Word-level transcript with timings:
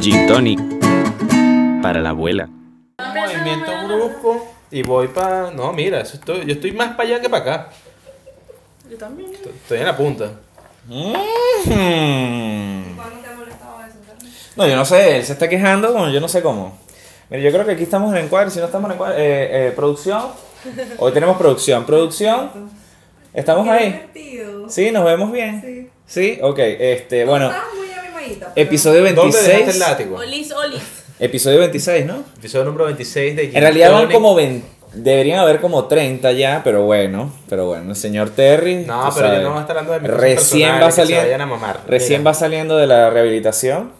Gin 0.00 0.26
Tonic 0.26 0.60
para 1.82 2.00
la 2.00 2.10
abuela. 2.10 2.48
Un 2.98 3.14
movimiento 3.20 3.70
brusco 3.86 4.46
y 4.70 4.82
voy 4.82 5.08
para. 5.08 5.50
No, 5.50 5.72
mira, 5.72 6.00
eso 6.00 6.14
estoy... 6.16 6.44
yo 6.46 6.52
estoy 6.54 6.72
más 6.72 6.90
para 6.96 7.08
allá 7.08 7.20
que 7.20 7.28
para 7.28 7.42
acá. 7.42 7.68
Yo 8.90 8.96
también. 8.96 9.32
Estoy- 9.32 9.52
Estoy 9.52 9.78
en 9.78 9.84
la 9.86 9.96
punta. 9.96 10.30
Mm. 10.86 11.12
No, 14.56 14.66
yo 14.66 14.76
no 14.76 14.84
sé, 14.84 15.16
él 15.18 15.24
se 15.24 15.32
está 15.32 15.48
quejando, 15.48 15.92
bueno, 15.92 16.10
yo 16.10 16.20
no 16.20 16.28
sé 16.28 16.42
cómo. 16.42 16.76
Mira, 17.30 17.42
yo 17.42 17.52
creo 17.52 17.64
que 17.64 17.72
aquí 17.72 17.84
estamos 17.84 18.12
en 18.14 18.24
encuadre, 18.24 18.50
si 18.50 18.58
no 18.58 18.66
estamos 18.66 18.90
en 18.90 18.94
encuadre, 18.94 19.16
eh, 19.18 19.68
eh, 19.68 19.72
producción. 19.72 20.22
Hoy 20.98 21.12
tenemos 21.12 21.36
producción, 21.36 21.84
producción. 21.86 22.50
¿Estamos 23.32 23.66
ahí? 23.68 23.86
divertido. 24.12 24.68
Sí, 24.68 24.90
nos 24.90 25.04
vemos 25.04 25.30
bien. 25.30 25.62
Sí. 25.64 25.88
Sí, 26.06 26.38
ok, 26.42 26.58
este, 26.58 27.24
bueno, 27.24 27.52
Episodio 28.56 29.02
¿Dónde 29.14 29.22
dejaste 29.38 29.48
26. 29.52 29.74
el 29.74 29.78
látigo? 29.80 30.16
Olis, 30.16 30.52
olis. 30.52 30.82
Episodio 31.18 31.58
26, 31.60 32.06
¿no? 32.06 32.24
Episodio 32.38 32.64
número 32.64 32.84
26 32.86 33.36
de 33.36 33.46
Gin 33.48 33.56
En 33.56 33.62
realidad 33.62 33.90
van 33.92 34.00
Tonic. 34.02 34.14
como 34.14 34.34
20, 34.34 34.66
deberían 34.94 35.38
haber 35.40 35.60
como 35.60 35.84
30 35.86 36.32
ya, 36.32 36.62
pero 36.64 36.84
bueno, 36.84 37.32
pero 37.48 37.66
bueno, 37.66 37.90
el 37.90 37.96
señor 37.96 38.30
Terry. 38.30 38.84
No, 38.86 39.08
tú 39.08 39.14
pero 39.16 39.26
sabes, 39.26 39.38
yo 39.38 39.42
no 39.44 39.50
voy 39.50 39.58
a 39.58 39.60
estar 39.62 39.76
hablando 39.78 39.92
de 39.92 40.00
mis 40.00 40.10
Recién 40.10 40.74
va 40.80 40.86
que 40.86 40.92
se 40.92 40.96
saliendo. 41.02 41.24
vayan 41.24 41.40
a 41.42 41.46
mamar. 41.46 41.80
Recién 41.86 42.20
Mira. 42.20 42.30
va 42.30 42.34
saliendo 42.34 42.76
de 42.76 42.86
la 42.86 43.10
rehabilitación. 43.10 43.92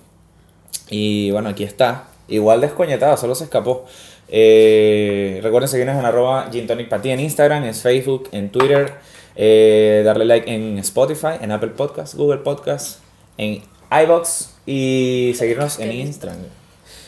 Y 0.88 1.30
bueno, 1.30 1.48
aquí 1.50 1.64
está. 1.64 2.04
Igual 2.28 2.60
descoñetado, 2.60 3.16
solo 3.16 3.34
se 3.34 3.44
escapó. 3.44 3.86
Eh, 4.28 5.40
recuerden 5.42 5.68
seguirnos 5.68 5.96
en 5.98 6.04
arroba 6.04 6.48
Gin 6.52 6.66
Tonic 6.66 6.88
para 6.88 7.02
ti 7.02 7.10
en 7.10 7.20
Instagram, 7.20 7.64
en 7.64 7.74
Facebook, 7.74 8.28
en 8.32 8.50
Twitter. 8.50 8.92
eh, 9.36 10.02
darle 10.04 10.24
like 10.24 10.52
en 10.52 10.78
Spotify, 10.78 11.34
en 11.40 11.52
Apple 11.52 11.70
Podcasts, 11.70 12.14
Google 12.16 12.38
Podcasts, 12.38 12.98
en 13.38 13.62
iBox 13.90 14.50
y 14.66 15.34
seguirnos 15.36 15.78
en 15.78 15.92
Instagram. 15.92 16.38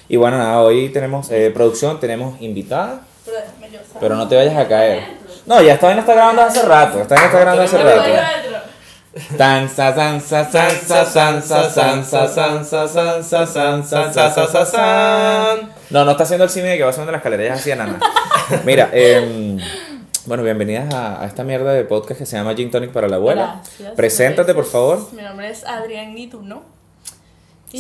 Y 0.09 0.17
bueno, 0.17 0.37
nada, 0.39 0.61
hoy 0.61 0.89
tenemos 0.91 1.31
eh, 1.31 1.51
producción, 1.55 1.99
tenemos 2.01 2.41
invitada, 2.41 3.03
Pero 4.01 4.17
no 4.17 4.29
te 4.29 4.37
vayas 4.37 4.57
a 4.57 4.67
caer. 4.69 5.03
No, 5.47 5.61
ya 5.63 5.75
está 5.75 5.87
bien, 5.89 5.99
está 6.01 6.15
grabando 6.15 6.43
hace 6.43 6.63
rato. 6.63 7.01
Está 7.01 7.15
bien, 7.15 7.27
está 7.27 7.39
grabando 7.41 7.63
hace 7.63 7.79
rato. 7.79 8.01
voy 8.03 8.13
adentro. 8.13 8.53
Tan 9.37 9.69
sa 9.69 9.95
san 9.95 10.21
sa 10.23 10.51
san 10.51 10.71
sa 10.71 11.05
san 11.05 11.43
sa 11.43 11.69
san 11.69 12.05
sa 12.05 12.29
san 12.29 12.65
sa 12.65 12.89
san 12.89 13.23
sa 13.23 13.47
san 13.47 13.85
sa 13.85 14.13
sa 14.13 14.31
sa 14.31 14.47
sa 14.47 14.65
san. 14.67 15.73
No, 15.91 16.05
no 16.05 16.13
está 16.13 16.23
haciendo 16.25 16.45
el 16.45 16.51
cine 16.51 16.79
que 16.79 16.83
va 16.85 16.93
subiendo 16.93 17.13
las 17.13 17.19
escaleras, 17.21 17.61
hacía 17.61 17.77
nada. 17.77 17.99
Mira, 18.65 18.89
em, 18.93 19.59
bueno, 20.25 20.43
bienvenidas 20.43 20.95
a, 20.95 21.23
a 21.23 21.27
esta 21.27 21.45
mierda 21.45 21.73
de 21.75 21.85
podcast 21.85 22.21
que 22.21 22.27
se 22.27 22.37
llama 22.37 22.55
Gin 22.55 22.71
Tonic 22.71 22.91
para 22.91 23.07
la 23.09 23.17
abuela. 23.17 23.61
Gracias, 23.63 23.93
Preséntate, 23.97 24.55
por 24.55 24.65
favor. 24.65 25.07
Mi 25.13 25.21
nombre 25.23 25.51
es 25.51 25.63
Adrián 25.65 26.15
Nitu, 26.15 26.41
¿no? 26.43 26.63
Y- 26.63 26.72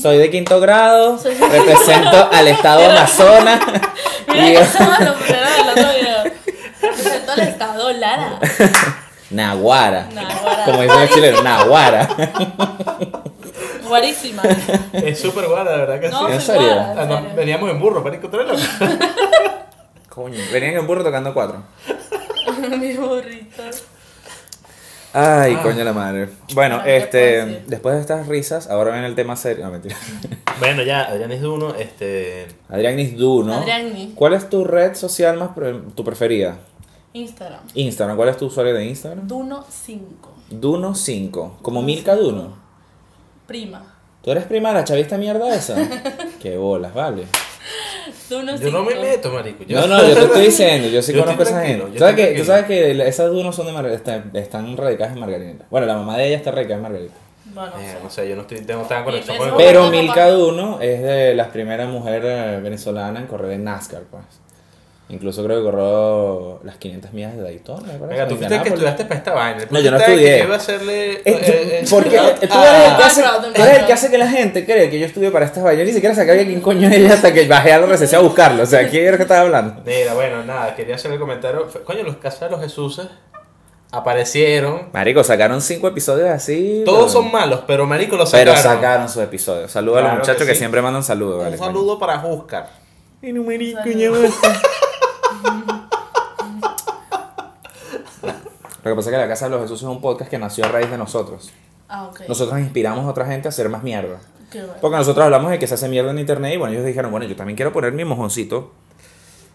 Soy 0.00 0.18
de 0.18 0.30
quinto 0.30 0.58
grado, 0.60 1.18
Soy- 1.18 1.34
represento 1.34 2.28
al 2.32 2.48
estado 2.48 2.90
Amazonas. 2.90 3.60
Mira 4.28 4.48
y- 4.50 4.54
que 4.56 4.64
somos 4.66 5.00
los 5.00 5.16
primeros 5.16 5.56
del 5.56 5.68
otro 5.68 5.92
video. 6.00 6.24
Represento 6.80 7.32
al 7.32 7.40
estado 7.40 7.92
Lara. 7.92 8.38
Naguara. 9.30 10.08
Naguara. 10.12 10.64
Como 10.64 10.82
dicen 10.82 11.00
los 11.00 11.10
chilenos, 11.10 11.42
Naguara. 11.44 12.08
Guarísima. 13.88 14.42
Es 14.92 15.20
súper 15.20 15.46
guay, 15.46 15.64
la 15.64 15.70
verdad 15.76 16.00
que 16.00 16.08
No, 16.08 16.26
sí. 16.26 16.32
¿En 16.34 16.40
soy 16.40 16.54
serio? 16.56 16.68
guara, 16.74 16.94
Ah, 16.98 17.02
en 17.02 17.08
no, 17.08 17.16
serio. 17.16 17.30
veníamos 17.36 17.70
en 17.70 17.80
burro, 17.80 18.02
para 18.02 18.16
encontrarlo. 18.16 18.54
Coño, 20.08 20.38
venían 20.52 20.74
en 20.76 20.86
burro 20.86 21.02
tocando 21.04 21.32
cuatro. 21.34 21.62
Mi 22.78 22.94
burrito. 22.94 23.62
Ay, 25.14 25.56
Ah. 25.58 25.62
coño 25.62 25.84
la 25.84 25.92
madre. 25.92 26.28
Bueno, 26.54 26.76
Ah, 26.76 26.84
¿qué 26.84 26.90
puedo 26.90 27.04
este, 27.04 27.62
después 27.66 27.94
de 27.96 28.00
estas 28.00 28.26
risas, 28.28 28.68
ahora 28.70 28.92
viene 28.92 29.06
el 29.06 29.14
tema 29.14 29.36
serio. 29.36 29.64
No, 29.64 29.70
mentira. 29.72 29.96
bueno, 30.58 30.82
ya, 30.82 31.02
Adrián 31.04 31.32
es 31.32 31.42
uno, 31.42 31.74
este. 31.74 32.46
Adrián 32.68 32.96
Nisdu, 32.96 33.42
¿no? 33.44 33.54
Adrián. 33.58 34.12
¿Cuál 34.14 34.32
es 34.34 34.48
tu 34.48 34.64
red 34.64 34.94
social 34.94 35.36
más 35.38 35.50
pre- 35.50 35.80
tu 35.94 36.02
preferida? 36.04 36.56
Instagram. 37.12 37.60
Instagram. 37.74 38.16
¿Cuál 38.16 38.30
es 38.30 38.36
tu 38.38 38.46
usuario 38.46 38.72
de 38.74 38.86
Instagram? 38.86 39.28
Duno 39.28 39.64
5. 39.68 40.32
Duno5. 40.50 41.58
Como 41.60 41.82
Milka 41.82 42.16
Duno. 42.16 42.56
Prima. 43.46 43.84
¿Tú 44.22 44.30
eres 44.30 44.44
prima 44.44 44.68
de 44.70 44.76
la 44.76 44.84
chavista 44.84 45.18
mierda 45.18 45.54
esa? 45.54 45.76
Qué 46.40 46.56
bolas, 46.56 46.94
vale. 46.94 47.26
Duno 48.28 48.52
5. 48.58 48.64
Yo 48.64 48.70
no 48.72 48.84
me 48.84 48.94
meto, 48.96 49.30
marico. 49.32 49.64
Yo- 49.64 49.80
No, 49.80 49.86
no, 49.86 50.02
yo 50.08 50.14
te 50.14 50.20
estoy 50.24 50.42
diciendo, 50.46 50.88
yo 50.88 51.02
sí 51.02 51.12
Yo 51.12 51.20
conozco 51.20 51.42
a 51.42 51.44
esa 51.46 51.62
gente. 51.66 51.86
yo 51.92 51.98
¿Sabes 51.98 52.14
que, 52.16 52.38
tú 52.38 52.44
sabes 52.44 52.64
que 52.66 53.08
esas 53.08 53.30
dunos 53.30 53.54
son 53.56 53.66
de 53.66 53.72
Mar- 53.72 53.86
están, 53.86 54.30
están 54.34 54.76
radicadas 54.76 55.14
en 55.14 55.20
Margarita. 55.20 55.64
Bueno, 55.70 55.86
la 55.86 55.94
mamá 55.96 56.16
de 56.18 56.28
ella 56.28 56.36
está 56.36 56.50
radicada 56.50 56.76
en 56.76 56.82
Margarita. 56.82 57.14
Bueno, 57.54 57.72
Eh, 57.80 57.96
no 58.02 58.08
sé, 58.08 58.28
yo 58.28 58.34
no 58.34 58.42
estoy, 58.42 58.60
tengo 58.62 58.82
tan 58.84 59.04
conexión 59.04 59.36
con 59.36 59.56
Pero 59.58 59.80
Papá. 59.80 59.90
Milka 59.90 60.30
Duno 60.30 60.78
es 60.80 61.02
de 61.02 61.34
las 61.34 61.48
primeras 61.48 61.88
mujeres 61.88 62.24
eh, 62.24 62.60
venezolanas 62.62 63.22
en 63.22 63.28
correr 63.28 63.52
en 63.52 63.64
NASCAR, 63.64 64.02
pues. 64.10 64.22
Incluso 65.12 65.44
creo 65.44 65.58
que 65.58 65.64
corrió 65.70 66.60
las 66.64 66.76
500 66.76 67.12
millas 67.12 67.36
de 67.36 67.42
Daytona, 67.42 67.92
Venga, 68.08 68.26
tú 68.26 68.36
fuiste 68.36 68.56
el 68.56 68.62
que 68.62 68.68
estudiaste 68.70 69.04
para 69.04 69.18
esta 69.18 69.32
vaina. 69.32 69.64
No, 69.70 69.78
yo 69.80 69.90
no 69.90 69.98
estudié. 69.98 70.38
que 70.38 70.44
iba 70.44 70.54
a 70.54 70.56
hacerle. 70.56 71.12
Eh, 71.12 71.22
eh, 71.24 71.84
porque 71.90 72.18
ah, 72.18 72.34
tú 72.34 72.46
eres, 72.46 73.18
el 73.18 73.52
que 73.52 73.60
background. 73.62 73.90
hace 73.92 74.10
que 74.10 74.18
la 74.18 74.28
gente 74.28 74.64
cree 74.64 74.88
que 74.90 74.98
yo 74.98 75.04
estudio 75.06 75.30
para 75.30 75.44
estas 75.44 75.62
vainas. 75.62 75.80
Yo 75.80 75.84
ni 75.86 75.92
siquiera 75.92 76.14
sabía 76.14 76.34
quién 76.44 76.60
coño 76.62 76.88
es 76.88 76.94
ella 76.94 77.14
hasta 77.14 77.32
que 77.32 77.46
bajé 77.46 77.72
a 77.74 77.78
la 77.78 77.86
RCC 77.86 78.14
a 78.14 78.18
buscarlo. 78.20 78.62
O 78.62 78.66
sea, 78.66 78.88
¿quién 78.88 79.04
era 79.06 79.16
que 79.18 79.24
estaba 79.24 79.42
hablando? 79.42 79.82
Mira, 79.84 80.14
bueno, 80.14 80.42
nada, 80.44 80.74
quería 80.74 80.94
hacer 80.94 81.12
el 81.12 81.18
comentario. 81.18 81.68
Coño, 81.84 82.02
los 82.04 82.16
casas 82.16 82.40
de 82.40 82.50
los 82.50 82.60
Jesuses 82.60 83.06
aparecieron. 83.90 84.88
Marico, 84.92 85.22
sacaron 85.22 85.60
cinco 85.60 85.88
episodios 85.88 86.30
así. 86.30 86.82
Todos 86.84 87.12
pero- 87.12 87.22
son 87.22 87.30
malos, 87.30 87.60
pero 87.66 87.86
marico 87.86 88.16
los 88.16 88.30
Pero 88.30 88.56
sacaron. 88.56 88.80
sacaron 88.80 89.08
sus 89.08 89.22
episodios. 89.22 89.70
Saludos 89.70 89.98
a 89.98 90.02
los 90.08 90.12
muchachos 90.20 90.46
que 90.46 90.54
siempre 90.54 90.80
mandan 90.80 91.02
saludos. 91.04 91.38
Un 91.38 91.44
vale, 91.44 91.56
coño. 91.58 91.68
saludo 91.68 91.98
para 91.98 92.18
Juscar. 92.18 92.70
Y 93.20 93.28
Saludos. 93.28 93.94
ya 93.94 94.10
basta. 94.10 94.62
Lo 98.84 98.90
que 98.90 98.96
pasa 98.96 99.10
es 99.10 99.14
que 99.14 99.20
La 99.20 99.28
Casa 99.28 99.44
de 99.46 99.50
los 99.52 99.62
Jesús 99.62 99.80
es 99.82 99.86
un 99.88 100.00
podcast 100.00 100.28
que 100.30 100.38
nació 100.38 100.64
a 100.64 100.68
raíz 100.68 100.90
de 100.90 100.98
nosotros. 100.98 101.50
Ah, 101.88 102.04
ok. 102.04 102.22
Nosotros 102.28 102.58
inspiramos 102.58 103.04
a 103.06 103.10
otra 103.10 103.26
gente 103.26 103.46
a 103.48 103.50
hacer 103.50 103.68
más 103.68 103.82
mierda. 103.82 104.18
Qué 104.50 104.58
bueno. 104.58 104.74
Porque 104.80 104.96
nosotros 104.96 105.24
hablamos 105.24 105.50
de 105.50 105.58
que 105.58 105.66
se 105.66 105.74
hace 105.74 105.88
mierda 105.88 106.10
en 106.10 106.18
internet 106.18 106.54
y 106.54 106.56
bueno, 106.56 106.72
ellos 106.74 106.84
dijeron, 106.84 107.10
bueno, 107.10 107.26
yo 107.26 107.36
también 107.36 107.56
quiero 107.56 107.72
poner 107.72 107.92
mi 107.92 108.04
mojoncito 108.04 108.72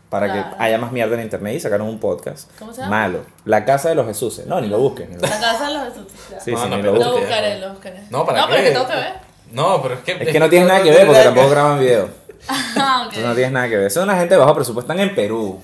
para 0.09 0.27
Claro. 0.31 0.55
que 0.57 0.63
haya 0.63 0.77
más 0.77 0.91
mierda 0.93 1.15
en 1.15 1.21
internet 1.23 1.55
y 1.55 1.59
sacaron 1.59 1.87
un 1.89 1.99
podcast. 1.99 2.49
¿Cómo 2.57 2.73
se 2.73 2.81
llama? 2.81 3.01
Malo. 3.01 3.19
La 3.43 3.65
Casa 3.65 3.89
de 3.89 3.95
los 3.95 4.05
Jesús. 4.07 4.41
No, 4.47 4.61
ni 4.61 4.67
lo 4.67 4.79
busques. 4.79 5.09
ni 5.09 5.15
lo 5.15 5.21
La 5.21 5.39
casa 5.39 5.67
de 5.67 5.73
los 5.73 5.83
Jesús. 5.89 6.05
ya. 6.31 6.39
Sí, 6.39 6.51
No, 6.53 6.63
sí, 6.63 6.69
no, 6.69 6.77
ni 6.77 6.83
lo 6.83 6.93
Lo 6.93 6.99
busques. 6.99 7.19
buscaré, 7.19 7.59
lo 7.59 7.69
buscaré. 7.71 8.03
No, 8.09 8.25
¿para 8.25 8.41
No, 8.41 8.47
pero 8.47 8.63
que 8.63 8.71
tengo 8.71 8.87
que 8.87 8.95
ver. 8.95 9.13
No, 9.51 9.81
pero 9.81 9.93
es 9.95 9.99
que. 10.01 10.11
Es 10.23 10.29
que 10.29 10.39
no 10.39 10.49
tienes 10.49 10.67
nada 10.69 10.81
que 10.83 10.91
ver 10.91 11.05
porque 11.05 11.23
tampoco 11.23 11.49
graban 11.49 11.79
video. 11.79 12.07
Ah, 12.49 12.99
ok. 13.01 13.07
Entonces 13.07 13.25
no 13.25 13.33
tienes 13.33 13.51
nada 13.51 13.67
que 13.67 13.75
ver. 13.75 13.91
Son 13.91 14.03
una 14.03 14.15
gente 14.15 14.35
de 14.35 14.39
bajo 14.39 14.55
presupuesto. 14.55 14.89
Están 14.93 15.05
en 15.05 15.13
Perú. 15.13 15.59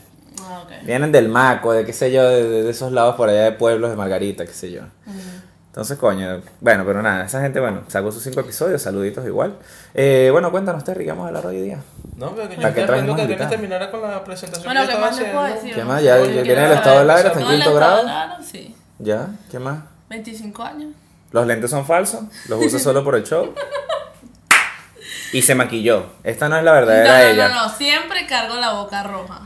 Vienen 0.85 1.11
del 1.11 1.29
Maco, 1.29 1.73
de 1.73 1.85
qué 1.85 1.94
sé 1.94 2.11
yo, 2.11 2.27
de, 2.27 2.69
esos 2.69 2.91
lados 2.91 3.16
por 3.16 3.29
allá 3.29 3.44
de 3.44 3.51
pueblos 3.53 3.89
de 3.89 3.95
Margarita, 3.95 4.45
qué 4.45 4.53
sé 4.53 4.71
yo. 4.71 4.81
Entonces, 5.67 5.97
coño, 5.97 6.41
bueno, 6.61 6.83
pero 6.85 7.01
nada, 7.01 7.25
esa 7.25 7.41
gente, 7.41 7.59
bueno, 7.59 7.81
sacó 7.88 8.11
sus 8.11 8.21
cinco 8.21 8.41
episodios, 8.41 8.81
saluditos 8.81 9.25
igual. 9.25 9.55
Eh, 9.95 10.29
bueno, 10.31 10.51
cuéntanos, 10.51 10.83
Terry, 10.83 11.03
¿qué 11.05 11.11
vamos 11.11 11.25
a 11.25 11.27
hablar 11.29 11.47
hoy 11.47 11.61
día? 11.61 11.79
No, 12.16 12.35
pero 12.35 12.47
que 12.47 12.55
yo 12.57 12.61
¿Para 12.61 12.73
qué 12.75 12.81
estaba 12.81 12.97
trajimos 12.99 13.09
esperando 13.11 13.16
que 13.16 13.21
Adriana 13.23 13.49
terminara 13.49 13.89
con 13.91 14.01
la 14.01 14.23
presentación 14.23 14.66
Bueno, 14.66 14.81
que 14.81 14.88
¿qué 14.88 14.94
yo 14.94 15.05
estaba 15.07 15.31
puedo 15.41 15.53
decir? 15.55 15.73
¿Qué 15.73 15.83
más? 15.83 16.03
Ya- 16.03 16.17
ya 16.19 16.44
tiene 16.44 16.66
el 16.66 16.71
estado 16.73 17.00
del 17.00 17.09
aire, 17.09 17.27
está 17.29 17.39
en 17.39 17.45
No, 17.45 17.51
el 17.51 17.55
quinto 17.57 17.73
estado 17.79 18.03
grado. 18.05 18.38
sí. 18.44 18.75
¿Ya? 19.00 19.27
¿Qué 19.50 19.57
más? 19.59 19.79
25 20.09 20.61
años. 20.63 20.94
Los 21.31 21.47
lentes 21.47 21.71
son 21.71 21.85
falsos, 21.88 22.21
los 22.50 22.63
usa 22.63 22.77
solo 22.77 23.03
por 23.03 23.15
el 23.15 23.23
show. 23.23 23.53
Y 25.31 25.41
se 25.41 25.55
maquilló. 25.55 26.05
Esta 26.23 26.47
no 26.47 26.57
es 26.57 26.63
la 26.63 26.71
No, 26.71 26.75
verdadera 26.85 27.17
no, 27.17 27.25
ella. 27.25 27.50
no, 27.50 27.63
no, 27.63 27.69
siempre 27.75 28.27
cargo 28.27 28.53
la 28.57 28.73
boca 28.73 29.01
roja. 29.01 29.41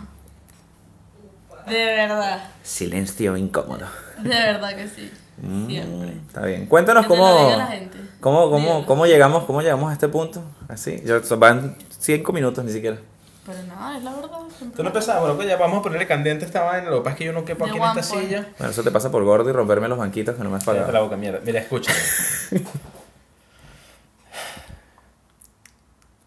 De 1.67 1.85
verdad, 1.85 2.50
Silencio 2.63 3.35
incómodo. 3.38 3.85
de 4.19 4.29
verdad 4.29 4.75
que 4.75 4.88
sí. 4.88 5.11
Mm, 5.41 5.67
Siempre. 5.67 6.09
Está 6.28 6.41
bien. 6.45 6.66
Cuéntanos 6.66 7.03
Que 7.03 7.09
cómo, 7.09 7.45
diga 7.45 7.57
la 7.57 7.67
gente. 7.67 7.97
cómo, 8.19 8.49
cómo, 8.49 8.85
cómo 8.85 9.05
llegamos, 9.05 9.43
cómo 9.46 9.61
llegamos 9.61 9.90
a 9.91 9.93
este 9.93 10.08
punto. 10.08 10.41
Así, 10.67 11.03
van 11.37 11.75
cinco 11.99 12.34
minutos 12.34 12.64
ni 12.66 12.72
siquiera. 12.72 12.97
Pero 13.46 13.64
nada, 13.64 13.97
es 13.97 14.03
la 14.03 14.14
verdad. 14.16 14.40
Tú 14.75 14.81
no 14.84 14.90
empezabas, 14.90 15.22
bueno, 15.22 15.37
que 15.37 15.46
ya 15.47 15.55
vamos 15.58 15.79
a 15.79 15.81
ponerle 15.84 16.05
candente 16.08 16.43
a 16.43 16.47
esta 16.47 16.64
vaina. 16.64 16.90
Lo 16.90 16.97
que 16.97 17.03
pasa 17.03 17.14
es 17.14 17.17
que 17.19 17.25
yo 17.25 17.34
no 17.34 17.46
quepo 17.46 17.66
aquí 17.66 17.78
en 17.78 17.84
esta 17.84 18.02
point. 18.02 18.28
silla. 18.28 18.47
Bueno, 18.58 18.72
eso 18.72 18.84
te 18.84 18.91
pasa 18.91 19.11
por 19.11 19.23
gordo 19.23 19.49
y 19.49 19.53
romperme 19.53 19.87
los 19.87 19.97
banquitos 19.99 20.35
que 20.35 20.43
no 20.43 20.49
me 20.49 20.58
has 20.58 20.66
Cállate 20.66 20.81
la 20.81 20.87
pagado. 20.87 21.05
boca, 21.05 21.17
mierda. 21.17 21.40
Mira, 21.46 21.59
escúchame. 21.61 21.97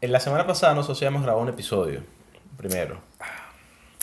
en 0.01 0.13
la 0.13 0.21
semana 0.21 0.47
pasada 0.47 0.75
nosotros 0.75 0.99
habíamos 0.99 1.23
grabado 1.23 1.43
un 1.43 1.49
episodio. 1.51 2.01
Primero. 2.57 3.01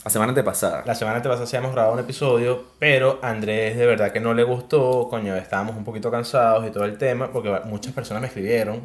La 0.08 0.12
semana 0.12 0.30
antepasada. 0.30 0.84
La 0.86 0.96
semana 0.96 1.22
pasada 1.22 1.44
habíamos 1.44 1.74
grabado 1.74 1.94
un 1.96 2.00
episodio, 2.00 2.64
pero 2.80 3.20
a 3.22 3.30
Andrés 3.30 3.76
de 3.76 3.86
verdad 3.86 4.14
que 4.14 4.22
no 4.22 4.34
le 4.34 4.44
gustó, 4.44 5.10
coño, 5.10 5.36
estábamos 5.36 5.76
un 5.76 5.84
poquito 5.84 6.10
cansados 6.10 6.66
y 6.66 6.70
todo 6.72 6.86
el 6.86 6.98
tema, 6.98 7.30
porque 7.30 7.50
muchas 7.66 7.92
personas 7.92 8.22
me 8.22 8.28
escribieron 8.30 8.84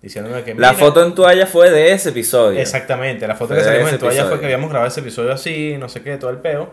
diciéndome 0.00 0.44
que... 0.44 0.54
La 0.54 0.72
foto 0.74 1.04
en 1.04 1.16
toalla 1.16 1.46
fue 1.48 1.68
de 1.72 1.90
ese 1.90 2.10
episodio. 2.10 2.60
Exactamente, 2.60 3.26
la 3.26 3.34
foto 3.34 3.48
Fue 3.54 3.56
que 3.56 3.64
salimos 3.64 3.92
en 3.92 3.98
toalla 3.98 4.12
fue 4.14 4.20
episodio. 4.22 4.38
que 4.40 4.46
habíamos 4.46 4.70
grabado 4.70 4.88
ese 4.88 5.00
episodio 5.00 5.32
así, 5.32 5.76
no 5.80 5.88
sé 5.88 6.00
qué, 6.02 6.16
todo 6.16 6.30
el 6.30 6.36
peo. 6.38 6.70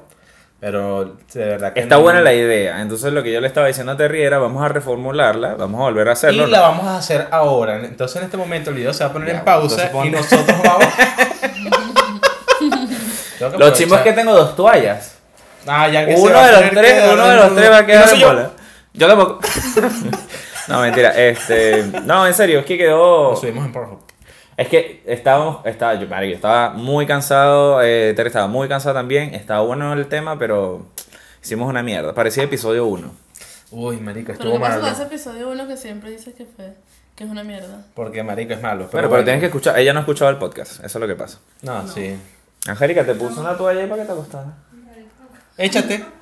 Pero 0.59 1.15
de 1.33 1.45
verdad 1.45 1.74
que 1.74 1.80
Está 1.80 1.95
no- 1.95 2.01
buena 2.03 2.21
la 2.21 2.33
idea. 2.33 2.81
Entonces 2.83 3.12
lo 3.12 3.24
que 3.24 3.31
yo 3.31 3.42
le 3.42 3.47
estaba 3.47 3.65
diciendo 3.65 3.94
a 3.94 3.97
Terry 3.97 4.21
era, 4.21 4.38
vamos 4.38 4.62
a 4.63 4.68
reformularla, 4.68 5.56
vamos 5.56 5.80
a 5.80 5.83
volver 5.85 6.09
a 6.09 6.12
hacerlo. 6.12 6.47
Y 6.47 6.51
la 6.51 6.59
vamos 6.62 6.85
a 6.85 6.97
hacer 6.97 7.27
ahora. 7.31 7.77
Entonces 7.77 8.18
en 8.18 8.24
este 8.25 8.38
momento 8.38 8.69
el 8.69 8.75
video 8.75 8.94
se 8.94 9.03
va 9.03 9.09
a 9.09 9.13
poner 9.13 9.30
Ya, 9.30 9.39
en 9.39 9.45
pausa 9.45 9.89
y 10.06 10.09
nosotros 10.12 10.57
vamos. 10.63 10.85
Lo 13.57 13.74
chimbo 13.74 13.95
es 13.95 14.01
que 14.01 14.13
tengo 14.13 14.33
dos 14.33 14.56
toallas. 14.56 15.15
Ah, 15.68 15.88
ya 15.89 16.06
que 16.06 16.15
se 16.15 16.21
Uno 16.21 16.41
de 16.41 16.51
los 16.51 16.69
tres, 16.71 17.12
uno 17.13 17.27
de 17.27 17.36
los 17.36 17.56
tres 17.56 17.71
va 17.71 17.77
a 17.77 17.86
quedar 17.86 18.07
no 18.07 18.13
en 18.13 18.21
bola. 18.21 18.51
Yo 18.94 19.07
tampoco. 19.07 19.39
no, 20.68 20.81
mentira. 20.81 21.09
Este, 21.12 21.83
no, 22.03 22.25
en 22.25 22.33
serio, 22.33 22.59
es 22.59 22.65
que 22.65 22.77
quedó. 22.77 23.31
Lo 23.31 23.36
subimos 23.36 23.65
en 23.65 23.71
Pornhub. 23.71 24.00
Es 24.57 24.68
que 24.68 25.01
estábamos, 25.06 25.65
estaba, 25.65 25.95
yo, 25.95 26.06
marico, 26.07 26.36
estaba 26.36 26.71
muy 26.71 27.06
cansado, 27.06 27.81
eh, 27.81 28.13
Terry 28.13 28.27
estaba 28.27 28.47
muy 28.47 28.68
cansado 28.68 28.94
también, 28.94 29.33
estaba 29.33 29.62
bueno 29.62 29.94
el 29.94 30.07
tema, 30.07 30.38
pero 30.38 30.85
hicimos 31.42 31.69
una 31.69 31.81
mierda. 31.81 32.13
Parecía 32.13 32.44
episodio 32.44 32.85
1. 32.88 33.09
Uy, 33.71 33.97
marico, 33.97 34.33
Pero 34.33 34.33
estuvo 34.33 34.53
¿qué 34.56 34.59
pasa 34.59 34.74
con 34.74 34.81
malo. 34.81 34.94
ese 34.95 35.03
episodio 35.03 35.50
uno 35.50 35.65
que 35.65 35.77
siempre 35.77 36.12
dices 36.12 36.33
que 36.33 36.44
fue? 36.45 36.74
Que 37.15 37.24
es 37.24 37.30
una 37.30 37.45
mierda. 37.45 37.85
Porque 37.94 38.21
marico 38.21 38.51
es 38.51 38.62
malo. 38.62 38.88
Pero, 38.92 38.92
pero 38.92 39.09
bueno. 39.09 39.24
tienes 39.24 39.39
que 39.39 39.45
escuchar, 39.45 39.80
ella 39.80 39.94
no 39.94 40.01
escuchaba 40.01 40.30
el 40.30 40.38
podcast, 40.38 40.83
eso 40.83 40.85
es 40.85 40.95
lo 40.95 41.07
que 41.07 41.15
pasa. 41.15 41.39
No, 41.62 41.88
sí. 41.88 42.18
Angélica, 42.67 43.06
te 43.06 43.15
puso 43.15 43.41
una 43.41 43.56
toalla 43.57 43.81
ahí 43.81 43.88
para 43.88 44.01
que 44.01 44.06
te 44.07 44.11
acostara. 44.13 44.53
Échate. 45.57 46.06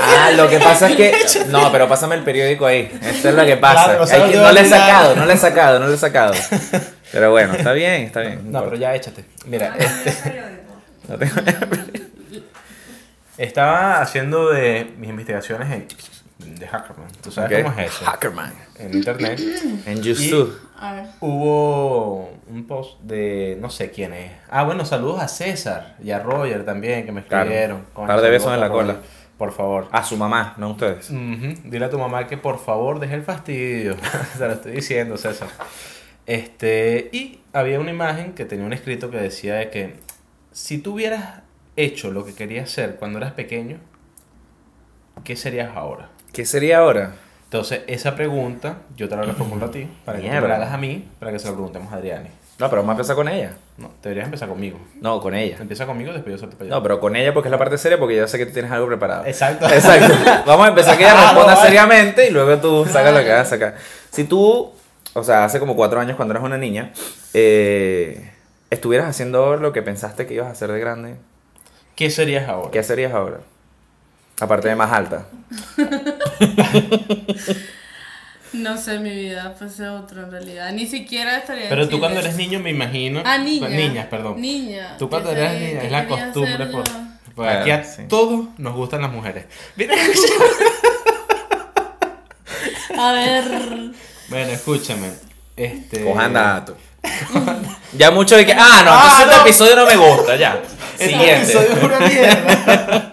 Ah, 0.00 0.30
lo 0.34 0.48
que 0.48 0.58
pasa 0.58 0.88
es 0.88 0.96
que. 0.96 1.14
No, 1.48 1.70
pero 1.70 1.86
pásame 1.86 2.14
el 2.14 2.22
periódico 2.24 2.64
ahí. 2.64 2.90
Esto 3.02 3.28
es 3.28 3.34
lo 3.34 3.44
que 3.44 3.58
pasa. 3.58 3.84
Claro, 3.84 4.02
o 4.04 4.06
sea, 4.06 4.24
Hay 4.24 4.30
que- 4.30 4.36
no 4.38 4.52
le 4.52 4.60
he 4.62 4.64
sacado, 4.68 5.16
no 5.16 5.26
le 5.26 5.34
he 5.34 5.36
sacado, 5.36 5.78
no 5.78 5.86
le 5.88 5.94
he 5.94 5.98
sacado. 5.98 6.32
Pero 7.12 7.30
bueno, 7.30 7.52
está 7.54 7.72
bien, 7.72 8.02
está 8.04 8.20
bien. 8.22 8.50
No, 8.50 8.64
pero 8.64 8.76
ya 8.76 8.94
échate. 8.94 9.24
Mira, 9.46 9.74
este, 9.78 10.42
No 11.08 11.16
tengo- 11.18 11.34
estaba 13.38 14.00
haciendo 14.00 14.48
de 14.50 14.92
mis 14.98 15.10
investigaciones 15.10 15.70
en, 16.40 16.54
de 16.58 16.66
Hackerman. 16.66 17.08
¿Tú 17.22 17.30
sabes 17.30 17.58
Ok. 17.58 17.64
cómo 17.68 17.80
es 17.80 17.86
eso? 17.94 18.04
Hackerman. 18.06 18.54
En 18.78 18.94
internet. 18.94 19.40
En 19.86 20.02
YouTube. 20.02 20.58
A 20.78 20.94
ver. 20.94 21.04
Hubo 21.20 22.35
un 22.48 22.66
post 22.66 23.00
de 23.00 23.56
no 23.60 23.70
sé 23.70 23.90
quién 23.90 24.12
es. 24.12 24.32
Ah, 24.48 24.64
bueno, 24.64 24.84
saludos 24.84 25.20
a 25.20 25.28
César 25.28 25.96
y 26.02 26.10
a 26.10 26.18
Roger 26.20 26.64
también 26.64 27.04
que 27.04 27.12
me 27.12 27.22
Claro. 27.24 27.44
escribieron. 27.44 27.80
Par 27.94 28.06
Coño, 28.06 28.20
de 28.22 28.30
besos 28.30 28.52
en 28.54 28.60
la 28.60 28.68
cola. 28.70 28.96
Por 29.38 29.52
favor. 29.52 29.88
A 29.92 30.02
su 30.02 30.16
mamá, 30.16 30.54
no 30.56 30.66
a 30.66 30.70
ustedes. 30.70 31.10
Dile 31.10 31.84
a 31.84 31.90
tu 31.90 31.98
mamá 31.98 32.26
que 32.26 32.38
por 32.38 32.58
favor 32.58 33.00
deje 33.00 33.14
el 33.14 33.22
fastidio. 33.22 33.96
Se 34.38 34.46
lo 34.46 34.52
estoy 34.54 34.72
diciendo, 34.72 35.16
César. 35.18 35.48
Este, 36.24 37.10
y 37.12 37.40
había 37.52 37.78
una 37.78 37.90
imagen 37.90 38.32
que 38.32 38.44
tenía 38.44 38.64
un 38.64 38.72
escrito 38.72 39.10
que 39.10 39.18
decía 39.18 39.54
de 39.56 39.70
que 39.70 39.96
si 40.52 40.78
tú 40.78 40.94
hubieras 40.94 41.42
hecho 41.76 42.10
lo 42.10 42.24
que 42.24 42.34
querías 42.34 42.70
hacer 42.70 42.96
cuando 42.96 43.18
eras 43.18 43.32
pequeño, 43.32 43.78
¿qué 45.24 45.36
serías 45.36 45.76
ahora? 45.76 46.08
¿Qué 46.32 46.44
sería 46.46 46.78
ahora? 46.78 47.14
Entonces, 47.46 47.82
esa 47.86 48.14
pregunta 48.16 48.78
yo 48.96 49.08
te 49.08 49.16
la 49.16 49.22
reformulo 49.22 49.66
a 49.66 49.70
ti, 49.70 49.88
para 50.04 50.18
que 50.18 50.22
tú 50.24 50.28
me 50.28 50.32
Mierda. 50.32 50.48
la 50.48 50.56
hagas 50.56 50.72
a 50.72 50.78
mí, 50.78 51.08
para 51.18 51.32
que 51.32 51.38
se 51.38 51.46
la 51.46 51.52
preguntemos 51.54 51.92
a 51.92 51.96
Adriani. 51.96 52.28
No, 52.58 52.70
pero 52.70 52.80
vamos 52.82 52.90
a 52.90 52.96
empezar 52.96 53.16
con 53.16 53.28
ella. 53.28 53.52
No, 53.76 53.90
deberías 54.02 54.24
empezar 54.24 54.48
conmigo. 54.48 54.78
No, 55.00 55.20
con 55.20 55.34
ella. 55.34 55.58
Empieza 55.60 55.84
conmigo, 55.86 56.12
después 56.12 56.32
yo 56.34 56.38
salto 56.38 56.56
para 56.56 56.66
allá. 56.68 56.74
No, 56.76 56.82
pero 56.82 56.98
con 57.00 57.14
ella 57.14 57.34
porque 57.34 57.48
es 57.48 57.52
la 57.52 57.58
parte 57.58 57.76
seria, 57.76 57.98
porque 57.98 58.16
yo 58.16 58.26
sé 58.26 58.38
que 58.38 58.46
tú 58.46 58.52
tienes 58.54 58.70
algo 58.72 58.86
preparado. 58.86 59.26
Exacto. 59.26 59.66
Exacto. 59.72 60.14
Vamos 60.46 60.66
a 60.66 60.68
empezar 60.70 60.96
que 60.96 61.04
ella 61.04 61.12
Ah, 61.16 61.22
responda 61.32 61.54
vale. 61.54 61.66
seriamente 61.68 62.28
y 62.28 62.30
luego 62.30 62.56
tú 62.58 62.86
sacas 62.90 63.12
lo 63.14 63.20
que 63.20 63.30
vas 63.30 63.40
a 63.46 63.50
sacar. 63.50 63.76
Si 64.10 64.24
tú, 64.24 64.72
o 65.12 65.22
sea, 65.22 65.44
hace 65.44 65.60
como 65.60 65.76
cuatro 65.76 66.00
años 66.00 66.16
cuando 66.16 66.32
eras 66.32 66.44
una 66.44 66.56
niña, 66.56 66.92
eh, 67.34 68.32
estuvieras 68.70 69.06
haciendo 69.08 69.56
lo 69.56 69.72
que 69.74 69.82
pensaste 69.82 70.26
que 70.26 70.34
ibas 70.34 70.48
a 70.48 70.52
hacer 70.52 70.72
de 70.72 70.80
grande, 70.80 71.16
¿Qué 71.94 72.10
serías 72.10 72.48
ahora? 72.48 72.70
¿qué 72.70 72.82
serías 72.82 73.12
ahora? 73.14 73.38
Aparte 74.40 74.68
de 74.68 74.76
más 74.76 74.92
alta. 74.92 75.26
No 78.52 78.78
sé, 78.78 78.98
mi 79.00 79.10
vida 79.10 79.54
fuese 79.58 79.86
otro 79.88 80.22
en 80.22 80.30
realidad. 80.30 80.72
Ni 80.72 80.86
siquiera 80.86 81.36
estaría. 81.38 81.68
Pero 81.68 81.82
en 81.82 81.88
tú 81.90 81.98
cuando 81.98 82.20
eres 82.20 82.36
niño, 82.36 82.58
me 82.58 82.70
imagino. 82.70 83.20
Ah, 83.24 83.36
niña. 83.36 83.68
Niñas, 83.68 84.06
perdón. 84.06 84.40
Niña. 84.40 84.96
Tú 84.98 85.10
cuando 85.10 85.30
¿Qué 85.30 85.36
eres 85.40 85.52
sé- 85.52 85.58
niña, 85.66 85.82
es 85.82 85.90
la 85.92 86.06
costumbre. 86.06 86.66
Por, 86.66 86.84
por 87.34 87.48
aquí 87.48 87.70
a 87.70 87.76
Ah, 87.80 87.84
sí. 87.84 88.04
todos 88.08 88.46
nos 88.56 88.74
gustan 88.74 89.02
las 89.02 89.10
mujeres. 89.12 89.44
Mira, 89.74 89.94
A 92.98 93.12
ver. 93.12 93.44
bueno, 94.28 94.52
escúchame. 94.52 95.10
Este. 95.54 96.02
Cojan 96.04 96.32
dato. 96.32 96.78
ya 97.92 98.10
mucho 98.10 98.36
de 98.36 98.46
que, 98.46 98.52
ah, 98.54 98.82
no, 98.84 98.94
entonces 98.94 99.20
este 99.20 99.36
no. 99.36 99.42
episodio 99.42 99.76
no 99.76 99.86
me 99.86 99.96
gusta, 99.96 100.36
ya. 100.36 100.62
Este 100.98 101.08
Siguiente. 101.10 101.42
episodio 101.42 101.72
es 101.72 101.82
una 101.82 101.98
mierda. 102.00 103.12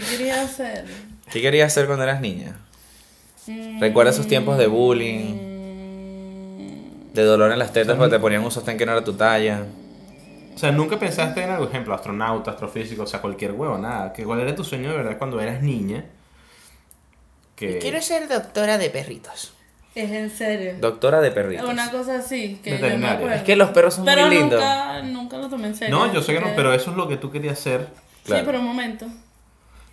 ¿Qué 0.00 0.16
quería 0.16 0.42
hacer? 0.42 0.84
¿Qué 1.30 1.40
querías 1.42 1.72
hacer 1.72 1.86
cuando 1.86 2.04
eras 2.04 2.20
niña? 2.20 2.56
¿Recuerdas 3.80 4.14
esos 4.14 4.26
tiempos 4.28 4.58
de 4.58 4.66
bullying? 4.66 5.34
Mm, 5.34 7.12
De 7.14 7.22
dolor 7.24 7.52
en 7.52 7.58
las 7.58 7.72
tetas 7.72 7.96
porque 7.96 8.16
te 8.16 8.20
ponían 8.20 8.44
un 8.44 8.50
sostén 8.50 8.78
que 8.78 8.86
no 8.86 8.92
era 8.92 9.02
tu 9.04 9.14
talla. 9.14 9.64
O 10.54 10.58
sea, 10.58 10.70
nunca 10.72 10.98
pensaste 10.98 11.42
en 11.42 11.50
algo, 11.50 11.66
ejemplo, 11.66 11.94
astronauta, 11.94 12.50
astrofísico, 12.52 13.02
o 13.02 13.06
sea, 13.06 13.20
cualquier 13.20 13.52
huevo, 13.52 13.78
nada. 13.78 14.12
Que 14.12 14.24
¿Cuál 14.24 14.40
era 14.40 14.54
tu 14.54 14.64
sueño 14.64 14.90
de 14.90 14.96
verdad 14.96 15.18
cuando 15.18 15.40
eras 15.40 15.62
niña? 15.62 16.04
Que... 17.56 18.00
ser 18.00 18.28
doctora 18.28 18.78
de 18.78 18.90
perritos. 18.90 19.52
Es 19.94 20.10
en 20.10 20.30
serio. 20.30 20.74
Doctora 20.80 21.20
de 21.20 21.30
perritos. 21.30 21.68
Una 21.68 21.90
cosa 21.90 22.18
así, 22.18 22.60
que 22.62 22.78
yo 22.78 22.98
me. 22.98 23.34
Es 23.36 23.42
que 23.42 23.56
los 23.56 23.70
perros 23.70 23.94
son 23.94 24.04
pero 24.04 24.26
muy 24.26 24.36
lindos. 24.36 24.60
nunca, 24.60 25.02
nunca 25.02 25.38
lo 25.38 25.48
tomé 25.48 25.68
en 25.68 25.74
serio. 25.74 25.94
No, 25.94 26.12
yo 26.12 26.22
sé 26.22 26.32
que 26.32 26.40
no, 26.40 26.48
pero 26.54 26.72
eso 26.72 26.90
es 26.92 26.96
lo 26.96 27.08
que 27.08 27.16
tú 27.16 27.30
querías 27.30 27.58
ser. 27.58 27.88
Claro. 28.24 28.40
Sí, 28.42 28.46
pero 28.46 28.60
un 28.60 28.66
momento. 28.66 29.06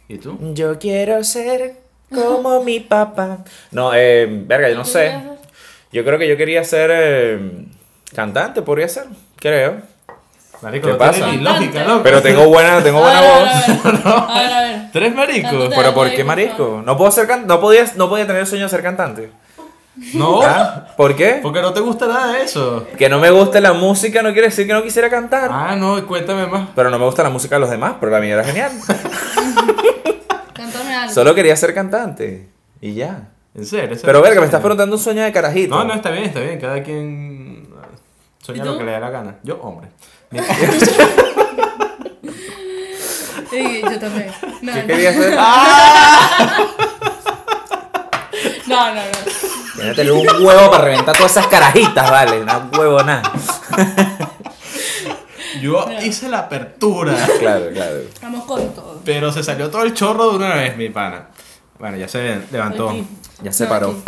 ¿Y 0.07 0.17
tú? 0.17 0.37
Yo 0.53 0.77
quiero 0.79 1.23
ser 1.23 1.75
como 2.13 2.63
mi 2.63 2.79
papá. 2.79 3.39
No, 3.71 3.91
eh, 3.93 4.27
verga, 4.45 4.69
yo 4.69 4.75
no 4.75 4.83
¿Qué 4.83 4.89
sé. 4.89 5.21
Yo 5.91 6.03
creo 6.05 6.17
que 6.19 6.27
yo 6.27 6.37
quería 6.37 6.63
ser 6.63 6.89
eh, 6.93 7.65
cantante, 8.13 8.61
podría 8.61 8.87
ser, 8.87 9.05
creo. 9.37 9.81
Marico, 10.61 10.87
¿Qué 10.87 10.91
no 10.93 10.97
pasa? 10.97 11.25
tiene 11.25 11.43
lógica, 11.43 11.83
loco. 11.83 12.01
Pero 12.03 12.21
tengo 12.21 12.47
buena, 12.47 12.81
tengo 12.81 12.99
buena 13.01 13.21
voz. 13.21 13.49
A 13.49 13.91
ver, 13.93 14.05
a 14.05 14.39
ver, 14.41 14.53
a 14.53 14.61
ver. 14.61 14.91
¿Tú 14.91 14.97
eres 14.97 15.13
marico? 15.15 15.49
Cántate. 15.49 15.75
Pero 15.75 15.93
¿por 15.93 16.09
qué 16.11 16.23
favor. 16.25 16.83
No 16.83 16.97
puedo 16.97 17.11
ser 17.11 17.27
can- 17.27 17.45
no 17.45 17.59
podía, 17.59 17.85
no 17.95 18.09
podía 18.09 18.25
tener 18.25 18.41
el 18.41 18.47
sueño 18.47 18.63
de 18.65 18.69
ser 18.69 18.81
cantante. 18.81 19.29
No, 20.13 20.41
¿Ah? 20.43 20.87
¿Por 20.95 21.15
qué? 21.15 21.39
porque 21.41 21.61
no 21.61 21.73
te 21.73 21.79
gusta 21.81 22.07
nada 22.07 22.33
de 22.33 22.43
eso. 22.43 22.85
Que 22.97 23.09
no 23.09 23.19
me 23.19 23.29
guste 23.31 23.59
la 23.61 23.73
música 23.73 24.21
no 24.21 24.31
quiere 24.31 24.49
decir 24.49 24.65
que 24.67 24.73
no 24.73 24.83
quisiera 24.83 25.09
cantar. 25.09 25.49
Ah, 25.51 25.75
no, 25.75 26.05
cuéntame 26.07 26.45
más. 26.47 26.69
Pero 26.75 26.89
no 26.91 26.97
me 26.99 27.05
gusta 27.05 27.23
la 27.23 27.29
música 27.29 27.55
de 27.55 27.61
los 27.61 27.69
demás, 27.69 27.95
pero 27.99 28.11
la 28.11 28.19
mía 28.19 28.33
era 28.35 28.43
genial. 28.43 28.71
Algo. 31.01 31.13
Solo 31.13 31.33
quería 31.35 31.55
ser 31.55 31.73
cantante. 31.73 32.47
Y 32.81 32.93
ya. 32.93 33.29
En 33.55 33.65
serio. 33.65 33.95
ese 33.95 34.05
Pero 34.05 34.19
es 34.19 34.23
tu 34.23 34.27
verga, 34.27 34.41
me 34.41 34.45
estás 34.45 34.61
preguntando 34.61 34.95
un 34.95 35.01
sueño 35.01 35.23
de 35.23 35.31
carajito. 35.31 35.75
No, 35.75 35.83
no, 35.83 35.93
está 35.93 36.11
bien, 36.11 36.25
está 36.25 36.39
bien. 36.41 36.59
Cada 36.59 36.83
quien 36.83 37.67
sueña 38.41 38.63
¿Y 38.63 38.65
tú? 38.65 38.71
lo 38.73 38.77
que 38.79 38.83
le 38.85 38.91
dé 38.91 38.99
la 38.99 39.09
gana. 39.09 39.35
Yo, 39.43 39.59
hombre. 39.61 39.89
Sí, 43.49 43.81
yo 43.81 43.97
también. 43.99 44.29
No, 44.61 44.73
¿Qué 44.73 44.81
no. 44.81 44.87
querías 44.87 45.15
ser? 45.15 45.33
no, 48.67 48.93
no, 48.93 49.01
no. 49.01 50.13
Un 50.15 50.45
huevo 50.45 50.69
para 50.69 50.83
reventar 50.83 51.15
todas 51.15 51.31
esas 51.31 51.47
carajitas, 51.47 52.11
vale. 52.11 52.41
Una 52.41 52.69
huevo 52.77 53.01
yo 55.59 55.85
hice 56.03 56.29
la 56.29 56.39
apertura. 56.39 57.15
Claro, 57.39 57.65
claro. 57.73 57.99
Vamos 58.21 58.45
con 58.45 58.73
todo. 58.73 59.01
Pero 59.05 59.31
se 59.31 59.43
salió 59.43 59.69
todo 59.69 59.83
el 59.83 59.93
chorro 59.93 60.31
de 60.31 60.35
una 60.37 60.55
vez, 60.55 60.75
mi 60.77 60.89
pana. 60.89 61.27
Bueno, 61.79 61.97
ya 61.97 62.07
se 62.07 62.39
levantó. 62.51 62.89
Aquí. 62.89 63.07
Ya 63.43 63.51
se 63.53 63.63
No, 63.65 63.69
paró. 63.69 63.89
aquí. 63.89 64.01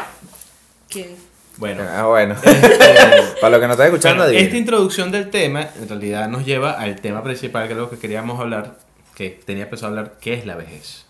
¿Quién? 0.90 1.16
Bueno. 1.58 1.84
Ah, 1.90 2.06
bueno. 2.06 2.36
Para 3.42 3.50
lo 3.52 3.60
que 3.60 3.68
no 3.68 3.74
estás 3.74 3.88
escuchando, 3.88 4.24
Bueno, 4.24 4.40
esta 4.40 4.58
introducción 4.58 5.12
del 5.12 5.30
tema 5.30 5.68
en 5.80 5.88
realidad 5.90 6.28
nos 6.30 6.46
lleva 6.46 6.72
al 6.72 7.00
tema 7.02 7.22
principal, 7.24 7.68
que 7.68 7.74
es 7.74 7.80
lo 7.80 7.90
que 7.90 7.98
queríamos 8.00 8.40
hablar, 8.40 8.78
que 9.16 9.30
tenía 9.46 9.70
pensado 9.70 9.90
hablar, 9.92 10.14
¿qué 10.22 10.34
es 10.36 10.46
la 10.46 10.56
vejez? 10.56 11.06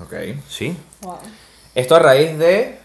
Ok. 0.00 0.12
¿Sí? 0.48 0.76
Wow. 1.00 1.18
Esto 1.74 1.96
a 1.96 1.98
raíz 1.98 2.38
de 2.38 2.78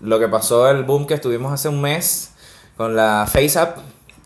lo 0.00 0.18
que 0.18 0.28
pasó, 0.28 0.68
el 0.70 0.82
boom 0.84 1.06
que 1.06 1.14
estuvimos 1.14 1.52
hace 1.52 1.68
un 1.68 1.80
mes 1.80 2.32
con 2.76 2.96
la 2.96 3.26
FaceApp. 3.30 3.78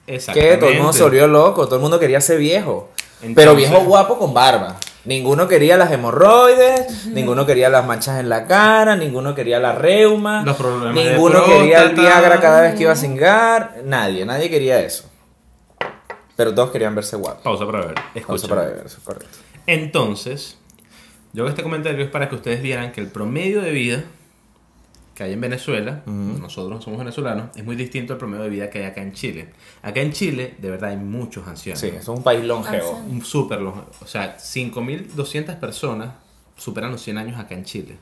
Que 0.07 0.57
todo 0.59 0.71
el 0.71 0.77
mundo 0.77 0.93
se 0.93 1.03
volvió 1.03 1.27
loco, 1.27 1.67
todo 1.67 1.77
el 1.77 1.83
mundo 1.83 1.99
quería 1.99 2.21
ser 2.21 2.39
viejo. 2.39 2.91
pero 3.35 3.55
viejo 3.55 3.81
guapo 3.81 4.19
con 4.19 4.35
barba. 4.35 4.77
Ninguno 5.05 5.47
quería 5.49 5.77
las 5.77 5.93
hemorroides, 5.93 7.07
ninguno 7.09 7.45
quería 7.45 7.69
las 7.69 7.87
manchas 7.87 8.21
en 8.21 8.31
la 8.31 8.47
cara, 8.47 8.97
ninguno 8.97 9.35
quería 9.35 9.61
la 9.61 9.73
reuma, 9.73 10.43
Los 10.45 10.57
problemas 10.57 10.95
de 10.95 11.11
ninguno 11.11 11.45
quería 11.45 11.83
el. 11.83 11.95
Viagra 11.95 12.41
cada 12.41 12.63
vez 12.63 12.75
que 12.75 12.85
iba 12.85 12.93
a 12.93 12.97
cingar, 12.97 13.83
nadie, 13.85 14.25
nadie 14.25 14.49
quería 14.49 14.81
eso. 14.81 15.11
Pero 16.37 16.55
todos 16.55 16.71
querían 16.71 16.95
verse 16.95 17.17
guapos. 17.17 17.43
Pausa 17.43 17.67
para 17.67 17.87
ver. 17.87 17.95
Pausa 18.27 18.49
para 18.49 18.63
ver, 18.63 18.83
eso 18.87 18.97
es 18.97 19.05
correcto. 19.05 19.39
Entonces, 19.67 20.59
yo 21.35 21.47
este 21.49 21.63
comentario 21.63 22.03
es 22.03 22.11
para 22.11 22.29
que 22.29 22.35
ustedes 22.37 22.63
vieran 22.63 22.93
que 22.93 23.01
el 23.01 23.09
promedio 23.09 23.61
de 23.61 23.71
vida 23.73 24.05
que 25.15 25.23
hay 25.23 25.33
en 25.35 25.41
Venezuela, 25.41 26.03
Ujú. 26.07 26.13
nosotros 26.41 26.83
somos 26.83 26.99
venezolanos, 26.99 27.51
es 27.57 27.65
muy 27.65 27.77
distinto 27.77 28.15
al 28.15 28.19
promedio 28.19 28.43
de 28.45 28.51
vida 28.51 28.69
que 28.71 28.81
hay 28.81 28.85
acá 28.87 29.01
en 29.01 29.13
Chile. 29.13 29.51
Acá 29.83 30.01
en 30.01 30.13
Chile, 30.13 30.55
de 30.59 30.71
verdad, 30.71 30.91
hay 30.91 30.97
muchos 30.97 31.47
ancianos. 31.47 31.79
Sí, 31.81 31.89
es 31.97 32.09
un 32.09 32.23
país 32.23 32.43
longevo. 32.45 33.01
Un 33.09 33.25
súper 33.25 33.61
longevo. 33.61 33.87
O 34.03 34.07
sea, 34.07 34.37
5.200 34.39 35.57
personas 35.61 36.11
superan 36.57 36.91
los 36.91 37.01
100 37.03 37.19
años 37.19 37.39
acá 37.39 37.55
en 37.55 37.65
Chile. 37.65 37.97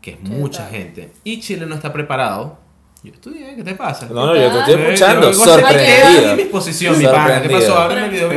Que 0.00 0.12
es 0.12 0.16
Qué 0.18 0.28
mucha 0.28 0.62
tal. 0.64 0.70
gente. 0.70 1.12
Y 1.24 1.40
Chile 1.40 1.66
no 1.66 1.74
está 1.74 1.92
preparado. 1.92 2.58
Yo 3.02 3.12
estudié, 3.12 3.54
¿qué 3.56 3.62
te 3.64 3.74
pasa? 3.74 4.06
No, 4.06 4.26
no, 4.26 4.34
yo 4.36 4.50
te 4.50 4.58
estoy 4.60 4.74
escuchando, 4.82 5.26
a 5.26 5.30
mi 5.30 5.36
sorprendido. 5.36 6.36
disposición, 6.36 6.98
mi 6.98 7.04
pana. 7.04 7.42
¿Qué 7.42 7.48
Sorprendido. 7.48 7.60
pasó? 7.60 7.78
Ábreme 7.80 8.04
el 8.06 8.10
video. 8.12 8.28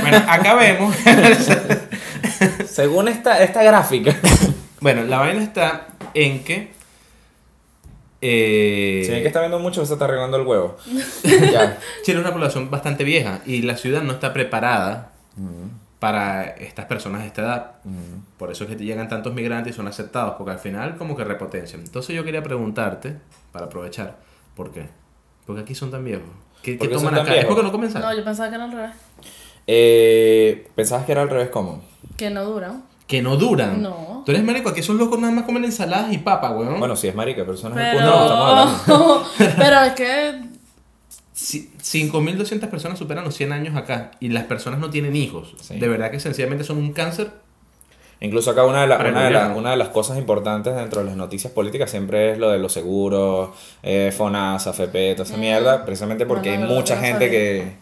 Bueno, 0.00 0.16
acá 0.28 0.54
vemos. 0.54 0.94
Según 2.70 3.08
esta, 3.08 3.42
esta 3.42 3.62
gráfica. 3.62 4.14
bueno, 4.80 5.02
la 5.04 5.18
vaina 5.18 5.42
está 5.42 5.88
en 6.14 6.44
que. 6.44 6.70
eh, 8.20 9.02
Si 9.04 9.10
ven 9.12 9.22
que 9.22 9.28
está 9.28 9.40
viendo 9.40 9.58
mucho, 9.58 9.84
se 9.86 9.92
está 9.92 10.04
arreglando 10.06 10.36
el 10.36 10.46
huevo. 10.46 10.76
ya. 11.24 11.78
Chile 12.04 12.18
es 12.18 12.24
una 12.24 12.32
población 12.32 12.70
bastante 12.70 13.04
vieja 13.04 13.40
y 13.46 13.62
la 13.62 13.76
ciudad 13.76 14.02
no 14.02 14.12
está 14.12 14.32
preparada 14.32 15.12
Mm, 15.36 15.68
para 16.00 16.42
estas 16.44 16.86
personas 16.86 17.20
de 17.20 17.28
esta 17.28 17.42
edad. 17.42 17.70
mm. 17.84 18.38
Por 18.38 18.50
eso 18.50 18.64
es 18.64 18.70
que 18.70 18.74
te 18.76 18.84
llegan 18.84 19.08
tantos 19.08 19.32
migrantes 19.34 19.72
y 19.72 19.76
son 19.76 19.86
aceptados, 19.86 20.34
porque 20.36 20.50
al 20.50 20.58
final 20.58 20.96
como 20.96 21.16
que 21.16 21.22
repotencian. 21.22 21.80
Entonces 21.82 22.16
yo 22.16 22.24
quería 22.24 22.42
preguntarte, 22.42 23.14
para 23.52 23.66
aprovechar, 23.66 24.16
¿por 24.56 24.72
qué? 24.72 24.86
Porque 25.46 25.62
aquí 25.62 25.76
son 25.76 25.92
tan 25.92 26.04
viejos. 26.04 26.26
¿Qué, 26.60 26.74
¿Por 26.74 26.88
qué 26.88 26.94
qué 26.94 26.98
son 27.00 27.10
toman 27.10 27.20
acá? 27.20 27.36
¿Es 27.36 27.44
porque 27.46 27.62
no 27.62 27.70
comenzaron? 27.70 28.08
No, 28.10 28.16
yo 28.16 28.24
pensaba 28.24 28.48
que 28.48 28.54
era 28.56 28.64
al 28.64 28.72
revés. 28.72 28.90
Eh, 29.68 30.66
¿Pensabas 30.74 31.04
que 31.06 31.12
era 31.12 31.22
al 31.22 31.30
revés 31.30 31.50
cómo? 31.50 31.84
Que 32.16 32.30
no 32.30 32.44
duran. 32.44 32.82
Que 33.08 33.20
no 33.22 33.36
duran. 33.36 33.82
No. 33.82 34.22
Tú 34.24 34.30
eres 34.32 34.44
marico, 34.44 34.68
aquí 34.68 34.80
esos 34.80 34.94
locos 34.94 35.18
nada 35.18 35.32
más 35.32 35.44
comen 35.44 35.64
ensaladas 35.64 36.12
y 36.12 36.18
papa, 36.18 36.50
weón. 36.50 36.78
Bueno, 36.78 36.94
sí 36.94 37.08
es 37.08 37.14
marica, 37.16 37.44
pero 37.44 37.56
no 37.60 37.68
el 37.68 37.74
Pero... 37.74 37.90
que 37.90 37.96
estamos 38.04 38.40
hablando. 38.86 39.26
pero 39.56 39.80
es 39.80 39.92
que 39.94 40.40
Si- 41.32 41.70
5.200 41.82 42.68
personas 42.68 42.98
superan 42.98 43.24
los 43.24 43.34
100 43.34 43.52
años 43.52 43.76
acá 43.76 44.10
y 44.20 44.28
las 44.28 44.44
personas 44.44 44.78
no 44.80 44.90
tienen 44.90 45.16
hijos. 45.16 45.54
Sí. 45.60 45.78
De 45.78 45.88
verdad 45.88 46.10
que 46.10 46.20
sencillamente 46.20 46.64
son 46.64 46.76
un 46.78 46.92
cáncer. 46.92 47.30
Incluso 48.20 48.50
acá 48.50 48.64
una 48.64 48.80
de, 48.82 48.88
la- 48.88 48.98
una, 48.98 49.24
de 49.24 49.30
la- 49.30 49.48
una 49.56 49.70
de 49.70 49.76
las 49.76 49.88
cosas 49.90 50.18
importantes 50.18 50.74
dentro 50.74 51.00
de 51.00 51.06
las 51.06 51.16
noticias 51.16 51.52
políticas 51.52 51.90
siempre 51.90 52.32
es 52.32 52.38
lo 52.38 52.50
de 52.50 52.58
los 52.58 52.72
seguros, 52.72 53.50
eh, 53.82 54.12
FONASA, 54.14 54.70
FP, 54.70 55.14
toda 55.14 55.24
esa 55.24 55.36
Mm. 55.36 55.40
mierda, 55.40 55.84
precisamente 55.86 56.26
porque 56.26 56.50
Bueno, 56.50 56.66
hay 56.66 56.74
mucha 56.74 56.96
no 56.96 57.00
gente 57.02 57.30
que 57.30 57.72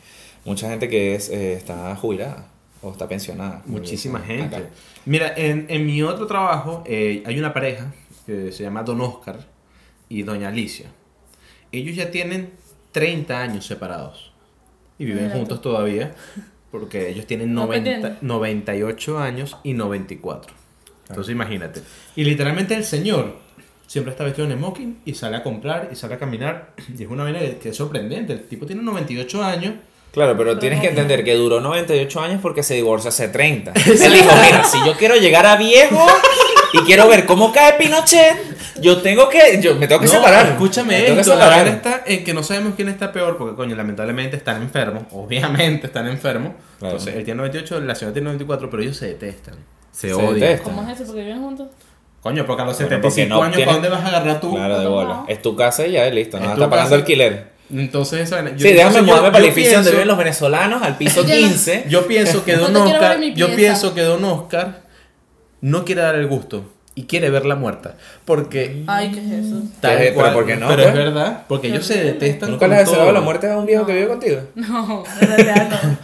mucha 0.45 0.68
gente 0.68 0.88
que 0.88 1.14
es, 1.16 1.30
eh, 1.30 1.54
está 1.54 1.97
jubilada 1.97 2.47
o 2.83 2.92
está 2.92 3.09
pensionada. 3.09 3.62
Muchísima 3.66 4.18
Acá. 4.18 4.61
Mira, 5.06 5.32
en, 5.36 5.66
en 5.68 5.86
mi 5.86 6.02
otro 6.02 6.26
trabajo 6.26 6.82
eh, 6.86 7.22
hay 7.25 7.38
una 7.38 7.54
pareja 7.54 7.94
que 8.26 8.52
se 8.52 8.64
llama 8.64 8.82
Don 8.82 9.00
Oscar 9.00 9.38
y 10.08 10.22
Doña 10.22 10.48
Alicia. 10.48 10.86
Ellos 11.72 11.96
ya 11.96 12.10
tienen 12.10 12.50
30 12.92 13.40
años 13.40 13.66
separados 13.66 14.32
y 14.98 15.04
viven 15.04 15.30
juntos 15.30 15.60
todavía 15.60 16.14
porque 16.70 17.08
ellos 17.08 17.26
tienen 17.26 17.54
No 17.54 17.66
90 17.66 17.90
pendiente. 17.90 18.18
98 18.26 19.18
años 19.18 19.56
y 19.62 19.75
94. 19.75 20.52
Entonces 21.08 21.32
imagínate. 21.32 21.82
Y 22.16 22.25
literalmente 22.25 22.75
el 22.75 22.84
señor 22.84 23.36
siempre 23.86 24.10
está 24.10 24.25
vestido 24.25 24.50
en 24.50 24.58
smoking 24.58 24.98
y 25.04 25.14
sale 25.14 25.36
a 25.36 25.42
comprar 25.42 25.88
y 25.92 25.94
sale 25.96 26.14
a 26.14 26.18
caminar. 26.18 26.75
Y 26.98 27.04
es 27.04 27.08
una 27.08 27.22
vaina 27.22 27.38
que 27.38 27.58
que 27.58 27.68
es 27.68 27.76
sorprendente. 27.76 28.32
El 28.32 28.48
tipo 28.48 28.66
tiene 28.66 28.82
98 28.82 29.44
años. 29.44 29.75
Claro, 30.16 30.35
pero 30.37 30.58
tienes 30.58 30.80
que 30.80 30.88
entender 30.88 31.23
que 31.25 31.35
duró 31.35 31.61
98 31.61 32.20
años 32.20 32.40
porque 32.40 32.62
se 32.62 32.73
divorció 32.73 33.11
hace 33.11 33.28
30. 33.28 33.73
Él 33.87 34.12
dijo, 34.14 34.30
mira, 34.42 34.64
si 34.64 34.78
yo 34.85 34.94
quiero 34.96 35.14
llegar 35.16 35.44
a 35.44 35.56
viejo 35.56 36.06
y 36.73 36.78
quiero 36.87 37.06
ver 37.06 37.26
cómo 37.26 37.52
cae 37.52 37.75
Pinochet, 37.75 38.35
yo 38.80 39.02
tengo 39.02 39.28
que, 39.28 39.61
yo 39.61 39.75
me 39.75 39.87
tengo 39.87 40.00
que 40.00 40.06
No, 40.06 40.12
separar. 40.12 40.46
Escúchame 40.46 40.94
Me 40.96 41.02
tengo 41.02 41.14
que 41.16 41.20
esto, 41.20 41.37
la 41.37 41.44
separar. 41.44 41.68
está 41.68 42.02
en 42.06 42.25
que 42.25 42.32
no 42.32 42.42
sabemos 42.42 42.73
quién 42.76 42.88
está 42.88 43.12
peor, 43.12 43.37
porque 43.37 43.54
coño, 43.56 43.76
lamentablemente 43.76 44.37
están 44.38 44.62
enfermos, 44.62 45.02
obviamente 45.12 45.87
están 45.88 46.06
enfermos. 46.08 46.52
Claro. 46.78 46.94
Entonces, 46.96 47.14
él 47.14 47.25
tiene 47.25 47.37
98, 47.38 47.80
la 47.80 47.94
señora 47.94 48.14
tiene 48.14 48.25
94, 48.26 48.70
pero 48.70 48.82
ellos 48.82 48.96
se 48.96 49.08
detestan. 49.08 49.54
Se, 49.92 50.08
Se 50.08 50.14
odian. 50.14 50.35
detestan. 50.35 50.75
¿cómo 50.75 50.88
es 50.88 50.94
eso? 50.96 51.04
Porque 51.06 51.25
viven 51.25 51.42
juntos. 51.42 51.68
Coño, 52.23 52.44
porque 52.46 52.62
a 52.62 52.64
los 52.64 52.75
Bueno, 52.78 52.88
75 52.90 53.35
porque 53.37 53.49
no 53.50 53.54
años, 53.54 53.61
¿para 53.66 53.73
dónde 53.75 53.88
vas 53.90 54.00
a 54.04 54.08
agarrar 54.08 54.40
tú? 54.40 54.54
Claro, 54.54 54.80
de 54.80 54.87
bola. 54.88 55.25
Es 55.28 55.42
tu 55.42 55.54
casa 55.54 55.87
y 55.87 55.92
ya, 55.92 56.08
listo. 56.11 56.38
No 56.38 56.44
Es 56.44 56.49
vas 56.49 56.52
a 56.52 56.56
tu 56.56 56.62
estar 56.64 56.70
pagando 56.70 56.90
casa. 56.90 57.00
alquiler. 57.02 57.55
Entonces, 57.73 58.20
esa 58.20 58.37
vaina- 58.37 58.50
yo- 58.56 58.66
Sí, 58.68 58.73
déjame 58.75 59.02
mudarme 59.02 59.30
para 59.30 59.38
el 59.38 59.44
edificio 59.46 59.75
donde 59.76 59.90
viven 59.92 60.08
los 60.08 60.18
venezolanos 60.18 60.82
al 60.82 60.96
piso 60.96 61.23
Yo 61.23 61.28
no- 61.28 61.49
15. 61.49 61.85
Yo 61.88 62.06
pienso 62.06 62.44
que 62.44 62.56
Don 62.56 62.75
Oscar, 62.76 63.20
yo 63.35 63.54
pienso 63.56 63.94
que 63.94 64.02
Don 64.02 64.25
Oscar 64.25 64.82
no 65.61 65.85
quiere 65.85 66.02
dar 66.02 66.14
el 66.14 66.26
gusto 66.28 66.73
y 66.94 67.04
quiere 67.04 67.28
verla 67.30 67.56
muerta. 67.56 67.96
Porque 68.25 68.85
Ay, 68.87 69.11
¿qué 69.12 69.20
es 69.20 69.46
eso? 69.46 69.62
tal 69.80 69.99
Pero, 69.99 70.14
cual, 70.14 70.32
¿por 70.32 70.46
qué 70.46 70.56
no, 70.56 70.68
Pero 70.68 70.82
pues? 70.85 70.88
es 70.88 70.94
verdad, 70.94 71.42
porque 71.49 71.68
ellos 71.68 71.85
se 71.85 72.02
detestan. 72.04 72.50
¿Nunca 72.52 72.68
les 72.68 72.78
has 72.80 72.87
deseado 72.90 73.12
la 73.12 73.20
muerte 73.20 73.50
a 73.50 73.56
un 73.58 73.66
viejo 73.66 73.85
que 73.85 73.92
vive 73.94 74.08
contigo? 74.08 74.40
No, 74.54 75.04
en 75.20 75.28
realidad 75.28 75.68
no. 75.70 75.99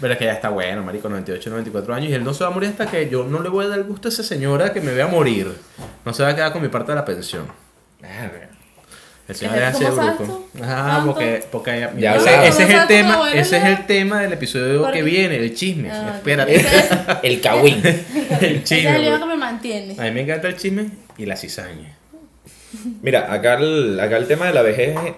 Pero 0.00 0.12
es 0.12 0.18
que 0.18 0.26
ya 0.26 0.32
está 0.32 0.50
bueno, 0.50 0.82
marico, 0.84 1.08
98, 1.08 1.50
94 1.50 1.92
años. 1.94 2.10
Y 2.10 2.14
él 2.14 2.22
no 2.22 2.32
se 2.32 2.44
va 2.44 2.50
a 2.50 2.52
morir 2.52 2.68
hasta 2.70 2.86
que 2.86 3.08
yo 3.08 3.24
no 3.24 3.40
le 3.42 3.48
voy 3.48 3.64
a 3.64 3.68
dar 3.68 3.78
el 3.78 3.84
gusto 3.84 4.06
a 4.08 4.10
esa 4.12 4.22
señora 4.22 4.72
que 4.72 4.80
me 4.80 4.92
vea 4.92 5.08
morir. 5.08 5.52
No 6.04 6.12
se 6.12 6.22
va 6.22 6.28
a 6.28 6.34
quedar 6.36 6.52
con 6.52 6.62
mi 6.62 6.68
parte 6.68 6.92
de 6.92 6.96
la 6.96 7.04
pensión. 7.04 7.46
El 9.28 9.34
señor 9.34 9.54
¿Cómo 9.56 9.66
es 9.66 9.74
así 9.74 9.84
de 9.84 9.90
sabes 9.92 10.16
bruto. 10.18 10.32
tú? 10.54 10.62
Ah, 10.64 11.02
porque, 11.04 11.44
porque 11.52 11.88
Ya 11.98 12.16
ese, 12.16 12.48
es 12.48 12.56
¿Cómo 12.66 12.80
el 12.80 12.86
tema, 12.88 13.30
ese 13.34 13.56
es 13.58 13.64
el 13.64 13.86
tema 13.86 14.20
del 14.22 14.32
episodio 14.32 14.82
¿Por 14.82 14.92
que 14.92 15.02
viene, 15.02 15.36
el 15.36 15.54
chisme. 15.54 15.90
Ah, 15.90 16.12
Espérate. 16.16 16.64
El 17.22 17.40
cagüín. 17.42 17.80
el 17.84 17.86
Ese 17.86 18.56
es 18.56 18.64
chisme. 18.64 18.96
el 18.96 19.10
bro. 19.10 19.18
que 19.20 19.26
me 19.26 19.36
mantiene. 19.36 19.94
A 19.98 20.04
mí 20.04 20.10
me 20.12 20.22
encanta 20.22 20.48
el 20.48 20.56
chisme 20.56 20.90
y 21.18 21.26
la 21.26 21.36
cizaña. 21.36 21.94
Mira, 23.02 23.32
acá 23.32 23.54
el, 23.54 23.98
acá 24.00 24.16
el 24.16 24.26
tema 24.26 24.46
de 24.46 24.54
la 24.54 24.62
vejez 24.62 24.96
es 24.96 25.12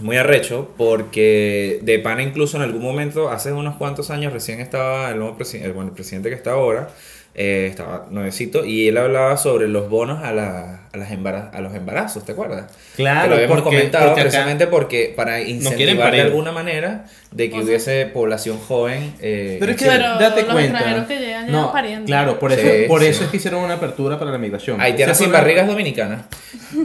muy 0.00 0.16
arrecho 0.16 0.70
porque 0.76 1.78
de 1.82 1.98
pana 2.00 2.22
incluso 2.22 2.56
en 2.56 2.64
algún 2.64 2.82
momento, 2.82 3.30
hace 3.30 3.52
unos 3.52 3.76
cuantos 3.76 4.10
años, 4.10 4.32
recién 4.32 4.60
estaba 4.60 5.10
el 5.10 5.18
nuevo 5.18 5.36
presidente, 5.36 5.68
el, 5.68 5.74
bueno, 5.74 5.90
el 5.90 5.94
presidente 5.94 6.28
que 6.28 6.34
está 6.34 6.52
ahora, 6.52 6.88
eh, 7.34 7.66
estaba 7.70 8.06
nuevecito, 8.10 8.64
y 8.64 8.88
él 8.88 8.96
hablaba 8.98 9.36
sobre 9.38 9.66
los 9.68 9.88
bonos 9.88 10.22
a, 10.22 10.32
la- 10.32 10.80
a, 10.92 10.96
las 10.98 11.10
embara- 11.10 11.50
a 11.54 11.60
los 11.62 11.74
embarazos, 11.74 12.24
¿te 12.26 12.32
acuerdas? 12.32 12.70
Claro, 12.96 13.22
Que 13.22 13.28
lo 13.28 13.34
habíamos 13.36 13.62
porque- 13.62 13.76
comentado 13.76 14.06
porque 14.08 14.20
precisamente 14.20 14.66
porque 14.66 15.12
para 15.16 15.40
incentivar 15.40 16.12
de 16.12 16.20
alguna 16.20 16.52
manera 16.52 17.06
de 17.30 17.48
que 17.48 17.54
O 17.54 17.58
sea- 17.60 17.66
hubiese 17.66 18.06
población 18.06 18.58
joven. 18.58 19.14
eh, 19.22 19.56
Pero 19.58 19.72
es 19.72 19.78
que. 19.78 19.86
Pero 19.86 20.18
date 20.18 20.42
los 20.42 20.52
cuenta. 20.52 20.72
extranjeros 20.78 21.06
que 21.06 21.14
llegan, 21.18 21.46
llegan 21.46 21.52
no, 21.62 21.72
pariendo. 21.72 22.04
claro, 22.06 22.38
por 22.38 22.52
eso, 22.52 22.60
Sí, 22.62 22.84
por 22.86 23.00
sí. 23.00 23.06
eso 23.06 23.24
es 23.24 23.30
que 23.30 23.36
hicieron 23.38 23.62
una 23.62 23.74
apertura 23.74 24.18
para 24.18 24.30
la 24.30 24.38
migración. 24.38 24.78
Haitianas 24.80 25.16
sin 25.16 25.32
barrigas 25.32 25.66
dominicanas. 25.66 26.24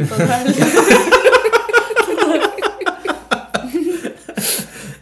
Total. 0.10 0.56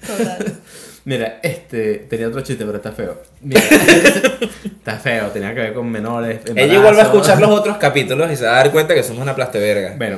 Total. 0.07 0.55
Mira, 1.05 1.39
este, 1.43 1.95
tenía 2.09 2.27
otro 2.27 2.41
chiste, 2.41 2.65
pero 2.65 2.77
está 2.77 2.91
feo. 2.91 3.21
Mira, 3.41 3.61
está 4.65 4.97
feo, 4.97 5.27
tenía 5.27 5.53
que 5.53 5.61
ver 5.61 5.73
con 5.73 5.89
menores. 5.89 6.39
Ella 6.55 6.73
igual 6.73 6.95
va 6.97 7.01
a 7.01 7.05
escuchar 7.05 7.39
los 7.39 7.49
otros 7.51 7.77
capítulos 7.77 8.31
y 8.31 8.35
se 8.35 8.45
va 8.45 8.53
a 8.53 8.55
dar 8.55 8.71
cuenta 8.71 8.93
que 8.95 9.03
somos 9.03 9.21
una 9.21 9.35
plasteverga. 9.35 9.95
Bueno, 9.97 10.17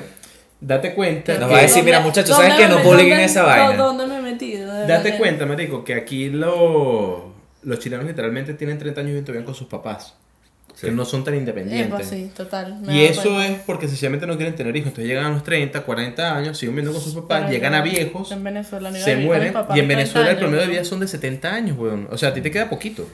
date 0.61 0.93
cuenta. 0.93 1.33
Nos 1.37 1.47
que- 1.49 1.53
va 1.53 1.59
a 1.59 1.63
decir, 1.63 1.83
mira, 1.83 1.97
¿Dónde- 1.97 2.09
muchachos, 2.09 2.35
¿saben 2.37 2.55
que 2.57 2.67
no 2.67 2.81
publiquen 2.81 3.09
dónde- 3.09 3.23
esa 3.25 3.43
vaina? 3.43 3.75
¿Dónde 3.75 4.05
me 4.07 4.17
he 4.17 4.21
metido? 4.21 4.87
Date 4.87 5.17
cuenta, 5.17 5.45
marico, 5.45 5.83
que 5.83 5.93
aquí 5.93 6.29
lo- 6.29 7.33
los 7.63 7.79
chilenos 7.79 8.05
literalmente 8.05 8.53
tienen 8.53 8.77
30 8.79 9.01
años 9.01 9.17
y 9.19 9.21
todavía 9.23 9.45
con 9.45 9.55
sus 9.55 9.67
papás. 9.67 10.15
Sí. 10.79 10.85
Que 10.87 10.91
no 10.91 11.05
son 11.05 11.23
tan 11.23 11.33
Eh, 11.33 11.37
independientes. 11.37 11.89
pues 11.91 12.07
sí, 12.07 12.29
total. 12.37 12.79
me 12.81 12.93
Y 12.93 13.05
eso 13.05 13.23
cuenta. 13.23 13.47
es 13.47 13.59
porque 13.65 13.87
sencillamente 13.87 14.27
no 14.27 14.35
quieren 14.37 14.55
tener 14.55 14.75
hijos. 14.75 14.89
Entonces 14.89 15.07
llegan 15.09 15.25
a 15.25 15.29
los 15.29 15.43
30, 15.43 15.81
40 15.81 16.35
años, 16.37 16.55
siguen 16.57 16.75
viviendo 16.75 16.93
con 16.93 17.01
sus 17.01 17.15
papás, 17.15 17.39
Pero 17.41 17.51
llegan 17.51 17.73
a 17.73 17.81
viejos, 17.81 18.31
En 18.31 18.43
Venezuela 18.43 18.91
se 18.93 19.15
mueren. 19.17 19.53
Y 19.73 19.79
en 19.79 19.87
Venezuela 19.87 20.29
el 20.29 20.35
30 20.37 20.39
promedio 20.39 20.61
de 20.61 20.71
vida 20.71 20.83
son 20.85 20.99
de 20.99 21.07
70 21.07 21.51
años, 21.51 21.77
weón. 21.79 22.07
O 22.11 22.17
sea, 22.17 22.29
a 22.29 22.33
ti 22.35 22.41
te 22.41 22.51
queda 22.51 22.69
poquito. 22.69 23.07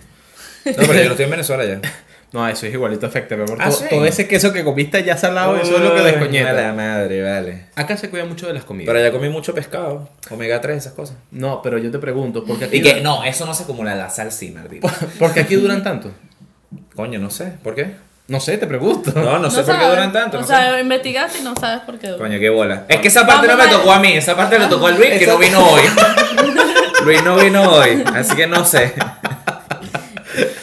No, 0.66 0.74
pero 0.76 0.94
yo 0.94 1.04
no 1.06 1.12
estoy 1.12 1.24
en 1.26 1.32
Venezuela 1.32 1.66
ya. 1.66 1.80
No, 2.34 2.48
eso 2.48 2.66
es 2.66 2.74
igualito 2.74 3.06
afecta, 3.06 3.36
mi 3.36 3.44
amor. 3.44 3.60
Ah, 3.62 3.66
todo, 3.70 3.78
sí. 3.78 3.86
todo 3.92 4.06
ese 4.08 4.28
queso 4.28 4.52
que 4.52 4.64
comiste 4.64 5.04
ya 5.04 5.16
salado, 5.16 5.56
eso 5.56 5.76
es 5.78 5.84
lo 5.84 5.94
que 5.94 6.02
Uy, 6.02 6.06
descoñeta. 6.08 6.52
La 6.54 6.74
madre, 6.74 7.22
vale. 7.22 7.66
Acá 7.76 7.96
se 7.96 8.10
cuida 8.10 8.26
mucho 8.26 8.48
de 8.48 8.56
las 8.56 8.64
comidas. 8.64 8.92
Pero 8.92 9.06
ya 9.06 9.12
comí 9.12 9.30
mucho 9.30 9.54
pescado, 9.54 10.10
omega 10.32 10.60
3, 10.60 10.78
esas 10.78 10.94
cosas. 10.94 11.16
No, 11.30 11.62
pero 11.62 11.78
yo 11.78 11.92
te 11.92 12.00
pregunto, 12.00 12.44
porque 12.44 12.66
aquí, 12.66 12.78
Y 12.78 12.82
que 12.82 13.02
no, 13.02 13.24
eso 13.24 13.46
no 13.46 13.54
se 13.54 13.62
acumula 13.66 13.94
la 13.94 14.10
sal, 14.10 14.32
sí, 14.32 14.50
maldito. 14.50 14.90
porque 15.20 15.42
aquí 15.42 15.54
duran 15.54 15.84
tanto. 15.84 16.10
Coño, 16.96 17.20
no 17.20 17.30
sé, 17.30 17.54
¿por 17.64 17.76
qué? 17.76 17.96
No 18.28 18.40
sé, 18.40 18.58
te 18.58 18.68
pregunto. 18.68 19.12
No, 19.16 19.38
no 19.40 19.50
sé 19.52 19.58
por 19.64 19.66
qué 19.66 19.72
sabes. 19.82 19.90
duran 19.90 20.14
tanto. 20.14 20.38
O 20.38 20.42
no 20.42 20.48
sea, 20.48 20.74
sé. 20.76 20.80
investigaste 20.82 21.40
y 21.40 21.42
no 21.42 21.56
sabes 21.56 21.82
por 21.82 21.98
qué 22.00 22.08
duran. 22.08 22.28
Coño, 22.30 22.40
qué 22.40 22.50
bola. 22.50 22.86
Es 22.88 22.98
que 23.00 23.08
esa 23.10 23.28
parte 23.28 23.48
no 23.48 23.58
me 23.58 23.64
a- 23.64 23.70
tocó 23.70 23.92
a 23.92 24.00
mí, 24.00 24.14
esa 24.14 24.36
parte 24.36 24.58
le 24.60 24.68
tocó 24.68 24.88
a 24.88 24.92
Luis, 24.92 25.12
que 25.20 25.28
no 25.28 25.38
vino 25.38 25.60
hoy. 25.68 25.82
Luis 27.04 27.24
no 27.24 27.36
vino 27.36 27.64
hoy, 27.70 28.04
así 28.16 28.36
que 28.36 28.48
no 28.48 28.64
sé. 28.64 28.94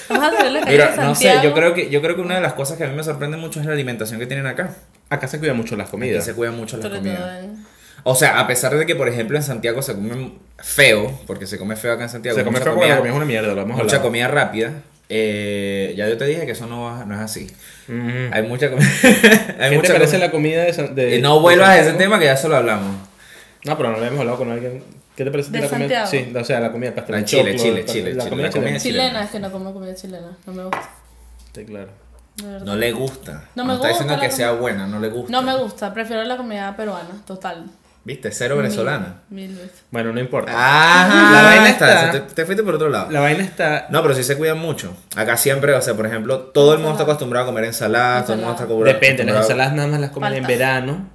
Vamos 0.08 0.25
a 0.25 0.28
hacer 0.28 0.50
la 0.52 0.60
calle 0.60 0.72
Mira, 0.72 0.87
de 0.90 0.96
no 0.96 1.14
sé, 1.14 1.25
Santiago. 1.28 1.42
yo 1.42 1.54
creo 1.54 1.75
que 1.75 1.90
yo 1.90 2.02
creo 2.02 2.16
que 2.16 2.22
una 2.22 2.34
de 2.37 2.40
las 2.40 2.54
cosas 2.54 2.76
que 2.76 2.84
a 2.84 2.88
mí 2.88 2.96
me 2.96 3.04
sorprende 3.04 3.37
mucho 3.37 3.60
es 3.60 3.66
la 3.66 3.72
alimentación 3.72 4.18
que 4.18 4.26
tienen 4.26 4.46
acá. 4.46 4.70
Acá 5.08 5.28
se 5.28 5.38
cuida 5.38 5.54
mucho 5.54 5.76
las 5.76 5.84
Aquí 5.87 5.92
comidas. 5.92 6.25
se 6.25 6.34
cuidan 6.34 6.56
mucho 6.56 6.76
las 6.78 6.87
Sobre 6.87 6.99
todo 7.00 7.12
comidas. 7.14 7.44
en- 7.44 7.66
O 8.02 8.14
sea, 8.14 8.40
a 8.40 8.46
pesar 8.46 8.75
de 8.76 8.87
que, 8.87 8.96
por 8.96 9.08
ejemplo, 9.08 9.37
en 9.37 9.42
Santiago 9.42 9.82
se 9.82 9.94
come 9.94 10.32
feo, 10.58 11.20
porque 11.26 11.46
se 11.46 11.58
come 11.58 11.76
feo 11.76 11.92
acá 11.92 12.04
en 12.04 12.08
Santiago. 12.08 12.37
Se 12.38 12.44
come 12.44 12.58
mucha 12.58 12.64
feo 12.64 12.72
porque 12.75 12.87
comida, 12.88 12.94
la 12.94 13.00
comida 13.00 13.12
es 13.12 13.16
una 13.16 13.26
mierda, 13.26 13.49
lo 13.54 13.60
hemos 13.62 13.76
mucha 13.76 13.82
hablado. 13.82 14.02
comida 14.02 14.28
rápida. 14.28 14.72
Eh, 15.10 15.92
ya 15.96 16.08
yo 16.08 16.16
te 16.16 16.24
dije 16.24 16.46
que 16.46 16.52
eso 16.52 16.66
no, 16.66 16.82
va- 16.84 17.04
no 17.04 17.14
es 17.14 17.20
así. 17.20 17.50
Mm. 17.88 18.32
Hay 18.32 18.42
mucha 18.44 18.70
comida. 18.70 18.88
¿Qué 19.02 19.70
mucha 19.76 19.88
te 19.88 19.92
parece 19.98 20.18
la 20.18 20.30
comida 20.30 20.62
de, 20.62 20.72
San- 20.72 20.94
de 20.94 21.16
Eh, 21.16 21.20
no 21.20 21.40
vuelvas 21.40 21.68
de 21.70 21.74
a 21.74 21.80
ese 21.80 21.92
tema 21.94 22.18
que 22.18 22.26
ya 22.26 22.36
se 22.36 22.48
lo 22.48 22.56
hablamos. 22.56 22.96
No, 23.64 23.76
pero 23.76 23.88
no 23.90 23.96
lo 23.96 23.98
habíamos 23.98 24.20
hablado 24.20 24.38
con 24.38 24.50
alguien. 24.50 24.82
¿Qué 25.16 25.24
te 25.24 25.30
parece 25.30 25.50
¿De 25.50 25.60
la 25.60 25.68
comida? 25.68 26.06
Santiago? 26.06 26.30
Sí, 26.32 26.38
o 26.38 26.44
sea, 26.44 26.60
la 26.60 26.72
comida 26.72 26.94
pastel 26.94 27.24
Chile, 27.24 27.54
Chile, 27.56 27.82
la- 27.84 27.92
Chile, 27.92 28.14
la 28.14 28.22
Chile, 28.22 28.30
comida 28.30 28.46
la 28.46 28.52
comida 28.52 28.78
chilena. 28.78 29.22
es 29.24 29.30
que 29.30 29.38
no 29.40 29.50
como 29.52 29.72
comida 29.74 29.94
chilena. 29.94 30.38
No 30.46 30.52
me 30.54 30.62
gusta. 30.62 30.88
Sí, 31.54 31.64
claro. 31.66 31.88
No 32.64 32.76
le 32.76 32.92
gusta. 32.92 33.48
No 33.54 33.64
me 33.66 33.74
está 33.74 33.88
diciendo 33.88 34.14
gusta 34.14 34.26
que 34.28 34.32
sea 34.34 34.48
comida. 34.48 34.60
buena, 34.62 34.86
no 34.86 34.98
le 35.00 35.08
gusta. 35.08 35.30
No 35.32 35.42
me 35.42 35.56
gusta. 35.58 35.92
Prefiero 35.92 36.24
la 36.24 36.36
comida 36.38 36.74
peruana, 36.76 37.10
total. 37.26 37.66
¿Viste? 38.02 38.30
Cero 38.33 38.57
venezolana. 38.57 39.21
Mil, 39.28 39.49
mil 39.50 39.59
veces. 39.59 39.83
Bueno, 39.90 40.12
no 40.12 40.21
importa. 40.21 40.52
Ajá. 40.52 41.33
La 41.33 41.42
vaina 41.42 41.69
está. 41.69 42.07
está- 42.07 42.26
Te, 42.26 42.35
te 42.35 42.45
fuiste 42.47 42.62
por 42.62 42.75
otro 42.76 42.88
lado. 42.88 43.11
La 43.11 43.21
vaina 43.21 43.45
está. 43.45 43.87
No, 43.90 44.00
pero 44.02 44.14
sí 44.14 44.25
se 44.25 44.37
cuidan 44.38 44.59
mucho. 44.59 44.97
Acá 45.16 45.37
siempre, 45.37 45.75
o 45.75 45.83
sea, 45.83 45.95
por 45.95 46.07
ejemplo, 46.07 46.38
todo 46.38 46.73
el 46.73 46.78
mundo 46.78 46.92
está 46.92 47.02
acostumbrado 47.02 47.45
a 47.45 47.49
comer 47.49 47.64
ensaladas, 47.64 48.25
todo 48.25 48.35
el 48.35 48.38
mundo 48.40 48.52
está 48.52 48.64
acostumbrado 48.64 48.99
Depende, 48.99 49.25
las 49.25 49.42
ensaladas 49.42 49.75
nada 49.75 49.88
más 49.88 50.00
las 50.00 50.11
comen 50.11 50.33
en 50.33 50.47
verano. 50.47 51.09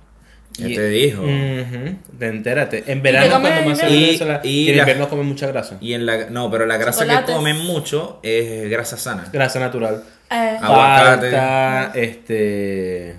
Ya 0.58 0.68
te 0.68 0.88
dijo. 0.88 1.22
Ujú, 1.24 1.98
te 2.18 2.28
entérate. 2.28 2.84
En 2.88 3.02
verano 3.02 3.34
comen 3.34 3.52
cuando 3.64 3.70
más 3.72 3.82
ensalada. 3.84 4.40
Y- 4.44 4.48
Y, 4.50 4.52
y 4.68 4.70
en 4.70 4.76
la- 4.78 4.82
invierno 4.84 5.10
comen 5.10 5.26
mucha 5.26 5.48
grasa. 5.48 5.76
Y 5.82 5.94
en 5.94 6.06
la, 6.06 6.30
no, 6.30 6.50
pero 6.52 6.66
la 6.66 6.78
grasa 6.78 7.02
que 7.04 7.10
Chocolates. 7.10 7.36
comen 7.36 7.58
mucho 7.66 8.20
es 8.24 8.70
grasa 8.70 8.96
sana. 8.96 9.26
Grasa 9.34 9.60
natural. 9.60 10.02
Eh, 10.32 10.58
Aguacate. 10.62 11.32
Falta, 11.32 11.92
este... 11.94 13.16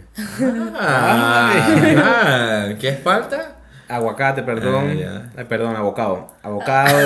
Ah, 0.78 2.68
¿Qué 2.80 2.88
es 2.88 2.98
falta? 3.00 3.55
Aguacate, 3.88 4.42
perdón. 4.42 4.98
Ah, 5.36 5.44
perdón, 5.48 5.76
abocado. 5.76 6.34
Abocado. 6.42 6.98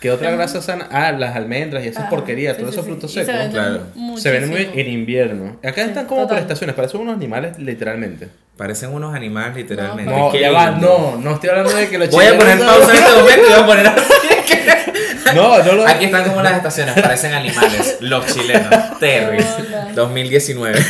¿Qué 0.00 0.10
otra 0.10 0.30
grasa 0.30 0.62
sana? 0.62 0.88
Ah, 0.90 1.12
las 1.12 1.36
almendras 1.36 1.84
y 1.84 1.88
esas 1.88 2.06
Ah, 2.06 2.08
porquerías, 2.08 2.56
sí, 2.56 2.62
todos 2.62 2.74
sí, 2.74 2.80
esos 2.80 2.90
frutos 2.90 3.12
secos. 3.12 3.34
claro. 3.50 3.82
Se 4.16 4.30
ven 4.30 4.48
muy 4.48 4.70
en 4.74 4.88
invierno. 4.88 5.58
Acá 5.62 5.82
Sí, 5.82 5.88
están 5.90 6.06
como 6.06 6.22
total. 6.22 6.38
estaciones, 6.38 6.74
parecen 6.74 7.00
unos 7.02 7.16
animales 7.16 7.58
literalmente. 7.58 8.28
Parecen 8.56 8.94
unos 8.94 9.14
animales 9.14 9.56
literalmente. 9.56 10.10
No, 10.10 10.34
ya 10.34 10.50
va, 10.52 10.70
no, 10.70 11.16
no 11.16 11.34
estoy 11.34 11.50
hablando 11.50 11.74
de 11.74 11.88
que 11.88 11.98
los 11.98 12.10
Voy 12.10 12.24
a 12.24 12.36
poner 12.36 12.58
pausa 12.58 12.90
en 12.92 12.96
este 12.98 13.14
momento 13.20 13.42
y 13.46 13.50
voy 13.52 13.60
a 13.62 13.66
poner 13.66 13.86
así. 13.88 14.02
No, 15.34 15.62
no 15.62 15.72
lo 15.74 15.86
Aquí 15.86 16.06
están 16.06 16.24
como 16.28 16.42
las 16.42 16.54
estaciones, 16.56 16.94
parecen 17.00 17.32
animales. 17.34 17.98
Los 18.00 18.26
chilenos. 18.34 18.98
Terry. 18.98 19.44
Hola. 19.68 19.88
2019. 19.94 20.80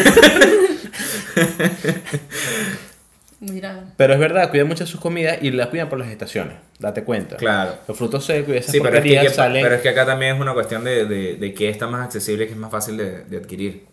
Mira. 3.40 3.84
Pero 3.96 4.12
es 4.12 4.20
verdad, 4.20 4.50
cuidan 4.50 4.68
mucho 4.68 4.86
sus 4.86 5.00
comidas 5.00 5.38
y 5.40 5.50
las 5.50 5.68
cuidan 5.68 5.88
por 5.88 5.98
las 5.98 6.08
estaciones. 6.08 6.56
Date 6.78 7.02
cuenta. 7.04 7.36
Claro. 7.36 7.72
Los 7.88 7.96
frutos 7.96 8.24
secos 8.24 8.54
y 8.54 8.58
esas 8.58 8.70
Sí, 8.72 8.80
pero 8.82 8.98
es, 8.98 9.02
que, 9.02 9.28
salen. 9.30 9.62
pero 9.62 9.74
es 9.76 9.80
que 9.80 9.88
acá 9.88 10.04
también 10.04 10.34
es 10.36 10.40
una 10.42 10.52
cuestión 10.52 10.84
de, 10.84 11.06
de, 11.06 11.36
de 11.36 11.54
que 11.54 11.70
está 11.70 11.86
más 11.86 12.04
accesible, 12.04 12.46
que 12.46 12.52
es 12.52 12.58
más 12.58 12.70
fácil 12.70 12.96
de, 12.98 13.24
de 13.24 13.36
adquirir. 13.38 13.86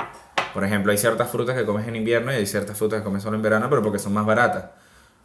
Por 0.53 0.63
ejemplo, 0.65 0.91
hay 0.91 0.97
ciertas 0.97 1.29
frutas 1.29 1.55
que 1.55 1.65
comes 1.65 1.87
en 1.87 1.95
invierno 1.95 2.31
y 2.33 2.35
hay 2.35 2.45
ciertas 2.45 2.77
frutas 2.77 2.99
que 2.99 3.05
comes 3.05 3.23
solo 3.23 3.35
en 3.37 3.41
verano, 3.41 3.67
pero 3.69 3.81
porque 3.81 3.99
son 3.99 4.13
más 4.13 4.25
baratas. 4.25 4.65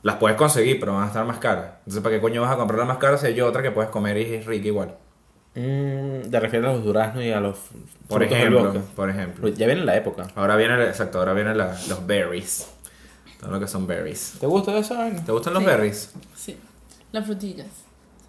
Las 0.02 0.16
puedes 0.16 0.36
conseguir, 0.36 0.78
pero 0.78 0.92
van 0.94 1.04
a 1.04 1.06
estar 1.08 1.24
más 1.24 1.38
caras. 1.38 1.66
Entonces, 1.78 2.02
¿para 2.02 2.14
qué 2.14 2.20
coño 2.20 2.42
vas 2.42 2.52
a 2.52 2.56
comprar 2.56 2.78
las 2.78 2.88
más 2.88 2.98
caras 2.98 3.20
si 3.20 3.26
hay 3.28 3.40
otra 3.40 3.62
que 3.62 3.70
puedes 3.70 3.90
comer 3.90 4.16
y 4.18 4.34
es 4.34 4.46
rica 4.46 4.66
igual? 4.68 4.94
Mm, 5.54 6.30
te 6.30 6.40
refieres 6.40 6.68
a 6.68 6.72
los 6.72 6.84
duraznos 6.84 7.22
y 7.24 7.30
a 7.32 7.40
los 7.40 7.56
Por 8.08 8.22
ejemplo, 8.22 8.64
bosque. 8.64 8.80
por 8.96 9.10
ejemplo. 9.10 9.42
Pues 9.42 9.54
Ya 9.56 9.66
viene 9.66 9.84
la 9.84 9.96
época. 9.96 10.26
Ahora 10.34 10.56
viene, 10.56 10.82
exacto, 10.84 11.18
ahora 11.18 11.34
vienen 11.34 11.58
la- 11.58 11.76
los 11.88 12.06
berries. 12.06 12.68
Todo 13.42 13.50
lo 13.50 13.60
que 13.60 13.66
son 13.68 13.86
berries. 13.86 14.36
¿Te 14.40 14.46
gusta 14.46 14.74
esa 14.78 14.96
vaina? 14.98 15.22
¿Te 15.24 15.32
gustan 15.32 15.52
los 15.52 15.62
Sí. 15.62 15.66
berries? 15.68 16.12
Sí. 16.34 16.58
Las 17.12 17.26
frutillas. 17.26 17.66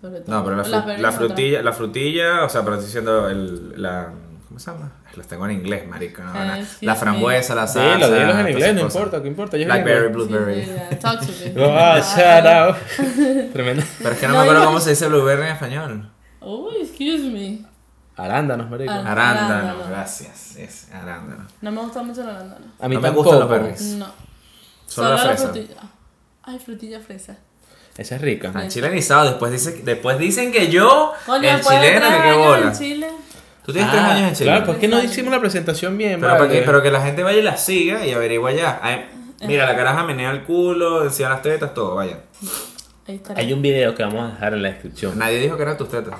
Sobre 0.01 0.19
todo. 0.19 0.35
No, 0.35 0.43
pero 0.43 0.57
la, 0.57 0.63
Las 0.63 0.71
fru- 0.71 0.85
berries 0.87 1.01
la 1.01 1.07
no 1.11 1.13
tanto. 1.17 1.27
frutilla, 1.27 1.61
la 1.61 1.71
frutilla, 1.73 2.43
o 2.43 2.49
sea, 2.49 2.61
pero 2.63 2.73
estoy 2.73 2.87
diciendo 2.87 3.29
el, 3.29 3.81
la, 3.81 4.09
¿cómo 4.49 4.59
se 4.59 4.71
llama? 4.71 4.91
Los 5.15 5.27
tengo 5.27 5.45
en 5.45 5.51
inglés, 5.51 5.87
marico. 5.87 6.23
no, 6.23 6.33
la, 6.33 6.59
excuse 6.59 6.85
la 6.85 6.93
me. 6.93 6.99
frambuesa, 6.99 7.53
la 7.55 7.67
salsa. 7.67 7.93
Dilo, 7.95 8.07
dilo 8.07 8.21
en 8.21 8.27
todas 8.31 8.49
inglés, 8.49 8.55
no 8.57 8.65
esas 8.79 8.83
cosas. 8.83 8.95
importa, 8.95 9.21
¿qué 9.21 9.27
importa? 9.29 9.57
Yo 9.57 9.65
Blackberry, 9.65 10.07
blueberry. 10.11 10.63
Sí, 10.65 10.71
yeah, 10.71 10.99
talk 10.99 11.19
to 11.19 11.27
me. 11.27 11.63
Ah, 11.63 11.99
shut 12.01 12.75
up. 12.75 13.51
Tremendo. 13.53 13.83
Pero 13.99 14.09
es 14.11 14.19
que 14.19 14.27
no, 14.27 14.33
No, 14.33 14.37
me 14.39 14.43
acuerdo 14.43 14.61
yo- 14.61 14.65
cómo 14.67 14.79
se 14.79 14.89
dice 14.89 15.07
blueberry 15.07 15.43
en 15.43 15.49
español. 15.49 16.09
Oh, 16.39 16.69
excuse 16.81 17.29
me. 17.29 17.63
Arándanos, 18.17 18.69
marico. 18.69 18.91
Ah. 18.91 19.11
Arándano, 19.11 19.53
Arándano. 19.55 19.89
gracias. 19.89 20.55
Es 20.57 20.91
arándano. 20.91 21.45
No 21.61 21.71
me 21.71 21.81
gusta 21.81 22.01
mucho 22.03 22.21
el 22.23 22.29
arándano. 22.29 22.65
A 22.79 22.87
mí 22.89 22.95
No 22.95 23.01
me 23.01 23.07
tampoco. 23.07 23.29
gustan 23.29 23.39
los 23.39 23.49
berries. 23.49 23.81
No. 23.95 24.07
Solo 24.85 25.09
la 25.11 25.17
fresa. 25.17 25.43
frutilla. 25.49 25.75
Ay, 26.43 26.59
frutilla 26.59 26.99
fresa. 26.99 27.37
Esa 27.97 28.15
es 28.15 28.21
rica. 28.21 28.51
Al 28.53 28.69
chilenizado, 28.69 29.25
después, 29.29 29.51
dice, 29.51 29.81
después 29.83 30.17
dicen 30.17 30.51
que 30.51 30.69
yo, 30.69 31.13
Coño, 31.25 31.47
el 31.49 31.61
chileno, 31.61 32.07
que 32.09 32.21
qué 32.23 32.33
bola. 32.33 32.67
en 32.67 32.73
Chile. 32.73 33.07
Tú 33.65 33.71
tienes 33.71 33.91
tres 33.91 34.03
Ah, 34.03 34.13
años 34.15 34.29
en 34.29 34.35
Chile. 34.35 34.49
Claro, 34.49 34.65
¿por 34.65 34.77
qué 34.77 34.87
no 34.87 35.01
hicimos 35.01 35.31
la 35.31 35.39
presentación 35.39 35.97
bien? 35.97 36.19
Pero, 36.19 36.37
para 36.37 36.49
que, 36.49 36.61
pero 36.63 36.81
que 36.81 36.91
la 36.91 37.01
gente 37.01 37.23
vaya 37.23 37.39
y 37.39 37.43
la 37.43 37.55
siga 37.55 38.05
y 38.05 38.11
averigua 38.11 38.51
ya. 38.51 38.79
Ay, 38.81 39.05
mira, 39.47 39.65
la 39.65 39.75
caraja 39.75 40.03
menea 40.03 40.31
el 40.31 40.43
culo, 40.43 41.03
encima 41.03 41.29
las 41.29 41.41
tetas, 41.43 41.73
todo, 41.73 41.95
vaya. 41.95 42.17
Ahí 43.07 43.15
está. 43.15 43.35
Hay 43.37 43.53
un 43.53 43.61
video 43.61 43.93
que 43.95 44.03
vamos 44.03 44.23
a 44.29 44.33
dejar 44.33 44.53
en 44.53 44.63
la 44.63 44.69
descripción. 44.69 45.17
Nadie 45.19 45.39
dijo 45.39 45.55
que 45.55 45.63
eran 45.63 45.77
tus 45.77 45.89
tetas. 45.89 46.15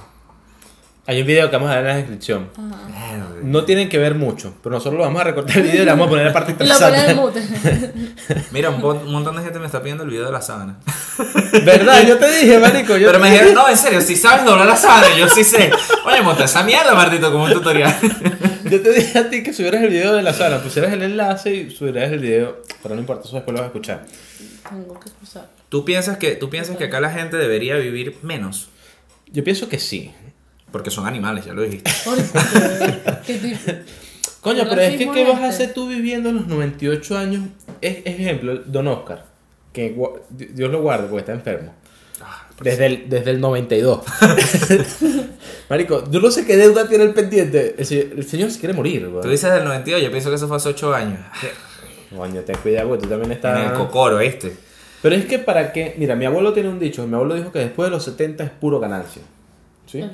Hay 1.06 1.20
un 1.20 1.28
video 1.28 1.50
que 1.50 1.58
vamos 1.58 1.70
a 1.70 1.74
dejar 1.76 1.84
en 1.86 1.90
la 1.92 1.98
descripción. 1.98 2.50
Ajá. 2.56 2.94
No 3.44 3.66
tienen 3.66 3.90
que 3.90 3.98
ver 3.98 4.16
mucho, 4.16 4.56
pero 4.64 4.76
nosotros 4.76 4.98
lo 5.00 5.04
vamos 5.04 5.20
a 5.20 5.26
recortar 5.26 5.58
el 5.58 5.64
video 5.64 5.82
y 5.82 5.86
le 5.86 5.92
vamos 5.92 6.08
a 6.08 6.10
poner 6.10 6.26
la 6.28 6.32
parte 6.32 6.54
lo 6.58 6.66
interesante. 6.66 7.14
mute. 7.14 7.42
Mira, 8.52 8.70
un, 8.70 9.12
montón 9.12 9.36
de 9.36 9.44
gente 9.44 9.60
me 9.60 9.66
está 9.66 9.82
pidiendo 9.82 10.06
el 10.06 10.10
video 10.10 10.26
de 10.26 10.32
la 10.32 10.42
sábana. 10.42 10.78
¿Verdad? 11.66 12.08
Yo 12.08 12.18
te 12.18 12.32
dije, 12.40 12.58
marico. 12.58 12.96
Yo 12.96 13.08
Pero 13.08 13.20
me 13.20 13.30
dije- 13.30 13.44
dijeron, 13.44 13.64
no, 13.64 13.70
en 13.70 13.78
serio, 13.78 14.00
si 14.00 14.16
sabes 14.16 14.46
doblar 14.46 14.66
la 14.66 14.78
sábana, 14.78 15.08
yo 15.18 15.28
sí 15.28 15.44
sé. 15.44 15.72
Oye, 16.06 16.22
monta 16.22 16.46
esa 16.46 16.64
mierda, 16.64 16.94
Martito, 16.94 17.34
como 17.34 17.44
un 17.46 17.52
tutorial. 17.54 17.94
Yo 18.64 18.82
te 18.82 18.94
dije 18.94 19.20
a 19.20 19.30
ti 19.30 19.44
que 19.44 19.52
subieras 19.52 19.84
el 19.84 19.90
video 19.90 20.14
de 20.14 20.22
la 20.22 20.32
sala, 20.34 20.60
pusieras 20.64 20.94
el 20.94 21.04
enlace 21.04 21.54
y 21.54 21.70
subieras 21.70 22.14
el 22.14 22.20
video. 22.20 22.62
Pero 22.82 22.96
no 22.96 23.02
importa, 23.02 23.26
eso 23.28 23.36
después 23.36 23.54
lo 23.54 23.60
vas 23.60 23.66
a 23.66 23.68
escuchar. 23.68 24.06
Tengo 24.70 24.98
que 25.02 25.10
escuchar. 25.10 25.50
¿Tú 25.68 25.84
piensas, 25.84 26.18
que, 26.18 26.36
¿Tú 26.36 26.50
piensas 26.50 26.78
que 26.78 26.86
acá 26.86 27.02
la 27.02 27.12
gente 27.12 27.36
debería 27.36 27.76
vivir 27.76 28.18
menos? 28.22 28.70
Yo 29.28 29.44
pienso 29.44 29.68
que 29.68 29.80
sí. 29.80 30.14
Porque 30.74 30.92
son 30.92 31.08
animales, 31.08 31.46
ya 31.46 31.54
lo 31.54 31.62
dijiste. 31.62 31.90
Coño, 34.42 34.64
pero 34.68 34.82
es 34.82 34.98
que 34.98 35.10
¿qué 35.10 35.24
vas 35.24 35.40
a 35.40 35.48
este. 35.50 35.64
hacer 35.64 35.74
tú 35.74 35.88
viviendo 35.88 36.28
en 36.30 36.36
los 36.36 36.48
98 36.48 37.18
años? 37.18 37.44
Es, 37.80 38.00
ejemplo, 38.06 38.58
Don 38.66 38.88
Oscar, 38.90 39.24
que 39.72 39.96
Dios 40.30 40.70
lo 40.70 40.82
guarde 40.82 41.08
porque 41.08 41.20
está 41.22 41.32
enfermo. 41.32 41.74
Desde 42.62 42.86
el, 42.88 43.10
desde 43.10 43.32
el 43.32 43.40
92. 43.40 44.02
Marico, 45.70 46.10
yo 46.12 46.20
no 46.20 46.30
sé 46.32 46.46
qué 46.46 46.58
deuda 46.58 46.88
tiene 46.88 47.06
el 47.06 47.14
pendiente. 47.14 47.76
El, 47.78 47.86
se- 47.86 48.02
el 48.18 48.26
señor 48.28 48.52
se 48.52 48.60
quiere 48.60 48.74
morir, 48.74 49.06
Tú 49.06 49.12
weón. 49.18 49.30
dices 49.30 49.52
del 49.54 49.64
92, 49.64 50.02
yo 50.04 50.12
pienso 50.12 50.30
que 50.30 50.36
eso 50.36 50.48
fue 50.48 50.58
hace 50.58 50.70
8 50.70 50.94
años. 50.94 51.20
Coño, 52.16 52.42
ten 52.42 52.58
cuidado, 52.58 52.90
porque 52.90 53.04
tú 53.04 53.10
también 53.10 53.32
En 53.32 53.38
estás... 53.38 53.72
el 53.72 53.78
cocoro, 53.78 54.20
este. 54.20 54.56
Pero 55.02 55.16
es 55.16 55.26
que 55.26 55.40
para 55.40 55.72
qué... 55.74 55.96
Mira, 55.98 56.16
mi 56.16 56.26
abuelo 56.26 56.54
tiene 56.54 56.70
un 56.70 56.80
dicho. 56.80 57.06
Mi 57.08 57.16
abuelo 57.16 57.36
dijo 57.36 57.52
que 57.52 57.60
después 57.60 57.88
de 57.88 57.92
los 57.92 58.04
70 58.04 58.44
es 58.44 58.50
puro 58.52 58.80
ganancia. 58.80 59.22
¿Sí? 59.88 60.02
Ok. 60.02 60.12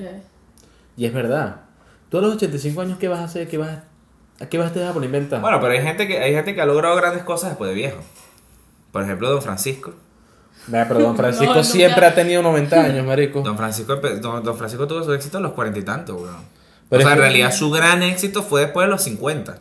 Y 0.96 1.06
es 1.06 1.12
verdad. 1.12 1.62
Tú 2.08 2.18
a 2.18 2.20
los 2.20 2.34
85 2.34 2.80
años, 2.80 2.98
¿qué 2.98 3.08
vas 3.08 3.20
a 3.20 3.24
hacer? 3.24 3.48
¿Qué 3.48 3.56
vas 3.58 3.68
a, 3.70 3.84
¿A 4.44 4.48
qué 4.48 4.58
vas 4.58 4.70
a 4.70 4.74
dejar 4.74 4.92
por 4.94 5.04
inventar? 5.04 5.40
Bueno, 5.40 5.60
pero 5.60 5.72
hay 5.72 5.82
gente, 5.82 6.06
que, 6.08 6.18
hay 6.18 6.32
gente 6.32 6.54
que 6.54 6.60
ha 6.60 6.66
logrado 6.66 6.96
grandes 6.96 7.22
cosas 7.22 7.50
después 7.50 7.68
de 7.68 7.74
viejo. 7.74 7.98
Por 8.92 9.02
ejemplo, 9.02 9.30
Don 9.30 9.42
Francisco. 9.42 9.94
Vea, 10.66 10.86
pero 10.88 11.00
Don 11.00 11.16
Francisco 11.16 11.54
No, 11.54 11.64
siempre 11.64 12.04
ha 12.06 12.14
tenido 12.14 12.42
90 12.42 12.82
años, 12.84 13.06
marico. 13.06 13.40
Don 13.42 13.56
Francisco, 13.56 13.96
don, 13.96 14.42
don 14.42 14.56
Francisco 14.56 14.86
tuvo 14.86 15.04
su 15.04 15.12
éxito 15.12 15.38
a 15.38 15.40
los 15.40 15.52
cuarenta 15.52 15.78
y 15.78 15.82
tantos, 15.82 16.20
weón. 16.20 16.36
Pero 16.88 17.00
o 17.00 17.04
sea, 17.04 17.12
en 17.12 17.18
que- 17.18 17.22
realidad 17.22 17.52
su 17.52 17.70
gran 17.70 18.02
éxito 18.02 18.42
fue 18.42 18.62
después 18.62 18.86
de 18.86 18.90
los 18.90 19.02
50. 19.02 19.58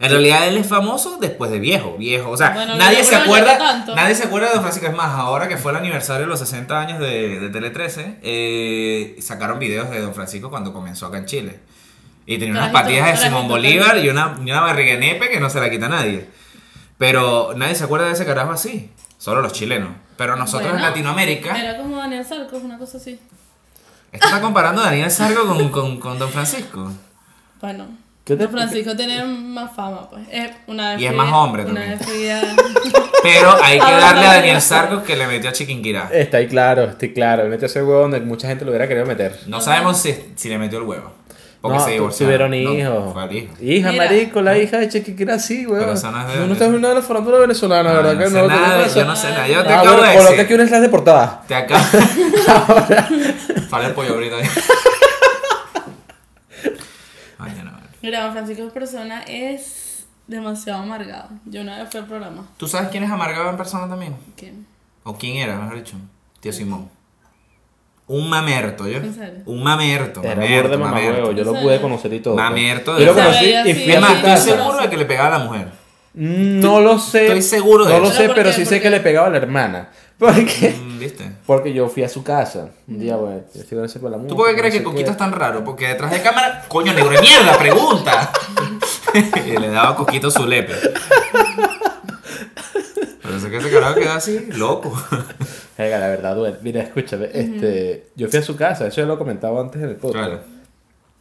En 0.00 0.10
realidad 0.10 0.48
él 0.48 0.56
es 0.56 0.66
famoso 0.66 1.18
después 1.20 1.50
de 1.50 1.60
viejo, 1.60 1.96
viejo. 1.96 2.30
O 2.30 2.36
sea, 2.36 2.50
Bueno, 2.50 2.76
nadie 2.76 3.04
se 3.04 3.14
acuerda, 3.14 3.84
nadie 3.94 4.14
se 4.14 4.24
acuerda 4.24 4.48
de 4.48 4.54
Don 4.54 4.62
Francisco. 4.62 4.88
Es 4.88 4.94
más, 4.94 5.10
ahora 5.18 5.48
que 5.48 5.56
fue 5.56 5.70
el 5.70 5.78
aniversario 5.78 6.22
de 6.22 6.26
los 6.26 6.40
60 6.40 6.80
años 6.80 6.98
de, 6.98 7.38
de 7.38 7.48
Tele 7.50 7.70
13, 7.70 8.18
eh, 8.22 9.16
sacaron 9.20 9.58
videos 9.58 9.90
de 9.90 10.00
Don 10.00 10.14
Francisco 10.14 10.50
cuando 10.50 10.72
comenzó 10.72 11.06
acá 11.06 11.18
en 11.18 11.26
Chile. 11.26 11.60
Y 12.26 12.38
tenía 12.38 12.54
unas 12.54 12.70
patillas 12.70 13.06
de 13.06 13.26
Simón 13.28 13.48
Bolívar 13.48 13.98
y 13.98 14.08
una, 14.08 14.36
y 14.44 14.50
una 14.50 14.62
barriga 14.62 14.96
nepe 14.96 15.28
que 15.28 15.38
no 15.40 15.48
se 15.48 15.60
la 15.60 15.70
quita 15.70 15.88
nadie. 15.88 16.26
Pero 16.98 17.52
nadie 17.56 17.74
se 17.74 17.84
acuerda 17.84 18.06
de 18.06 18.12
ese 18.12 18.24
carajo 18.26 18.50
así. 18.50 18.90
Solo 19.18 19.42
los 19.42 19.52
chilenos. 19.52 19.90
Pero 20.16 20.36
nosotros 20.36 20.74
en 20.74 20.82
Latinoamérica. 20.82 21.58
Era 21.58 21.76
como 21.78 21.96
Daniel 21.96 22.24
Sarcos, 22.24 22.62
una 22.62 22.78
cosa 22.78 22.98
así. 22.98 23.18
Esto 24.10 24.26
está 24.26 24.40
comparando 24.40 24.80
a 24.82 24.86
Daniel 24.86 25.10
Sargo 25.10 25.46
con, 25.46 25.68
con, 25.70 26.00
con 26.00 26.18
Don 26.18 26.30
Francisco. 26.30 26.90
Bueno. 27.60 28.03
¿Qué 28.24 28.36
te- 28.36 28.42
Don 28.44 28.52
Francisco 28.52 28.96
tiene 28.96 29.22
más 29.24 29.74
fama, 29.76 30.08
pues. 30.08 30.22
Es 30.30 30.50
una 30.66 30.92
vez 30.92 31.02
Y 31.02 31.06
es 31.06 31.12
más 31.12 31.30
hombre 31.32 31.64
Una 31.64 31.74
también. 31.74 31.98
vez 31.98 32.08
fui 32.08 32.28
a... 32.30 32.40
Pero 33.22 33.56
hay 33.62 33.78
que 33.78 33.84
darle 33.92 34.20
a 34.22 34.28
no, 34.28 34.32
Daniel 34.34 34.54
no. 34.54 34.60
Sargo 34.60 35.02
que 35.02 35.14
le 35.16 35.26
metió 35.26 35.50
a 35.50 35.52
Chiquinquirá. 35.52 36.08
Está 36.12 36.38
ahí 36.38 36.46
claro, 36.48 36.84
estoy 36.84 37.12
claro. 37.12 37.44
Mete 37.48 37.66
ese 37.66 37.82
huevo 37.82 38.00
donde 38.00 38.20
mucha 38.20 38.48
gente 38.48 38.64
lo 38.64 38.70
hubiera 38.70 38.88
querido 38.88 39.04
meter. 39.06 39.38
No 39.46 39.60
sabemos 39.60 39.98
si, 39.98 40.14
si 40.36 40.48
le 40.48 40.56
metió 40.58 40.78
el 40.78 40.84
huevo. 40.84 41.12
Porque 41.60 41.78
no, 41.78 41.84
se 41.84 41.90
divorciaron. 41.92 42.50
tuvieron 42.50 42.64
No, 42.84 43.00
hijos. 43.04 43.16
al 43.16 43.34
hijo. 43.36 43.54
Hija, 43.62 43.90
Mira. 43.92 44.04
marico, 44.04 44.42
la 44.42 44.58
hija 44.58 44.76
de 44.78 44.88
Chequiquira, 44.90 45.38
sí, 45.38 45.66
weón. 45.66 45.80
Pero 45.80 45.92
esa 45.94 46.10
no 46.10 46.20
es 46.20 46.28
de- 46.34 46.40
No, 46.40 46.46
no 46.46 46.52
estás 46.52 46.68
viendo 46.68 46.80
nada 46.88 46.94
de 46.94 47.00
la 47.00 47.06
farándula 47.06 47.38
venezolana, 47.38 47.90
Ah, 47.90 47.94
¿verdad? 47.94 48.12
no 48.12 48.18
que 48.18 48.26
sé 48.26 48.32
no, 48.34 48.48
nada, 48.48 48.86
no, 48.86 48.94
yo 48.94 49.04
no 49.06 49.16
sé 49.16 49.30
nada. 49.30 49.48
Yo 49.48 49.62
te 49.64 49.72
Ah, 49.72 49.80
acabo 49.80 49.96
bueno, 49.96 50.02
de 50.10 50.16
coloca 50.16 50.30
decir. 50.32 50.44
aquí 50.44 50.54
una 50.54 50.66
slash 50.66 50.80
de 50.82 50.88
portada. 50.90 51.42
Te 51.48 51.54
acabo. 51.54 51.84
Fale 53.70 53.86
el 53.86 53.92
pollo 53.92 54.12
ahorita. 54.12 54.36
Mira, 58.04 58.22
Don 58.24 58.32
Francisco 58.32 58.68
Persona 58.68 59.22
es 59.26 60.04
demasiado 60.26 60.82
amargado. 60.82 61.30
Yo 61.46 61.62
una 61.62 61.78
vez 61.78 61.88
fui 61.90 62.00
al 62.00 62.06
programa. 62.06 62.46
¿Tú 62.58 62.68
sabes 62.68 62.90
quién 62.90 63.02
es 63.02 63.10
amargado 63.10 63.48
en 63.48 63.56
persona 63.56 63.88
también? 63.88 64.14
¿Quién? 64.36 64.66
¿O 65.04 65.16
quién 65.16 65.36
era, 65.38 65.56
mejor 65.56 65.76
dicho? 65.76 65.96
Tío 66.40 66.52
Simón. 66.52 66.90
Un 68.06 68.28
mamerto, 68.28 68.86
¿yo? 68.86 68.98
¿En 68.98 69.14
serio? 69.14 69.40
Un 69.46 69.62
mamerto, 69.62 70.22
Era 70.22 70.34
mamerto, 70.34 70.68
burda 70.68 70.84
mamerto. 70.84 71.08
mamahuevo, 71.12 71.32
yo 71.32 71.44
lo 71.44 71.56
¿En 71.56 71.62
pude 71.62 71.80
conocer 71.80 72.12
y 72.12 72.20
todo. 72.20 72.34
Mamerto 72.36 72.98
Yo 72.98 73.06
lo 73.06 73.14
de- 73.14 73.22
conocí 73.22 73.46
y 73.46 73.72
fui 73.74 73.92
a 73.92 73.94
Es 73.94 74.00
más, 74.02 74.10
su 74.10 74.16
estoy 74.16 74.30
casa. 74.32 74.44
seguro 74.56 74.78
de 74.82 74.90
que 74.90 74.96
le 74.98 75.04
pegaba 75.06 75.34
a 75.34 75.38
la 75.38 75.44
mujer. 75.46 75.68
No 76.12 76.80
lo 76.80 76.98
sé. 76.98 77.24
Estoy 77.26 77.40
seguro 77.40 77.86
de 77.86 77.94
No 77.94 78.00
lo 78.00 78.04
eso. 78.08 78.12
sé, 78.16 78.18
¿Pero 78.24 78.28
por 78.28 78.36
pero 78.36 78.48
qué? 78.50 78.54
sí 78.56 78.60
¿Por 78.64 78.68
sé 78.68 78.74
qué? 78.76 78.82
que 78.82 78.90
le 78.90 79.00
pegaba 79.00 79.28
a 79.28 79.30
la 79.30 79.38
hermana. 79.38 79.88
Porque, 80.18 80.74
Mm, 80.80 80.98
¿Viste? 81.00 81.32
porque 81.44 81.72
yo 81.74 81.88
fui 81.88 82.02
a 82.04 82.08
su 82.08 82.22
casa. 82.22 82.70
Un 82.86 83.00
día, 83.00 83.16
bueno, 83.16 83.42
yo 83.54 83.60
estoy 83.62 83.76
con 83.78 83.84
ese 83.84 83.98
la 84.00 84.10
¿Tú 84.18 84.36
por 84.36 84.46
qué 84.46 84.52
música, 84.52 84.56
crees 84.60 84.64
no 84.64 84.70
que 84.70 84.78
sé 84.78 84.84
Coquito 84.84 85.04
qué. 85.06 85.10
es 85.10 85.16
tan 85.16 85.32
raro? 85.32 85.64
Porque 85.64 85.88
detrás 85.88 86.10
de 86.12 86.22
cámara, 86.22 86.64
coño, 86.68 86.92
negro 86.94 87.10
de 87.10 87.20
mierda, 87.20 87.58
pregunta. 87.58 88.32
y 89.46 89.50
le 89.58 89.68
daba 89.70 89.90
a 89.90 89.96
Coquito 89.96 90.30
su 90.30 90.46
lepe. 90.46 90.72
Pero 93.22 93.36
eso 93.36 93.50
que 93.50 93.56
ese 93.56 93.70
carajo 93.70 93.94
queda 93.96 94.16
así, 94.16 94.46
loco. 94.52 94.92
Venga, 95.78 95.98
la 95.98 96.08
verdad 96.08 96.36
duele. 96.36 96.58
Mira, 96.62 96.82
escúchame, 96.82 97.28
este, 97.32 98.08
yo 98.14 98.28
fui 98.28 98.38
a 98.38 98.42
su 98.42 98.56
casa, 98.56 98.86
eso 98.86 99.00
ya 99.00 99.06
lo 99.06 99.18
comentaba 99.18 99.60
antes 99.60 99.82
en 99.82 99.88
el 99.88 99.96
podcast. 99.96 100.26
Claro. 100.28 100.42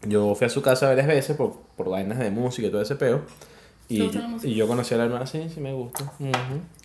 Yo 0.05 0.35
fui 0.35 0.45
a 0.45 0.49
su 0.49 0.61
casa 0.61 0.87
varias 0.87 1.07
veces 1.07 1.35
por, 1.37 1.53
por 1.77 1.89
vainas 1.89 2.19
de 2.19 2.29
música 2.29 2.67
y 2.67 2.71
todo 2.71 2.81
ese 2.81 2.95
peo. 2.95 3.21
¿Te 3.87 3.93
Y, 3.95 4.01
música? 4.03 4.27
y 4.47 4.53
yo 4.55 4.67
conocí 4.67 4.93
a 4.93 4.97
la 4.97 5.05
hermana, 5.05 5.25
sí, 5.25 5.49
sí 5.53 5.59
me 5.61 5.73
gusta. 5.73 6.11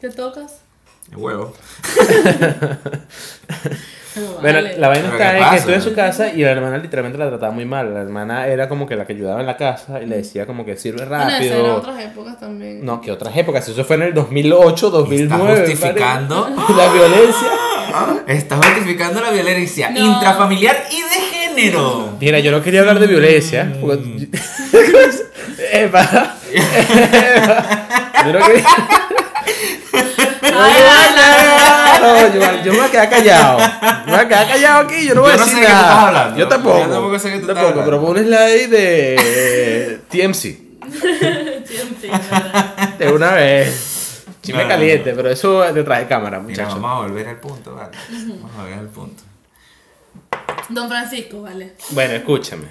¿Qué 0.00 0.08
tocas? 0.10 0.60
Huevo. 1.16 1.54
Bueno, 4.40 4.58
Vale. 4.58 4.76
la 4.78 4.88
vaina 4.88 5.10
está 5.12 5.30
¿qué 5.32 5.38
en 5.38 5.50
que 5.50 5.56
estoy 5.58 5.74
en 5.74 5.82
su 5.82 5.94
casa 5.94 6.32
y 6.32 6.38
la 6.42 6.50
hermana 6.50 6.76
literalmente 6.78 7.16
la 7.18 7.28
trataba 7.28 7.52
muy 7.52 7.64
mal. 7.64 7.94
La 7.94 8.00
hermana 8.00 8.48
era 8.48 8.68
como 8.68 8.84
que 8.84 8.96
la 8.96 9.06
que 9.06 9.12
ayudaba 9.12 9.38
en 9.38 9.46
la 9.46 9.56
casa 9.56 10.02
y 10.02 10.06
le 10.06 10.16
decía 10.16 10.44
como 10.44 10.64
que 10.64 10.76
sirve 10.76 11.04
Bueno, 11.06 11.28
eso 11.28 11.32
rápido. 11.54 11.76
otras 11.76 12.00
épocas 12.02 12.40
también. 12.40 12.84
No, 12.84 13.00
que 13.00 13.12
otras 13.12 13.36
épocas. 13.36 13.68
Eso 13.68 13.84
fue 13.84 13.94
en 13.94 14.02
el 14.02 14.14
2008, 14.14 14.90
2009. 14.90 15.52
Está 15.52 15.60
justificando. 15.60 16.48
La 16.76 16.92
violencia. 16.92 17.48
Está 18.26 18.56
justificando 18.56 19.20
la 19.20 19.30
violencia 19.30 19.90
No. 19.90 20.00
intrafamiliar 20.00 20.76
y 20.90 21.00
de 21.00 21.26
género. 21.36 22.16
Mira, 22.20 22.40
yo 22.40 22.50
no 22.50 22.60
quería 22.60 22.80
hablar 22.80 22.98
de 22.98 23.06
violencia. 23.06 23.64
Mm. 23.64 23.80
porque- 23.80 24.28
Epa. 25.72 26.36
Epa. 26.52 28.24
Yo 28.26 28.32
no 28.32 28.46
quería. 28.46 28.64
No, 32.00 32.34
yo, 32.34 32.40
yo 32.64 32.72
me 32.72 32.78
voy 32.78 32.87
a 32.87 32.90
quedar 32.90 33.11
callado. 33.11 33.58
Me 34.06 34.12
voy 34.12 34.20
a 34.20 34.28
quedar 34.28 34.48
callado 34.48 34.80
aquí. 34.87 35.06
Yo 35.06 35.14
no 35.14 35.20
voy 35.22 35.30
Yo 35.30 35.34
a 35.34 35.38
no 35.38 35.44
decir 35.44 35.58
sé 35.62 35.68
nada. 35.68 36.37
Yo 36.37 36.48
tampoco. 36.48 36.78
Yo 36.80 36.88
tampoco 36.88 37.18
sé 37.18 37.28
qué 37.30 37.34
tú 37.38 37.40
estás 37.42 37.54
Tampoco, 37.56 37.80
hablando. 37.80 37.90
pero 37.90 38.00
pon 38.00 38.16
un 38.18 38.24
slide 38.24 38.68
de 38.68 40.00
TMC. 40.08 40.58
¿verdad? 42.02 42.94
De 42.98 43.12
una 43.12 43.32
vez. 43.32 44.24
Chisme 44.42 44.62
No, 44.62 44.68
caliente, 44.68 45.12
pero 45.14 45.28
eso 45.30 45.61
detrás 45.72 45.98
de 46.00 46.06
cámara, 46.06 46.38
Mira, 46.40 46.62
muchachos. 46.64 46.80
vamos 46.80 47.04
a 47.04 47.08
volver 47.08 47.28
al 47.28 47.37
punto, 47.40 47.74
vale. 47.74 47.90
Vamos 48.08 48.50
a 48.56 48.62
volver 48.62 48.78
al 48.78 48.87
punto. 48.88 49.22
Don 50.70 50.88
Francisco, 50.88 51.42
vale. 51.42 51.74
Bueno, 51.90 52.14
escúchame. 52.14 52.64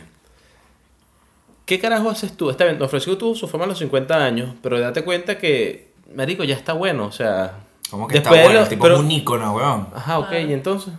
¿Qué 1.65 1.79
carajo 1.79 2.09
haces 2.09 2.35
tú? 2.35 2.49
Está 2.49 2.63
bien, 2.63 2.79
Don 2.79 2.89
Francisco 2.89 3.17
tuvo 3.17 3.35
su 3.35 3.47
fama 3.47 3.65
a 3.65 3.67
los 3.67 3.77
50 3.79 4.15
años, 4.15 4.55
pero 4.63 4.79
date 4.79 5.03
cuenta 5.03 5.37
que, 5.37 5.86
marico, 6.13 6.43
ya 6.43 6.55
está 6.55 6.73
bueno, 6.73 7.05
o 7.05 7.11
sea... 7.11 7.51
¿Cómo 7.89 8.07
que 8.07 8.15
después 8.15 8.35
está 8.39 8.43
bueno? 8.47 8.59
lo- 8.59 8.63
El 8.65 8.69
tipo 8.69 8.83
pero- 8.83 8.95
es 8.95 9.01
un 9.01 9.11
ícono, 9.11 9.53
weón. 9.55 9.87
Ajá, 9.95 10.19
ok, 10.19 10.31
y 10.47 10.53
entonces... 10.53 10.93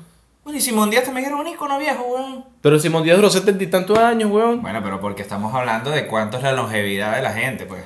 Bueno, 0.44 0.58
y 0.58 0.62
Simón 0.62 0.88
Díaz 0.88 1.04
también 1.04 1.26
era 1.26 1.36
un 1.36 1.46
ícono 1.46 1.78
viejo, 1.78 2.02
weón. 2.04 2.44
Pero 2.62 2.78
Simón 2.78 3.02
Díaz 3.02 3.16
duró 3.16 3.28
setenta 3.28 3.62
y 3.62 3.66
tantos 3.66 3.98
años, 3.98 4.30
weón. 4.30 4.62
Bueno, 4.62 4.80
pero 4.82 4.98
porque 5.00 5.20
estamos 5.22 5.54
hablando 5.54 5.90
de 5.90 6.06
cuánto 6.06 6.38
es 6.38 6.42
la 6.42 6.52
longevidad 6.52 7.16
de 7.16 7.22
la 7.22 7.32
gente, 7.32 7.66
pues. 7.66 7.82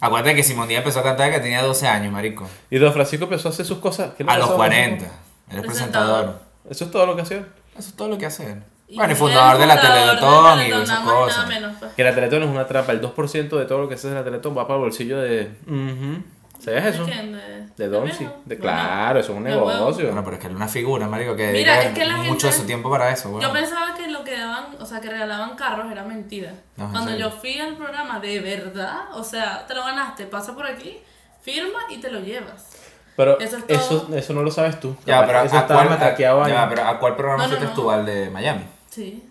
Acuérdate 0.00 0.34
que 0.34 0.42
Simón 0.42 0.68
Díaz 0.68 0.78
empezó 0.78 1.00
a 1.00 1.02
cantar 1.02 1.30
que 1.30 1.40
tenía 1.40 1.62
12 1.62 1.86
años, 1.86 2.12
marico. 2.12 2.48
Y 2.70 2.78
Don 2.78 2.92
Francisco 2.94 3.24
empezó 3.24 3.48
a 3.48 3.52
hacer 3.52 3.66
sus 3.66 3.78
cosas. 3.78 4.12
¿Qué 4.16 4.24
le 4.24 4.30
A 4.30 4.38
los 4.38 4.48
Don 4.48 4.56
40. 4.56 4.96
Francisco? 5.04 5.16
Eres 5.50 5.62
Presentador. 5.66 6.40
Eso 6.70 6.84
es 6.84 6.90
todo 6.90 7.06
lo 7.06 7.16
que 7.16 7.22
hacía. 7.22 7.46
Eso 7.78 7.88
es 7.90 7.94
todo 7.96 8.08
lo 8.08 8.16
que 8.18 8.26
hace. 8.26 8.56
Y 8.88 8.96
Bueno, 8.96 9.10
y 9.10 9.12
él 9.12 9.18
fundador 9.18 9.54
es 9.54 9.60
de 9.60 9.66
la 9.66 9.80
Teletón 9.80 10.60
y 10.60 10.82
esas 10.82 10.98
cosas. 11.00 11.48
menos, 11.48 11.76
pues. 11.78 11.92
Que 11.92 12.04
la 12.04 12.14
Teletón 12.14 12.42
es 12.44 12.48
una 12.48 12.66
trampa. 12.66 12.92
El 12.92 13.00
2% 13.02 13.58
de 13.58 13.64
todo 13.66 13.78
lo 13.80 13.88
que 13.88 13.96
se 13.96 14.06
hace 14.06 14.08
en 14.08 14.14
la 14.14 14.24
Teletón 14.24 14.56
va 14.56 14.66
para 14.66 14.76
el 14.78 14.80
bolsillo 14.84 15.18
de... 15.18 15.50
Ujú. 15.66 16.22
¿Sabías 16.66 16.86
eso? 16.86 17.04
¿De 17.06 17.12
quién? 17.12 17.32
¿De, 17.32 17.66
De 17.76 17.88
Don, 17.88 18.10
sí. 18.10 18.18
viejo? 18.18 18.34
De, 18.44 18.56
Bueno, 18.56 18.60
claro, 18.62 19.20
eso 19.20 19.32
es 19.32 19.38
un 19.38 19.44
de 19.44 19.50
negocio. 19.50 20.06
Bueno, 20.06 20.24
pero 20.24 20.34
es 20.36 20.40
que 20.40 20.46
él 20.48 20.52
es 20.52 20.56
una 20.56 20.66
figura, 20.68 21.06
marico, 21.08 21.36
que 21.36 21.52
Mira, 21.52 21.74
dedica 21.74 21.88
es 21.90 21.94
que 21.98 22.04
la 22.04 22.16
mucho 22.16 22.48
de 22.48 22.52
gente- 22.52 22.56
su 22.58 22.66
tiempo 22.66 22.90
para 22.90 23.10
eso, 23.12 23.28
weón. 23.28 23.40
Yo 23.40 23.52
pensaba 23.52 23.94
que 23.94 24.08
lo 24.08 24.24
que 24.24 24.36
daban, 24.36 24.64
o 24.80 24.84
sea, 24.84 25.00
que 25.00 25.08
regalaban 25.08 25.54
carros 25.54 25.92
era 25.92 26.02
mentira. 26.02 26.52
No, 26.76 26.86
¿en 26.86 26.90
Cuando 26.90 27.16
yo 27.16 27.30
fui 27.30 27.58
al 27.60 27.76
programa, 27.76 28.18
de 28.18 28.40
verdad, 28.40 29.02
o 29.14 29.22
sea, 29.22 29.64
te 29.66 29.74
lo 29.76 29.84
ganaste, 29.84 30.26
pasa 30.26 30.54
por 30.56 30.66
aquí, 30.66 30.98
firma 31.40 31.78
y 31.88 31.98
te 31.98 32.10
lo 32.10 32.18
llevas. 32.18 32.72
Pero 33.16 33.38
Eso 33.38 33.58
es 33.58 33.64
eso, 33.68 34.00
todo. 34.02 34.16
eso 34.16 34.32
no 34.34 34.42
lo 34.42 34.50
sabes 34.50 34.80
tú. 34.80 34.94
Ya, 35.06 35.24
pero 35.24 35.40
eso 35.42 35.56
¿a 35.56 35.66
cuál, 35.66 35.88
a, 35.92 36.16
ya, 36.48 36.68
pero 36.68 36.82
¿a 36.84 36.98
cuál 36.98 37.14
programa 37.16 37.44
No, 37.44 37.48
no, 37.48 37.56
fuiste 37.56 37.66
no. 37.76 37.80
tú? 37.82 37.90
¿Al 37.90 38.04
de 38.04 38.28
Miami? 38.28 38.64
Sí, 38.90 39.22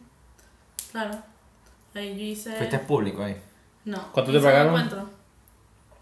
claro. 0.91 1.11
Ahí 1.93 2.15
yo 2.17 2.23
hice... 2.23 2.53
Fuiste 2.55 2.79
público 2.79 3.23
ahí. 3.23 3.35
No. 3.83 4.11
¿Cuánto 4.13 4.31
te 4.31 4.39
pagaron? 4.39 4.67
encuentro. 4.69 5.09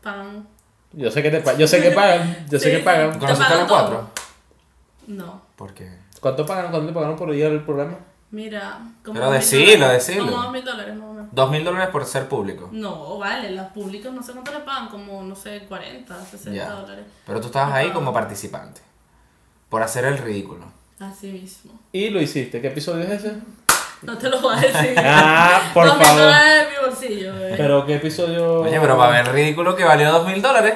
Pagan... 0.01 0.47
Yo 0.93 1.09
sé 1.11 1.21
que 1.23 1.31
te 1.31 1.57
yo 1.57 1.67
sé 1.67 1.81
que 1.81 1.91
pagan, 1.99 2.45
yo 2.49 2.59
sé 2.59 2.71
que 2.71 2.79
pagan. 2.79 3.13
sí. 3.13 3.19
¿Conociste 3.19 3.43
a 3.43 3.47
pagan 3.47 3.59
los 3.59 3.67
todo. 3.67 3.77
cuatro? 3.79 4.09
No. 5.07 5.41
Porque... 5.55 5.89
¿Cuánto 6.19 6.45
pagan? 6.45 6.71
¿Cuánto 6.71 6.87
te 6.87 6.93
pagaron 6.93 7.15
por 7.17 7.33
ir 7.35 7.45
al 7.45 7.63
programa? 7.65 7.97
Mira, 8.31 8.79
como 9.03 9.13
Pero 9.19 9.25
dos 9.25 9.33
mil 9.33 9.39
decilo, 9.41 9.85
dólares. 9.85 10.07
decilo. 10.07 10.25
Como 10.25 10.41
dos 10.43 10.51
mil 10.51 10.63
dólares 10.65 10.95
más 10.95 11.09
o 11.09 11.13
menos. 11.13 11.27
Dos 11.31 11.51
mil 11.51 11.63
dólares 11.63 11.89
por 11.89 12.05
ser 12.05 12.27
público. 12.29 12.69
No, 12.71 13.17
vale, 13.17 13.51
los 13.51 13.67
públicos 13.67 14.11
no 14.13 14.23
sé 14.23 14.31
cuánto 14.31 14.51
le 14.53 14.59
pagan, 14.59 14.87
como, 14.87 15.21
no 15.23 15.35
sé, 15.35 15.65
40, 15.67 16.25
60 16.25 16.51
Ya. 16.51 16.69
dólares. 16.71 17.05
Pero 17.27 17.41
tú 17.41 17.47
estabas 17.47 17.69
Me 17.73 17.75
ahí 17.79 17.87
pagan. 17.87 17.95
como 17.99 18.13
participante. 18.13 18.81
Por 19.69 19.83
hacer 19.83 20.05
el 20.05 20.17
ridículo. 20.17 20.65
Así 20.99 21.31
mismo. 21.31 21.73
Y 21.91 22.09
lo 22.09 22.21
hiciste. 22.21 22.61
¿Qué 22.61 22.67
episodio 22.67 23.03
es 23.03 23.11
ese? 23.11 23.35
No 24.03 24.17
te 24.17 24.29
lo 24.29 24.39
voy 24.41 24.55
a 24.55 24.59
decir. 24.59 24.95
Ah, 25.05 25.61
por 25.73 25.85
Dos 25.87 25.97
favor. 25.97 26.21
dólares 26.23 26.65
de 26.65 26.71
mi 26.71 26.85
bolsillo, 26.87 27.33
bebé. 27.33 27.53
Pero 27.57 27.85
qué 27.85 27.95
episodio. 27.95 28.61
Oye, 28.61 28.79
pero 28.79 28.97
para 28.97 29.11
ver 29.11 29.27
el 29.27 29.33
ridículo 29.33 29.75
que 29.75 29.83
valió 29.83 30.11
dos 30.11 30.27
mil 30.27 30.41
dólares. 30.41 30.75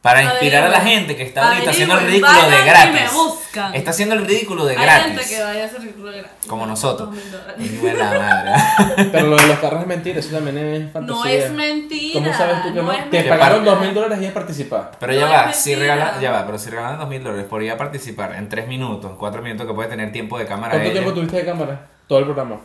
Para 0.00 0.20
inspirar 0.20 0.64
a 0.64 0.68
la 0.68 0.80
gente 0.80 1.14
que 1.14 1.22
está 1.22 1.46
ahorita 1.48 1.70
haciendo 1.70 1.96
el 1.96 2.06
ridículo 2.06 2.32
de 2.50 2.64
gratis. 2.66 2.92
me 2.92 3.08
buscan. 3.16 3.72
Está 3.72 3.90
haciendo 3.92 4.16
el 4.16 4.26
ridículo 4.26 4.64
de 4.64 4.76
Hay 4.76 4.82
gratis. 4.82 5.06
gente 5.06 5.24
que 5.28 5.42
vaya 5.44 5.62
a 5.62 5.66
hacer 5.66 5.80
ridículo 5.80 6.10
de 6.10 6.18
gratis. 6.18 6.48
Como 6.48 6.66
nosotros. 6.66 7.10
Y 7.56 7.68
buena 7.76 8.04
madre. 8.18 9.06
Pero 9.12 9.28
lo 9.28 9.36
de 9.36 9.46
los 9.46 9.58
carros 9.60 9.82
es 9.82 9.86
mentira, 9.86 10.18
eso 10.18 10.34
también 10.34 10.58
es 10.58 10.90
fantasía. 10.92 11.14
No 11.14 11.24
es 11.24 11.52
mentira. 11.52 12.14
¿Cómo 12.20 12.34
sabes 12.36 12.62
tú 12.64 12.74
que 12.74 12.82
no? 12.82 12.90
es 12.92 13.10
Te 13.10 13.22
pagaron 13.22 13.64
dos 13.64 13.80
mil 13.80 13.94
dólares 13.94 14.18
y 14.20 14.26
a 14.26 14.34
participar. 14.34 14.90
Pero 14.98 15.12
ya 15.12 15.20
No 15.20 15.30
va, 15.30 15.50
es 15.50 15.56
si 15.56 15.76
regalan, 15.76 16.20
ya 16.20 16.32
va, 16.32 16.46
pero 16.46 16.58
si 16.58 16.70
regalan 16.70 16.98
dos 16.98 17.08
mil 17.08 17.22
dólares 17.22 17.46
por 17.48 17.62
ir 17.62 17.70
a 17.70 17.76
participar 17.76 18.34
en 18.34 18.48
tres 18.48 18.66
minutos, 18.66 19.12
cuatro 19.16 19.40
minutos 19.40 19.68
que 19.68 19.72
puede 19.72 19.88
tener 19.88 20.10
tiempo 20.10 20.36
de 20.36 20.46
cámara 20.46 20.72
¿Cuánto 20.74 20.90
tiempo 20.90 21.12
tuviste 21.14 21.36
de 21.36 21.44
cámara? 21.44 21.86
Todo 22.12 22.18
el 22.18 22.26
programa. 22.26 22.60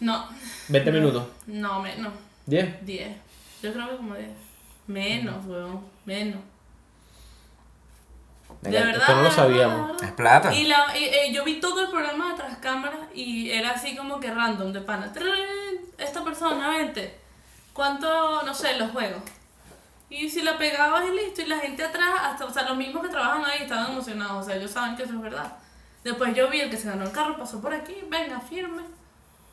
No, 0.00 0.26
20 0.68 0.90
minutos. 0.90 1.28
no, 1.48 1.82
menos. 1.82 2.14
10. 2.46 2.86
10. 2.86 3.16
Yo 3.62 3.72
creo 3.74 3.90
que 3.90 3.96
como 3.98 4.14
10. 4.14 4.26
Menos, 4.86 5.44
weón. 5.44 5.82
Menos. 6.06 6.40
De 8.62 8.70
verdad. 8.70 8.96
esto 8.96 9.16
no 9.16 9.22
lo 9.24 9.30
sabíamos. 9.30 10.02
Es 10.02 10.12
plata. 10.12 10.54
Y, 10.54 10.64
la, 10.64 10.96
y, 10.96 11.04
eh, 11.04 11.30
yo 11.30 11.44
vi 11.44 11.60
todo 11.60 11.82
el 11.84 11.90
programa 11.90 12.30
de 12.30 12.36
tras 12.36 12.56
cámaras 12.56 13.00
y 13.14 13.50
era 13.50 13.72
así 13.72 13.94
como 13.94 14.18
que 14.18 14.30
random 14.30 14.72
de 14.72 14.80
pana. 14.80 15.12
Esta 15.98 16.24
persona, 16.24 16.70
vente. 16.70 17.18
¿Cuánto, 17.74 18.44
no 18.44 18.54
sé, 18.54 18.78
los 18.78 18.92
juegos? 18.92 19.20
Y 20.08 20.30
si 20.30 20.40
la 20.40 20.56
pegabas 20.56 21.04
y 21.04 21.14
listo, 21.14 21.42
y 21.42 21.46
la 21.48 21.58
gente 21.58 21.84
atrás, 21.84 22.14
hasta, 22.22 22.46
o 22.46 22.50
sea, 22.50 22.62
los 22.62 22.78
mismos 22.78 23.02
que 23.02 23.10
trabajan 23.10 23.44
ahí 23.44 23.64
estaban 23.64 23.90
emocionados, 23.90 24.42
o 24.42 24.48
sea, 24.48 24.56
ellos 24.56 24.70
saben 24.70 24.96
que 24.96 25.02
eso 25.02 25.12
es 25.12 25.20
verdad. 25.20 25.52
Después 26.06 26.32
yo 26.36 26.48
vi 26.48 26.60
el 26.60 26.70
que 26.70 26.76
se 26.76 26.86
ganó 26.86 27.02
el 27.04 27.10
carro, 27.10 27.36
pasó 27.36 27.60
por 27.60 27.74
aquí, 27.74 27.96
venga, 28.08 28.38
firme. 28.38 28.82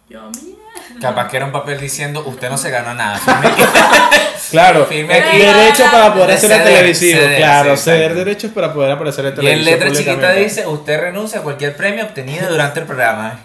Yo, 0.08 0.22
mierda. 0.30 1.00
Capaz 1.02 1.28
que 1.28 1.38
era 1.38 1.48
un 1.48 1.52
papel 1.52 1.80
diciendo, 1.80 2.24
usted 2.28 2.48
no 2.48 2.60
se 2.60 2.70
ganó 2.70 2.94
nada. 2.94 3.20
Claro, 4.52 4.86
Firme 4.90 5.18
eh, 5.18 5.24
aquí. 5.24 5.38
derecho 5.40 5.86
para 5.92 6.14
poder 6.14 6.28
De 6.28 6.34
hacer 6.36 6.52
el 6.52 6.58
ceder, 6.60 6.74
televisivo. 6.76 7.22
ceder, 7.22 7.38
claro, 7.38 7.76
sí, 7.76 7.84
ceder 7.86 8.02
exacto. 8.02 8.20
derechos 8.20 8.52
para 8.52 8.72
poder 8.72 8.92
aparecer 8.92 9.26
en 9.26 9.32
y 9.32 9.32
en 9.32 9.36
televisión. 9.64 9.80
letra 9.80 9.92
chiquita 9.92 10.32
dice, 10.34 10.68
usted 10.68 11.00
renuncia 11.00 11.40
a 11.40 11.44
cualquier 11.44 11.76
premio 11.76 12.04
obtenido 12.06 12.48
durante 12.48 12.82
el 12.82 12.86
programa. 12.86 13.40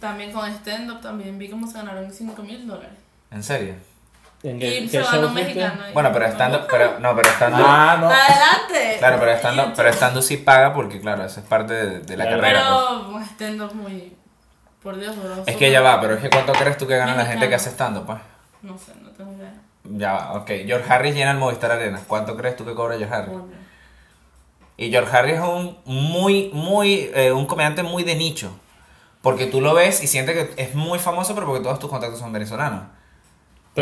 También 0.00 0.32
con 0.32 0.50
stand-up 0.50 1.00
también 1.00 1.38
vi 1.38 1.48
cómo 1.48 1.68
se 1.68 1.74
ganaron 1.74 2.12
5 2.12 2.42
mil 2.42 2.66
dólares. 2.66 2.90
¿En 3.30 3.44
serio? 3.44 3.74
¿En 4.42 4.58
qué, 4.60 4.78
Y 4.80 4.82
qué 4.82 4.88
se 4.88 4.98
show 5.02 5.06
ganó 5.12 5.26
un 5.28 5.32
fuiste? 5.32 5.54
mexicano. 5.54 5.82
ahí. 5.82 5.92
Bueno, 5.92 6.10
pero 6.12 6.26
estando, 6.26 6.66
pero, 6.70 6.98
no, 7.00 7.16
pero 7.16 7.28
estando, 7.28 7.56
Ah, 7.60 7.96
no. 8.00 8.06
Adelante. 8.08 8.96
claro, 8.98 9.16
pero 9.18 9.30
estando, 9.32 9.72
pero 9.74 9.88
estando 9.88 10.22
sí 10.22 10.36
paga 10.36 10.72
porque, 10.74 11.00
claro, 11.00 11.24
eso 11.24 11.40
es 11.40 11.46
parte 11.46 11.74
de, 11.74 12.00
de 12.00 12.16
la 12.16 12.24
Claro. 12.26 12.40
carrera. 12.40 12.60
pues. 12.68 12.78
Pero 13.06 13.08
un 13.16 13.22
stand-up 13.24 13.74
muy. 13.74 14.16
Por 14.82 14.96
Dios, 14.98 15.16
bro. 15.20 15.42
Es 15.44 15.56
que 15.56 15.72
ya 15.72 15.80
va, 15.80 16.00
pero 16.00 16.14
es 16.14 16.20
que 16.20 16.30
¿cuánto 16.30 16.52
crees 16.52 16.76
tú 16.78 16.86
que 16.86 16.96
gana 16.96 17.16
la 17.16 17.26
gente 17.26 17.48
que 17.48 17.54
hace 17.56 17.68
estando, 17.70 18.06
pues? 18.06 18.18
No 18.62 18.78
sé, 18.78 18.92
no 19.02 19.10
tengo 19.10 19.32
idea. 19.32 19.52
Ya 19.84 20.12
va, 20.12 20.32
ok. 20.34 20.50
George 20.66 20.92
Harris 20.92 21.14
llena 21.16 21.32
el 21.32 21.38
Movistar 21.38 21.72
Arena. 21.72 22.00
¿Cuánto 22.06 22.36
crees 22.36 22.54
tú 22.56 22.64
que 22.64 22.74
cobra 22.74 22.96
George 22.96 23.12
Harris? 23.14 23.34
Y 24.76 24.90
George 24.90 25.16
Harris 25.16 25.34
es 25.34 25.40
un 25.40 25.78
muy, 25.84 26.50
muy, 26.52 27.10
eh, 27.14 27.32
un 27.32 27.46
comediante 27.46 27.82
muy 27.82 28.04
de 28.04 28.14
nicho. 28.14 28.52
Porque 29.22 29.46
tú 29.46 29.60
lo 29.60 29.74
ves 29.74 30.00
y 30.02 30.06
sientes 30.06 30.36
que 30.36 30.62
es 30.62 30.74
muy 30.76 31.00
famoso, 31.00 31.34
pero 31.34 31.46
porque 31.46 31.62
todos 31.64 31.80
tus 31.80 31.90
contactos 31.90 32.20
son 32.20 32.32
venezolanos. 32.32 32.82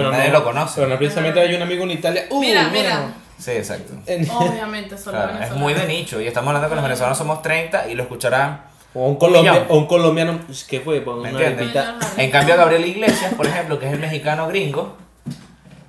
Pero 0.00 0.10
nadie 0.10 0.28
no- 0.30 0.38
lo 0.38 0.44
conoce. 0.44 0.74
Pero 0.76 0.88
no 0.88 0.96
precisamente 0.98 1.40
hay 1.40 1.54
un 1.54 1.62
amigo 1.62 1.84
en 1.84 1.90
Italia. 1.92 2.24
Uh, 2.30 2.40
Mira, 2.40 2.68
bueno. 2.68 2.78
mira. 2.78 3.08
Sí, 3.38 3.50
exacto. 3.52 3.92
En- 4.06 4.28
Obviamente, 4.30 4.96
solo 4.96 5.18
Claro, 5.18 5.42
es 5.44 5.50
muy 5.52 5.74
de 5.74 5.86
nicho 5.86 6.20
y 6.20 6.26
estamos 6.26 6.48
hablando 6.48 6.68
que 6.68 6.74
los 6.74 6.84
venezolanos 6.84 7.18
somos 7.18 7.42
30 7.42 7.88
y 7.88 7.94
lo 7.94 8.02
escucharán. 8.04 8.62
O 8.94 9.06
un, 9.08 9.16
colombia- 9.16 9.66
o 9.68 9.76
un 9.76 9.86
colombiano. 9.86 10.38
¿Qué 10.68 10.80
fue? 10.80 11.00
¿Me 11.00 11.34
una. 11.34 11.98
En 12.16 12.30
cambio, 12.30 12.56
Gabriel 12.56 12.84
Iglesias, 12.86 13.34
por 13.34 13.46
ejemplo, 13.46 13.78
que 13.78 13.86
es 13.88 13.92
el 13.92 13.98
mexicano 13.98 14.48
gringo, 14.48 14.96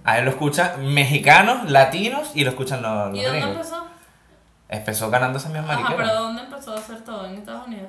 a 0.03 0.19
él 0.19 0.25
lo 0.25 0.31
escuchan 0.31 0.85
mexicanos, 0.93 1.69
latinos 1.69 2.31
y 2.33 2.43
lo 2.43 2.49
escuchan 2.49 2.81
los, 2.81 3.09
los 3.11 3.17
¿Y 3.17 3.23
dónde 3.23 3.39
gringos. 3.39 3.55
empezó? 3.57 3.87
Empezó 4.69 5.09
ganando 5.09 5.37
esa 5.39 5.47
misma 5.47 5.73
Ajá, 5.75 5.93
pero 5.95 6.13
¿dónde 6.13 6.41
empezó 6.43 6.73
a 6.73 6.79
hacer 6.79 6.99
todo? 7.05 7.25
¿En 7.27 7.35
Estados 7.35 7.67
Unidos? 7.67 7.87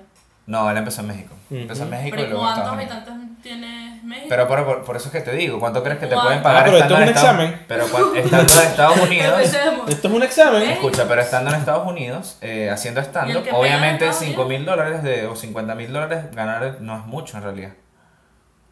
No, 0.48 0.70
él 0.70 0.76
empezó 0.78 1.02
en 1.02 1.08
México. 1.08 1.34
Empezó 1.50 1.82
en 1.84 1.90
México 1.90 2.16
Pero 2.16 2.26
¿y 2.26 2.30
luego 2.30 2.44
cuántos 2.44 2.72
habitantes 2.72 3.14
tiene 3.42 4.00
México? 4.02 4.26
Pero 4.30 4.48
por, 4.48 4.64
por- 4.64 4.82
por 4.84 4.96
eso 4.96 5.08
es 5.08 5.12
que 5.12 5.20
te 5.20 5.32
digo, 5.32 5.60
¿cuánto 5.60 5.82
crees 5.82 5.98
que 5.98 6.06
te 6.06 6.14
¿Cuánto? 6.14 6.26
pueden 6.26 6.42
pagar 6.42 6.62
Ah, 6.62 6.64
pero 6.64 6.76
estando 6.78 6.96
esto 7.04 7.04
es 7.04 7.30
en 7.30 7.38
un 7.38 7.38
Estados 7.38 7.44
examen. 7.44 7.64
Pero 7.68 7.84
estando 8.16 8.52
en 8.54 8.68
Estados 8.68 9.00
Unidos. 9.02 9.40
Esto 9.88 10.08
es 10.08 10.14
un 10.14 10.22
examen. 10.22 10.62
¿Eh? 10.62 10.72
escucha, 10.72 11.04
pero 11.06 11.20
estando 11.20 11.50
en 11.50 11.56
Estados 11.56 11.86
Unidos, 11.86 12.38
eh, 12.40 12.70
haciendo 12.70 13.00
¿Y 13.00 13.04
stand-up, 13.04 13.44
obviamente 13.52 14.04
en 14.06 14.10
Estados 14.10 14.16
5 14.30 14.44
mil 14.46 14.64
dólares 14.64 15.02
de, 15.02 15.26
o 15.26 15.36
50 15.36 15.74
mil 15.74 15.92
dólares 15.92 16.24
ganar 16.34 16.78
no 16.80 16.96
es 16.98 17.04
mucho 17.04 17.36
en 17.36 17.42
realidad. 17.42 17.70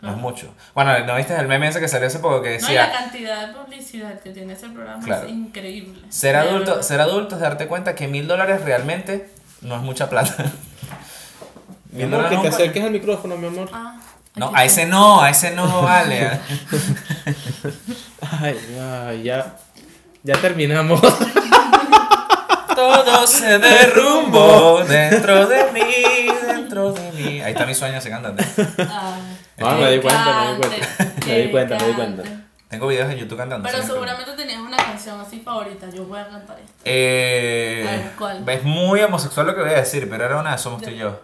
No 0.01 0.11
es 0.13 0.17
mucho. 0.17 0.55
Bueno, 0.75 0.99
¿no 1.07 1.17
viste 1.17 1.35
el 1.37 1.49
meme 1.49 1.69
ese 1.69 1.81
que 1.81 1.89
salió 1.89 2.07
hace 2.07 2.19
poco 2.21 2.41
que 2.43 2.49
No, 2.51 2.55
y 2.55 2.59
decía... 2.59 2.87
la 2.87 2.93
cantidad 2.93 3.47
de 3.49 3.55
publicidad 3.55 4.19
que 4.21 4.31
tiene 4.31 4.53
ese 4.53 4.69
programa 4.69 5.03
Claro. 5.05 5.27
es 5.27 5.33
increíble. 5.33 6.01
Ser 6.11 6.37
adulto, 6.37 6.83
ser 6.83 7.01
adulto 7.01 7.35
es 7.37 7.41
darte 7.41 7.67
cuenta 7.67 7.95
que 7.95 8.07
mil 8.09 8.27
dólares 8.29 8.63
realmente 8.63 9.31
no 9.63 9.75
es 9.77 9.83
mucha 9.83 10.09
plata. 10.11 10.35
Mi 11.97 12.03
amor, 12.05 12.29
que 12.29 12.35
no 12.37 12.43
te 12.43 12.49
es 12.49 12.55
un- 12.55 12.61
acerques 12.61 12.85
al 12.85 12.91
micrófono, 12.91 13.37
mi 13.37 13.47
amor. 13.47 13.69
Ah, 13.73 13.97
No, 14.37 14.53
a 14.55 14.65
ese 14.65 14.85
no, 14.87 15.23
a 15.23 15.31
ese 15.31 15.51
no 15.53 15.83
vale. 15.83 16.31
Ay, 18.41 18.59
ay, 18.81 19.23
ya. 19.23 19.57
Ya 20.23 20.35
terminamos. 20.41 21.01
Todo 22.75 23.27
se 23.27 23.59
derrumbó 23.59 24.83
dentro 24.87 25.47
de 25.47 25.73
mí, 25.73 26.27
dentro 26.47 26.93
de 26.93 27.13
mí. 27.13 27.41
Ahí 27.41 27.53
está 27.53 27.65
mi 27.65 27.75
sueño, 27.75 28.01
se 28.01 28.11
canta. 28.11 28.35
Ay, 28.39 28.87
Ah, 29.59 29.75
me 29.81 29.93
di 29.93 30.01
cuenta, 30.01 30.45
me 30.45 30.53
di 30.53 30.57
cuenta. 30.61 30.87
Me 31.27 31.39
di 31.41 31.51
cuenta, 31.51 31.77
me 31.79 31.87
di 31.87 31.93
cuenta. 31.95 32.23
Tengo 32.69 32.89
videos 32.89 33.11
en 33.11 33.17
YouTube 33.19 33.39
cantando. 33.39 33.67
Pero 33.71 33.83
seguramente 33.83 34.33
tenías 34.33 34.59
una 34.61 34.77
canción 34.77 35.19
así 35.21 35.41
favorita. 35.41 35.89
Yo 35.89 36.05
voy 36.05 36.19
a 36.19 36.29
cantar 36.29 36.59
esta. 36.59 36.73
Eh, 36.85 37.87
A 37.89 37.91
ver, 37.93 38.11
¿cuál? 38.19 38.45
Es 38.49 38.63
muy 38.65 39.01
homosexual 39.01 39.47
lo 39.47 39.55
que 39.55 39.63
voy 39.63 39.71
a 39.71 39.77
decir, 39.77 40.11
pero 40.11 40.25
era 40.27 40.39
una 40.39 40.53
de 40.53 40.59
Somos 40.59 40.83
tú 40.83 40.91
y 40.91 40.97
yo. 40.99 41.19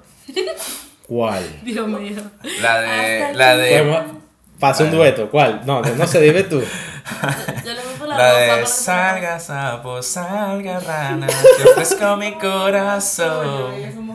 ¿Cuál? 1.06 1.60
Dios 1.62 1.88
mío. 1.88 2.22
La 2.60 2.80
de. 2.80 3.22
Hasta 3.22 3.32
La 3.36 3.56
de. 3.56 4.22
Pasa 4.58 4.84
un 4.84 4.92
dueto. 4.92 5.28
¿Cuál? 5.28 5.62
No, 5.66 5.82
no 5.82 6.06
sé, 6.06 6.20
dime 6.20 6.44
tú. 6.44 6.60
Yo, 6.60 6.66
yo 7.64 7.72
le 7.72 7.82
voy 7.82 7.94
por 7.98 8.06
la, 8.08 8.16
La 8.16 8.32
de 8.32 8.66
salga 8.66 9.40
sapo, 9.40 10.00
salga 10.00 10.78
rana, 10.78 11.26
te 11.56 11.68
ofrezco 11.68 12.16
mi 12.16 12.32
corazón. 12.34 13.72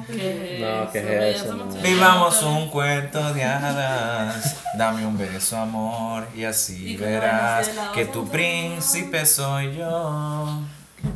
¿Qué 0.08 0.60
No, 0.62 0.92
¿qué 0.92 1.30
es 1.32 1.42
eso? 1.42 1.54
No. 1.54 1.66
Vivamos 1.82 2.42
un 2.44 2.70
cuento 2.70 3.34
de 3.34 3.44
hadas, 3.44 4.56
dame 4.78 5.06
un 5.06 5.18
beso 5.18 5.58
amor 5.58 6.26
y 6.34 6.46
así 6.46 6.94
Y 6.94 6.98
verás 6.98 7.70
que 7.94 8.06
tu 8.06 8.30
príncipe 8.30 9.26
soy 9.26 9.76
yo. 9.76 10.62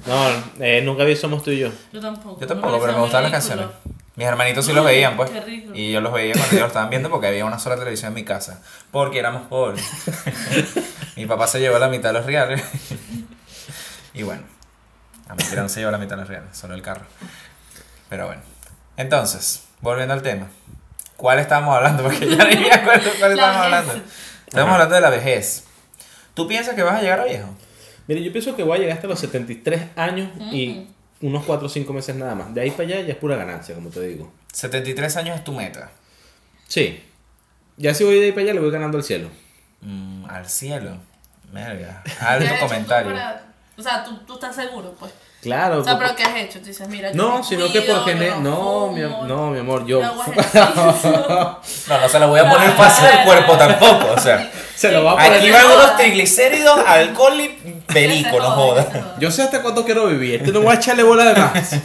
No, 0.06 0.28
eh, 0.60 0.82
nunca 0.84 1.06
vi 1.06 1.16
Somos 1.16 1.42
tú 1.42 1.52
y 1.52 1.60
yo. 1.60 1.70
Yo 1.94 2.02
tampoco. 2.02 2.40
Yo 2.40 2.48
tampoco, 2.48 2.80
pero 2.82 2.94
me 2.94 3.00
gustan 3.00 3.24
las 3.24 3.32
canciones. 3.32 3.68
Mis 4.16 4.28
hermanitos 4.28 4.66
sí 4.66 4.74
los 4.74 4.84
veían, 4.84 5.16
pues. 5.16 5.30
Qué 5.30 5.42
rico. 5.42 5.72
Y 5.74 5.92
yo 5.92 6.02
los 6.02 6.12
veía 6.12 6.34
cuando 6.34 6.50
ellos 6.50 6.62
lo 6.62 6.68
estaban 6.68 6.90
viendo 6.90 7.10
porque 7.10 7.28
había 7.28 7.46
una 7.46 7.60
sola 7.60 7.78
televisión 7.78 8.10
en 8.10 8.16
mi 8.16 8.26
casa. 8.26 8.62
Porque 8.92 9.20
éramos 9.20 9.44
pobres. 9.44 9.86
mi 11.16 11.26
papá 11.26 11.48
se 11.48 11.60
llevó 11.60 11.80
la 11.80 11.88
mitad 11.88 12.10
de 12.10 12.14
los 12.14 12.26
reales. 12.26 12.62
y 14.14 14.24
bueno, 14.24 14.44
a 15.30 15.36
mi 15.36 15.44
gran 15.46 15.70
se 15.70 15.80
llevó 15.80 15.92
la 15.92 15.98
mitad 15.98 16.16
de 16.16 16.22
los 16.22 16.28
reales, 16.28 16.58
solo 16.58 16.74
el 16.74 16.82
carro. 16.82 17.06
Pero 18.10 18.28
bueno. 18.28 18.42
Entonces, 18.98 19.64
volviendo 19.80 20.14
al 20.14 20.22
tema. 20.22 20.48
¿Cuál 21.16 21.40
estábamos 21.40 21.76
hablando? 21.76 22.04
Porque 22.04 22.36
ya 22.36 22.44
ni 22.46 22.58
me 22.58 22.72
acuerdo 22.72 23.10
cuál 23.18 23.32
estábamos 23.32 23.66
hablando. 23.66 23.94
Estamos 24.48 24.74
hablando 24.74 24.96
de 24.96 25.02
la 25.02 25.10
vejez. 25.10 25.66
¿Tú 26.34 26.48
piensas 26.48 26.76
que 26.76 26.84
vas 26.84 26.96
a 26.96 27.02
llegar 27.02 27.22
a 27.22 27.26
viejo? 27.26 27.48
Mire, 28.08 28.24
yo 28.24 28.32
pienso 28.32 28.56
que 28.56 28.64
voy 28.64 28.78
a 28.78 28.82
llegar 28.82 28.96
hasta 28.98 29.08
los 29.08 29.20
73 29.20 29.84
años 29.96 30.30
y 30.52 30.88
unos 31.22 31.44
4 31.46 31.66
o 31.66 31.70
5 31.70 31.94
meses 31.94 32.16
nada 32.16 32.36
más. 32.36 32.54
De 32.54 32.62
ahí 32.62 32.72
para 32.72 32.84
allá 32.84 33.02
ya 33.02 33.14
es 33.14 33.18
pura 33.18 33.36
ganancia, 33.36 33.76
como 33.76 33.90
te 33.90 34.02
digo. 34.02 34.32
73 34.54 35.16
años 35.18 35.38
es 35.38 35.44
tu 35.44 35.52
meta. 35.54 35.90
Sí. 36.68 37.04
Ya 37.78 37.94
si 37.94 38.04
voy 38.04 38.20
de 38.20 38.26
ahí 38.26 38.32
para 38.32 38.44
allá, 38.44 38.54
le 38.54 38.60
voy 38.60 38.72
ganando 38.72 38.98
al 38.98 39.04
cielo. 39.04 39.30
Mm, 39.82 40.26
al 40.26 40.48
cielo. 40.50 40.98
Verga. 41.52 42.02
¿Qué 42.06 42.12
Alto 42.26 42.54
comentario. 42.68 43.12
para- 43.12 43.46
O 43.78 43.82
sea, 43.82 44.04
tú, 44.04 44.18
tú 44.26 44.34
estás 44.36 44.56
seguro, 44.56 44.96
pues. 45.00 45.12
Claro. 45.42 45.80
O 45.80 45.84
sea, 45.84 45.98
pero 45.98 46.16
¿qué 46.16 46.24
has 46.24 46.36
hecho? 46.38 46.60
Tú 46.60 46.66
dices, 46.68 46.88
mira, 46.88 47.12
yo 47.12 47.18
No, 47.18 47.38
me 47.40 47.44
sino 47.44 47.72
que 47.72 47.82
porque... 47.82 48.14
ne- 48.14 48.40
No, 48.42 48.92
mi, 48.92 49.02
no, 49.02 49.50
mi 49.50 49.60
amor, 49.60 49.86
yo... 49.88 50.00
No, 51.88 52.00
no 52.00 52.10
se 52.10 52.20
lo 52.20 52.28
voy 52.28 52.40
a 52.40 52.50
poner 52.50 52.70
fácil 52.78 53.06
al 53.08 53.26
cuerpo 53.26 53.58
tampoco, 53.58 54.14
o 54.16 54.20
sea. 54.20 54.52
Se 54.76 54.92
lo 54.92 55.04
va 55.04 55.14
a 55.14 55.16
poner... 55.16 55.34
Aquí 55.34 55.50
van 55.52 55.66
unos 55.66 55.98
triglicéridos, 55.98 56.80
alcohol 56.86 57.40
y 57.40 57.48
perico, 57.92 58.38
no 58.40 58.52
joda. 58.52 59.16
Yo 59.20 59.32
sé 59.32 59.42
hasta 59.44 59.62
cuánto 59.62 59.84
quiero 59.86 60.08
vivir. 60.08 60.36
Este 60.42 60.52
no 60.52 60.62
voy 60.62 60.72
a 60.72 60.76
echarle 60.76 61.04
bola 61.04 61.26
de 61.26 61.40
más. 61.40 61.76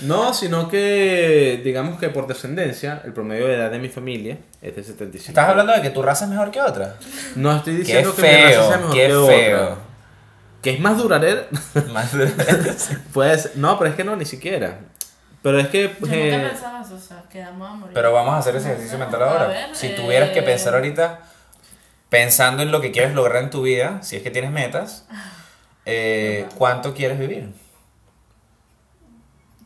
No, 0.00 0.32
sino 0.32 0.68
que 0.68 1.60
digamos 1.64 1.98
que 1.98 2.08
por 2.08 2.28
descendencia, 2.28 3.02
el 3.04 3.12
promedio 3.12 3.46
de 3.48 3.54
edad 3.54 3.70
de 3.70 3.80
mi 3.80 3.88
familia 3.88 4.38
es 4.62 4.76
de 4.76 4.84
75. 4.84 5.30
¿Estás 5.30 5.48
hablando 5.48 5.72
de 5.72 5.82
que 5.82 5.90
tu 5.90 6.02
raza 6.02 6.24
es 6.24 6.30
mejor 6.30 6.52
que 6.52 6.60
otra? 6.60 6.94
No 7.34 7.56
estoy 7.56 7.72
Qué 7.74 7.78
diciendo 7.80 8.14
que 8.14 8.22
mi 8.22 8.28
raza 8.28 8.48
sea 8.50 8.62
feo, 8.68 8.78
mejor 8.78 8.92
qué 8.94 9.06
que 9.08 9.14
otra. 9.56 9.76
Que 10.68 10.74
es 10.74 10.80
más 10.80 10.98
duradera. 10.98 11.46
Más- 11.94 12.10
Puede 13.14 13.38
ser- 13.38 13.52
No, 13.54 13.78
pero 13.78 13.88
es 13.88 13.96
que 13.96 14.04
no, 14.04 14.16
ni 14.16 14.26
siquiera. 14.26 14.80
Pero 15.40 15.58
es 15.58 15.68
que. 15.68 15.84
Yo 15.84 16.06
nunca 16.06 16.14
eh, 16.14 16.48
pensaba 16.50 16.82
eso, 16.82 16.94
o 16.94 16.98
sea, 16.98 17.22
que 17.32 17.40
vamos 17.42 17.70
a 17.70 17.74
morir. 17.74 17.94
Pero 17.94 18.12
vamos 18.12 18.34
a 18.34 18.38
hacer 18.38 18.54
ese 18.56 18.68
ejercicio 18.68 18.98
mental 18.98 19.22
ahora. 19.22 19.46
Ver, 19.46 19.74
si 19.74 19.86
eh, 19.86 19.90
tuvieras 19.96 20.28
que 20.28 20.42
pensar 20.42 20.74
ahorita, 20.74 21.20
pensando 22.10 22.62
en 22.62 22.70
lo 22.70 22.82
que 22.82 22.92
quieres 22.92 23.14
lograr 23.14 23.42
en 23.42 23.48
tu 23.48 23.62
vida, 23.62 24.02
si 24.02 24.16
es 24.16 24.22
que 24.22 24.30
tienes 24.30 24.50
metas, 24.50 25.06
eh, 25.86 26.46
¿cuánto 26.58 26.92
quieres 26.92 27.18
vivir? 27.18 27.50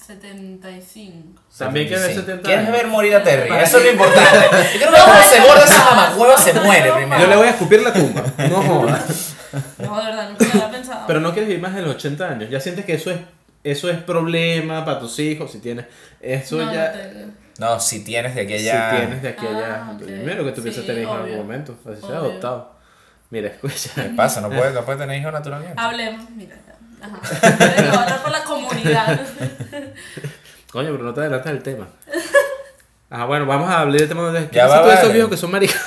75. 0.06 1.40
También 1.58 1.88
quieres 1.88 2.06
ver 2.06 2.14
70 2.14 2.42
¿Quieres 2.48 2.70
ver 2.70 2.86
morir 2.86 3.16
a 3.16 3.24
Terry? 3.24 3.52
Eso 3.56 3.78
es 3.78 3.84
lo 3.86 3.90
importante. 3.90 4.46
Yo 4.78 4.86
creo 4.86 4.92
que 4.92 5.00
cuando 5.00 5.28
se 5.28 5.40
gorda 5.40 5.64
esa 5.64 5.84
mamacueva 5.84 6.38
se 6.38 6.52
muere 6.54 6.92
primero. 6.92 7.20
Yo 7.22 7.26
le 7.26 7.36
voy 7.36 7.46
a 7.48 7.50
escupir 7.50 7.82
la 7.82 7.92
tumba. 7.92 8.22
No 8.48 8.62
jodas. 8.62 9.31
No, 9.78 9.98
de 9.98 10.04
verdad, 10.06 10.30
nunca 10.30 10.44
lo 10.44 10.50
había 10.52 10.70
pensado. 10.70 11.04
Pero 11.06 11.20
no 11.20 11.30
quieres 11.32 11.48
vivir 11.48 11.62
más 11.62 11.74
de 11.74 11.82
los 11.82 11.94
80 11.96 12.28
años. 12.28 12.50
Ya 12.50 12.60
sientes 12.60 12.84
que 12.84 12.94
eso 12.94 13.10
es 13.10 13.18
eso 13.64 13.88
es 13.88 13.98
problema 13.98 14.84
para 14.84 14.98
tus 14.98 15.18
hijos. 15.20 15.52
Si 15.52 15.58
tienes. 15.60 15.86
Eso 16.20 16.56
no, 16.58 16.72
ya. 16.72 16.86
no 16.88 16.92
te- 16.92 17.26
No, 17.58 17.78
si 17.80 18.02
tienes 18.04 18.34
de 18.34 18.40
Si 18.46 18.46
aquella... 18.54 18.90
tienes 18.96 19.22
de 19.22 19.28
aquí 19.28 19.46
allá. 19.46 19.84
Ah. 19.88 19.96
Primero 19.98 20.44
que 20.44 20.52
tú 20.52 20.62
piensas 20.62 20.82
Sí, 20.82 20.86
tener 20.88 21.02
hijos 21.04 21.16
en 21.16 21.22
algún 21.24 21.38
momento. 21.38 21.76
Así 21.90 22.00
sea 22.06 22.16
adoptado. 22.16 22.72
Mira, 23.30 23.48
escucha. 23.48 23.90
¿Qué 23.94 24.10
pasa? 24.16 24.40
No 24.40 24.48
puedes, 24.48 24.74
no 24.74 24.84
puedes 24.84 25.00
tener 25.00 25.20
hijos 25.20 25.32
naturalmente. 25.32 25.74
Hablemos, 25.80 26.28
mira. 26.30 26.56
ya. 26.66 27.06
Ajá. 27.06 27.58
Tienes 27.58 27.74
que 27.82 27.88
hablar 27.98 28.22
por 28.22 28.30
la 28.32 28.44
comunidad. 28.44 29.20
Coño, 30.72 30.90
pero 30.92 31.04
no 31.04 31.14
te 31.14 31.20
adelantas 31.20 31.52
del 31.52 31.62
tema. 31.62 31.86
Ajá, 33.10 33.26
bueno, 33.26 33.44
vamos 33.46 33.68
a 33.68 33.80
hablar 33.80 33.98
del 34.00 34.08
tema 34.08 34.30
de. 34.32 34.48
¿Qué 34.48 34.56
Ya 34.56 34.66
va, 34.66 34.76
todos 34.80 34.88
esos 34.94 35.02
vale. 35.02 35.12
viejos 35.14 35.30
que 35.30 35.36
son 35.36 35.50
maricas? 35.50 35.80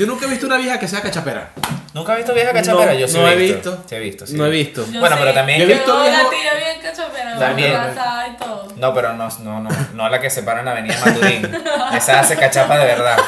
Yo 0.00 0.06
nunca 0.06 0.24
he 0.24 0.30
visto 0.30 0.46
una 0.46 0.56
vieja 0.56 0.78
que 0.78 0.88
sea 0.88 1.02
cachapera. 1.02 1.50
¿Nunca 1.92 2.12
has 2.12 2.18
visto 2.20 2.32
vieja 2.32 2.54
cachapera? 2.54 2.94
No, 2.94 2.98
Yo 2.98 3.06
sí 3.06 3.18
no 3.18 3.28
he 3.28 3.34
he 3.34 3.36
visto. 3.36 3.70
visto. 3.72 3.84
Sí 3.86 3.94
he 3.94 3.98
visto, 4.00 4.26
sí. 4.26 4.34
No 4.34 4.46
he 4.46 4.50
visto. 4.50 4.86
Yo 4.90 4.98
Bueno, 4.98 5.16
sí. 5.16 5.20
pero 5.22 5.34
también 5.34 5.58
Yo 5.60 5.66
he 5.66 5.72
es 5.72 5.72
que- 5.72 5.84
visto 5.84 5.92
Yo, 5.92 6.10
la 6.10 6.16
viejo- 6.16 6.30
tía 6.30 6.54
bien 6.54 6.80
cachopera, 6.80 7.38
También. 7.38 7.72
embarazada 7.72 8.28
y 8.28 8.36
todo. 8.38 8.68
No, 8.76 8.94
pero 8.94 9.12
no, 9.12 9.28
no, 9.40 9.60
no, 9.60 9.68
no 9.92 10.08
la 10.08 10.18
que 10.18 10.30
se 10.30 10.42
para 10.42 10.60
en 10.60 10.64
la 10.64 10.72
avenida 10.72 10.96
Maturín. 11.04 11.50
Esa 11.94 12.20
hace 12.20 12.34
cachapa 12.36 12.78
de 12.78 12.86
verdad. 12.86 13.18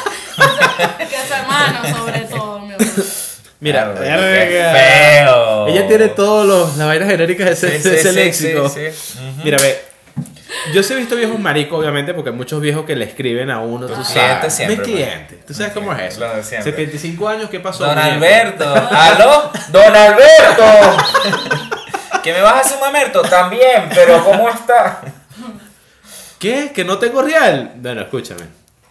que 0.98 1.34
hermano, 1.34 1.98
sobre 1.98 2.20
todo, 2.20 2.58
mi 2.60 2.72
amor. 2.72 2.86
Mira, 3.60 3.82
Arre, 3.82 4.48
qué 4.48 4.70
feo. 4.72 5.66
Ella 5.68 5.86
tiene 5.86 6.08
todas 6.08 6.46
los- 6.46 6.76
las 6.78 6.86
vainas 6.86 7.06
genéricas 7.10 7.48
de 7.48 7.52
ese, 7.52 7.66
Sí, 7.68 7.74
de 7.74 7.80
sí, 7.82 8.00
ese 8.00 8.08
sí, 8.08 8.14
léxico. 8.16 8.68
sí, 8.70 8.80
sí. 8.90 9.18
Ujú. 9.18 9.42
Mira, 9.44 9.58
ve. 9.58 9.91
Yo 10.74 10.82
sí 10.82 10.92
he 10.92 10.96
visto 10.96 11.16
viejos 11.16 11.38
maricos, 11.40 11.78
obviamente, 11.78 12.14
porque 12.14 12.30
hay 12.30 12.36
muchos 12.36 12.60
viejos 12.60 12.84
que 12.84 12.94
le 12.94 13.04
escriben 13.06 13.50
a 13.50 13.60
uno. 13.60 13.86
Tus 13.86 13.96
tú 13.96 14.02
clientes 14.12 14.14
sabes. 14.38 14.54
siempre, 14.54 14.76
Mis 14.76 14.86
pues. 14.86 14.96
clientes. 14.96 15.46
¿Tú 15.46 15.54
sabes 15.54 15.72
cómo 15.72 15.92
es 15.92 16.12
eso? 16.12 16.20
lo 16.20 16.36
de 16.36 16.42
siempre. 16.44 16.70
75 16.72 17.28
años, 17.28 17.50
¿qué 17.50 17.60
pasó? 17.60 17.84
Don? 17.84 17.98
Alberto. 17.98 18.64
¿Aló? 18.90 19.50
Don 19.70 19.96
Alberto. 19.96 20.64
¿Que 22.22 22.32
me 22.32 22.40
vas 22.40 22.54
a 22.54 22.60
hacer 22.60 22.74
un 22.76 22.80
mamerto? 22.80 23.22
También, 23.22 23.88
pero 23.94 24.22
¿cómo 24.24 24.48
está? 24.48 25.00
¿Qué? 26.38 26.70
¿Que 26.74 26.84
no 26.84 26.98
tengo 26.98 27.22
real? 27.22 27.72
Bueno, 27.76 28.02
escúchame. 28.02 28.42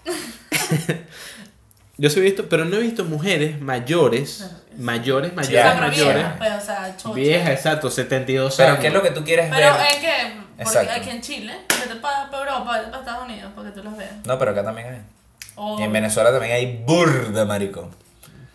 Yo 1.97 2.10
sí 2.10 2.19
he 2.19 2.23
visto, 2.23 2.49
pero 2.49 2.65
no 2.65 2.77
he 2.77 2.79
visto 2.81 3.05
mujeres 3.05 3.62
mayores, 3.62 4.49
mayores, 4.82 5.34
mayores, 5.34 5.72
pero 5.74 5.88
mayores. 5.88 6.15
vieja, 6.15 6.36
pues, 6.38 6.52
o 6.52 6.62
sea, 6.65 6.96
chocha. 6.98 7.15
Vieja, 7.15 7.52
exacto, 7.52 7.89
72 7.89 8.56
Pero 8.58 8.70
años. 8.70 8.82
¿qué 8.82 8.88
es 8.88 8.94
lo 8.94 9.02
que 9.02 9.12
tú 9.12 9.24
quieres 9.24 9.48
Pero 9.50 9.74
ver? 9.74 9.82
es 9.91 9.96
que, 9.98 10.12
porque 10.58 10.62
Exacto. 10.63 10.94
aquí 10.96 11.10
en 11.10 11.22
Chile, 11.22 11.54
vete 11.70 11.96
para 12.00 12.26
Europa, 12.32 12.72
vete 12.78 12.86
para 12.91 13.00
Estados 13.00 13.24
Unidos, 13.26 13.52
para 13.56 13.70
que 13.70 13.76
tú 13.80 13.84
los 13.84 13.98
veas. 13.98 14.12
No, 14.26 14.38
pero 14.38 14.52
acá 14.52 14.63
también 14.63 14.88
hay. 14.88 15.02
Oh, 15.56 15.80
Y 15.80 15.84
en 15.84 15.91
Venezuela 15.94 16.32
también 16.32 16.54
hay 16.54 16.78
burda, 16.86 17.46
marico. 17.46 17.89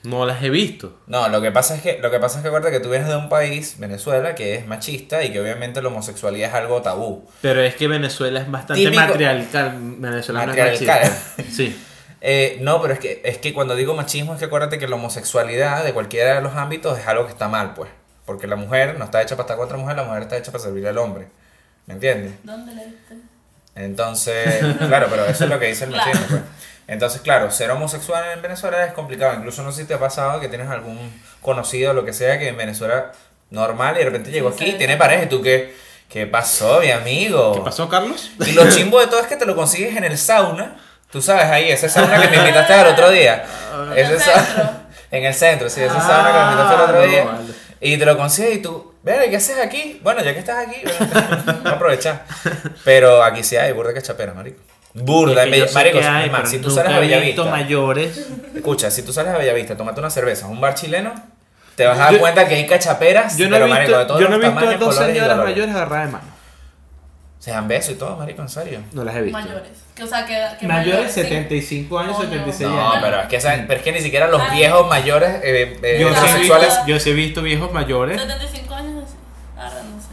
No 0.03 0.25
las 0.25 0.41
he 0.41 0.51
visto. 0.51 1.01
No, 1.09 1.29
lo 1.29 1.43
que 1.43 1.51
pasa 1.51 1.75
es 1.75 1.83
que 1.83 1.99
lo 2.01 2.12
que 2.12 2.21
pasa 2.21 2.37
es 2.39 2.43
que 2.43 2.49
acuérdate 2.49 2.73
que 2.73 2.81
tú 2.81 2.91
vienes 2.91 3.09
de 3.09 3.17
un 3.17 3.29
país, 3.29 3.75
Venezuela, 3.79 4.37
que 4.37 4.55
es 4.55 4.65
machista 4.67 5.25
y 5.25 5.33
que 5.33 5.41
obviamente 5.41 5.83
la 5.83 5.89
homosexualidad 5.89 6.51
es 6.51 6.55
algo 6.55 6.81
tabú. 6.81 7.29
Pero 7.43 7.61
es 7.61 7.75
que 7.75 7.89
Venezuela 7.89 8.39
es 8.41 8.49
bastante 8.49 8.85
Típico- 8.85 9.01
matriarcal. 9.01 9.75
Venezuela 9.99 10.47
no 10.47 10.53
es 10.53 10.59
Matriarcal. 10.59 11.11
machista. 11.11 11.43
Sí. 11.53 11.77
Eh, 12.29 12.59
no, 12.61 12.83
pero 12.83 12.93
es 12.95 12.99
que, 12.99 13.21
es 13.25 13.39
que 13.39 13.55
cuando 13.55 13.77
digo 13.77 13.95
machismo 13.95 14.33
es 14.33 14.41
que 14.41 14.47
acuérdate 14.47 14.81
que 14.81 14.89
la 14.89 14.97
homosexualidad 14.97 15.85
de 15.85 15.93
cualquiera 15.93 16.35
de 16.35 16.43
los 16.43 16.57
ámbitos 16.57 16.99
es 16.99 17.07
algo 17.07 17.25
que 17.27 17.31
está 17.33 17.47
mal, 17.47 17.75
pues. 17.75 17.89
Porque 18.25 18.49
la 18.49 18.57
mujer 18.57 18.99
no 18.99 19.05
está 19.05 19.23
hecha 19.23 19.37
para 19.37 19.45
estar 19.45 19.57
con 19.57 19.67
otra 19.67 19.77
mujer, 19.79 19.95
la 19.97 20.03
mujer 20.03 20.23
está 20.23 20.37
hecha 20.37 20.51
para 20.51 20.65
servirle 20.65 20.89
al 20.89 20.99
hombre. 20.99 21.29
¿Me 21.87 21.95
entiendes? 21.95 22.33
¿Dónde 22.43 22.75
le 22.75 22.85
viste? 22.87 23.15
Entonces, 23.77 24.65
claro, 24.89 25.07
pero 25.09 25.25
eso 25.27 25.45
es 25.45 25.51
lo 25.51 25.59
que 25.61 25.67
dice 25.67 25.85
el 25.85 25.91
Claro. 25.93 26.07
machismo, 26.11 26.27
pues. 26.29 26.43
Entonces, 26.89 27.21
claro, 27.21 27.51
ser 27.51 27.71
homosexual 27.71 28.25
en 28.33 28.43
Venezuela 28.43 28.85
es 28.85 28.93
complicado. 28.93 29.35
Incluso 29.35 29.62
no 29.62 29.71
sé 29.73 29.83
si 29.83 29.87
te 29.89 29.95
ha 29.95 29.99
pasado 30.01 30.41
que 30.41 30.49
tienes 30.49 30.69
algún 30.69 30.99
conocido 31.43 31.91
o 31.93 31.95
lo 31.95 32.05
que 32.05 32.12
sea 32.12 32.39
que 32.39 32.49
en 32.49 32.57
Venezuela 32.57 33.12
normal 33.51 33.95
y 33.97 33.99
de 34.01 34.05
repente 34.07 34.31
llegó 34.33 34.49
aquí, 34.49 34.67
sí. 34.73 34.75
tiene 34.79 34.97
pareja 34.97 35.25
y 35.25 35.29
tú 35.29 35.41
qué, 35.43 35.75
¿qué 36.09 36.27
pasó, 36.27 36.81
mi 36.81 36.91
amigo? 36.91 37.55
¿Qué 37.55 37.61
pasó, 37.61 37.89
Carlos? 37.89 38.31
Y 38.45 38.53
lo 38.53 38.69
chimbo 38.71 38.99
de 39.01 39.07
todo 39.07 39.21
es 39.21 39.27
que 39.29 39.37
te 39.37 39.47
lo 39.47 39.55
consigues 39.55 39.97
en 39.97 40.03
el 40.05 40.19
sauna. 40.19 40.77
Tú 41.16 41.22
sabes, 41.22 41.44
ahí, 41.46 41.70
ese 41.70 41.88
sauna 41.88 42.20
que 42.20 42.29
me 42.29 42.37
invitaste 42.37 42.74
al 42.74 42.88
otro 42.88 43.09
día. 43.09 43.42
¿En 43.96 43.98
Ese 44.05 44.12
el 44.12 44.20
centro? 44.20 44.70
En 45.11 45.24
el 45.24 45.33
centro, 45.33 45.70
sí, 45.70 45.81
ese 45.81 45.94
Ah, 45.96 46.00
sauna 46.07 46.31
que 46.31 46.38
me 46.38 46.44
invitaste 46.44 46.74
el 46.74 46.81
otro 46.83 47.00
no, 47.00 47.07
día. 47.07 47.24
vale. 47.24 47.55
Y 47.81 47.96
te 47.96 48.05
lo 48.05 48.18
consigues 48.18 48.57
y 48.57 48.59
tú, 48.59 48.92
ver, 49.02 49.31
¿qué 49.31 49.37
haces 49.37 49.59
aquí? 49.59 49.98
Bueno, 50.02 50.22
ya 50.22 50.35
que 50.35 50.40
estás 50.40 50.66
aquí, 50.68 50.83
bueno, 50.85 51.61
aprovecha. 51.70 52.20
Pero 52.85 53.22
aquí 53.24 53.42
sí 53.42 53.57
hay 53.57 53.72
burda 53.72 53.94
que 53.94 54.02
chapera, 54.02 54.35
marico. 54.35 54.61
Burda, 54.92 55.44
en 55.44 55.55
Es 55.55 55.68
que 55.70 55.74
marico, 55.74 55.98
hay, 56.02 56.31
si 56.44 56.59
tú 56.59 56.68
sales 56.70 56.92
a 56.92 57.00
visto 57.00 57.14
Bellavista, 57.16 57.44
mayores. 57.44 58.26
escucha, 58.55 58.90
si 58.90 59.00
tú 59.00 59.11
sales 59.14 59.33
a 59.33 59.38
Bellavista, 59.38 59.74
tómate 59.74 60.00
una 60.00 60.11
cerveza, 60.11 60.48
un 60.48 60.61
bar 60.61 60.74
chileno, 60.74 61.14
te 61.76 61.87
vas 61.87 61.98
a 61.98 62.02
dar 62.02 62.12
Yo- 62.12 62.18
cuenta 62.20 62.46
que 62.46 62.57
hay 62.57 62.66
cachaperas, 62.66 63.38
Yo 63.38 63.46
no 63.48 63.52
pero 63.57 63.64
he 63.64 63.68
marico, 63.70 63.92
de 63.92 63.98
visto, 64.00 64.07
todos 64.09 64.20
yo 64.20 64.29
no 64.29 64.35
he 64.35 64.38
los 64.38 64.46
visto 64.48 64.59
a 64.59 64.61
tamaños, 64.61 64.81
dos 64.81 64.94
colores 64.96 65.16
y 65.16 65.18
señoras 65.18 65.38
mayores 65.38 65.74
agarradas 65.74 66.07
de 66.09 66.12
mano. 66.12 66.36
Se 67.47 67.53
dan 67.53 67.69
besos 67.69 67.93
y 67.93 67.95
todo, 67.95 68.17
marico, 68.17 68.43
en 68.43 68.49
serio. 68.49 68.81
No 68.91 69.05
las 69.05 69.15
he 69.15 69.23
visto. 69.23 69.39
Mayores. 69.39 69.71
Que, 69.95 70.03
o 70.03 70.07
sea, 70.09 70.27
que, 70.27 70.45
que 70.59 70.67
Mayores, 70.67 71.13
sí. 71.13 71.21
75 71.23 71.97
años, 71.97 72.17
Coño. 72.17 72.29
76 72.29 72.69
No, 72.69 72.91
años. 72.91 72.99
pero 73.05 73.21
es, 73.21 73.27
que, 73.29 73.37
esa- 73.37 73.55
pero 73.69 73.75
es 73.75 73.83
que 73.83 73.93
ni 73.93 74.01
siquiera 74.01 74.27
los 74.27 74.43
Ay. 74.43 74.57
viejos 74.59 74.89
mayores 74.89 75.31
eh, 75.45 75.79
eh, 75.81 75.99
Yo 76.01 76.09
sí, 76.09 76.15
he 76.15 76.19
heterosexuales 76.19 76.69
visto, 76.71 76.87
yo 76.89 76.99
sí 76.99 77.11
he 77.11 77.15
visto 77.15 77.43
viejos 77.43 77.73
mayores. 77.73 78.21
75 78.21 78.75
años 78.75 79.05
así, 79.05 79.15
agarrándose. 79.57 80.09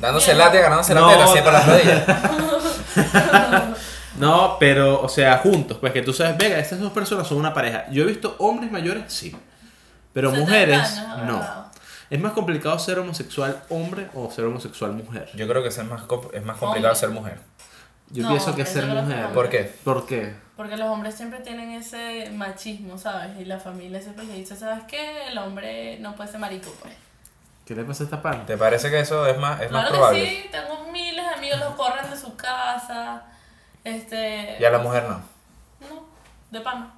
dándose 0.00 0.34
late, 0.34 0.60
ganándose 0.60 0.94
No, 0.94 1.08
teta 1.08 1.24
así 1.24 1.38
por 1.40 1.52
las 1.54 1.66
rodillas. 1.66 2.02
No, 4.18 4.56
pero, 4.58 5.00
o 5.02 5.08
sea, 5.08 5.38
juntos. 5.38 5.76
Pues 5.80 5.92
que 5.94 6.02
tú 6.02 6.12
sabes, 6.12 6.36
venga, 6.38 6.58
estas 6.58 6.80
dos 6.80 6.92
personas 6.92 7.26
son 7.26 7.36
una 7.38 7.52
pareja. 7.52 7.84
Yo 7.90 8.02
he 8.04 8.06
visto 8.06 8.34
hombres 8.38 8.70
mayores, 8.70 9.04
sí. 9.08 9.34
Pero 10.12 10.30
70 10.30 10.46
mujeres, 10.50 10.80
años, 10.98 11.24
no. 11.26 11.65
Es 12.10 12.20
más 12.20 12.32
complicado 12.32 12.78
ser 12.78 12.98
homosexual 12.98 13.62
hombre 13.68 14.08
o 14.14 14.30
ser 14.30 14.44
homosexual 14.44 14.92
mujer. 14.92 15.28
Yo 15.34 15.48
creo 15.48 15.62
que 15.62 15.68
es 15.70 15.84
más, 15.84 16.02
comp- 16.02 16.30
es 16.32 16.44
más 16.44 16.56
complicado 16.56 16.92
Hombre. 16.94 17.00
ser 17.00 17.10
mujer. 17.10 17.38
Yo 18.10 18.22
No, 18.22 18.28
pienso 18.30 18.54
que 18.54 18.64
ser 18.64 18.86
mujer. 18.86 19.26
¿Por 19.34 19.48
qué? 19.48 19.74
¿Por 19.84 20.06
qué? 20.06 20.34
Porque 20.56 20.76
los 20.76 20.88
hombres 20.88 21.14
siempre 21.16 21.40
tienen 21.40 21.72
ese 21.72 22.30
machismo, 22.30 22.96
¿sabes? 22.96 23.38
Y 23.40 23.44
la 23.44 23.58
familia 23.58 24.00
siempre 24.00 24.24
le 24.24 24.34
dice, 24.34 24.54
¿sabes 24.56 24.84
qué? 24.88 25.26
El 25.28 25.38
hombre 25.38 25.98
no 25.98 26.14
puede 26.14 26.30
ser 26.30 26.38
marico, 26.38 26.72
pues. 26.80 26.94
¿Qué 27.64 27.74
le 27.74 27.82
pasa 27.82 28.04
a 28.04 28.06
esta 28.06 28.22
pan? 28.22 28.46
¿Te 28.46 28.56
parece 28.56 28.88
que 28.90 29.00
eso 29.00 29.26
es 29.26 29.36
más, 29.38 29.60
es 29.60 29.72
más 29.72 29.82
Claro 29.82 29.96
probable? 29.96 30.20
que 30.24 30.42
sí, 30.42 30.48
tengo 30.52 30.90
miles 30.92 31.24
de 31.28 31.34
amigos, 31.34 31.58
los 31.58 31.74
corren 31.74 32.08
de 32.08 32.16
su 32.16 32.36
casa. 32.36 33.24
Este. 33.82 34.56
Y 34.60 34.64
a 34.64 34.70
la 34.70 34.78
mujer 34.78 35.02
no. 35.08 35.20
No, 35.88 36.06
de 36.52 36.60
pana. 36.60 36.92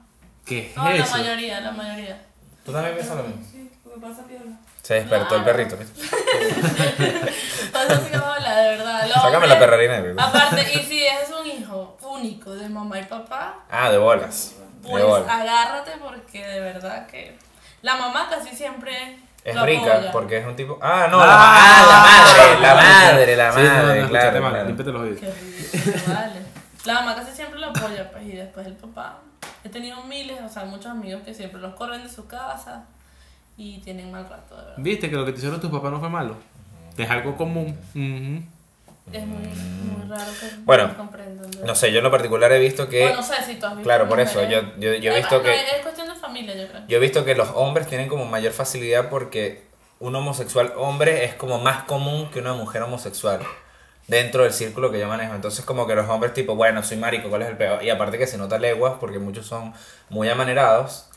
¿Qué 0.44 0.70
es 0.70 0.76
No, 0.76 0.84
la 0.84 0.96
eso? 0.96 1.16
mayoría, 1.16 1.60
la 1.60 1.70
mayoría. 1.72 2.22
¿Tú 2.64 2.72
también 2.72 2.94
piensas 2.96 3.16
lo 3.16 3.22
mismo? 3.24 3.42
Sí, 3.50 3.70
porque 3.82 3.98
pasa 4.00 4.24
piola. 4.26 4.58
Se 4.88 4.94
despertó 4.94 5.36
el 5.36 5.44
perrito. 5.44 5.76
¿viste? 5.76 6.00
Pasa 7.72 8.00
piola, 8.08 8.56
de 8.56 8.68
verdad. 8.70 9.02
Los 9.06 9.12
Sácame 9.16 9.36
hombres- 9.36 9.48
la 9.50 9.58
perrarina. 9.58 10.00
bebé. 10.00 10.22
Aparte, 10.22 10.62
y 10.74 10.82
si 10.82 11.04
es 11.04 11.28
un 11.38 11.46
hijo 11.46 11.98
único 12.00 12.54
de 12.54 12.68
mamá 12.70 12.98
y 12.98 13.04
papá, 13.04 13.56
Ah, 13.70 13.90
de 13.90 13.98
bolas. 13.98 14.54
De 14.80 14.88
pues 14.88 15.04
bolas. 15.04 15.28
agárrate 15.28 15.92
porque 16.02 16.46
de 16.46 16.60
verdad 16.60 17.06
que 17.06 17.36
la 17.82 17.96
mamá 17.96 18.28
casi 18.30 18.56
siempre 18.56 19.18
Es 19.44 19.54
lo 19.54 19.66
rica 19.66 20.08
porque 20.10 20.38
es 20.38 20.46
un 20.46 20.56
tipo. 20.56 20.78
Ah, 20.80 21.06
no, 21.10 21.20
Ah, 21.20 21.26
la, 21.26 21.36
ah, 21.36 21.86
la 21.86 22.00
madre, 22.00 22.60
la 22.62 22.74
madre, 22.74 23.36
la 23.36 23.52
Sí, 23.52 23.58
no, 23.60 23.64
no, 23.64 23.82
madre, 23.82 24.00
escúchate 24.00 24.28
claro. 24.30 24.40
mal, 24.42 24.50
claro. 24.52 24.66
límpiate 24.68 24.92
los 24.92 25.02
oídos. 25.02 25.20
Qué 25.20 26.10
vale. 26.10 26.40
La 26.86 26.94
mamá 26.94 27.14
casi 27.14 27.32
siempre 27.32 27.60
lo 27.60 27.66
apoya, 27.66 28.10
pues, 28.10 28.24
y 28.24 28.32
después 28.32 28.66
el 28.66 28.72
papá. 28.76 29.18
He 29.64 29.68
tenido 29.68 30.02
miles, 30.04 30.40
o 30.42 30.48
sea, 30.48 30.64
muchos 30.64 30.86
amigos 30.86 31.20
que 31.26 31.34
siempre 31.34 31.60
los 31.60 31.74
corren 31.74 32.02
de 32.02 32.08
su 32.08 32.26
casa 32.26 32.84
y 33.58 33.78
tienen 33.80 34.10
mal 34.10 34.26
rato, 34.28 34.56
de 34.56 34.62
verdad. 34.62 34.74
¿Viste 34.78 35.10
que 35.10 35.16
lo 35.16 35.26
que 35.26 35.32
te 35.32 35.38
hicieron 35.38 35.60
tus 35.60 35.70
papás 35.70 35.90
no 35.90 35.98
fue 35.98 36.08
malo? 36.08 36.36
Es 36.96 37.10
algo 37.10 37.36
común. 37.36 37.76
Es 39.12 39.26
muy, 39.26 39.38
muy 39.38 40.08
raro 40.08 40.30
que 40.38 40.46
Bueno, 40.64 40.94
no 41.64 41.74
sé, 41.74 41.90
yo 41.90 41.98
en 41.98 42.04
lo 42.04 42.10
particular 42.10 42.52
he 42.52 42.58
visto 42.60 42.88
que. 42.88 43.02
Bueno, 43.02 43.16
no 43.16 43.22
sé 43.22 43.34
si 43.44 43.56
tú 43.56 43.66
has 43.66 43.72
visto. 43.72 43.82
Claro, 43.82 44.08
por 44.08 44.20
eso, 44.20 44.42
yo, 44.48 44.60
yo, 44.78 44.94
yo 44.94 45.12
he 45.12 45.16
visto 45.16 45.42
que. 45.42 45.54
Es 45.54 45.82
cuestión 45.82 46.08
de 46.08 46.14
familia, 46.14 46.54
yo 46.54 46.68
creo. 46.68 46.82
Yo 46.86 46.96
he 46.98 47.00
visto 47.00 47.24
que 47.24 47.34
los 47.34 47.48
hombres 47.54 47.88
tienen 47.88 48.08
como 48.08 48.26
mayor 48.26 48.52
facilidad 48.52 49.08
porque 49.08 49.62
un 49.98 50.14
homosexual 50.14 50.72
hombre 50.76 51.24
es 51.24 51.34
como 51.34 51.58
más 51.58 51.82
común 51.84 52.30
que 52.30 52.38
una 52.38 52.54
mujer 52.54 52.82
homosexual 52.82 53.40
dentro 54.06 54.44
del 54.44 54.52
círculo 54.52 54.92
que 54.92 55.00
yo 55.00 55.08
manejo. 55.08 55.34
Entonces 55.34 55.64
como 55.64 55.86
que 55.86 55.96
los 55.96 56.08
hombres 56.08 56.32
tipo, 56.32 56.54
bueno, 56.54 56.82
soy 56.84 56.96
marico, 56.96 57.28
¿cuál 57.28 57.42
es 57.42 57.48
el 57.48 57.56
peor? 57.56 57.82
Y 57.82 57.90
aparte 57.90 58.18
que 58.18 58.26
se 58.26 58.38
nota 58.38 58.58
leguas 58.58 58.94
porque 59.00 59.18
muchos 59.18 59.46
son 59.46 59.72
muy 60.10 60.28
amanerados. 60.28 61.08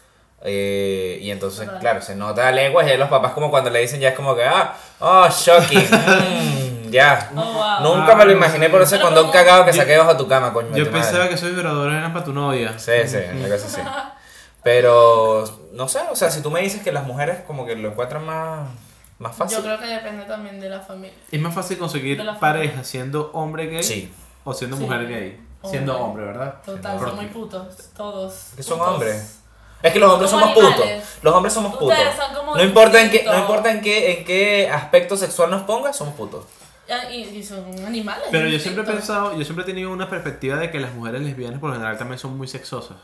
Eh, 0.44 1.20
y 1.22 1.30
entonces, 1.32 1.70
claro, 1.80 2.02
se 2.02 2.16
nota 2.16 2.52
leguas 2.52 2.88
y 2.88 2.92
ahí 2.92 2.98
los 2.98 3.10
papás 3.10 3.32
como 3.34 3.50
cuando 3.52 3.70
le 3.70 3.80
dicen 3.80 4.00
ya 4.00 4.10
es 4.10 4.16
como 4.16 4.36
que, 4.36 4.44
ah, 4.44 4.74
oh, 5.00 5.28
shocking, 5.30 5.80
mm, 6.88 6.90
ya. 6.92 7.30
Oh, 7.36 7.42
wow. 7.82 7.96
Nunca 7.98 8.16
me 8.16 8.26
lo 8.26 8.32
imaginé 8.32 8.70
por 8.70 8.82
ese 8.82 9.00
condón 9.00 9.24
como- 9.26 9.34
cagado 9.34 9.66
que 9.66 9.72
Yo- 9.72 9.78
saqué 9.78 9.98
bajo 9.98 10.18
tu 10.18 10.28
cama, 10.28 10.52
coño. 10.52 10.70
Yo 10.70 10.86
madre. 10.86 10.92
pensaba 10.92 11.28
que 11.28 11.36
esos 11.36 11.50
vibradores 11.52 11.96
eran 11.98 12.12
para 12.14 12.26
tu 12.26 12.34
novia. 12.34 12.78
Sí, 12.80 12.92
sí, 13.06 13.18
una 13.34 13.50
cosa 13.50 13.68
así. 13.68 13.82
Pero, 14.64 15.44
no 15.74 15.88
sé, 15.88 16.00
o 16.12 16.16
sea, 16.16 16.30
si 16.30 16.42
tú 16.42 16.52
me 16.52 16.62
dices 16.62 16.84
que 16.84 16.92
las 16.92 17.06
mujeres 17.06 17.40
como 17.48 17.66
que 17.66 17.76
lo 17.76 17.90
encuentran 17.90 18.24
más, 18.26 18.70
más 19.18 19.36
fácil. 19.36 19.58
Yo 19.58 19.64
creo 19.64 19.80
que 19.80 19.88
depende 19.88 20.26
también 20.26 20.60
de 20.60 20.70
la 20.70 20.80
familia. 20.82 21.18
Es 21.32 21.40
más 21.42 21.54
fácil 21.54 21.78
conseguir 21.80 22.24
la 22.24 22.40
pareja 22.40 22.84
siendo 22.84 23.32
hombre 23.34 23.66
gay 23.68 23.82
Sí, 23.84 24.14
o 24.44 24.54
siendo 24.54 24.78
Sí. 24.78 24.84
mujer 24.84 25.08
gay. 25.08 25.42
Siendo 25.64 25.98
hombre, 26.00 26.26
¿verdad? 26.26 26.56
Total, 26.66 26.98
¿Por 26.98 27.08
son 27.10 27.16
muy 27.18 27.26
putos, 27.28 27.90
todos. 27.96 28.50
que 28.56 28.64
son 28.64 28.78
putos. 28.80 28.94
hombres. 28.94 29.41
Es 29.84 29.94
que 29.94 30.00
los 30.00 30.12
hombres 30.12 30.30
somos 30.30 30.52
putos. 30.54 30.86
Los 31.22 31.34
hombres 31.36 31.54
somos 31.54 31.74
putos. 31.74 31.98
Ustedes 31.98 32.16
son 32.16 32.36
como 32.36 32.56
No 32.56 32.64
importa 32.64 33.02
en 33.02 33.10
qué, 33.10 33.24
no 33.24 33.38
importa 33.40 33.72
en 33.72 33.82
qué, 33.82 34.12
en 34.20 34.26
qué 34.26 34.70
aspecto 34.70 35.18
sexual 35.18 35.50
nos 35.50 35.64
pongas, 35.64 35.96
somos 35.96 36.16
putos. 36.16 36.46
Ah, 36.90 37.10
Y, 37.10 37.22
y 37.22 37.44
son 37.44 37.64
animales. 37.86 38.26
Pero 38.32 38.48
yo 38.48 38.60
siempre 38.60 38.84
he 38.84 38.88
pensado, 38.88 39.36
yo 39.38 39.44
siempre 39.44 39.64
he 39.64 39.66
tenido 39.66 39.92
una 39.92 40.10
perspectiva 40.10 40.58
de 40.58 40.72
que 40.72 40.80
las 40.80 40.94
mujeres 40.94 41.22
lesbianas 41.22 41.60
por 41.60 41.70
lo 41.70 41.76
general 41.76 41.98
también 41.98 42.20
son 42.20 42.38
muy 42.38 42.48
sexosas. 42.48 42.98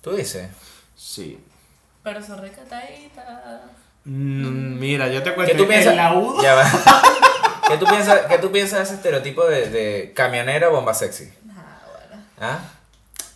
Tú 0.00 0.12
dices. 0.12 0.48
Sí. 0.96 1.38
Pero 2.02 2.22
son 2.22 2.38
recataditas. 2.40 3.26
Mm, 4.04 4.78
mira, 4.78 5.08
yo 5.08 5.22
te 5.22 5.34
cuento. 5.34 5.52
¿Qué 5.52 5.58
tú 5.58 5.66
piensas? 5.68 5.90
En 5.92 5.96
la 5.98 6.14
U. 6.14 6.40
Ya 6.42 6.54
va. 6.54 6.64
¿Qué 7.68 7.76
tú 7.76 7.84
piensas, 7.84 8.20
qué 8.26 8.38
tú 8.38 8.50
piensas 8.50 8.78
de 8.78 8.84
ese 8.84 8.94
estereotipo 8.94 9.44
de, 9.44 9.68
de 9.68 10.12
camionera 10.14 10.68
bomba 10.70 10.94
sexy? 10.94 11.30
Nah, 11.44 11.54
bueno. 11.54 12.22
¿Ah? 12.40 12.58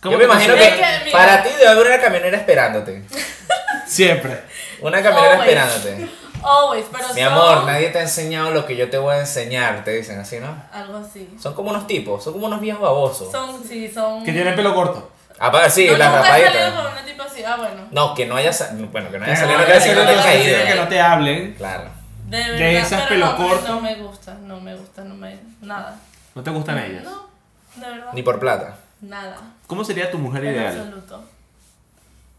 ¿Cómo 0.03 0.13
Yo 0.13 0.17
me 0.17 0.25
imagino 0.25 0.55
que, 0.55 1.11
para 1.13 1.41
ti 1.41 1.49
debe 1.57 1.69
haber 1.69 1.87
una 1.87 2.01
camionera 2.01 2.37
esperándote. 2.37 3.03
Siempre. 3.87 4.41
Una 4.81 5.01
camionera 5.01 5.33
Always. 5.33 5.49
esperándote. 5.49 6.09
Always, 6.43 6.85
pero 6.91 7.07
Mi 7.13 7.21
son 7.21 7.31
amor, 7.31 7.63
nadie 7.63 7.89
te 7.89 7.99
ha 7.99 8.01
enseñado 8.01 8.51
lo 8.51 8.65
que 8.65 8.75
yo 8.75 8.89
te 8.89 8.97
voy 8.97 9.15
a 9.15 9.19
enseñar, 9.19 9.85
te 9.85 9.91
dicen 9.91 10.19
así, 10.19 10.41
¿no? 10.41 10.61
Algo 10.73 10.97
así. 10.97 11.33
Son 11.41 11.53
como 11.53 11.69
unos 11.69 11.87
tipos, 11.87 12.21
son 12.21 12.33
como 12.33 12.47
unos 12.47 12.59
viejos 12.59 12.81
babosos. 12.81 13.31
Son, 13.31 13.63
sí, 13.65 13.89
son. 13.89 14.25
Que 14.25 14.33
tienen 14.33 14.55
pelo 14.55 14.75
corto. 14.75 15.09
Ah, 15.39 15.69
sí, 15.69 15.87
con 15.87 15.95
una 15.95 17.05
tipo 17.05 17.23
así. 17.23 17.43
Ah, 17.45 17.55
bueno. 17.55 17.87
No, 17.91 18.13
que 18.13 18.25
no 18.25 18.35
haya 18.35 18.51
salido. 18.51 18.87
Bueno, 18.89 19.09
que 19.09 19.19
no 19.19 19.25
haya 19.25 19.35
salido, 19.37 19.57
no 19.57 19.59
no 19.59 19.65
quiere 19.65 19.79
decir 19.79 19.95
que 19.95 20.03
no 20.03 20.07
te 20.07 20.23
caído. 20.23 20.65
que 20.65 20.75
no 20.75 20.87
te 20.89 20.99
hablen. 20.99 21.53
Claro. 21.53 21.83
De 22.27 22.37
verdad. 22.37 22.57
De 22.57 22.77
esas 22.77 23.01
pero 23.03 23.07
pelo 23.09 23.25
no, 23.25 23.37
corto. 23.37 23.67
No 23.69 23.81
me 23.81 23.95
gusta, 23.95 24.33
no 24.33 24.59
me 24.59 24.75
gusta, 24.75 25.03
no 25.03 25.15
me. 25.15 25.39
Nada. 25.61 25.97
¿No 26.35 26.43
te 26.43 26.51
gustan 26.51 26.79
ellas? 26.79 27.03
No, 27.03 27.29
de 27.75 27.89
verdad. 27.89 28.09
Ni 28.13 28.21
por 28.21 28.39
plata. 28.39 28.75
Nada. 29.03 29.37
¿Cómo 29.67 29.83
sería 29.83 30.09
tu 30.09 30.17
mujer 30.17 30.45
En 30.45 30.55
ideal? 30.55 30.77
absoluto. 30.79 31.23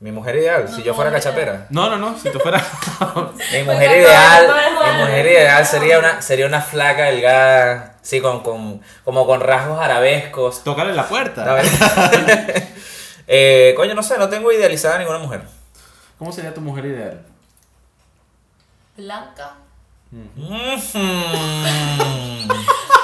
Mi 0.01 0.11
mujer 0.13 0.37
ideal, 0.37 0.65
No, 0.69 0.75
si 0.77 0.83
yo 0.83 0.93
fuera 0.95 1.11
cachapera. 1.13 1.67
No, 1.71 1.89
no, 1.89 1.97
no. 1.97 2.19
Si 2.19 2.31
tú 2.31 2.39
fueras. 2.41 2.63
Mi 3.53 3.59
Me 3.63 3.65
mujer 3.65 3.91
ideal, 3.99 4.47
mi 4.93 4.99
mujer 5.03 5.27
ideal 5.27 5.67
sería 5.67 5.99
una, 5.99 6.21
sería 6.21 6.47
una 6.47 6.61
flaca 6.61 7.05
delgada, 7.05 7.97
sí, 8.03 8.21
con, 8.21 8.43
con, 8.43 8.83
como 9.05 9.27
con 9.27 9.41
rasgos 9.41 9.81
arabescos. 9.81 10.63
Tócale 10.65 10.93
la 10.95 11.07
puerta. 11.09 11.45
¿sabes? 11.45 11.71
eh, 13.27 13.73
coño, 13.77 13.95
no 13.95 14.03
sé, 14.03 14.19
no 14.19 14.29
tengo 14.29 14.51
idealizada 14.53 14.99
ninguna 14.99 15.19
mujer. 15.19 15.43
¿Cómo 16.19 16.33
sería 16.33 16.53
tu 16.53 16.61
mujer 16.61 16.87
ideal? 16.87 17.23
Blanca. 18.97 19.55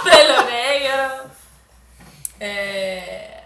Pelo 0.04 0.44
negro. 0.50 1.30
Eh, 2.40 3.39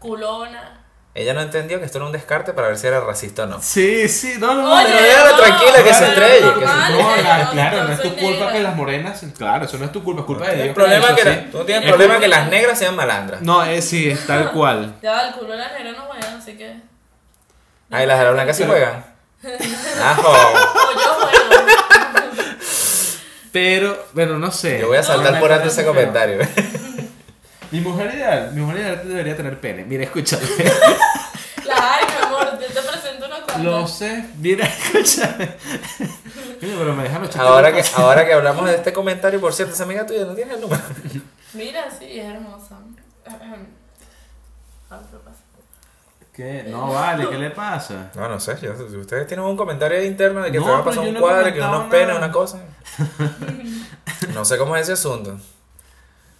culona. 0.00 0.76
Ella 1.12 1.34
no 1.34 1.40
entendió 1.40 1.80
que 1.80 1.86
esto 1.86 1.98
era 1.98 2.06
un 2.06 2.12
descarte 2.12 2.52
para 2.52 2.68
ver 2.68 2.78
si 2.78 2.86
era 2.86 3.00
racista 3.00 3.42
o 3.42 3.46
no. 3.46 3.60
Sí, 3.60 4.08
sí, 4.08 4.34
no, 4.38 4.54
no, 4.54 4.72
Oye, 4.76 4.84
no, 4.88 5.30
no, 5.30 5.36
tranquila, 5.36 5.82
que 5.82 5.92
se 5.94 6.06
estrelle, 6.06 6.54
que 6.54 6.60
se- 6.60 6.66
normal, 6.66 6.92
No, 6.92 7.16
la- 7.22 7.38
no, 7.44 7.50
claro, 7.50 7.84
no 7.84 7.92
es 7.92 8.00
tu 8.02 8.08
culpa 8.10 8.28
negra. 8.30 8.52
que 8.52 8.60
las 8.60 8.76
morenas. 8.76 9.24
Claro, 9.36 9.64
eso 9.64 9.76
no 9.78 9.86
es 9.86 9.92
tu 9.92 10.04
culpa, 10.04 10.20
es 10.20 10.26
culpa 10.26 10.46
de 10.46 10.52
El 10.54 10.62
Dios. 10.62 10.74
problema 10.74 11.14
que 11.16 11.24
la- 11.24 11.50
tú 11.50 11.64
tienes 11.64 11.88
problema 11.88 12.18
que 12.20 12.28
las 12.28 12.48
negras 12.48 12.78
sean 12.78 12.94
malandras. 12.94 13.42
No, 13.42 13.64
es 13.64 13.84
sí, 13.88 14.08
es 14.10 14.24
tal 14.26 14.50
cual. 14.52 14.94
Ya 15.02 15.26
el 15.28 15.34
culo 15.34 15.50
de 15.52 15.56
la 15.58 15.72
negra 15.72 15.92
no 15.92 16.02
juegan, 16.06 16.36
así 16.36 16.56
que. 16.56 16.76
Ay, 17.90 18.06
las 18.06 18.18
de 18.20 18.24
la 18.24 18.30
blanca 18.30 18.54
sí 18.54 18.64
juegan. 18.64 19.04
Ajo. 20.04 20.28
O 20.28 20.92
yo 20.94 21.14
juego. 21.14 21.70
Pero, 23.52 24.06
bueno, 24.12 24.38
no 24.38 24.52
sé. 24.52 24.78
Yo 24.80 24.86
voy 24.88 24.98
a 24.98 25.02
saltar 25.02 25.34
No, 25.34 25.40
por 25.40 25.50
alto 25.50 25.68
ese 25.68 25.84
comentario. 25.84 26.38
Mi 27.70 27.80
mujer 27.80 28.14
ideal, 28.14 28.52
mi 28.52 28.60
mujer 28.62 28.78
ideal 28.78 29.08
debería 29.08 29.36
tener 29.36 29.60
pene. 29.60 29.84
Mira, 29.84 30.04
escúchame. 30.04 30.42
Las 31.64 31.80
hay, 31.80 32.04
mi 32.06 32.26
amor, 32.26 32.58
yo 32.60 32.66
te 32.66 32.82
presento 32.82 33.26
una 33.26 33.36
cuanta. 33.42 33.58
Lo 33.58 33.86
sé, 33.86 34.24
mira, 34.38 34.66
escúchame. 34.66 35.56
Mira, 36.60 36.74
pero 36.78 36.94
me 36.94 37.04
dejan 37.04 37.22
los 37.22 37.36
Ahora 37.36 37.72
que, 37.72 37.82
ahora 37.96 38.26
que 38.26 38.32
hablamos 38.32 38.66
de 38.66 38.74
este 38.74 38.92
comentario, 38.92 39.40
por 39.40 39.52
cierto, 39.52 39.74
esa 39.74 39.84
amiga 39.84 40.04
tuya 40.04 40.24
no 40.24 40.34
tiene 40.34 40.54
el 40.54 40.60
número. 40.60 40.82
Mira, 41.54 41.88
sí, 41.90 42.06
es 42.18 42.24
hermosa. 42.26 42.78
¿Qué? 46.34 46.64
No 46.68 46.92
vale, 46.92 47.28
¿qué 47.28 47.36
le 47.38 47.50
pasa? 47.50 48.10
No, 48.14 48.28
no 48.28 48.40
sé. 48.40 48.56
Yo, 48.62 48.74
si 48.88 48.96
ustedes 48.96 49.26
tienen 49.26 49.44
un 49.44 49.56
comentario 49.56 50.02
interno 50.02 50.42
de 50.42 50.50
que 50.52 50.58
No, 50.58 50.64
te 50.64 50.70
va 50.70 50.78
a 50.78 50.84
pasar 50.84 51.06
un 51.06 51.14
no 51.14 51.20
cuadro, 51.20 51.52
que 51.52 51.60
unos 51.60 51.88
nada. 51.88 52.16
una 52.16 52.32
cosa. 52.32 52.60
No 54.34 54.44
sé 54.44 54.58
cómo 54.58 54.76
es 54.76 54.82
ese 54.82 54.92
asunto. 54.92 55.38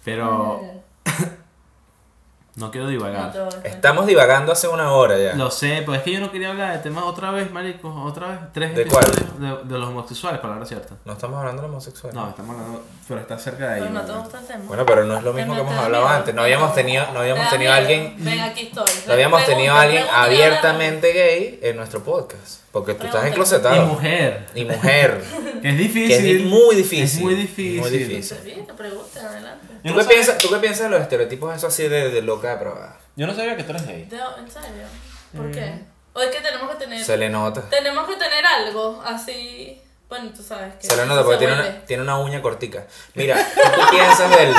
Pero 0.05 0.80
no 2.55 2.69
quiero 2.69 2.87
divagar. 2.87 3.33
Estamos 3.63 4.05
divagando 4.05 4.51
hace 4.51 4.67
una 4.67 4.91
hora 4.91 5.17
ya. 5.17 5.33
Lo 5.35 5.49
sé, 5.49 5.83
pues 5.85 5.99
es 5.99 6.03
que 6.03 6.11
yo 6.11 6.19
no 6.19 6.31
quería 6.31 6.49
hablar 6.49 6.73
de 6.73 6.79
temas 6.79 7.05
otra 7.05 7.31
vez, 7.31 7.49
marico, 7.51 7.89
otra 8.03 8.27
vez. 8.27 8.39
Tres 8.53 8.75
¿De 8.75 8.85
cuál? 8.87 9.05
de, 9.39 9.63
de 9.63 9.79
los 9.79 9.89
homosexuales, 9.89 10.39
palabra 10.41 10.65
cierta. 10.65 10.95
No 11.05 11.13
estamos 11.13 11.39
hablando 11.39 11.61
de 11.61 11.69
homosexuales. 11.69 12.13
No, 12.13 12.29
estamos 12.29 12.55
hablando, 12.55 12.83
pero 13.07 13.21
está 13.21 13.39
cerca 13.39 13.67
de 13.69 13.73
ahí. 13.75 13.79
Pero 13.81 13.93
no 13.93 14.01
¿no? 14.01 14.05
te 14.05 14.13
gusta 14.19 14.39
el 14.39 14.47
tema. 14.47 14.63
Bueno, 14.67 14.85
pero 14.85 15.05
no 15.05 15.17
es 15.17 15.23
lo 15.23 15.33
mismo 15.33 15.55
que 15.55 15.61
hemos 15.61 15.75
hablado 15.75 16.07
antes. 16.07 16.35
No 16.35 16.41
habíamos 16.43 16.73
tenido, 16.75 17.05
no 17.13 17.19
habíamos 17.21 17.49
tenido 17.49 17.71
a 17.71 17.75
alguien, 17.77 18.15
Ven, 18.19 18.39
aquí 18.41 18.67
estoy. 18.67 18.85
no 19.07 19.13
habíamos 19.13 19.45
tenido 19.45 19.73
a 19.73 19.81
alguien 19.81 20.03
abiertamente 20.13 21.13
gay 21.13 21.59
en 21.63 21.77
nuestro 21.77 22.03
podcast. 22.03 22.61
Porque 22.71 22.93
tú 22.93 23.05
estás 23.05 23.21
Pregunta. 23.21 23.27
Y 23.27 23.29
enclosetado. 23.31 23.85
mujer, 23.85 24.45
Y 24.55 24.65
mujer. 24.65 25.21
que 25.61 25.69
es 25.69 25.77
difícil. 25.77 26.17
Que 26.17 26.37
es 26.37 26.41
muy 26.45 26.75
difícil. 26.75 27.03
Es 27.03 27.15
muy 27.19 27.35
difícil. 27.35 27.79
Muy 27.81 27.89
pregunta. 27.89 28.13
difícil. 28.15 28.37
Sí, 28.43 28.63
te 28.65 28.73
preguntan, 28.73 29.25
adelante. 29.25 29.67
¿Tú 29.83 29.89
no 29.89 29.95
qué, 29.95 30.03
sabía- 30.03 30.07
piensas, 30.15 30.37
¿Tú 30.37 30.49
qué 30.49 30.57
piensas 30.57 30.83
de 30.83 30.89
los 30.89 31.01
estereotipos 31.01 31.55
eso 31.55 31.67
así 31.67 31.83
de, 31.87 32.09
de 32.09 32.21
loca 32.21 32.51
de 32.51 32.57
probada? 32.57 32.97
Yo 33.15 33.27
no 33.27 33.35
sabía 33.35 33.57
que 33.57 33.63
tú 33.63 33.71
eres 33.71 33.85
gay. 33.85 34.03
¿En 34.03 34.09
serio? 34.51 34.87
¿Por 35.35 35.51
qué? 35.51 35.73
O 36.13 36.21
es 36.21 36.29
que 36.35 36.41
tenemos 36.41 36.69
que 36.71 36.75
tener... 36.77 37.03
Se 37.03 37.17
le 37.17 37.29
nota. 37.29 37.61
Tenemos 37.69 38.07
que 38.07 38.15
tener 38.15 38.45
algo 38.45 39.01
así... 39.05 39.81
Bueno, 40.09 40.29
tú 40.35 40.43
sabes 40.43 40.73
que... 40.75 40.87
Se 40.87 40.95
le 40.97 41.05
nota 41.05 41.23
porque 41.23 41.37
tiene 41.39 41.53
una, 41.53 41.85
tiene 41.85 42.03
una 42.03 42.17
uña 42.19 42.41
cortica. 42.41 42.85
Mira, 43.15 43.35
¿tú 43.37 43.61
qué 43.61 43.97
piensas 43.97 44.29
del...? 44.29 44.49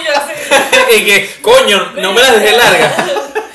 Y 0.00 0.04
yo 0.04 0.12
así... 0.14 0.96
y 1.00 1.04
que, 1.04 1.30
coño, 1.42 1.92
no 1.92 2.12
me 2.12 2.20
las 2.20 2.40
dejé 2.40 2.56
largas. 2.56 2.92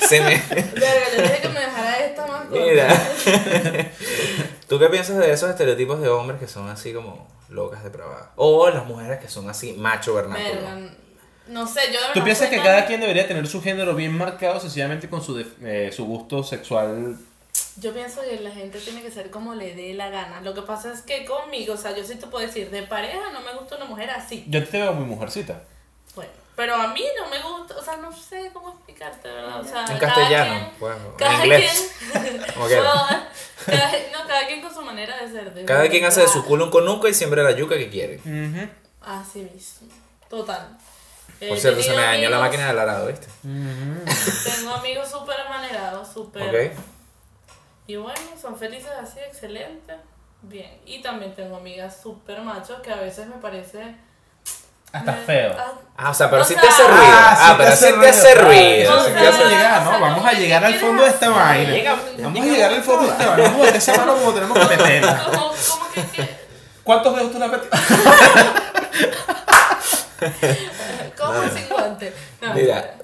Se 0.08 0.20
me... 0.20 0.42
Verga, 0.48 1.06
yo 1.14 1.22
dije 1.22 1.38
que 1.42 1.48
me 1.48 1.60
dejara 1.60 1.98
esta 1.98 2.26
más 2.26 2.46
corta. 2.46 2.65
Mira. 2.84 3.90
¿Tú 4.68 4.78
qué 4.78 4.86
piensas 4.88 5.18
de 5.18 5.32
esos 5.32 5.48
estereotipos 5.50 6.00
de 6.00 6.08
hombres 6.08 6.40
que 6.40 6.48
son 6.48 6.68
así 6.68 6.92
como 6.92 7.26
locas 7.48 7.84
depravadas? 7.84 8.28
O 8.36 8.68
las 8.70 8.84
mujeres 8.86 9.20
que 9.20 9.28
son 9.28 9.48
así 9.48 9.72
macho 9.74 10.14
vernáculo. 10.14 10.60
No 11.48 11.64
sé, 11.66 11.80
yo 11.86 11.92
de 11.92 11.98
verdad 11.98 12.14
¿Tú 12.14 12.24
piensas 12.24 12.48
que 12.50 12.56
cada 12.56 12.86
quien 12.86 13.00
debería 13.00 13.28
tener 13.28 13.46
su 13.46 13.62
género 13.62 13.94
bien 13.94 14.16
marcado 14.16 14.58
sencillamente 14.58 15.08
con 15.08 15.22
su, 15.22 15.36
def- 15.36 15.62
eh, 15.62 15.92
su 15.94 16.04
gusto 16.04 16.42
sexual? 16.42 17.16
Yo 17.76 17.94
pienso 17.94 18.20
que 18.22 18.40
la 18.40 18.50
gente 18.50 18.80
tiene 18.80 19.00
que 19.00 19.10
ser 19.12 19.30
como 19.30 19.54
le 19.54 19.74
dé 19.76 19.94
la 19.94 20.10
gana. 20.10 20.40
Lo 20.40 20.54
que 20.54 20.62
pasa 20.62 20.92
es 20.92 21.02
que 21.02 21.24
conmigo, 21.24 21.74
o 21.74 21.76
sea, 21.76 21.96
yo 21.96 22.02
sí 22.04 22.16
te 22.16 22.26
puedo 22.26 22.44
decir, 22.44 22.70
de 22.70 22.82
pareja 22.82 23.30
no 23.32 23.40
me 23.42 23.52
gusta 23.56 23.76
una 23.76 23.84
mujer 23.84 24.10
así. 24.10 24.44
Yo 24.48 24.66
te 24.66 24.78
veo 24.78 24.92
muy 24.92 25.04
mujercita. 25.04 25.62
Bueno, 26.16 26.32
pero 26.56 26.74
a 26.74 26.88
mí 26.88 27.04
no 27.20 27.28
me 27.28 27.38
gusta, 27.40 27.76
o 27.76 27.82
sea, 27.84 27.96
no 27.98 28.10
sé 28.10 28.50
cómo 28.52 28.70
explicarte, 28.70 29.28
¿verdad? 29.28 29.60
O 29.60 29.64
sea, 29.64 29.82
En 29.82 29.98
cada 29.98 29.98
castellano, 30.14 30.54
quien- 30.54 30.70
pues, 30.78 30.96
o 30.96 31.10
en 31.10 31.16
cada 31.16 31.34
inglés. 31.44 31.94
quien- 32.12 32.42
Como 32.54 32.66
quieras. 32.66 32.84
no, 32.84 33.06
cada, 33.66 33.92
no, 34.12 34.26
cada 34.28 34.46
quien 34.46 34.60
con 34.62 34.74
su 34.74 34.82
manera 34.82 35.16
de 35.18 35.30
ser. 35.30 35.52
de 35.54 35.64
Cada 35.64 35.80
verdad. 35.80 35.90
quien 35.92 36.04
hace 36.06 36.20
de 36.22 36.28
su 36.28 36.44
culo 36.44 36.64
un 36.64 36.70
conuco 36.70 37.06
y 37.08 37.14
siembra 37.14 37.42
la 37.42 37.52
yuca 37.52 37.76
que 37.76 37.88
quiere. 37.90 38.20
Así 39.02 39.40
mismo, 39.40 39.88
total. 40.28 40.76
Por 41.38 41.48
He 41.56 41.60
cierto, 41.60 41.82
se 41.82 41.90
me 41.94 42.00
dañó 42.02 42.30
la 42.30 42.38
máquina 42.38 42.66
del 42.68 42.78
arado, 42.78 43.08
¿viste? 43.08 43.26
Tengo 43.42 44.70
amigos 44.72 45.10
súper 45.10 45.38
amanerados, 45.42 46.08
súper... 46.10 46.42
Ok. 46.72 46.78
Y 47.88 47.96
bueno, 47.96 48.18
son 48.40 48.56
felices 48.58 48.90
así, 48.98 49.18
excelente. 49.20 49.94
Bien. 50.42 50.80
Y 50.86 51.02
también 51.02 51.34
tengo 51.34 51.56
amigas 51.56 52.00
súper 52.02 52.40
machos 52.40 52.80
que 52.80 52.90
a 52.90 52.96
veces 52.96 53.26
me 53.26 53.36
parece... 53.36 53.94
Hasta 54.98 55.12
me- 55.12 55.18
feo. 55.22 55.54
ah, 55.58 55.72
Ah, 55.98 56.10
o 56.10 56.14
sea, 56.14 56.28
pero 56.30 56.44
sí 56.44 56.52
sea- 56.52 56.60
te 56.62 56.68
hace 56.68 56.82
ruido. 56.86 57.04
Ah, 57.08 57.38
Ah, 57.40 57.54
pero 57.56 57.70
hace 57.70 57.92
te 57.94 58.06
hace 58.08 58.34
ruido, 58.34 58.90
Vamos 58.94 59.06
a 59.16 59.48
llegar, 59.48 59.82
¿no? 59.82 59.98
Vamos 60.00 60.26
a 60.26 60.32
llegar 60.32 60.62
al 60.64 60.74
fondo 60.74 61.02
de 61.02 61.08
esta 61.08 61.30
vaina. 61.30 61.70
Llega- 61.70 61.96
Vamos 62.18 62.42
a 62.42 62.44
llegar 62.44 62.70
al 62.72 62.82
fondo 62.82 63.02
de 63.06 63.12
esta 63.12 63.26
vaina. 63.28 63.42
Vamos 63.44 63.54
a 63.54 63.58
botar 63.60 63.76
esa 63.76 63.96
mano 63.96 64.14
como 64.16 64.32
tenemos 64.34 64.58
que 64.58 64.66
meterla. 64.76 65.26
¿Cuántos 66.84 67.16
dedos 67.16 67.32
tú 67.32 67.38
le 67.38 67.48
metes? 67.48 67.68
como 71.18 71.42
sin 71.48 71.68
guante. 71.68 72.14
No, 72.40 72.54
Mira, 72.54 72.94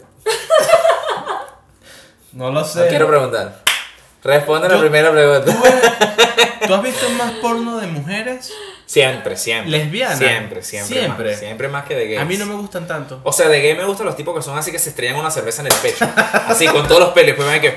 No 2.32 2.47
lo 2.51 2.61
no 2.61 2.64
sé. 2.64 2.88
quiero 2.88 3.09
preguntar. 3.09 3.61
Responde 4.22 4.68
la 4.68 4.78
primera 4.78 5.11
pregunta. 5.11 5.53
¿Tú 6.66 6.74
has 6.74 6.82
visto 6.82 7.09
más 7.11 7.32
porno 7.43 7.78
de 7.78 7.86
mujeres? 7.88 8.53
Siempre, 8.93 9.36
siempre. 9.38 9.70
¿Lesbianas? 9.70 10.18
Siempre, 10.18 10.62
siempre. 10.62 10.99
Siempre. 11.01 11.30
Más, 11.30 11.38
siempre 11.38 11.68
más 11.68 11.84
que 11.86 11.95
de 11.95 12.07
gays. 12.09 12.20
A 12.20 12.24
mí 12.26 12.36
no 12.36 12.45
me 12.45 12.55
gustan 12.55 12.86
tanto. 12.86 13.20
O 13.24 13.32
sea, 13.32 13.49
de 13.49 13.59
gay 13.62 13.74
me 13.74 13.84
gustan 13.86 14.05
los 14.05 14.16
tipos 14.16 14.36
que 14.36 14.43
son 14.43 14.59
así 14.59 14.70
que 14.70 14.78
se 14.78 14.90
estrellan 14.90 15.16
una 15.16 15.30
cerveza 15.30 15.62
en 15.62 15.68
el 15.68 15.74
pecho. 15.80 16.07
Así, 16.47 16.66
con 16.68 16.86
todos 16.86 17.01
los 17.01 17.09
pelos. 17.11 17.28
Después 17.28 17.49
ven 17.49 17.61
que. 17.62 17.68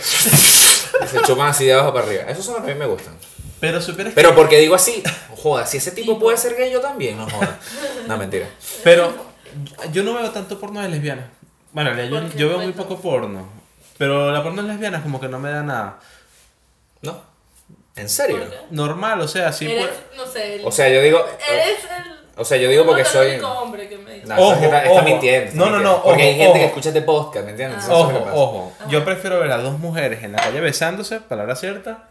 y 1.05 1.07
se 1.07 1.21
chupan 1.25 1.47
así 1.47 1.63
de 1.65 1.73
abajo 1.73 1.93
para 1.93 2.05
arriba. 2.05 2.23
Esos 2.27 2.43
son 2.43 2.55
los 2.55 2.65
que 2.65 2.71
a 2.71 2.73
mí 2.73 2.79
me 2.79 2.85
gustan. 2.85 3.13
Pero 3.61 3.79
supieras 3.81 4.11
que- 4.13 4.15
Pero 4.21 4.35
porque 4.35 4.59
digo 4.59 4.75
así, 4.75 5.01
joda, 5.37 5.65
si 5.65 5.77
ese 5.77 5.91
tipo 5.91 6.19
puede 6.19 6.35
ser 6.37 6.55
gay, 6.57 6.69
yo 6.71 6.81
también, 6.81 7.17
no 7.17 7.29
joda. 7.29 7.59
No, 8.07 8.17
mentira. 8.17 8.47
Pero 8.83 9.13
yo 9.93 10.03
no 10.03 10.15
veo 10.15 10.29
tanto 10.31 10.59
porno 10.59 10.81
de 10.81 10.89
lesbianas. 10.89 11.27
Bueno, 11.71 11.91
en 11.91 11.95
realidad 11.95 12.21
¿Por 12.23 12.31
yo, 12.33 12.37
yo 12.37 12.49
veo 12.49 12.57
muy 12.59 12.73
poco 12.73 12.99
porno. 12.99 13.47
Pero 13.97 14.31
la 14.31 14.43
porno 14.43 14.61
lesbiana 14.63 15.01
como 15.01 15.21
que 15.21 15.29
no 15.29 15.39
me 15.39 15.49
da 15.49 15.63
nada. 15.63 15.99
¿No? 17.01 17.21
¿En 17.95 18.09
serio? 18.09 18.39
Normal, 18.71 19.21
o 19.21 19.27
sea, 19.27 19.51
sí 19.53 19.65
Eres, 19.71 19.87
puede- 19.87 20.17
no 20.17 20.25
sé, 20.31 20.55
el- 20.55 20.65
O 20.65 20.71
sea, 20.71 20.89
yo 20.89 21.01
digo. 21.01 21.25
eres 21.49 21.79
el... 21.83 22.15
O 22.37 22.43
sea, 22.43 22.57
yo 22.57 22.67
digo 22.69 22.85
porque 22.85 23.05
soy. 23.05 23.31
único 23.31 23.47
hombre 23.49 23.87
que 23.87 23.97
me 23.97 24.15
dice. 24.15 24.27
No, 24.27 24.35
Ojo, 24.35 24.43
eso 24.43 24.53
es 24.55 24.59
que 24.59 24.65
está, 24.65 24.79
está 24.83 24.91
ojo. 24.91 25.01
mintiendo. 25.03 25.45
está 25.47 25.57
No, 25.57 25.65
no, 25.67 25.71
mintiendo. 25.77 25.97
no, 25.97 26.03
Porque 26.03 26.21
hay 26.23 26.33
ojo, 26.33 26.43
gente 26.43 26.59
que 26.59 26.65
escucha 26.65 26.89
este 26.89 27.01
podcast, 27.01 27.45
¿me 27.45 27.51
entiendes? 27.51 27.79
Ah. 27.83 27.85
Es 27.85 27.89
Ojo. 28.33 28.73
Yo 28.89 29.05
prefiero 29.05 29.39
ver 29.39 29.51
a 29.53 29.57
dos 29.59 29.79
mujeres 29.79 30.21
en 30.23 30.33
la 30.33 30.39
calle 30.39 30.59
besándose, 30.59 31.21
palabra 31.21 31.55
cierta, 31.55 32.09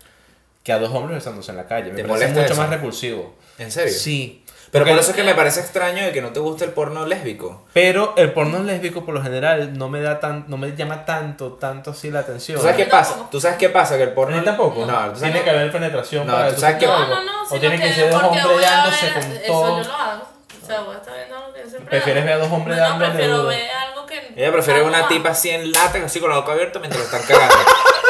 que 0.62 0.72
a 0.72 0.78
dos 0.78 0.90
hombres 0.94 1.18
besándose 1.18 1.50
en 1.50 1.58
la 1.58 1.66
calle. 1.66 1.90
Me 1.90 1.96
¿Te 2.02 2.08
parece 2.08 2.28
molesta 2.28 2.40
mucho 2.40 2.52
eso? 2.54 2.62
más 2.62 2.70
repulsivo. 2.70 3.34
¿En 3.58 3.70
serio? 3.70 3.92
Sí. 3.92 4.43
Pero 4.74 4.86
por 4.86 4.98
eso 4.98 5.10
es 5.12 5.16
que 5.16 5.22
me 5.22 5.34
parece 5.36 5.60
extraño 5.60 6.04
de 6.04 6.10
que 6.12 6.20
no 6.20 6.30
te 6.30 6.40
guste 6.40 6.64
el 6.64 6.72
porno 6.72 7.06
lésbico. 7.06 7.62
Pero 7.72 8.12
el 8.16 8.32
porno 8.32 8.58
lésbico 8.62 9.04
por 9.04 9.14
lo 9.14 9.22
general 9.22 9.78
no 9.78 9.88
me 9.88 10.00
da 10.02 10.18
tan, 10.18 10.44
no 10.48 10.56
me 10.56 10.74
llama 10.74 11.04
tanto, 11.04 11.52
tanto 11.52 11.92
así 11.92 12.10
la 12.10 12.20
atención. 12.20 12.56
¿Tú 12.58 12.62
sabes 12.64 12.76
qué 12.78 12.84
No, 12.86 12.90
pasa? 12.90 13.14
¿Tú 13.30 13.40
sabes 13.40 13.56
qué 13.56 13.68
pasa? 13.68 13.96
Que 13.96 14.02
el 14.02 14.10
porno. 14.12 14.36
¿A 14.36 14.40
ti 14.40 14.44
tampoco? 14.44 14.80
No, 14.80 14.86
¿tú 14.86 14.92
sabes 14.92 15.20
Tiene 15.20 15.38
qué- 15.38 15.44
que 15.44 15.50
haber 15.50 15.70
penetración 15.70 16.26
No, 16.26 16.32
para 16.32 16.46
tú 16.48 16.52
eso 16.52 16.60
sabes 16.60 16.76
que- 16.78 16.86
No, 16.86 17.06
no, 17.06 17.22
no, 17.22 17.42
O 17.48 17.58
tienen 17.60 17.80
que 17.80 17.92
ser 17.92 18.10
dos 18.10 18.20
porque 18.22 18.38
hombres 18.40 18.56
voy 18.56 18.64
a 18.64 18.70
dándose 18.70 19.04
ver- 19.06 19.12
con 19.14 19.22
Eso 19.32 19.46
todo. 19.46 19.82
yo 19.82 19.88
lo 19.88 19.94
hago. 19.94 20.22
O 20.62 20.66
sea, 20.66 20.80
voy 20.80 20.94
a 20.94 20.98
estar 20.98 21.14
viendo 21.14 21.36
algo 21.36 21.52
que 21.52 21.60
siempre 21.68 21.90
Prefieres 21.90 22.24
ver 22.24 22.32
a 22.32 22.38
dos 22.38 22.50
hombres 22.52 22.76
no, 22.78 22.82
dándole 22.82 23.10
prefiero 23.12 23.46
ver 23.46 23.70
algo 23.70 24.06
que... 24.06 24.32
Ella 24.36 24.50
prefiere 24.52 24.82
una 24.82 24.98
más. 25.02 25.08
tipa 25.08 25.28
así 25.28 25.50
en 25.50 25.70
látex, 25.70 26.04
así 26.06 26.18
con 26.18 26.30
la 26.30 26.36
boca 26.38 26.50
abierta 26.52 26.80
mientras 26.80 26.98
lo 27.00 27.16
están 27.16 27.22
cagando. 27.28 27.54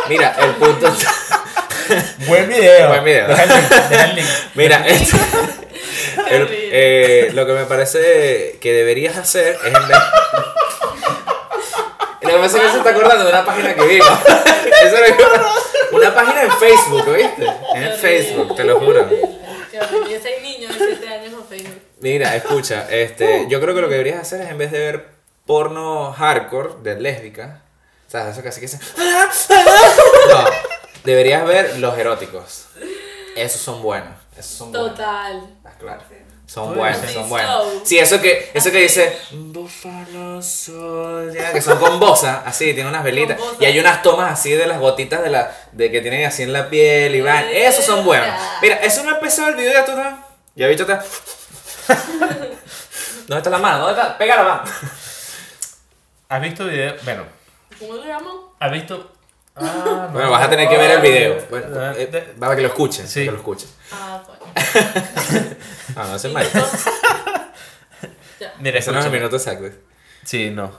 Mira, 0.09 0.35
el 0.41 0.51
punto. 0.53 0.87
Buen 2.27 2.49
video. 2.49 2.89
Buen 2.89 3.05
video. 3.05 3.29
Deja 3.29 3.43
el 3.43 3.49
link, 3.51 3.69
deja 3.91 4.05
el 4.05 4.15
link. 4.17 4.27
Mira, 4.55 4.87
esto- 4.87 5.17
el- 6.35 6.49
eh, 6.51 7.31
lo 7.33 7.47
que 7.47 7.53
me 7.53 7.65
parece 7.65 8.59
que 8.61 8.73
deberías 8.73 9.17
hacer 9.17 9.57
es 9.65 9.67
en 9.75 9.89
vez. 9.89 9.99
Lo 12.23 12.31
que 12.31 12.37
pasa 12.39 12.57
es 12.57 12.63
que 12.65 12.71
se 12.71 12.79
está 12.79 12.91
acordando 12.91 13.25
de 13.25 13.31
una 13.31 13.45
página 13.45 13.75
que 13.75 13.83
vimos. 13.85 14.09
Eso 14.85 14.97
una 15.93 16.15
página 16.15 16.43
en 16.43 16.51
Facebook, 16.53 17.07
¿oíste? 17.09 17.47
En 17.75 17.93
Facebook, 17.99 18.57
te 18.57 18.65
lo 18.65 18.81
juro. 18.81 19.03
horrible, 19.03 19.39
Qué 19.71 19.79
horrible. 19.79 20.11
Y 20.11 20.15
ese 20.15 20.41
niño 20.41 20.69
de 20.69 20.75
7 20.75 21.09
años 21.09 21.35
con 21.35 21.47
Facebook. 21.47 21.83
Mira, 22.01 22.35
escucha, 22.35 22.87
este, 22.91 23.47
yo 23.49 23.61
creo 23.61 23.75
que 23.75 23.81
lo 23.83 23.89
que 23.89 23.95
deberías 23.95 24.21
hacer 24.21 24.41
es 24.41 24.49
en 24.51 24.59
vez 24.59 24.73
de 24.73 24.79
ver 24.79 25.09
porno 25.47 26.13
hardcore 26.13 26.71
de 26.83 26.99
lésbica, 27.01 27.63
¿sabes? 28.09 28.37
Eso 28.39 28.49
así 28.49 28.61
que 28.61 28.69
se... 28.69 28.79
No, 30.29 30.45
deberías 31.05 31.47
ver 31.47 31.79
los 31.79 31.97
eróticos. 31.99 32.67
Esos 33.37 33.61
son 33.61 33.83
buenos. 33.83 34.15
Esos 34.37 34.53
son 34.57 34.73
buenos. 34.73 34.91
Total. 34.93 35.57
Ah, 35.65 35.73
claro. 35.79 36.03
Son 36.55 36.73
dices. 36.73 37.11
son 37.13 37.29
so. 37.29 37.83
Sí, 37.85 37.99
eso 37.99 38.21
que, 38.21 38.53
eso 38.55 38.71
que 38.71 38.79
dice 38.79 39.19
Búfalo 39.33 40.39
que 41.53 41.61
son 41.61 41.79
con 41.81 41.99
bosa, 41.99 42.45
así, 42.47 42.73
tiene 42.75 42.89
unas 42.89 43.03
velitas. 43.03 43.37
Con 43.37 43.49
bosa. 43.49 43.59
Y 43.61 43.67
hay 43.67 43.81
unas 43.81 44.03
tomas 44.03 44.33
así 44.33 44.53
de 44.53 44.69
las 44.69 44.79
gotitas 44.79 45.21
de 45.25 45.31
la 45.31 45.53
de 45.73 45.91
que 45.91 46.01
tienen 46.01 46.25
así 46.25 46.45
en 46.45 46.53
la 46.53 46.71
piel 46.71 47.17
y 47.17 47.21
van. 47.23 47.47
Esos 47.51 47.85
son 47.85 48.05
buenos. 48.05 48.29
Mira, 48.63 48.77
eso 48.77 49.03
no 49.03 49.11
ha 49.11 49.15
empezado 49.15 49.49
el 49.49 49.57
video 49.57 49.73
ya 49.73 49.85
tú 49.85 49.91
estás. 49.91 50.15
Ya 50.55 50.69
bicho 50.69 50.85
está. 50.85 51.05
¿Dónde 53.27 53.37
está 53.39 53.51
la 53.51 53.59
mano? 53.59 53.87
¿Dónde 53.87 54.01
está? 54.01 54.17
Pega 54.17 54.37
la 54.37 54.45
mano. 54.45 54.63
¿Has 56.29 56.41
visto 56.41 56.67
video? 56.67 56.95
Bueno, 57.03 57.25
¿Cómo 57.81 58.01
se 58.01 58.07
llama? 58.07 58.31
¿has 58.61 58.71
visto? 58.71 59.11
Ah, 59.57 60.09
Bueno, 60.13 60.31
vas 60.31 60.45
a 60.45 60.51
tener 60.51 60.69
que 60.69 60.77
ver 60.77 60.91
el 60.93 61.01
video. 61.01 61.39
Bueno, 61.51 61.67
Ah, 61.81 61.95
eh, 61.97 62.35
para 62.39 62.55
que 62.55 62.63
lo 62.63 62.69
escuchen. 62.69 63.09
Sí. 63.09 63.25
para 63.27 63.27
que 63.27 63.33
lo 63.33 63.39
escuchen. 63.39 63.69
Ah, 63.91 64.23
coño. 64.25 64.39
Ah, 65.97 66.07
no, 66.09 66.17
ese 66.17 66.29
es 66.29 66.35
Ya. 68.41 68.53
Mira, 68.59 68.79
Ese 68.79 68.91
no 68.91 68.99
es 68.99 69.05
el 69.07 69.13
escúchame. 69.15 69.19
minuto 69.19 69.37
exacto. 69.37 69.71
Sí, 70.25 70.51
no. 70.51 70.73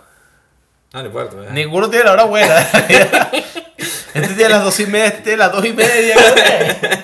No, 0.93 1.01
no 1.01 1.05
importa. 1.07 1.35
¿verdad? 1.35 1.51
Ninguno 1.51 1.89
tiene 1.89 2.05
la 2.05 2.11
hora 2.13 2.23
buena. 2.25 2.59
este 4.13 4.33
tiene 4.35 4.49
las 4.49 4.63
dos 4.63 4.79
y 4.79 4.85
media, 4.87 5.07
este 5.07 5.21
tiene 5.21 5.37
las 5.37 5.51
dos 5.51 5.65
y 5.65 5.73
media. 5.73 6.15
No 6.25 6.35
sé, 6.35 6.63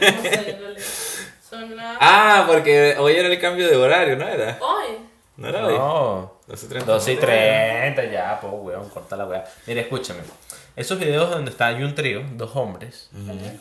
en 0.09 0.21
realidad. 0.21 0.81
Son 1.49 1.75
las... 1.75 1.97
Ah, 1.99 2.45
porque 2.47 2.95
hoy 2.99 3.15
era 3.15 3.27
el 3.29 3.39
cambio 3.39 3.67
de 3.69 3.75
horario, 3.75 4.15
¿no 4.17 4.27
era? 4.27 4.57
Hoy. 4.61 4.97
¿No 5.37 5.47
era 5.47 5.65
hoy? 5.65 5.73
No. 5.77 6.39
12.30. 6.49 6.83
12 6.83 7.13
y 7.13 7.17
30, 7.17 8.03
ya, 8.05 8.39
pues, 8.41 8.53
weón, 8.55 8.89
corta 8.89 9.15
la 9.15 9.25
weá. 9.25 9.45
Mira, 9.67 9.81
escúchame. 9.81 10.19
Esos 10.75 10.99
videos 10.99 11.29
donde 11.29 11.51
está 11.51 11.67
hay 11.67 11.83
un 11.83 11.95
trío, 11.95 12.23
dos 12.33 12.55
hombres, 12.55 13.09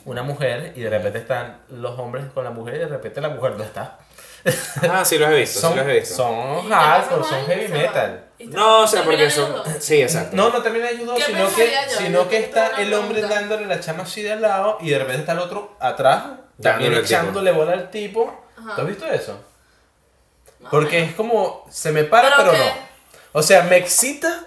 una 0.05 0.22
mujer, 0.22 0.72
y 0.76 0.80
de 0.80 0.90
repente 0.90 1.18
están 1.18 1.59
los 1.70 1.98
hombres 1.98 2.24
con 2.32 2.44
la 2.44 2.51
mujer, 2.51 2.76
y 2.76 2.78
de 2.78 2.86
repente 2.86 3.20
la 3.20 3.28
mujer 3.30 3.53
no 3.57 3.64
está. 3.64 3.98
Ah, 4.91 5.05
sí 5.05 5.18
los 5.18 5.28
he 5.30 5.34
visto, 5.34 5.61
Son, 5.61 5.72
sí 5.72 5.78
los 5.78 5.86
he 5.88 5.93
visto. 6.01 6.14
son 6.14 6.59
¿Y 6.64 6.68
qué 6.68 6.74
hardcore, 6.74 7.24
son 7.24 7.47
heavy 7.47 7.68
metal. 7.68 8.24
¿Y 8.38 8.47
te- 8.49 8.57
No, 8.57 8.80
o 8.80 8.86
sea, 8.86 9.03
porque 9.05 9.28
son... 9.30 9.55
Sí, 9.80 10.01
exacto. 10.03 10.34
No, 10.36 10.49
no 10.51 10.62
termina 10.62 10.88
¿Qué 10.88 10.97
sino 10.97 11.55
que, 11.55 11.72
sino 11.99 12.28
que 12.28 12.38
te 12.38 12.45
está 12.45 12.80
el 12.80 12.93
hombre 12.95 13.20
dándole 13.22 13.66
la 13.66 13.80
chama 13.80 14.05
así 14.05 14.22
de 14.22 14.36
lado 14.36 14.78
y 14.80 14.91
de 14.91 14.99
repente 14.99 15.20
está 15.20 15.32
el 15.32 15.41
otro 15.41 15.76
atrás, 15.80 16.24
también 16.62 16.95
al 16.95 17.01
echándole 17.05 17.53
bola 17.53 17.72
al 17.72 17.91
tipo. 17.91 18.45
¿Tú 18.57 18.80
has 18.80 18.86
visto 18.86 19.07
eso? 19.07 19.38
Porque 20.70 21.03
es 21.05 21.14
como, 21.14 21.66
se 21.70 21.91
me 21.93 22.05
para 22.05 22.36
¿Pero 22.36 22.53
no. 22.53 22.59
O 23.32 23.43
sea, 23.43 23.62
me 23.62 23.76
excita 23.76 24.47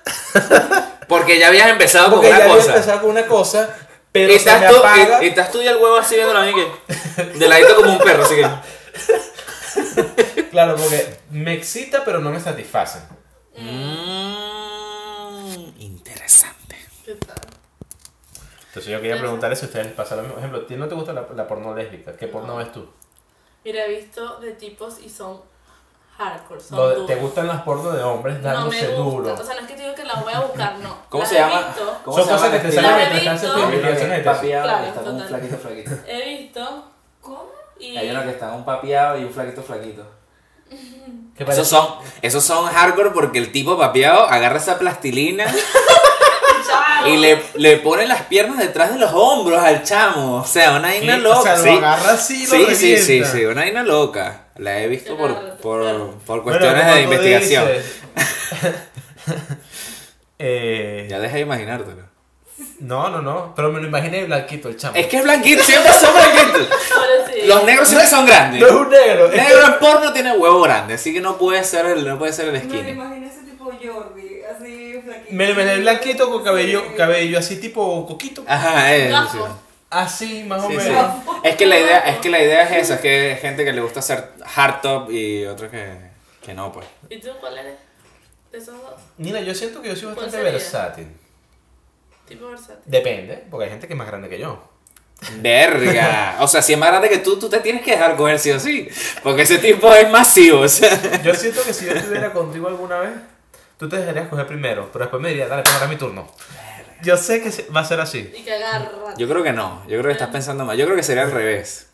Porque 1.07 1.37
ya 1.39 1.47
habías 1.47 1.69
empezado 1.69 2.05
con 2.09 2.15
porque 2.15 2.29
ya 2.29 2.35
una 2.35 2.43
había 2.45 2.55
cosa. 2.57 2.71
empezado 2.73 3.01
con 3.01 3.09
una 3.11 3.25
cosa, 3.27 3.69
pero 4.11 4.29
y 4.29 4.31
se 4.33 4.37
estás 4.37 4.61
me 4.61 4.67
tú, 4.69 4.75
apaga. 4.77 5.21
y, 5.23 5.25
y 5.25 5.29
estás 5.29 5.51
tú 5.51 5.61
y 5.61 5.67
el 5.67 5.75
huevo 5.77 5.97
así 5.97 6.15
viendo 6.15 6.35
a 6.37 6.43
mí 6.43 6.53
que... 6.53 7.23
De 7.39 7.47
ladito 7.47 7.75
como 7.75 7.91
un 7.91 7.97
perro, 7.99 8.23
así 8.23 8.35
que... 8.35 8.47
Claro, 10.51 10.75
porque 10.75 11.17
me 11.31 11.53
excita 11.53 12.03
pero 12.05 12.19
no 12.19 12.29
me 12.29 12.39
satisface. 12.39 12.99
Mmm, 14.43 15.73
interesante. 15.79 16.75
¿Qué 17.05 17.15
tal? 17.15 17.35
Entonces 18.67 18.91
yo 18.91 19.01
quería 19.01 19.17
preguntarle 19.19 19.55
si 19.55 19.65
a 19.65 19.67
ustedes 19.67 19.87
les 19.87 19.95
pasa 19.95 20.15
lo 20.15 20.21
mismo. 20.23 20.35
Por 20.35 20.43
ejemplo, 20.43 20.61
¿a 20.63 20.67
ti 20.67 20.75
no 20.75 20.87
te 20.87 20.95
gusta 20.95 21.13
la, 21.13 21.25
la 21.35 21.47
porno 21.47 21.75
lésbica? 21.75 22.15
¿Qué 22.15 22.27
porno 22.27 22.47
No. 22.53 22.55
ves 22.57 22.71
tú? 22.71 22.87
Mira, 23.63 23.85
he 23.85 23.89
visto 23.99 24.39
de 24.39 24.51
tipos 24.53 24.99
y 24.99 25.09
son 25.09 25.41
hardcore, 26.17 26.59
son 26.61 26.77
Lo 26.77 26.89
de- 26.89 26.95
duros. 26.95 27.07
¿Te 27.07 27.15
gustan 27.15 27.47
las 27.47 27.61
pornos 27.63 27.93
de 27.95 28.03
hombres 28.03 28.35
No 28.37 28.41
me 28.49 28.53
dándose 28.53 28.87
gusta. 28.89 29.01
duro? 29.03 29.33
O 29.33 29.43
sea, 29.43 29.55
no 29.55 29.61
es 29.61 29.67
que 29.67 29.73
te 29.75 29.81
digo 29.83 29.95
que 29.95 30.03
las 30.03 30.23
voy 30.23 30.33
a 30.33 30.39
buscar, 30.41 30.77
no. 30.79 30.97
¿Cómo 31.09 31.21
Las 31.23 31.29
se 31.29 31.35
he 31.35 31.39
llama? 31.39 31.61
visto. 31.67 31.99
¿Cómo 32.03 32.17
Son 32.17 32.25
se 32.25 32.29
llama 32.31 32.41
cosas 32.43 32.49
que 32.51 32.55
el 32.57 32.61
te 32.63 32.71
salen 32.75 32.91
La 32.91 32.97
he 32.97 33.09
mientras 33.09 33.21
estás 33.21 33.41
visto. 33.41 33.53
haciendo 33.55 33.75
investigaciones. 33.75 34.23
papiado 34.25 34.63
Claro, 34.63 34.85
y 34.85 34.87
está 34.89 35.01
con 35.01 35.09
un 35.15 35.21
total. 35.21 35.29
flaquito 35.39 35.57
flaquito. 35.57 35.91
He 36.07 36.29
visto 36.37 36.91
¿Cómo? 37.21 37.62
Y... 37.79 37.97
Hay 37.97 38.09
uno 38.09 38.23
que 38.23 38.29
está 38.29 38.51
un 38.53 38.65
papiado 38.65 39.19
y 39.19 39.23
un 39.23 39.31
flaquito 39.31 39.63
flaquito. 39.63 40.05
¿Qué 41.37 41.43
Esos 41.43 41.67
son, 41.67 41.87
esos 42.21 42.43
son 42.43 42.65
hardcore 42.65 43.11
porque 43.11 43.39
el 43.39 43.51
tipo 43.51 43.77
papiado 43.77 44.27
agarra 44.29 44.57
esa 44.57 44.77
plastilina 44.77 45.45
y 47.07 47.17
le, 47.17 47.41
le 47.55 47.77
pone 47.77 48.05
las 48.05 48.21
piernas 48.23 48.59
detrás 48.59 48.93
de 48.93 48.99
los 48.99 49.11
hombros 49.13 49.61
al 49.61 49.83
chamo. 49.83 50.37
O 50.37 50.45
sea, 50.45 50.71
una 50.71 50.89
vaina 50.89 51.15
Sí, 51.15 51.21
loca. 51.21 51.39
O 51.39 51.43
sea, 51.43 51.57
sí. 51.57 51.65
lo 51.69 51.77
agarra 51.77 52.13
así 52.13 52.43
y 52.43 52.47
lo 52.47 52.51
Sí, 52.51 52.75
sí, 52.75 52.97
sí, 52.97 53.23
sí, 53.25 53.45
una 53.45 53.61
vaina 53.61 53.83
loca. 53.83 54.47
La 54.57 54.79
he 54.79 54.87
visto 54.87 55.17
por, 55.17 55.57
por, 55.57 56.13
por 56.19 56.43
cuestiones 56.43 56.85
de 56.93 57.01
investigación. 57.01 57.67
eh, 60.39 61.07
Ya 61.09 61.19
deja 61.19 61.35
de 61.35 61.41
imaginártelo. 61.41 62.12
No, 62.79 63.09
no, 63.09 63.21
no. 63.21 63.53
Pero 63.55 63.71
me 63.71 63.79
lo 63.81 63.87
imaginé 63.87 64.25
blanquito 64.25 64.69
el 64.69 64.77
chamo. 64.77 64.95
Es 64.95 65.07
que 65.07 65.17
es 65.17 65.23
blanquito, 65.23 65.63
siempre 65.63 65.91
son 65.93 66.13
blanquitos. 66.13 66.67
Sí. 67.33 67.47
Los 67.47 67.63
negros 67.63 67.87
siempre 67.87 68.07
son 68.07 68.25
grandes. 68.27 68.61
No 68.61 68.67
es 68.67 68.73
un 68.73 68.89
negro. 68.89 69.25
es 69.31 69.35
Negro 69.35 69.65
en 69.65 69.79
porno 69.79 70.13
tiene 70.13 70.37
huevo 70.37 70.61
grande, 70.61 70.93
así 70.95 71.11
que 71.13 71.19
no 71.19 71.37
puede 71.37 71.63
ser 71.63 71.85
el, 71.87 72.07
no 72.07 72.19
puede 72.19 72.31
ser 72.31 72.45
el 72.45 72.53
Me 72.53 72.59
lo 72.59 72.69
skinny. 72.69 72.89
imaginé 72.91 73.27
ese 73.27 73.41
tipo 73.41 73.65
Jordi, 73.65 74.41
así 74.43 75.01
flaquito. 75.03 75.27
Me 75.33 75.45
lo 75.47 75.51
imaginé 75.53 75.77
blanquito 75.77 76.29
con 76.31 76.43
cabello, 76.43 76.83
cabello 76.95 77.39
así 77.39 77.59
tipo 77.59 78.05
coquito. 78.05 78.43
Ajá, 78.47 78.93
es. 78.95 79.09
Gafo. 79.11 79.47
Así, 79.89 80.43
más 80.43 80.63
o 80.63 80.69
menos. 80.69 81.13
Es 81.43 81.55
que 81.55 81.65
la 81.65 81.79
idea, 81.79 81.99
es 81.99 82.17
que 82.17 82.29
la 82.29 82.39
idea 82.41 82.63
es 82.63 82.83
esa, 82.83 82.95
es 82.95 83.01
que 83.01 83.31
hay 83.33 83.37
gente 83.37 83.65
que 83.65 83.73
le 83.73 83.81
gusta 83.81 83.99
hacer 84.01 84.31
hardtop 84.45 85.09
y 85.11 85.45
otros 85.45 85.71
que, 85.71 85.95
que 86.45 86.53
no, 86.53 86.71
pues. 86.71 86.85
¿Y 87.09 87.19
tú 87.19 87.29
cuál 87.39 87.57
eres? 87.57 87.75
De 88.51 88.57
esos 88.59 88.75
dos. 88.79 88.93
Mira, 89.17 89.39
yo 89.41 89.55
siento 89.55 89.81
que 89.81 89.89
yo 89.89 89.95
soy 89.95 90.13
¿Cuál 90.13 90.25
bastante 90.27 90.51
versátil. 90.51 91.07
Tipo 92.27 92.49
versátil. 92.49 92.83
Depende, 92.85 93.43
porque 93.49 93.65
hay 93.65 93.71
gente 93.71 93.87
que 93.87 93.93
es 93.93 93.97
más 93.97 94.07
grande 94.07 94.29
que 94.29 94.39
yo. 94.39 94.69
Verga. 95.39 96.37
O 96.39 96.47
sea, 96.47 96.61
si 96.61 96.73
es 96.73 96.79
más 96.79 96.89
grande 96.89 97.09
que 97.09 97.19
tú, 97.19 97.39
tú 97.39 97.49
te 97.49 97.59
tienes 97.59 97.81
que 97.83 97.91
dejar 97.91 98.15
coger 98.15 98.39
sí 98.39 98.51
o 98.51 98.59
sí. 98.59 98.89
Porque 99.21 99.43
ese 99.43 99.57
tipo 99.57 99.93
es 99.93 100.09
masivo, 100.09 100.61
o 100.61 100.67
sea. 100.67 101.21
Yo 101.21 101.33
siento 101.33 101.63
que 101.63 101.73
si 101.73 101.85
yo 101.85 101.93
estuviera 101.93 102.33
contigo 102.33 102.67
alguna 102.67 102.99
vez, 102.99 103.11
tú 103.77 103.87
te 103.87 103.97
dejarías 103.97 104.27
coger 104.27 104.47
primero, 104.47 104.89
pero 104.91 105.05
después 105.05 105.21
me 105.21 105.29
dirías, 105.29 105.49
dale, 105.49 105.63
pues 105.63 105.73
ahora 105.73 105.85
es 105.85 105.91
mi 105.91 105.97
turno. 105.97 106.27
Yo 107.01 107.17
sé 107.17 107.41
que 107.41 107.71
va 107.71 107.81
a 107.81 107.85
ser 107.85 107.99
así. 107.99 108.33
Y 108.37 108.43
que 108.43 108.53
agarra. 108.53 108.91
Yo 109.17 109.27
creo 109.27 109.43
que 109.43 109.51
no, 109.51 109.83
yo 109.83 109.99
creo 109.99 110.05
que 110.05 110.13
estás 110.13 110.29
pensando 110.29 110.65
mal. 110.65 110.77
Yo 110.77 110.85
creo 110.85 110.95
que 110.95 111.03
sería 111.03 111.23
al 111.23 111.31
revés. 111.31 111.87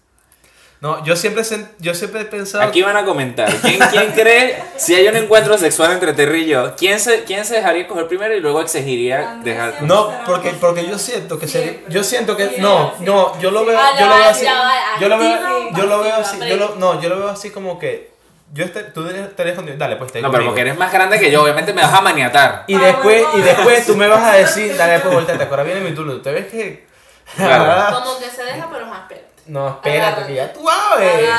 No, 0.81 1.03
yo 1.03 1.15
siempre, 1.17 1.43
yo 1.79 1.93
siempre 1.93 2.21
he 2.21 2.25
pensado... 2.25 2.63
Aquí 2.63 2.81
van 2.81 2.95
a 2.95 3.03
comentar. 3.03 3.53
¿Quién, 3.61 3.79
quién 3.91 4.11
cree, 4.15 4.63
si 4.77 4.95
hay 4.95 5.07
un 5.09 5.17
encuentro 5.17 5.57
sexual 5.57 5.91
entre 5.91 6.13
Terry 6.13 6.43
y 6.43 6.47
yo, 6.47 6.73
¿quién 6.77 7.01
se, 7.01 7.25
quién 7.25 7.43
se 7.43 7.55
dejaría 7.55 7.85
coger 7.85 8.07
primero 8.07 8.33
y 8.33 8.39
luego 8.39 8.61
exigiría 8.61 9.31
Andrés 9.31 9.55
dejar... 9.57 9.83
No, 9.83 10.09
porque, 10.25 10.51
más- 10.51 10.59
porque 10.61 10.87
yo 10.87 10.97
siento 10.97 11.37
que 11.37 11.49
sería, 11.49 11.71
Siempre. 11.71 11.93
yo 11.93 12.03
siento 12.03 12.37
que 12.37 12.55
no, 12.59 12.93
no, 13.01 13.37
yo 13.41 13.51
lo 13.51 13.65
veo, 13.65 13.77
Ah, 13.77 13.91
yo 13.99 14.07
lo 14.07 14.15
veo 14.15 14.29
así, 14.29 14.45
yo 15.01 15.09
lo 15.09 15.17
veo, 15.17 15.37
yo 15.75 15.85
lo 15.85 15.99
veo 15.99 16.15
así, 16.15 16.39
yo 16.47 16.55
lo, 16.55 16.75
no, 16.75 17.01
yo 17.01 17.09
lo 17.09 17.17
veo 17.19 17.29
así 17.29 17.49
como 17.49 17.77
que 17.77 18.11
yo 18.53 18.63
este, 18.63 18.81
tú 18.83 19.05
estarías 19.07 19.55
contigo, 19.57 19.77
dale, 19.77 19.97
pues 19.97 20.11
te 20.13 20.21
No, 20.21 20.31
pero 20.31 20.45
porque 20.45 20.61
eres 20.61 20.77
más 20.77 20.91
grande 20.93 21.19
que 21.19 21.29
yo, 21.29 21.43
obviamente 21.43 21.73
me 21.73 21.81
vas 21.81 21.93
a 21.93 21.99
maniatar. 22.01 22.63
y 22.67 22.75
Ah, 22.75 22.79
después, 22.79 23.21
bueno. 23.21 23.37
y 23.37 23.41
después 23.41 23.85
tú 23.85 23.95
me 23.97 24.07
vas 24.07 24.23
a 24.23 24.37
decir, 24.37 24.75
dale, 24.77 24.99
pues 25.01 25.13
volteate, 25.13 25.43
ahora 25.43 25.63
viene 25.63 25.81
mi 25.81 25.91
turno, 25.93 26.21
¿te 26.21 26.31
ves 26.31 26.47
que? 26.47 26.87
Claro. 27.35 27.99
Como 28.03 28.17
que 28.17 28.25
se 28.29 28.43
deja, 28.45 28.67
pero 28.71 28.85
ajá, 28.85 29.01
espérate. 29.01 29.28
No, 29.49 29.67
espérate, 29.69 30.27
que 30.27 30.35
ya 30.35 30.53
tú 30.53 30.63
sabes. 30.65 31.29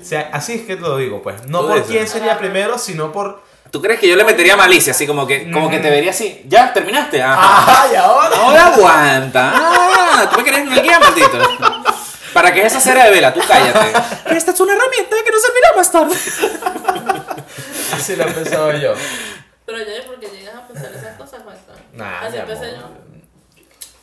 O 0.00 0.04
sea, 0.04 0.30
así 0.32 0.54
es 0.54 0.60
que 0.62 0.76
te 0.76 0.82
lo 0.82 0.96
digo, 0.96 1.20
pues. 1.22 1.44
No 1.46 1.66
por 1.66 1.82
quién 1.84 2.06
sería 2.06 2.32
Agárrate. 2.32 2.48
primero, 2.50 2.78
sino 2.78 3.10
por. 3.10 3.42
¿Tú 3.72 3.82
crees 3.82 3.98
que 4.00 4.08
yo 4.08 4.16
le 4.16 4.24
metería 4.24 4.56
malicia? 4.56 4.92
Así 4.92 5.06
como 5.06 5.26
que, 5.26 5.50
como 5.50 5.68
que 5.68 5.78
te 5.80 5.90
vería 5.90 6.10
así. 6.10 6.42
¿Ya? 6.46 6.72
¿Terminaste? 6.72 7.20
Ajá. 7.20 7.82
¡Ay, 7.82 7.96
ahora! 7.96 8.36
Ahora 8.36 8.66
aguanta. 8.68 9.52
Ah, 9.54 10.30
tú 10.30 10.38
me 10.38 10.44
querés 10.44 10.60
en 10.60 10.72
el 10.72 10.82
guía, 10.82 10.98
maldito. 11.00 11.38
¿Para 12.32 12.54
qué 12.54 12.60
es 12.60 12.66
esa 12.72 12.80
cera 12.80 13.04
de 13.04 13.10
vela? 13.10 13.34
Tú 13.34 13.40
cállate. 13.46 13.92
Esta 14.36 14.52
es 14.52 14.60
una 14.60 14.74
herramienta 14.74 15.16
que 15.24 15.30
nos 15.32 15.42
servirá 15.42 15.68
más 15.76 15.92
tarde. 15.92 16.14
Así 17.92 18.16
lo 18.16 18.24
he 18.24 18.32
pensado 18.32 18.72
yo. 18.72 18.94
Pero 19.66 19.78
ya, 19.78 20.06
porque 20.06 20.28
llegas 20.28 20.54
a 20.54 20.66
pensar 20.68 20.92
esas 20.94 21.16
cosas, 21.16 21.42
cuéntame. 21.42 21.80
Nah, 21.92 22.20
Así 22.20 22.36
empecé 22.36 22.70
yo. 22.72 22.88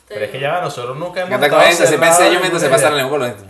Pero 0.08 0.24
es 0.24 0.30
que 0.30 0.40
ya 0.40 0.52
va, 0.52 0.60
nosotros 0.60 0.96
nunca 0.96 1.20
hemos. 1.20 1.30
Canta 1.30 1.48
con 1.48 1.58
estado 1.60 1.72
eso, 1.72 1.84
así 1.84 1.96
pensé 1.98 2.24
yo 2.26 2.34
en 2.34 2.38
mientras 2.40 2.62
se 2.62 2.68
una 2.68 2.76
pasa 2.76 2.90
la 2.90 2.94
idea. 2.96 3.02
lengua 3.02 3.18
por 3.18 3.26
dentro. 3.28 3.46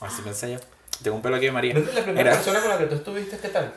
Así 0.00 0.22
pensé 0.22 0.52
yo. 0.52 0.58
Tengo 1.02 1.16
un 1.16 1.22
pelo 1.22 1.36
aquí 1.36 1.46
de 1.46 1.52
María. 1.52 1.74
¿No 1.74 1.80
es 1.80 1.94
la 1.94 2.02
primera 2.02 2.30
persona 2.32 2.60
con 2.60 2.68
la 2.70 2.78
que 2.78 2.84
tú 2.86 2.94
estuviste? 2.96 3.38
¿Qué 3.38 3.48
tal? 3.48 3.72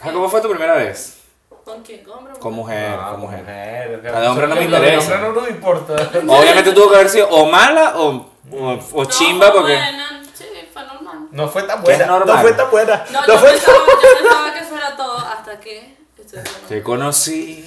Ah, 0.00 0.10
¿Cómo 0.12 0.28
fue 0.28 0.40
tu 0.40 0.48
primera 0.50 0.74
vez? 0.74 1.18
¿Con 1.64 1.82
quién? 1.82 2.04
¿Con 2.04 2.18
hombre 2.18 2.32
o 2.34 2.38
Con 2.40 2.52
mujer? 2.54 2.98
Ah, 3.00 3.10
con 3.12 3.20
mujer. 3.20 3.40
mujer. 3.40 4.14
A 4.14 4.20
de 4.20 4.28
hombre 4.28 4.46
no 4.46 4.54
me 4.54 4.64
interesa. 4.64 5.14
hombre 5.14 5.28
no 5.28 5.40
nos 5.40 5.50
importa. 5.50 6.10
Obviamente 6.28 6.72
tuvo 6.72 6.90
que 6.90 6.96
haber 6.96 7.08
sido 7.08 7.28
o 7.28 7.46
mala 7.46 7.94
o, 7.96 8.30
o, 8.52 8.78
o 8.92 9.04
chimba 9.06 9.46
no, 9.48 9.52
porque... 9.54 9.72
Buena, 9.72 10.22
sí, 10.34 10.44
fue 10.72 10.82
normal. 10.86 11.28
No 11.30 11.48
fue 11.48 11.62
tan 11.62 11.82
buena. 11.82 12.04
es 12.04 12.10
normal. 12.10 12.36
No 12.36 12.42
fue 12.42 12.52
tan 12.52 12.70
buena. 12.70 13.04
No, 13.10 13.20
No, 13.20 13.26
yo, 13.26 13.38
fue 13.38 13.50
pensaba, 13.50 13.76
yo 13.78 14.18
pensaba 14.18 14.52
que 14.52 14.58
eso 14.60 14.76
era 14.76 14.96
todo 14.96 15.18
hasta 15.18 15.60
que. 15.60 15.96
Estoy 16.18 16.42
Te 16.68 16.82
conocí, 16.82 17.64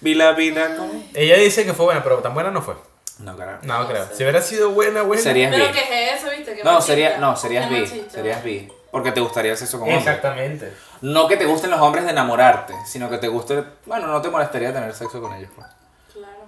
vi 0.00 0.14
la 0.14 0.32
vida 0.32 0.76
con... 0.76 1.04
Ella 1.14 1.36
dice 1.36 1.64
que 1.64 1.72
fue 1.72 1.86
buena, 1.86 2.02
pero 2.02 2.18
tan 2.18 2.34
buena 2.34 2.50
no 2.50 2.60
fue. 2.62 2.74
No, 3.18 3.36
carajo. 3.36 3.60
No, 3.64 3.80
No 3.82 3.88
creo. 3.88 4.06
sé. 4.06 4.14
Si 4.16 4.22
hubiera 4.22 4.40
sido 4.42 4.70
buena, 4.70 5.02
buena. 5.02 5.22
Serías 5.22 5.50
Pero 5.52 5.66
bi. 5.66 5.72
que 5.72 5.80
es 6.14 6.20
eso, 6.22 6.30
¿viste? 6.30 6.54
Qué 6.54 6.62
No, 6.64 6.80
sería, 6.80 7.18
no, 7.18 7.36
serías 7.36 7.68
bi. 7.68 7.80
machista. 7.80 8.10
Serías 8.12 8.42
bi. 8.44 8.68
Porque 8.90 9.12
te 9.12 9.20
gustaría 9.20 9.52
el 9.52 9.58
sexo 9.58 9.78
con 9.78 9.88
hombres. 9.88 10.06
Exactamente. 10.06 10.72
No 11.02 11.28
que 11.28 11.36
te 11.36 11.44
gusten 11.44 11.70
los 11.70 11.80
hombres 11.80 12.04
de 12.04 12.10
enamorarte, 12.12 12.74
sino 12.86 13.10
que 13.10 13.18
te 13.18 13.28
guste... 13.28 13.62
Bueno, 13.86 14.06
no 14.06 14.22
te 14.22 14.30
molestaría 14.30 14.72
tener 14.72 14.94
sexo 14.94 15.20
con 15.20 15.34
ellos. 15.34 15.50
pues. 15.54 15.66
Claro. 16.14 16.44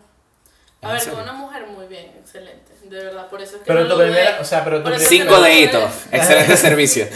A 0.82 0.86
¿En 0.86 0.92
ver, 0.92 1.00
serio? 1.00 1.14
con 1.18 1.22
una 1.24 1.32
mujer 1.34 1.66
muy 1.66 1.86
bien, 1.86 2.06
excelente. 2.18 2.72
De 2.84 3.04
verdad, 3.04 3.28
por 3.28 3.42
eso 3.42 3.56
es 3.56 3.62
que 3.62 3.66
Pero 3.66 3.84
no 3.84 3.94
tu 3.94 4.00
primera, 4.00 4.38
o 4.40 4.44
sea, 4.44 4.64
pero 4.64 4.78
tu 4.78 4.84
Por 4.84 4.92
eso 4.94 5.06
pri- 5.08 5.16
es 5.18 5.22
que 5.22 5.28
Cinco 5.28 5.40
deditos. 5.42 5.90
Excelente 6.12 6.56
servicio. 6.56 7.06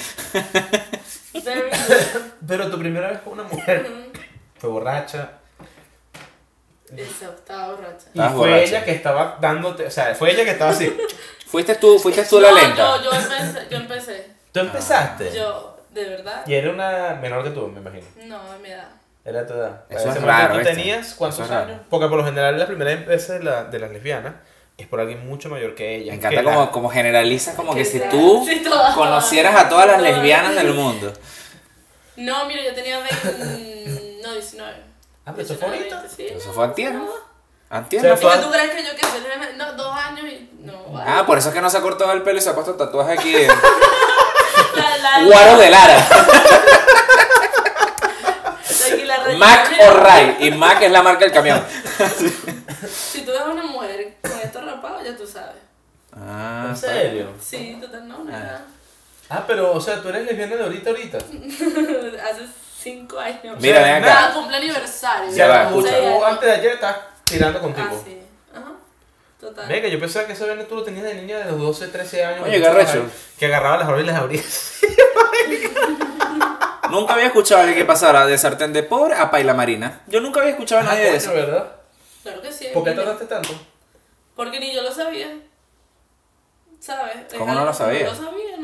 Pero 2.46 2.70
tu 2.70 2.78
primera 2.78 3.08
vez 3.08 3.20
con 3.20 3.32
una 3.34 3.44
mujer 3.44 3.88
fue 4.58 4.70
borracha. 4.70 5.30
Esa, 6.96 7.26
estaba 7.30 7.68
borracha. 7.72 8.04
Y 8.12 8.18
Estabas 8.18 8.32
fue 8.32 8.48
borracha. 8.50 8.62
ella 8.64 8.84
que 8.84 8.92
estaba 8.92 9.38
dándote, 9.40 9.86
o 9.86 9.90
sea, 9.90 10.14
fue 10.14 10.30
ella 10.32 10.44
que 10.44 10.50
estaba 10.50 10.70
así. 10.70 10.94
Fuiste 11.46 11.74
tú, 11.76 11.98
fuiste 12.00 12.24
tú 12.24 12.40
la 12.40 12.50
No, 12.50 12.56
lenta. 12.56 12.96
Yo, 13.02 13.02
yo 13.04 13.12
empecé, 13.12 13.66
yo 13.70 13.76
empecé. 13.76 14.26
Tú 14.52 14.60
empezaste. 14.60 15.32
Yo, 15.32 15.78
de 15.90 16.04
verdad, 16.08 16.42
Y 16.46 16.54
era 16.54 16.70
una 16.70 17.14
menor 17.20 17.44
que 17.44 17.50
tú, 17.50 17.68
me 17.68 17.80
imagino. 17.80 18.04
no, 18.24 18.54
en 18.56 18.62
mi 18.62 18.70
edad. 18.70 18.88
Era 19.24 19.46
tu 19.46 19.54
edad. 19.54 19.84
Eso 19.88 20.10
es 20.10 20.20
raro, 20.20 20.54
¿Tú 20.54 20.58
¿viste? 20.60 20.74
tenías 20.74 21.14
cuántos 21.14 21.38
Eso 21.38 21.44
es 21.44 21.50
raro. 21.50 21.70
años? 21.72 21.80
Porque 21.88 22.08
por 22.08 22.18
lo 22.18 22.24
general 22.24 22.58
la 22.58 22.66
primera 22.66 22.94
vez 23.06 23.28
de, 23.28 23.42
la, 23.42 23.64
de 23.64 23.78
las 23.78 23.90
lesbianas 23.92 24.34
es 24.76 24.86
por 24.88 24.98
alguien 25.00 25.24
mucho 25.26 25.48
mayor 25.48 25.74
que 25.76 25.94
ella. 25.96 26.10
Me 26.12 26.18
encanta 26.18 26.36
que 26.38 26.42
la- 26.42 26.54
como, 26.54 26.70
como 26.72 26.90
generalizas, 26.90 27.54
como 27.54 27.72
que 27.72 27.78
Que 27.80 27.84
si 27.84 27.98
sea- 28.00 28.10
tú 28.10 28.44
sí, 28.48 28.60
todas. 28.64 28.94
conocieras 28.96 29.54
a 29.54 29.68
todas 29.68 29.86
las 29.86 30.02
lesbianas 30.02 30.54
del 30.56 30.74
mundo. 30.74 31.12
No, 32.16 32.46
mira, 32.46 32.62
yo 32.64 32.74
tenía 32.74 32.98
20, 32.98 34.20
no, 34.24 34.32
19. 34.32 34.74
Ah, 35.26 35.32
pero 35.34 35.42
eso 35.42 35.54
fue 35.56 35.68
19, 35.70 35.76
ahorita. 35.78 36.00
20, 36.00 36.16
sí, 36.16 36.26
Eso 36.36 36.48
no, 36.48 36.52
fue 36.54 36.64
antier. 36.64 36.94
no. 36.94 37.08
Antier, 37.70 38.00
O 38.00 38.02
sea, 38.04 38.10
¿no 38.14 38.18
¿Y 38.18 38.36
fue? 38.38 38.44
tú 38.44 38.50
crees 38.52 38.70
que 38.70 38.84
yo 38.84 38.90
que? 38.96 39.54
No, 39.56 39.72
dos 39.72 39.96
años 39.96 40.24
y. 40.26 40.50
No, 40.60 40.84
vale. 40.92 41.10
Ah, 41.10 41.24
por 41.26 41.38
eso 41.38 41.48
es 41.48 41.54
que 41.54 41.60
no 41.60 41.70
se 41.70 41.78
ha 41.78 41.80
cortado 41.80 42.12
el 42.12 42.22
pelo 42.22 42.38
y 42.38 42.42
se 42.42 42.50
ha 42.50 42.54
puesto 42.54 42.74
tatuaje 42.74 43.12
aquí. 43.12 43.32
de- 43.32 43.48
Guaro 45.26 45.56
de 45.58 45.70
Lara. 45.70 46.06
Mac 49.38 49.72
o 49.80 49.90
Ray. 49.94 50.36
Y 50.40 50.50
Mac 50.52 50.82
es 50.82 50.90
la 50.92 51.02
marca 51.02 51.20
del 51.24 51.32
camión. 51.32 51.64
Si 52.84 53.22
tú 53.22 53.30
ves 53.30 53.40
a 53.40 53.44
una 53.46 53.62
mujer 53.62 54.16
con 54.20 54.32
esto 54.40 54.60
rapado, 54.60 55.02
ya 55.02 55.16
tú 55.16 55.26
sabes. 55.26 55.56
Ah, 56.12 56.66
¿En 56.68 56.76
serio? 56.76 57.28
Sí, 57.40 57.78
total, 57.80 58.06
no, 58.06 58.22
nada. 58.24 58.66
Ah, 59.30 59.42
pero, 59.46 59.72
o 59.72 59.80
sea, 59.80 60.02
tú 60.02 60.10
eres 60.10 60.26
lesbiana 60.26 60.56
de 60.56 60.64
ahorita, 60.64 60.90
ahorita. 60.90 61.16
Hace 61.16 62.46
cinco 62.84 63.18
años. 63.18 63.56
Mira, 63.58 63.82
ven 63.82 63.94
acá. 63.94 64.06
Nada, 64.14 64.34
cumple 64.34 64.56
aniversario. 64.58 65.30
Ya 65.32 65.48
va, 65.48 65.64
mucho- 65.70 65.88
escucha. 65.88 66.10
o 66.14 66.24
antes 66.24 66.48
de 66.48 66.52
ayer 66.54 66.72
estabas 66.74 66.98
tirando 67.24 67.60
contigo. 67.60 67.88
Ah, 67.90 68.02
sí. 68.04 68.20
Ajá. 68.54 68.72
Total. 69.40 69.68
Venga, 69.68 69.88
yo 69.88 69.98
pensaba 69.98 70.26
que 70.26 70.34
esa 70.34 70.46
vaina 70.46 70.64
tú 70.64 70.76
lo 70.76 70.82
tenías 70.84 71.04
de 71.04 71.14
niña 71.14 71.38
de 71.38 71.46
los 71.46 71.58
12, 71.58 71.88
13 71.88 72.24
años. 72.24 72.46
Oye, 72.46 72.64
ahí, 72.66 73.10
Que 73.38 73.46
agarraba 73.46 73.78
las 73.78 73.86
barbas 73.88 74.04
y 74.04 74.06
las 74.06 74.16
abría. 74.20 74.42
Nunca 76.90 77.14
había 77.14 77.26
escuchado 77.26 77.60
a 77.60 77.64
alguien 77.64 77.78
que 77.78 77.84
pasara 77.86 78.26
de 78.26 78.36
sartén 78.38 78.72
de 78.72 78.82
pobre 78.82 79.14
a 79.14 79.30
paila 79.30 79.54
marina. 79.54 80.00
Yo 80.06 80.20
nunca 80.20 80.40
había 80.40 80.52
escuchado 80.52 80.82
a 80.82 80.84
Ah, 80.84 80.94
nadie 80.94 81.10
de 81.10 81.16
eso. 81.16 81.32
¿verdad? 81.32 81.72
Claro 82.22 82.40
que 82.42 82.52
sí. 82.52 82.68
¿Por 82.72 82.84
qué 82.84 82.92
tardaste 82.92 83.24
tanto? 83.26 83.48
Porque 84.36 84.60
ni 84.60 84.72
yo 84.74 84.82
lo 84.82 84.92
sabía. 84.92 85.28
¿Sabes? 86.78 87.16
Es 87.32 87.38
¿Cómo 87.38 87.54
no 87.54 87.64
lo 87.64 87.72
sabía? 87.72 88.04
No 88.04 88.10
lo 88.10 88.16
sabía, 88.16 88.56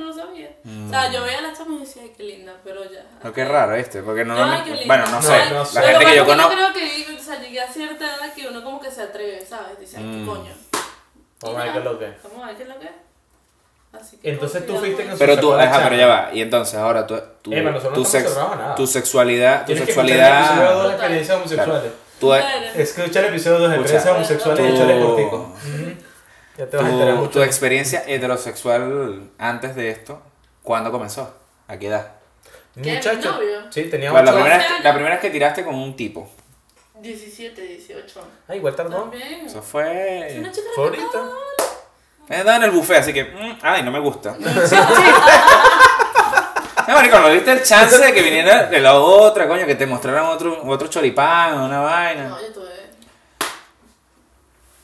no 0.64 0.72
sabía. 0.72 0.86
O 0.86 0.90
sea, 0.90 1.12
yo 1.12 1.24
veía 1.24 1.38
a 1.38 1.42
las 1.42 1.58
chamas 1.58 1.76
y 1.76 1.80
decía, 1.80 2.02
ay, 2.04 2.12
qué 2.16 2.22
linda, 2.24 2.52
pero 2.64 2.84
ya. 2.84 3.04
Pero 3.22 3.34
qué 3.34 3.44
raro 3.44 3.74
este, 3.74 4.02
porque 4.02 4.24
no, 4.24 4.36
Yo, 4.36 4.46
no- 4.46 4.64
qué 4.64 4.86
bueno, 4.86 5.04
no 5.06 5.12
No, 5.12 5.22
sé. 5.22 5.50
no 5.52 5.64
sé. 5.64 5.74
La 5.76 5.80
Pero 5.82 5.98
gente 5.98 6.10
que 6.12 6.16
yo 6.18 6.26
conozco. 6.26 6.52
creo 6.52 6.72
que 6.72 7.16
o 7.18 7.22
sea, 7.22 7.40
llegué 7.40 7.60
a 7.60 7.68
cierta 7.68 8.04
edad 8.04 8.32
que 8.34 8.48
uno 8.48 8.62
como 8.64 8.80
que 8.80 8.90
se 8.90 9.02
atreve, 9.02 9.44
¿sabes? 9.44 9.78
Dice, 9.78 9.96
ay, 9.98 10.04
Mm. 10.04 10.20
qué 10.24 10.30
coño. 10.30 10.52
Vamos 11.42 11.60
a 11.60 11.64
ver 11.64 11.72
qué 11.72 11.78
es 11.78 11.84
lo 11.84 11.98
que 11.98 12.04
es. 12.08 12.22
Vamos 12.22 12.44
a 12.44 12.46
ver 12.48 12.56
qué 12.56 12.62
es 12.64 12.68
lo 12.68 12.78
que 12.78 12.84
es. 12.86 12.92
Así 13.92 14.16
que 14.18 14.30
Entonces 14.30 14.66
tú 14.66 14.76
fuiste 14.76 15.04
con. 15.04 15.18
Pero 15.18 15.40
tú, 15.40 15.50
sacó 15.56 15.78
pero 15.84 15.96
ya 15.96 16.06
va. 16.06 16.30
Y 16.32 16.42
entonces 16.42 16.74
ahora 16.78 17.06
tú, 17.06 17.18
tu, 17.42 17.52
Eva, 17.52 17.70
nosotros 17.72 17.94
tu, 17.94 18.00
no 18.02 18.06
sex- 18.08 18.36
nada. 18.36 18.74
tu 18.76 18.86
sexualidad, 18.86 19.60
tu 19.60 19.66
Tienes 19.66 19.84
que 19.84 19.90
escuchar 19.90 20.10
el 20.10 20.20
episodio 20.20 20.44
sexualidad. 20.46 20.74
2 20.74 20.82
de 20.86 20.90
experiencias 20.94 21.36
homosexuales. 21.36 21.92
Tu, 22.20 22.32
Eres. 22.34 22.76
Escucha 22.76 23.18
el 23.20 23.26
episodio 23.26 23.58
2 23.58 23.70
de 23.70 23.76
experiencias 23.78 24.14
homosexuales 24.14 24.64
y 24.64 24.68
Tú- 24.68 24.74
échale 24.76 25.00
cortico. 25.02 25.54
Ya 26.58 26.66
te 26.66 26.76
vas 26.76 26.86
a 26.86 26.90
enterar 26.90 27.14
tu, 27.14 27.20
mucho. 27.20 27.30
tu 27.32 27.42
experiencia 27.42 28.04
heterosexual 28.06 29.30
antes 29.38 29.74
de 29.74 29.90
esto, 29.90 30.22
¿cuándo 30.70 30.92
comenzó? 30.92 31.34
¿A 31.66 31.76
qué 31.76 31.88
edad? 31.88 32.12
¿Qué? 32.80 32.94
Muchacho. 32.94 33.32
¿Mi 33.32 33.38
novio? 33.38 33.62
Sí, 33.70 33.90
tenía 33.90 34.12
Bueno, 34.12 34.26
la, 34.26 34.30
8 34.30 34.40
primera 34.40 34.54
años. 34.54 34.72
vez, 34.74 34.84
la 34.84 34.92
primera 34.94 35.14
vez 35.16 35.20
que 35.20 35.30
tiraste 35.30 35.64
con 35.64 35.74
un 35.74 35.96
tipo. 35.96 36.30
17, 36.94 37.60
18. 37.60 38.20
Ah, 38.46 38.54
igual 38.54 38.76
tardó. 38.76 39.00
También. 39.00 39.46
Eso 39.46 39.60
fue. 39.62 40.36
Una 40.38 40.52
chica 40.52 40.68
Fue 40.76 40.84
ahorita. 40.84 41.28
Andaba 42.28 42.56
en 42.58 42.62
el 42.62 42.70
buffet, 42.70 42.98
así 42.98 43.12
que. 43.12 43.24
mm, 43.24 43.58
ay, 43.62 43.82
no 43.82 43.90
me 43.90 43.98
gusta. 43.98 44.36
No, 46.86 46.94
marico, 46.96 47.18
no 47.20 47.28
diste 47.30 47.52
el 47.52 47.62
chance 47.62 47.98
de 47.98 48.12
que 48.12 48.22
viniera 48.22 48.66
de 48.66 48.80
la 48.80 48.94
otra, 48.94 49.46
coño, 49.46 49.64
que 49.64 49.76
te 49.76 49.86
mostraran 49.86 50.24
otro, 50.26 50.60
otro 50.66 50.88
choripán 50.88 51.54
o 51.54 51.66
una 51.66 51.80
vaina. 51.80 52.28
No, 52.28 52.40
yo 52.40 52.52
tuve. 52.52 52.79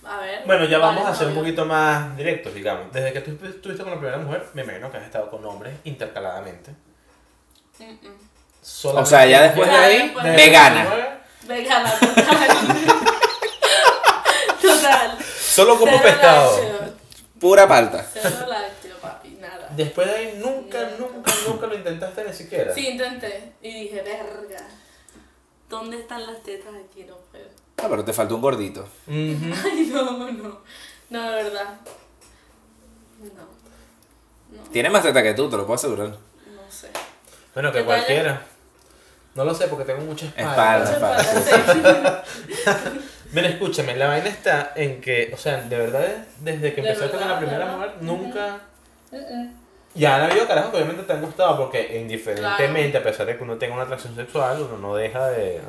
A 0.09 0.19
ver. 0.21 0.43
Bueno, 0.47 0.65
ya 0.67 0.79
vamos 0.79 1.05
a 1.07 1.15
ser 1.15 1.29
un 1.29 1.35
poquito 1.35 1.65
más 1.67 2.17
directos, 2.17 2.55
digamos. 2.55 2.93
Desde 2.93 3.13
que 3.13 3.21
tú 3.23 3.31
estuviste 3.47 3.83
con 3.83 3.93
la 3.93 3.99
primera 3.99 4.19
mujer, 4.19 4.47
me 4.55 4.63
imagino 4.63 4.91
que 4.91 4.99
has 4.99 5.05
estado 5.05 5.29
con 5.31 5.45
hombres 5.45 5.75
intercaladamente. 5.85 6.71
Mm, 7.79 7.85
mm. 7.85 8.19
Solamente 8.63 9.03
O 9.03 9.07
sea, 9.11 9.27
ya 9.27 9.43
después 9.43 9.69
de 9.69 9.75
Ya 9.75 9.83
ahí, 9.85 9.99
después 10.05 10.25
de- 10.25 10.31
vegana. 10.33 10.83
19, 10.83 11.17
Vegana, 11.47 11.93
total. 12.01 12.49
total. 14.61 15.19
Solo 15.41 15.79
como 15.79 15.93
Cero 15.93 16.03
pescado. 16.03 16.51
lácteo, 16.63 16.95
Pura 17.41 17.69
palta. 17.69 18.05
Cero 18.13 18.31
lácteo, 18.49 18.97
papi, 18.99 19.29
nada. 19.41 19.69
Después 19.77 20.07
de 20.09 20.15
ahí, 20.17 20.39
nunca, 20.43 20.91
nunca, 20.99 21.33
nunca 21.47 21.67
lo 21.67 21.75
intentaste 21.75 22.25
ni 22.25 22.33
siquiera. 22.33 22.75
Sí, 22.75 22.89
intenté. 22.89 23.53
Y 23.63 23.83
dije, 23.83 24.03
verga. 24.03 24.67
¿Dónde 25.69 25.99
están 26.01 26.27
las 26.27 26.43
tetas 26.43 26.73
aquí? 26.75 27.05
No 27.05 27.17
puedo. 27.31 27.49
Ah, 27.79 27.87
pero 27.91 28.05
te 28.05 28.13
faltó 28.13 28.37
un 28.37 28.41
gordito. 28.43 28.89
Ay, 29.09 29.91
no, 29.93 30.13
no. 30.13 30.61
No, 31.11 31.31
de 31.31 31.43
verdad. 31.43 31.77
No. 33.21 33.57
No, 34.57 34.63
Tiene 34.71 34.91
más 34.91 35.03
teta 35.03 35.23
que 35.23 35.35
tú, 35.35 35.51
te 35.51 35.57
lo 35.57 35.67
puedo 35.67 35.75
asegurar. 35.75 36.09
no 36.09 36.71
sé. 36.71 36.89
Bueno, 37.55 37.73
que 37.73 37.85
cualquiera. 37.85 38.43
No 39.35 39.45
lo 39.45 39.55
sé 39.55 39.69
porque 39.69 39.85
tengo 39.85 40.01
mucha 40.01 40.27
espalda. 40.27 40.93
Espalda. 40.93 41.23
Espalda, 41.23 42.25
Mira, 43.33 43.49
escúchame, 43.49 43.97
la 43.97 44.07
vaina 44.07 44.29
está 44.29 44.73
en 44.75 45.01
que, 45.01 45.31
o 45.35 45.37
sea, 45.37 45.61
de 45.61 45.77
verdad, 45.77 46.27
desde 46.41 46.73
que 46.73 46.81
empezaste 46.81 47.19
con 47.19 47.29
la 47.29 47.39
primera 47.39 47.67
mujer, 47.67 47.95
nunca... 48.01 48.61
Mm, 49.11 49.17
mm. 49.17 49.55
Ya 49.95 50.17
han 50.17 50.31
habido 50.31 50.47
carajos 50.47 50.71
que 50.71 50.77
obviamente 50.77 51.03
te 51.03 51.13
han 51.13 51.23
gustado 51.23 51.57
porque 51.57 51.99
indiferentemente, 51.99 52.99
a 52.99 53.03
pesar 53.03 53.27
de 53.27 53.37
que 53.37 53.43
uno 53.43 53.57
tenga 53.57 53.75
una 53.75 53.85
atracción 53.85 54.15
sexual, 54.15 54.63
uno 54.63 54.79
no 54.79 54.95
deja 54.95 55.29
de... 55.29 55.61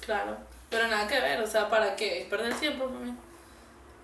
Claro. 0.00 0.36
Pero 0.70 0.86
nada 0.88 1.06
que 1.08 1.20
ver, 1.20 1.40
o 1.40 1.46
sea, 1.46 1.68
¿para 1.68 1.96
qué? 1.96 2.26
Perder 2.30 2.54
tiempo 2.54 2.86
para 2.86 3.00
mí. 3.00 3.14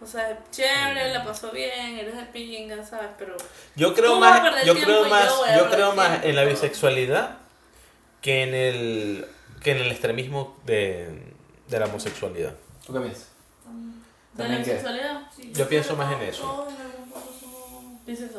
O 0.00 0.06
sea, 0.06 0.30
es 0.30 0.36
chévere, 0.50 1.12
la 1.14 1.24
pasó 1.24 1.50
bien, 1.52 1.96
eres 1.98 2.16
de 2.16 2.24
pinga, 2.24 2.84
¿sabes? 2.84 3.08
Pero. 3.18 3.36
Yo 3.76 3.94
creo 3.94 4.18
más, 4.20 4.42
yo 4.66 4.74
creo 4.74 5.04
más, 5.06 5.28
yo 5.54 5.56
yo 5.64 5.70
creo 5.70 5.92
más 5.94 6.08
tiempo. 6.10 6.28
en 6.28 6.36
la 6.36 6.44
bisexualidad 6.44 7.36
que 8.20 8.42
en 8.42 8.54
el 8.54 9.28
que 9.62 9.70
en 9.72 9.78
el 9.78 9.90
extremismo 9.90 10.56
de, 10.66 11.32
de 11.68 11.78
la 11.80 11.86
homosexualidad. 11.86 12.52
¿Tú 12.86 12.92
qué 12.92 13.00
piensas? 13.00 13.28
¿De 14.34 14.48
la 14.48 14.58
bisexualidad? 14.58 15.22
Yo 15.54 15.68
pienso 15.68 15.96
más 15.96 16.12
en 16.12 16.22
eso. 16.22 16.66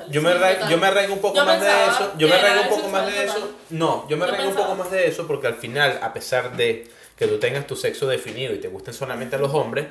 Yo 0.10 0.22
me, 0.22 0.32
Sí, 0.32 0.38
arra- 0.38 0.54
total. 0.54 0.70
yo 0.70 0.78
me 0.78 0.88
arraigo 0.88 1.14
un 1.14 1.20
poco 1.22 1.36
Yo 1.36 1.46
más 1.46 1.60
de 1.60 1.68
eso. 1.88 2.14
Yo 2.18 2.28
me 2.30 2.36
arraigo 2.36 2.62
un 2.62 2.70
poco 2.70 2.88
más 2.90 3.06
de 3.06 3.12
bisexual 3.12 3.38
eso. 3.44 3.56
No, 3.72 4.08
yo 4.08 4.16
me 4.18 4.24
arraigo 4.26 4.50
un 4.50 4.56
poco 4.56 4.76
más 4.76 4.92
de 4.92 5.08
eso 5.08 5.28
porque 5.28 5.48
al 5.48 5.56
final, 5.56 6.00
a 6.02 6.14
pesar 6.14 6.56
de 6.56 6.90
que 7.18 7.28
tú 7.28 7.40
tengas 7.40 7.66
tu 7.68 7.76
sexo 7.76 8.08
definido 8.08 8.54
y 8.54 8.60
te 8.60 8.68
gusten 8.68 8.94
solamente 8.94 9.38
los 9.38 9.54
hombres, 9.54 9.88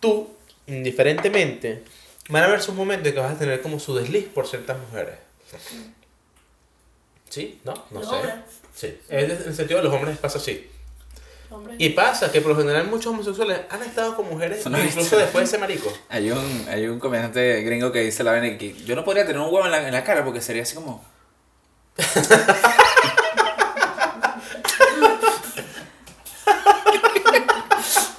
tú, 0.00 0.30
indiferentemente, 0.66 1.82
van 2.28 2.44
a 2.44 2.46
haber 2.46 2.62
sus 2.62 2.74
momentos 2.74 3.08
en 3.08 3.14
que 3.14 3.20
vas 3.20 3.32
a 3.34 3.38
tener 3.38 3.60
como 3.62 3.80
su 3.80 3.94
desliz 3.94 4.26
por 4.26 4.46
ciertas 4.46 4.78
mujeres. 4.78 5.16
¿Sí? 7.28 7.60
¿No? 7.64 7.74
No 7.90 8.00
Los 8.00 8.08
sé. 8.08 8.14
hombres. 8.14 8.34
Sí. 8.74 8.98
Es 9.08 9.24
en 9.24 9.48
el 9.48 9.54
sentido 9.54 9.78
de 9.80 9.84
los 9.84 9.94
hombres 9.94 10.16
pasa 10.18 10.38
así. 10.38 10.68
Hombre. 11.50 11.74
Y 11.78 11.90
pasa 11.90 12.32
que 12.32 12.40
por 12.40 12.52
lo 12.52 12.56
general 12.58 12.86
muchos 12.86 13.06
homosexuales 13.12 13.60
han 13.68 13.82
estado 13.82 14.16
con 14.16 14.26
mujeres 14.26 14.64
no 14.66 14.78
incluso 14.78 15.00
visto. 15.00 15.18
después 15.18 15.42
de 15.44 15.48
ese 15.56 15.58
marico. 15.58 15.92
Hay 16.08 16.30
un, 16.30 16.66
hay 16.68 16.86
un 16.86 16.98
comediante 16.98 17.60
gringo 17.62 17.92
que 17.92 18.00
dice 18.00 18.24
la 18.24 18.32
vaina 18.32 18.56
que 18.56 18.72
yo 18.72 18.96
no 18.96 19.04
podría 19.04 19.26
tener 19.26 19.38
un 19.40 19.52
huevo 19.52 19.66
en 19.66 19.70
la, 19.70 19.86
en 19.86 19.92
la 19.92 20.02
cara 20.04 20.24
porque 20.24 20.40
sería 20.40 20.62
así 20.62 20.74
como. 20.74 21.04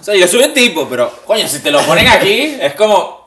o 0.03 0.05
sea, 0.05 0.15
yo 0.15 0.27
soy 0.27 0.43
un 0.43 0.53
tipo, 0.53 0.85
pero 0.89 1.09
coño, 1.25 1.47
si 1.47 1.59
te 1.59 1.71
lo 1.71 1.81
ponen 1.83 2.07
aquí, 2.09 2.57
es 2.59 2.73
como. 2.73 3.23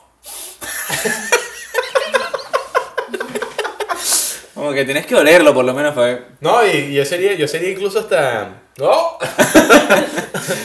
como 4.55 4.72
que 4.74 4.85
tienes 4.85 5.07
que 5.07 5.14
olerlo 5.14 5.55
por 5.55 5.64
lo 5.64 5.72
menos 5.72 5.95
para 5.95 6.07
ver. 6.07 6.27
No, 6.41 6.66
y, 6.66 6.70
y 6.70 6.93
yo 6.95 7.05
sería, 7.07 7.33
yo 7.33 7.49
sería 7.49 7.70
incluso 7.70 8.01
hasta. 8.01 8.62
¡No! 8.77 9.16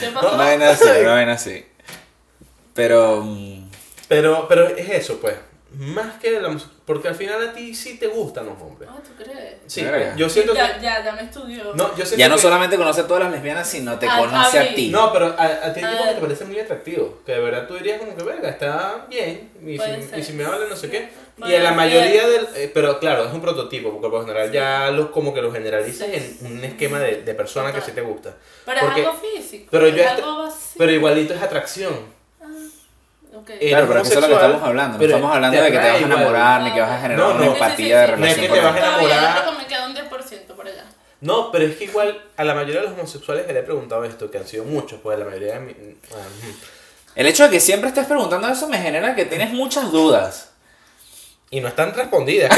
¿Qué 0.01 0.09
Una 0.09 0.21
pasó? 0.21 0.37
vaina 0.37 0.69
así, 0.71 0.83
una 1.01 1.11
vaina 1.13 1.31
así. 1.33 1.65
Pero. 2.73 3.21
mm, 3.23 3.69
Pero, 4.09 4.47
pero 4.49 4.67
es 4.67 4.89
eso, 4.89 5.17
pues. 5.21 5.35
Más 5.77 6.19
que 6.19 6.31
la 6.39 6.49
mus- 6.49 6.67
porque 6.85 7.07
al 7.07 7.15
final 7.15 7.47
a 7.49 7.53
ti 7.53 7.73
sí 7.73 7.97
te 7.97 8.07
gustan 8.07 8.45
los 8.45 8.59
hombres. 8.61 8.89
Ah, 8.91 8.97
¿tú 9.01 9.23
crees? 9.23 9.55
Sí, 9.67 9.83
Verga. 9.83 10.15
yo 10.17 10.27
siento 10.29 10.51
que 10.51 10.57
ya, 10.59 10.79
ya, 10.81 11.03
ya 11.05 11.11
me 11.13 11.21
estudió. 11.23 11.73
no, 11.73 11.95
yo 11.95 12.03
Ya 12.17 12.27
no 12.27 12.35
que- 12.35 12.41
solamente 12.41 12.75
conoce 12.75 13.01
a 13.01 13.07
todas 13.07 13.23
las 13.23 13.31
lesbianas, 13.31 13.69
sino 13.69 13.97
te 13.97 14.07
A- 14.07 14.17
conoce 14.17 14.59
a 14.59 14.63
a 14.63 14.73
ti. 14.75 14.89
No, 14.89 15.13
pero 15.13 15.27
a, 15.37 15.43
a 15.45 15.73
ti 15.73 15.79
hay 15.81 15.91
tipos 15.93 16.07
que 16.09 16.13
te 16.15 16.21
parecen 16.21 16.47
muy 16.49 16.59
atractivos, 16.59 17.09
que 17.25 17.31
de 17.31 17.39
verdad 17.39 17.67
tú 17.67 17.75
dirías 17.75 17.99
como 17.99 18.15
que 18.15 18.23
verga, 18.23 18.49
está 18.49 19.05
bien, 19.09 19.49
y, 19.65 19.77
Puede 19.77 20.01
si, 20.03 20.09
ser. 20.09 20.19
y 20.19 20.23
si 20.23 20.33
me 20.33 20.43
hablan 20.43 20.69
no 20.69 20.75
sé 20.75 20.89
qué. 20.89 21.09
Y 21.47 21.53
en 21.53 21.63
la 21.63 21.71
mayoría 21.71 22.27
del, 22.27 22.47
eh, 22.55 22.69
pero 22.73 22.99
claro, 22.99 23.25
es 23.25 23.33
un 23.33 23.41
prototipo, 23.41 23.89
porque 23.91 24.09
por 24.09 24.19
lo 24.19 24.25
general 24.27 24.51
ya 24.51 24.91
los 24.91 25.09
como 25.09 25.33
que 25.33 25.41
los 25.41 25.53
generalizas 25.53 26.07
Sí. 26.07 26.37
en 26.45 26.57
un 26.57 26.63
esquema 26.63 26.99
de, 26.99 27.23
de 27.23 27.33
personas 27.33 27.73
que 27.73 27.81
sí 27.81 27.93
te 27.93 28.01
gusta. 28.01 28.35
Pero 28.65 28.81
Porque- 28.81 29.01
es 29.01 29.07
algo 29.07 29.19
físico. 29.19 29.67
pero 29.71 29.87
es 29.87 29.95
yo 29.95 30.07
algo 30.09 30.37
vacío. 30.43 30.75
Pero 30.77 30.91
igualito 30.91 31.33
es 31.33 31.41
atracción. 31.41 32.20
Eh, 33.49 33.69
Claro, 33.69 33.87
pero 33.87 34.01
eso 34.01 34.13
es 34.13 34.21
lo 34.21 34.27
que 34.27 34.33
estamos 34.33 34.63
hablando. 34.63 34.93
No 34.93 34.99
pero 34.99 35.15
estamos 35.15 35.35
hablando 35.35 35.61
de 35.61 35.71
que 35.71 35.77
te 35.77 35.89
vas 35.89 36.01
a 36.01 36.05
enamorar, 36.05 36.61
ni 36.61 36.71
que 36.73 36.81
vas 36.81 36.91
a 36.91 37.01
generar 37.01 37.17
No, 37.17 37.35
una 37.35 37.45
empatía 37.47 38.01
de 38.01 38.07
Sí, 38.07 38.11
sí, 38.11 38.15
sí. 38.15 38.19
No 38.21 38.25
es 38.27 38.37
relación 38.37 38.53
que 38.53 38.59
te 38.59 38.65
vas 38.65 38.75
a 38.75 38.77
enamorar. 38.77 39.67
queda 39.67 39.85
un 39.87 39.95
10% 39.95 40.55
por 40.55 40.67
allá. 40.67 40.85
No, 41.21 41.51
pero 41.51 41.65
es 41.65 41.75
que 41.77 41.83
igual 41.85 42.21
a 42.35 42.43
la 42.43 42.53
mayoría 42.53 42.81
de 42.81 42.87
los 42.87 42.97
homosexuales 42.97 43.45
que 43.45 43.53
le 43.53 43.59
he 43.59 43.63
preguntado 43.63 44.03
esto, 44.05 44.29
que 44.31 44.37
han 44.39 44.47
sido 44.47 44.63
muchos, 44.63 44.99
pues 45.01 45.17
la 45.19 45.25
mayoría 45.25 45.53
de 45.53 45.59
mi... 45.59 45.71
ah, 45.71 46.15
ujú. 46.15 46.53
El 47.15 47.27
hecho 47.27 47.43
de 47.43 47.49
que 47.49 47.59
siempre 47.59 47.89
estés 47.89 48.05
preguntando 48.07 48.47
eso 48.47 48.67
me 48.67 48.79
genera 48.79 49.15
que 49.15 49.25
tienes 49.25 49.51
muchas 49.51 49.91
dudas. 49.91 50.49
Y 51.49 51.59
no 51.59 51.67
están 51.67 51.93
respondidas. 51.93 52.49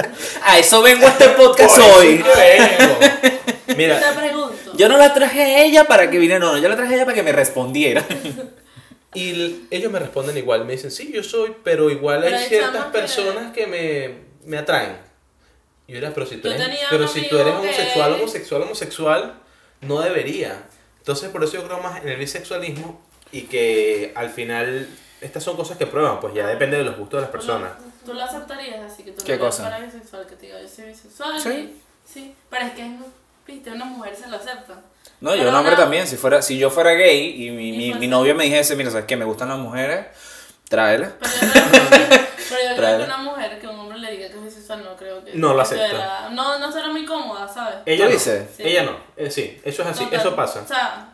A 0.44 0.58
eso 0.58 0.80
vengo 0.82 1.06
a 1.06 1.10
este 1.10 1.28
podcast 1.30 1.76
Por 1.76 1.80
eso 1.86 1.96
hoy. 1.98 2.24
Mira, 3.76 4.00
Te 4.00 4.18
pregunto. 4.18 4.72
Yo 4.74 4.88
no 4.88 4.96
la 4.96 5.12
traje 5.12 5.42
a 5.42 5.62
ella 5.62 5.84
para 5.84 6.10
que 6.10 6.18
viniera, 6.18 6.38
no, 6.38 6.52
no, 6.52 6.58
yo 6.58 6.68
la 6.68 6.76
traje 6.76 6.94
a 6.94 6.96
ella 6.96 7.04
para 7.04 7.14
que 7.14 7.22
me 7.22 7.32
respondiera. 7.32 8.04
Y 9.14 9.66
ellos 9.70 9.90
me 9.90 9.98
responden 9.98 10.36
igual, 10.36 10.64
me 10.64 10.72
dicen, 10.72 10.90
sí, 10.90 11.10
yo 11.12 11.22
soy, 11.24 11.54
pero 11.64 11.90
igual 11.90 12.20
Pero 12.22 12.36
hay 12.36 12.44
ciertas 12.46 12.72
chamas 12.72 12.86
que- 12.92 12.98
personas 12.98 13.52
que 13.52 13.66
me, 13.66 14.14
me 14.48 14.56
atraen. 14.58 14.96
Y 15.88 15.92
yo 15.92 15.98
era, 15.98 16.14
pero 16.14 16.26
si 16.26 16.36
tú 16.36 16.48
Yo 16.48 16.54
eres, 16.54 16.78
pero 16.88 17.08
si 17.08 17.28
tú 17.28 17.36
eres 17.36 17.52
amigo 17.54 17.62
que- 17.62 17.68
homosexual, 17.70 18.12
homosexual, 18.12 18.62
homosexual, 18.62 19.34
no 19.80 20.00
debería. 20.00 20.62
Entonces, 20.98 21.28
por 21.30 21.42
eso 21.42 21.54
yo 21.54 21.64
creo 21.64 21.80
más 21.80 22.00
en 22.02 22.08
el 22.08 22.16
bisexualismo 22.18 23.00
y 23.32 23.42
que 23.42 24.12
al 24.14 24.30
final 24.30 24.88
estas 25.20 25.42
son 25.42 25.56
cosas 25.56 25.76
que 25.76 25.86
prueban, 25.86 26.20
pues 26.20 26.32
ya 26.34 26.46
depende 26.46 26.76
de 26.76 26.84
los 26.84 26.96
gustos 26.96 27.18
de 27.18 27.22
las 27.22 27.30
personas. 27.30 27.72
¿Tú 28.06 28.14
lo 28.14 28.22
aceptarías 28.22 28.80
así 28.92 29.02
que 29.02 29.10
tú 29.12 29.24
¿Qué 29.24 29.38
cosa? 29.38 29.64
para 29.64 29.80
bisexual? 29.84 30.26
Que 30.28 30.36
te 30.36 30.46
diga, 30.46 30.62
yo 30.62 30.68
soy 30.68 30.84
bisexual. 30.86 31.40
Sí. 31.40 31.48
y- 31.50 31.82
sí. 32.08 32.34
Pero 32.48 32.64
es 32.66 32.72
que, 32.72 32.88
viste, 33.46 33.70
una 33.70 33.84
mujer 33.84 34.14
se 34.16 34.28
lo 34.28 34.36
acepta. 34.36 34.74
No, 35.20 35.34
yo 35.34 35.48
un 35.48 35.54
hombre 35.54 35.74
una- 35.74 35.82
también, 35.82 36.06
si 36.06 36.16
fuera, 36.16 36.40
si 36.42 36.58
yo 36.58 36.70
fuera 36.70 36.92
gay 36.92 37.46
y 37.46 37.50
mi, 37.50 37.72
mi, 37.72 37.94
mi 37.94 38.06
novio 38.08 38.34
me 38.34 38.44
dijese, 38.44 38.74
mira, 38.76 38.90
¿sabes 38.90 39.06
qué? 39.06 39.16
Me 39.16 39.24
gustan 39.24 39.48
las 39.50 39.58
mujeres, 39.58 40.06
tráela. 40.68 41.12
Pero 41.20 41.32
yo 41.32 41.50
creo, 41.50 42.18
pero 42.48 42.60
yo 42.70 42.76
creo 42.76 42.98
que 42.98 43.04
una 43.04 43.16
mujer 43.18 43.60
que 43.60 43.66
un 43.68 43.78
hombre 43.80 43.98
le 43.98 44.10
diga 44.12 44.28
que 44.28 44.36
es 44.36 44.42
bisexual 44.44 44.84
no 44.84 44.96
creo 44.96 45.24
que... 45.24 45.32
No 45.34 45.48
lo 45.48 45.56
que 45.56 45.62
acepta. 45.62 46.30
No, 46.30 46.58
no 46.58 46.72
será 46.72 46.88
muy 46.88 47.04
cómoda, 47.04 47.46
¿sabes? 47.48 47.76
Ella 47.86 48.04
¿Tú 48.04 48.10
no. 48.10 48.16
dices? 48.16 48.48
Sí. 48.56 48.62
Ella 48.64 48.82
no. 48.84 48.96
Eh, 49.16 49.30
sí, 49.30 49.60
eso 49.64 49.82
es 49.82 49.88
así, 49.88 50.04
No, 50.04 50.10
pero- 50.10 50.22
eso 50.22 50.36
pasa. 50.36 50.62
O 50.62 50.66
sea, 50.66 51.08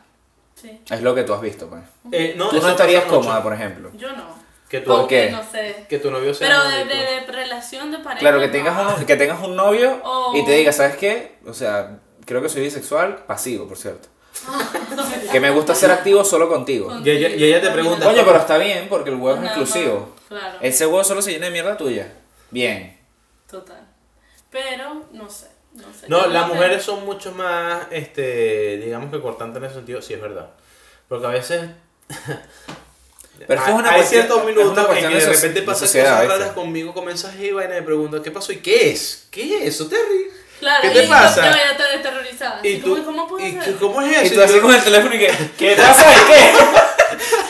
sí. 0.54 0.80
Es 0.88 1.02
lo 1.02 1.14
que 1.14 1.24
tú 1.24 1.34
has 1.34 1.40
visto, 1.40 1.68
pues. 1.68 1.82
Eh, 2.12 2.34
no, 2.36 2.48
Tú 2.48 2.60
no 2.60 2.70
estarías 2.70 3.04
cómoda, 3.04 3.42
por 3.42 3.52
ejemplo. 3.54 3.90
Yo 3.94 4.12
no. 4.12 4.46
Que 4.68 4.80
tu, 4.80 4.90
¿Por 4.90 5.06
qué? 5.06 5.30
No 5.30 5.42
sé. 5.48 5.86
que 5.88 5.98
tu 6.00 6.10
novio 6.10 6.34
sea 6.34 6.48
Pero 6.48 6.64
de, 6.68 6.78
bonito. 6.84 6.96
de, 6.96 7.20
de 7.20 7.26
relación 7.32 7.92
de 7.92 7.98
pareja. 7.98 8.18
Claro, 8.18 8.40
que 8.40 8.46
no. 8.48 8.52
tengas 8.52 8.98
un, 8.98 9.04
que 9.06 9.16
tengas 9.16 9.40
un 9.42 9.54
novio 9.56 10.00
Oh. 10.04 10.32
y 10.36 10.44
te 10.44 10.52
diga, 10.52 10.72
¿sabes 10.72 10.96
qué? 10.96 11.38
O 11.46 11.54
sea, 11.54 11.98
creo 12.26 12.42
que 12.42 12.48
soy 12.50 12.62
bisexual, 12.62 13.24
pasivo, 13.26 13.66
por 13.66 13.78
cierto. 13.78 14.08
que 15.32 15.40
me 15.40 15.48
gusta 15.50 15.74
ser 15.74 15.90
activo 15.90 16.22
solo 16.24 16.48
contigo. 16.48 16.92
Y 17.02 17.08
ella- 17.10 17.30
y 17.30 17.42
ella 17.44 17.60
te 17.62 17.70
pregunta, 17.70 18.04
Coño, 18.04 18.22
pero 18.26 18.36
está 18.38 18.58
bien 18.58 18.86
porque 18.90 19.08
el 19.08 19.16
huevo 19.16 19.38
es 19.38 19.44
exclusivo. 19.46 20.00
más, 20.00 20.16
Claro. 20.28 20.58
Ese 20.60 20.86
huevo 20.86 21.02
solo 21.04 21.22
se 21.22 21.30
llena 21.32 21.46
de 21.46 21.52
mierda 21.52 21.76
tuya. 21.76 22.12
Bien. 22.50 22.98
Total. 23.50 23.86
Pero, 24.50 25.04
no 25.12 25.30
sé. 25.30 25.46
No, 25.72 25.84
sé. 25.98 26.06
No, 26.08 26.26
las 26.26 26.48
mujeres 26.48 26.82
son 26.82 27.04
mucho 27.04 27.32
más, 27.32 27.86
este, 27.90 28.78
digamos 28.78 29.10
que 29.10 29.20
cortantes 29.20 29.58
en 29.58 29.64
ese 29.66 29.74
sentido, 29.76 30.02
sí 30.02 30.14
es 30.14 30.20
verdad. 30.20 30.50
Porque 31.08 31.26
a 31.26 31.30
veces 31.30 31.70
Pero 33.46 33.60
es 33.60 33.66
que 33.66 33.70
es 33.72 33.76
una 33.78 33.90
hay 33.90 33.96
cuestión- 33.96 34.22
ciertos 34.22 34.38
es 34.38 34.44
una 34.44 34.52
minutos 34.52 34.78
en 34.78 34.86
cuestión 34.86 35.12
que 35.12 35.18
de 35.18 35.24
de 35.26 35.32
repente 35.32 35.60
de 35.60 35.74
sociedad, 35.74 36.22
cosas 36.24 36.38
raras 36.38 36.52
conmigo 36.54 36.94
con 36.94 37.04
mensajes 37.04 37.40
y 37.40 37.52
vaina 37.52 37.76
y 37.76 37.80
me 37.80 37.86
preguntan, 37.86 38.22
¿qué 38.22 38.30
pasó? 38.30 38.52
¿Y 38.52 38.56
qué 38.56 38.90
es? 38.90 39.28
¿Qué 39.30 39.58
es 39.58 39.74
eso, 39.74 39.88
Terry? 39.88 40.30
Claro, 40.58 40.82
¿Qué 40.82 40.90
te 40.90 41.04
y 41.04 41.08
pasa? 41.08 41.50
Yo 41.50 41.56
ya 41.56 41.76
te 41.76 41.98
terrorizada. 41.98 42.60
¿Y 42.62 42.78
tú? 42.78 43.04
¿Cómo 43.04 43.28
puede 43.28 43.48
¿Y 43.48 43.52
tú- 43.58 43.78
cómo 43.78 44.00
es 44.02 44.16
eso? 44.16 44.32
Y 44.32 44.36
tú 44.36 44.42
así 44.42 44.58
con 44.60 44.74
el 44.74 44.82
teléfono 44.82 45.14
y 45.14 45.18
que, 45.18 45.32
¿qué 45.58 45.76
pasa? 45.76 46.12
¿Y 46.12 46.32
qué? 46.32 46.52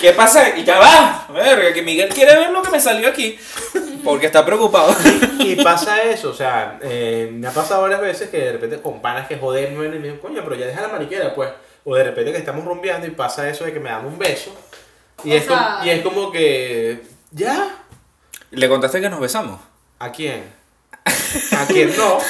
¿Qué 0.01 0.13
pasa? 0.13 0.57
Y 0.57 0.65
ya 0.65 0.79
va. 0.79 1.27
Verga, 1.33 1.73
que 1.73 1.83
Miguel 1.83 2.09
quiere 2.09 2.37
ver 2.37 2.51
lo 2.51 2.63
que 2.63 2.71
me 2.71 2.81
salió 2.81 3.09
aquí. 3.09 3.39
Porque 4.05 4.27
está 4.27 4.45
preocupado. 4.45 4.95
Y 5.39 5.57
pasa 5.57 6.03
eso, 6.03 6.31
o 6.31 6.35
sea, 6.35 6.79
eh, 6.83 7.29
me 7.33 7.47
ha 7.49 7.51
pasado 7.53 7.83
varias 7.83 8.01
veces 8.01 8.29
que 8.31 8.39
de 8.39 8.53
repente 8.53 8.81
con 8.81 9.01
panas 9.01 9.27
que 9.29 9.37
joderme 9.37 9.87
y 9.87 9.89
me 9.89 9.99
dicen, 9.99 10.19
coño, 10.19 10.43
pero 10.45 10.57
ya 10.57 10.67
deja 10.67 10.81
la 10.83 10.89
mariquera, 10.89 11.35
pues. 11.35 11.51
O 11.85 11.95
de 11.95 12.03
repente 12.05 12.33
que 12.33 12.39
estamos 12.39 12.65
rumbeando 12.65 13.07
y 13.07 13.11
pasa 13.11 13.49
eso 13.49 13.65
de 13.65 13.73
que 13.73 13.81
me 13.81 13.91
dan 13.91 14.05
un 14.05 14.19
beso. 14.19 14.55
Y, 15.25 15.33
es, 15.33 15.45
como, 15.45 15.61
y 15.85 15.91
es 15.91 16.03
como 16.03 16.31
que, 16.33 17.03
¿ya? 17.31 17.77
Le 18.51 18.69
contaste 18.69 19.01
que 19.01 19.09
nos 19.09 19.21
besamos. 19.21 19.61
¿A 19.99 20.11
quién? 20.13 20.45
¿A 21.07 21.67
quién 21.67 21.97
no? 21.97 22.19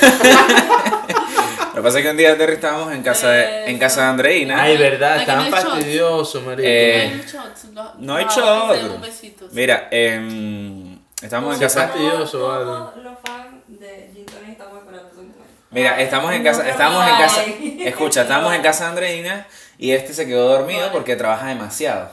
Lo 1.74 1.83
que 1.83 1.83
pasa 1.83 1.99
es 1.99 2.05
que 2.05 2.11
un 2.11 2.16
día 2.16 2.37
Terry 2.39 2.55
estábamos 2.55 2.93
en 2.95 3.03
casa 3.03 3.31
de, 3.31 3.66
en 3.70 3.79
casa 3.79 4.03
de 4.03 4.07
Andreina. 4.09 4.62
Ay, 4.62 4.77
verdad, 4.79 5.18
estaban 5.20 5.51
no 5.51 5.57
shots. 5.57 5.64
fastidiosos, 5.64 6.43
marico. 6.43 6.62
Eh, 6.66 7.11
No 7.12 7.16
hay 7.16 7.22
shots, 7.27 7.64
no 7.99 8.16
hay 8.16 8.24
shot. 8.24 8.70
que 8.70 8.77
se 8.77 8.83
den 8.83 8.93
un 8.93 9.01
besito, 9.03 9.45
sí. 9.45 9.51
Mira, 9.53 9.89
em, 9.91 10.99
estábamos 11.20 11.55
en 11.55 11.61
casa. 11.61 11.89
fastidioso, 11.89 12.49
vale. 12.49 13.03
los 13.03 13.18
fans 13.22 13.47
de 13.68 14.11
Gin 14.14 14.24
Tonic 14.24 14.49
estamos 14.53 14.79
esperando 14.79 15.09
su 15.11 15.16
momento. 15.16 15.39
Mira, 15.70 16.01
estamos 16.01 16.33
en 16.33 16.43
casa, 16.45 16.62
No, 16.62 16.68
estábamos 16.70 17.09
en 17.09 17.16
casa, 17.18 17.43
escucha, 17.89 18.22
estábamos 18.22 18.55
en 18.55 18.62
casa 18.62 18.85
de 18.85 18.91
Andreina 18.91 19.47
y 19.79 19.91
este 19.93 20.14
se 20.14 20.27
quedó 20.27 20.49
dormido 20.49 20.91
porque 20.93 21.14
trabaja 21.16 21.49
demasiado. 21.49 22.11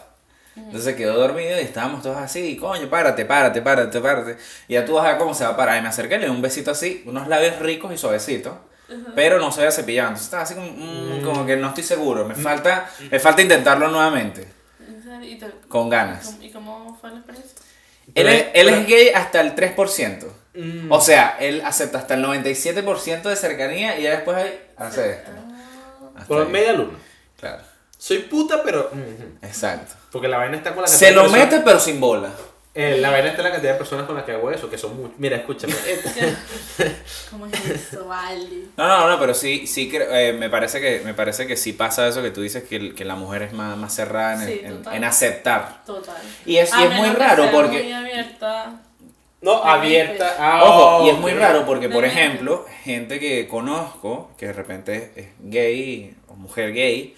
Entonces 0.55 0.83
se 0.83 0.95
quedó 0.95 1.17
dormido 1.17 1.57
y 1.57 1.63
estábamos 1.63 2.03
todos 2.03 2.17
así, 2.17 2.55
coño, 2.57 2.87
párate, 2.89 3.25
párate, 3.25 3.61
párate, 3.61 3.99
párate. 3.99 4.37
Y 4.67 4.73
ya 4.73 4.85
tú 4.85 4.93
vas 4.93 5.05
a 5.05 5.09
ver 5.09 5.17
cómo 5.17 5.33
se 5.33 5.43
va 5.43 5.51
a 5.51 5.57
parar. 5.57 5.77
Y 5.79 5.81
me 5.81 5.87
acerqué, 5.87 6.17
le 6.19 6.25
di 6.25 6.31
un 6.31 6.41
besito 6.41 6.71
así, 6.71 7.03
unos 7.07 7.27
labios 7.27 7.59
ricos 7.59 7.91
y 7.93 7.97
suavecitos. 7.97 8.53
Pero 9.15 9.39
no 9.39 9.51
se 9.51 9.61
había 9.61 9.71
cepillado. 9.71 10.09
Entonces 10.09 10.25
estaba 10.25 10.43
así 10.43 10.53
como, 10.53 10.67
mm, 10.71 11.21
como 11.23 11.45
que 11.45 11.55
no 11.57 11.69
estoy 11.69 11.83
seguro. 11.83 12.25
Me 12.25 12.35
falta, 12.35 12.87
me 13.09 13.19
falta 13.19 13.41
intentarlo 13.41 13.87
nuevamente. 13.87 14.47
¿En 14.87 15.01
serio? 15.01 15.23
¿Y, 15.29 15.39
te- 15.39 15.51
Con 15.67 15.89
ganas. 15.89 16.35
¿Y 16.39 16.51
cómo 16.51 16.95
fue 17.01 17.09
la 17.09 17.17
experiencia? 17.17 17.57
Él 18.13 18.27
es, 18.27 18.45
él 18.53 18.69
es 18.69 18.85
gay 18.87 19.09
hasta 19.09 19.41
el 19.41 19.55
3%. 19.55 20.27
Mm. 20.53 20.91
O 20.91 21.01
sea, 21.01 21.37
él 21.39 21.63
acepta 21.65 21.97
hasta 21.97 22.13
el 22.13 22.23
97% 22.23 23.23
de 23.23 23.35
cercanía 23.35 23.97
y 23.97 24.03
ya 24.03 24.11
después 24.11 24.37
ahí 24.37 24.59
hace 24.77 25.11
esto. 25.11 25.31
Hasta 26.15 26.27
Por 26.27 26.47
media 26.49 26.73
luna. 26.73 26.99
Claro, 27.39 27.63
Soy 28.03 28.17
puta, 28.19 28.61
pero... 28.63 28.89
ujú. 28.91 29.37
exacto. 29.47 29.93
Porque 30.11 30.27
la 30.27 30.37
vaina 30.37 30.57
está 30.57 30.73
con 30.73 30.81
la 30.81 30.87
Se 30.87 31.05
cantidad 31.05 31.09
de 31.09 31.15
lo 31.15 31.21
personas- 31.31 31.51
mete 31.53 31.63
pero 31.63 31.79
sin 31.79 31.99
bola. 32.01 32.31
Eh, 32.75 32.97
la 32.99 33.11
vaina 33.11 33.29
está 33.29 33.41
en 33.41 33.45
la 33.45 33.51
cantidad 33.51 33.71
de 33.73 33.77
personas 33.77 34.05
con 34.05 34.15
las 34.17 34.25
que 34.25 34.33
hago 34.33 34.51
eso, 34.51 34.69
que 34.69 34.77
son 34.77 34.97
muchas. 34.97 35.17
Mira, 35.19 35.37
escúchame. 35.37 35.73
¿Cómo 37.31 37.45
es 37.45 37.65
eso, 37.69 38.05
vale? 38.05 38.65
No, 38.75 38.87
no, 38.87 39.07
no, 39.09 39.19
pero 39.21 39.33
sí, 39.33 39.67
sí 39.67 39.89
creo- 39.89 40.13
eh, 40.13 40.33
me 40.33 40.49
parece 40.49 40.81
que 40.81 41.01
me 41.05 41.13
parece 41.13 41.47
que 41.47 41.55
sí 41.55 41.71
pasa 41.71 42.05
eso 42.07 42.21
que 42.21 42.31
tú 42.31 42.41
dices 42.41 42.63
que, 42.63 42.93
que 42.93 43.05
la 43.05 43.15
mujer 43.15 43.43
es 43.43 43.53
más, 43.53 43.77
más 43.77 43.95
cerrada 43.95 44.33
en, 44.43 44.49
Sí, 44.49 44.61
en- 44.91 45.03
aceptar. 45.05 45.85
Total. 45.85 46.17
Y 46.45 46.57
es, 46.57 46.71
y 46.77 46.83
es 46.83 46.89
muy 46.89 47.01
menos 47.03 47.15
que 47.15 47.23
raro 47.23 47.51
porque 47.51 47.83
Muy 47.83 47.93
abierta. 47.93 48.81
No, 49.41 49.63
abierta. 49.63 50.35
Ah, 50.39 50.63
Ojo, 50.63 51.05
y 51.05 51.09
es 51.09 51.17
muy 51.19 51.31
raro 51.33 51.65
porque, 51.65 51.87
por 51.89 52.03
ejemplo, 52.05 52.65
gente 52.83 53.19
que 53.19 53.47
conozco, 53.47 54.31
que 54.37 54.47
de 54.47 54.53
repente 54.53 55.11
es 55.15 55.27
gay 55.39 56.15
o 56.27 56.33
mujer 56.35 56.73
gay, 56.73 57.15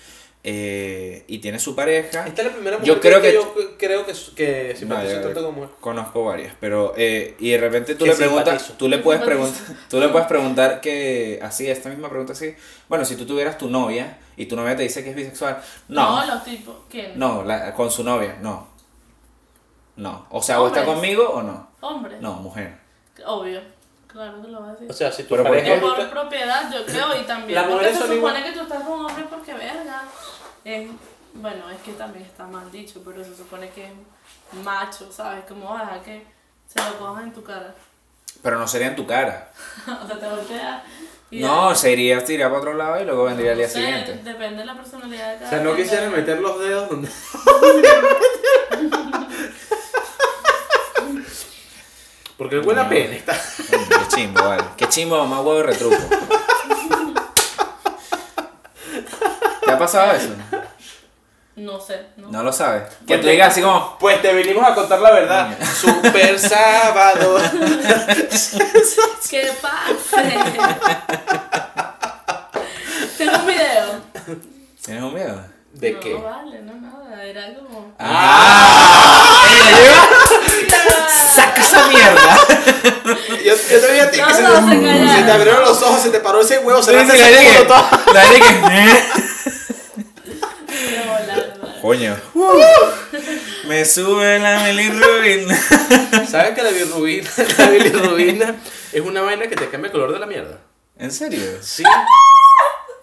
eh, 0.47 1.23
y 1.27 1.39
tiene 1.39 1.57
su 1.57 1.75
pareja, 1.75 2.27
Esta 2.27 2.41
es 2.43 2.47
la 2.49 2.53
primera 2.53 2.77
mujer 2.77 2.93
Yo 2.93 3.01
creo 3.01 3.19
que- 3.19 3.33
yo 3.33 3.55
creo 3.79 4.05
que, 4.05 4.13
que 4.35 4.75
simpatizo 4.75 5.19
tanto 5.21 5.43
como 5.43 5.63
él. 5.63 5.69
conozco 5.79 6.23
varias, 6.23 6.53
pero 6.59 6.93
eh, 6.95 7.35
y 7.39 7.49
de 7.49 7.57
repente 7.57 7.95
tú 7.95 8.05
Que 8.05 8.11
le 8.11 8.15
preguntas, 8.15 8.45
simpatizo. 8.61 8.73
tú 8.77 8.87
le 8.87 8.99
puedes 8.99 9.23
preguntar, 9.23 9.59
tú 9.89 9.99
le 9.99 10.09
puedes 10.09 10.27
preguntar 10.27 10.81
que 10.81 11.39
así 11.41 11.67
esta 11.67 11.89
misma 11.89 12.09
pregunta 12.09 12.33
así, 12.33 12.53
bueno, 12.87 13.03
si 13.05 13.15
tú 13.15 13.25
tuvieras 13.25 13.57
tu 13.57 13.69
novia 13.71 14.19
y 14.37 14.45
tu 14.45 14.55
novia 14.55 14.75
te 14.75 14.83
dice 14.83 15.03
que 15.03 15.09
es 15.09 15.15
bisexual, 15.15 15.59
no, 15.87 16.21
No, 16.27 16.33
los 16.35 16.43
tipos. 16.43 16.75
¿Quién? 16.91 17.17
no, 17.17 17.43
la- 17.43 17.73
con 17.73 17.89
su 17.89 18.03
novia, 18.03 18.37
no, 18.41 18.67
no, 19.95 20.27
o 20.29 20.41
sea, 20.43 20.61
o 20.61 20.67
está 20.67 20.81
Hombres. 20.81 20.95
conmigo 20.95 21.27
o 21.29 21.41
no, 21.41 21.69
Hombre. 21.81 22.17
no, 22.19 22.33
mujer. 22.35 22.77
Obvio. 23.25 23.61
Claro 24.15 24.41
que 24.41 24.47
lo 24.47 24.59
vas 24.61 24.69
a 24.69 24.71
decir. 24.73 24.89
O 24.89 24.93
sea, 24.93 25.11
si 25.11 25.23
tu 25.23 25.29
Pero 25.29 25.43
¿por 25.43 25.51
pareja 25.57 25.81
por 25.81 25.89
ahorita- 25.91 26.09
propiedad, 26.09 26.71
yo 26.73 26.85
creo, 26.85 27.21
y 27.21 27.25
también. 27.25 27.59
Las 27.61 27.69
porque 27.69 27.89
se 27.89 27.95
supone 27.95 28.15
igual. 28.15 28.43
que 28.45 28.51
tú 28.53 28.59
estás 28.61 28.83
con 28.83 28.99
un 28.99 29.05
hombre 29.07 29.25
porque, 29.29 29.53
verga. 29.53 30.03
Es, 30.63 30.89
bueno, 31.33 31.69
es 31.69 31.81
que 31.81 31.91
también 31.91 32.23
está 32.23 32.45
mal 32.45 32.71
dicho, 32.71 33.01
pero 33.03 33.21
se 33.25 33.35
supone 33.35 33.69
que 33.71 33.87
es 33.87 33.91
macho, 34.63 35.11
¿sabes? 35.11 35.43
Como 35.45 35.69
vas 35.73 35.91
a 35.91 36.01
que 36.01 36.25
se 36.65 36.79
lo 36.89 36.97
cojan 36.97 37.25
en 37.25 37.33
tu 37.33 37.43
cara. 37.43 37.75
Pero 38.41 38.57
no 38.57 38.65
sería 38.67 38.87
en 38.87 38.95
tu 38.95 39.05
cara. 39.05 39.51
o 40.03 40.07
sea, 40.07 40.17
te 40.17 40.27
voltea. 40.29 40.83
y 41.29 41.41
No, 41.41 41.71
ya. 41.71 41.75
se 41.75 41.91
iría, 41.91 42.25
se 42.25 42.33
iría 42.35 42.47
para 42.47 42.59
otro 42.59 42.73
lado 42.73 43.01
y 43.01 43.05
luego 43.05 43.25
vendría 43.25 43.51
al 43.51 43.57
día 43.57 43.67
sé, 43.67 43.79
siguiente. 43.81 44.13
Depende 44.23 44.59
de 44.59 44.65
la 44.65 44.75
personalidad 44.75 45.33
de 45.33 45.39
cada 45.39 45.47
O 45.47 45.49
sea, 45.49 45.59
no 45.61 45.75
quisiera 45.75 46.09
meter 46.09 46.39
los 46.39 46.57
dedos 46.59 46.89
donde. 46.89 47.09
Porque 52.37 52.59
huele 52.59 52.81
a 52.81 52.89
pene. 52.89 53.17
Está... 53.17 53.33
Qué 53.33 54.15
chimbo, 54.15 54.43
vale. 54.43 54.63
Qué 54.75 54.89
chimbo, 54.89 55.17
mamá 55.17 55.39
huevo 55.41 55.57
de 55.57 55.63
retruco. 55.63 55.95
¿Te 59.65 59.71
ha 59.71 59.77
pasado 59.79 60.11
eso? 60.13 60.29
No 61.55 61.79
sé, 61.79 62.07
no. 62.17 62.29
No 62.29 62.43
lo 62.43 62.51
sabes. 62.51 62.83
Que 63.07 63.17
tú 63.17 63.27
digas 63.27 63.53
así 63.53 63.61
como. 63.61 63.97
Pues 63.97 64.21
te 64.21 64.33
vinimos 64.33 64.67
a 64.69 64.75
contar 64.75 64.99
la 64.99 65.11
verdad. 65.11 65.57
Super 65.73 66.37
sábado. 66.49 67.37
¿Qué 69.29 69.53
pase? 69.61 70.37
Tengo 73.17 73.37
un 73.37 73.47
video. 73.47 74.01
¿Tienes 74.83 75.03
un 75.03 75.13
miedo? 75.13 75.41
¿De 75.73 75.91
no, 75.93 75.99
qué? 76.01 76.13
vale, 76.15 76.61
no 76.61 76.75
nada. 76.75 77.23
Era 77.23 77.55
como. 77.55 77.93
¡Ah! 77.97 79.45
¡Saca 81.35 81.61
esa 81.61 81.87
mierda! 81.87 82.39
Yo, 83.43 83.53
yo 83.55 83.79
te 83.81 83.93
vi 83.93 83.99
a 83.99 84.11
ti 84.11 84.19
que 84.19 84.33
se, 84.33 84.41
te, 84.41 85.25
se 85.25 85.31
abrieron 85.31 85.61
los 85.63 85.81
ojos, 85.81 86.01
se 86.01 86.09
te 86.09 86.19
paró 86.19 86.41
ese 86.41 86.59
huevo, 86.59 86.81
se 86.81 86.91
Sí, 86.99 87.07
te 87.07 87.17
sí, 87.17 87.23
ese 87.23 87.45
culo 87.45 87.67
todo. 87.67 88.13
La 88.13 88.23
dije. 88.31 88.61
¿eh? 88.71 89.03
Coño. 91.81 92.15
Me 93.67 93.85
sube 93.85 94.39
la 94.39 94.63
bilirrubina. 94.65 95.55
¿Sabes 96.29 96.55
que 96.55 96.63
la 96.63 96.69
bilirrubina, 96.71 97.29
la 97.57 97.69
bilirrubina 97.69 98.55
es 98.91 99.01
una 99.01 99.21
vaina 99.21 99.47
que 99.47 99.55
te 99.55 99.69
cambia 99.69 99.87
el 99.87 99.91
color 99.91 100.13
de 100.13 100.19
la 100.19 100.25
mierda? 100.25 100.59
¿En 100.97 101.11
serio? 101.11 101.41
Sí. 101.61 101.83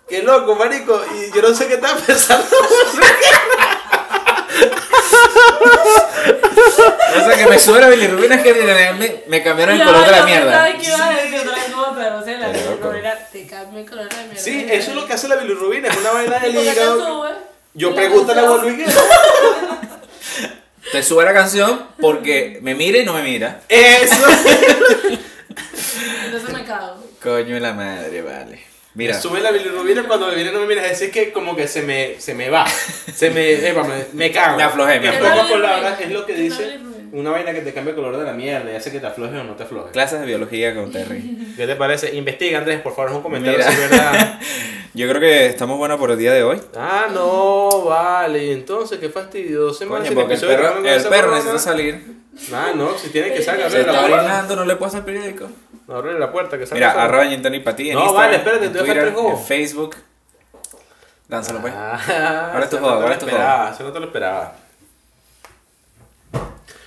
Qué 0.08 0.22
loco, 0.22 0.56
marico. 0.56 1.00
Y 1.14 1.34
yo 1.34 1.42
no 1.42 1.54
sé 1.54 1.68
qué 1.68 1.74
estaba 1.74 1.96
pensando. 2.00 2.46
O 7.14 7.24
sea, 7.24 7.36
que 7.36 7.46
me 7.46 7.58
sube 7.58 7.80
la 7.80 7.88
bilirrubina 7.88 8.36
es 8.36 8.42
que 8.42 8.54
me, 8.54 9.22
me 9.26 9.42
cambiaron 9.42 9.80
el 9.80 9.86
color 9.86 10.04
de 10.04 10.10
la 10.12 10.24
mierda. 10.24 10.64
pensaba 10.64 10.78
que 10.78 10.86
iba 10.86 11.08
a 11.08 11.12
decir 11.22 11.38
otra 11.48 11.64
cosa, 11.74 11.92
pero 11.96 12.18
o 12.18 12.24
sea, 12.24 12.38
la 12.38 12.52
Qué 12.52 12.58
loco. 12.60 12.70
bilirrubina 12.76 13.14
te 13.32 13.46
cambia 13.46 13.80
el 13.80 13.88
color 13.90 14.08
de 14.08 14.16
la 14.16 14.22
mierda. 14.22 14.40
Sí, 14.40 14.66
eso 14.70 14.90
es 14.90 14.96
lo 14.96 15.06
que 15.06 15.12
hace 15.12 15.28
la 15.28 15.36
bilirrubina. 15.36 15.88
Es 15.88 15.96
una 15.96 16.10
vaina 16.12 16.38
del 16.38 16.50
¿Y 16.50 16.54
por 16.54 16.64
qué 16.64 16.70
te 16.70 16.76
hígado. 16.80 17.32
Yo 17.74 17.94
pregunto 17.94 18.32
a 18.32 18.34
la. 18.34 18.42
Luis 18.42 18.84
Te 20.90 21.02
sube 21.02 21.24
la 21.24 21.32
canción 21.32 21.86
porque 22.00 22.58
me 22.62 22.74
mira 22.74 22.98
y 22.98 23.04
no 23.04 23.12
me 23.14 23.22
mira. 23.22 23.60
Eso. 23.68 24.14
Entonces 26.24 26.52
me 26.52 26.64
cago. 26.64 26.96
Coño 27.22 27.54
de 27.54 27.60
la 27.60 27.72
madre, 27.72 28.22
vale. 28.22 28.71
Mira, 28.94 29.18
sube 29.20 29.40
la 29.40 29.50
bilirrubina 29.50 30.04
cuando 30.06 30.28
me 30.28 30.34
viene 30.34 30.52
no 30.52 30.60
me 30.60 30.66
miras. 30.66 30.84
Es 30.84 30.90
decir, 31.00 31.10
que 31.10 31.32
como 31.32 31.56
que 31.56 31.66
se 31.66 31.82
me, 31.82 32.20
se 32.20 32.34
me 32.34 32.50
va. 32.50 32.66
Se 32.66 33.30
me, 33.30 33.52
epa, 33.68 33.84
me, 33.84 34.04
me 34.12 34.30
cago. 34.30 34.56
Me 34.56 34.62
aflojé, 34.64 35.00
me 35.00 35.08
En 35.08 35.14
aflojé. 35.14 35.32
pocas 35.32 35.50
palabras, 35.50 36.00
es 36.00 36.10
lo 36.10 36.26
que 36.26 36.34
¿Qué 36.34 36.48
tal 36.48 36.50
dice 36.50 36.78
una 37.12 37.30
vaina 37.30 37.52
que 37.52 37.60
te 37.60 37.74
cambia 37.74 37.90
el 37.90 37.96
color 37.96 38.16
de 38.16 38.24
la 38.24 38.32
mierda 38.32 38.72
y 38.72 38.76
hace 38.76 38.90
que 38.90 38.98
te 38.98 39.06
aflojes 39.06 39.38
o 39.38 39.44
no 39.44 39.54
te 39.54 39.64
aflojes. 39.64 39.92
clases 39.92 40.20
de 40.20 40.26
biología 40.26 40.74
con 40.74 40.90
Terry. 40.90 41.52
¿Qué 41.56 41.66
te 41.66 41.76
parece? 41.76 42.14
Investiga, 42.14 42.58
Andrés, 42.58 42.80
por 42.80 42.94
favor, 42.94 43.10
es 43.10 43.16
un 43.18 43.22
comentario 43.22 43.58
Mira. 43.58 43.70
si 43.70 43.82
es 43.82 43.90
verdad. 43.90 44.40
Yo 44.94 45.08
creo 45.08 45.20
que 45.20 45.46
estamos 45.46 45.78
buenos 45.78 45.98
por 45.98 46.10
el 46.10 46.18
día 46.18 46.32
de 46.32 46.42
hoy. 46.42 46.60
Ah, 46.76 47.08
no, 47.12 47.84
vale. 47.84 48.52
Entonces, 48.52 48.98
qué 48.98 49.08
fastidio. 49.08 49.60
Dos 49.60 49.78
semanas 49.78 50.08
Coño, 50.08 50.20
porque 50.20 50.34
el 50.34 50.40
perro, 50.40 50.84
el 50.84 51.02
perro 51.04 51.30
necesita 51.32 51.58
salir. 51.58 52.02
Ah, 52.52 52.72
no, 52.74 52.96
si 52.96 53.08
tiene 53.10 53.32
que 53.32 53.42
salir, 53.42 53.70
Se 53.70 53.80
está 53.80 54.04
orinando, 54.04 54.56
no 54.56 54.64
le 54.64 54.76
puesto 54.76 54.98
el 54.98 55.04
periódico. 55.04 55.48
No, 55.88 55.96
abre 55.96 56.18
la 56.18 56.30
puerta, 56.30 56.56
que 56.58 56.66
salga 56.66 56.76
Mira, 56.88 56.92
solo. 56.92 57.04
arroba 57.04 57.24
ti 57.76 57.90
en 57.90 57.94
No, 57.94 58.00
Instagram, 58.00 58.14
vale, 58.14 58.36
espérate, 58.36 58.64
en 58.66 58.72
te 58.72 58.78
voy 58.80 58.88
a 58.88 58.92
hacer 58.92 59.12
juego. 59.12 59.30
en 59.30 59.38
Facebook. 59.44 59.96
Lánzalo 61.28 61.60
pues. 61.60 61.72
Ah, 61.76 62.50
Ahora 62.52 62.64
es 62.64 62.70
tu 62.70 62.78
juego, 62.78 62.94
ahora 62.94 63.12
es 63.14 63.18
tu 63.18 63.26
esperaba, 63.26 63.70
Eso 63.70 63.82
no 63.84 63.92
te 63.92 64.00
lo 64.00 64.06
esperaba. 64.06 64.52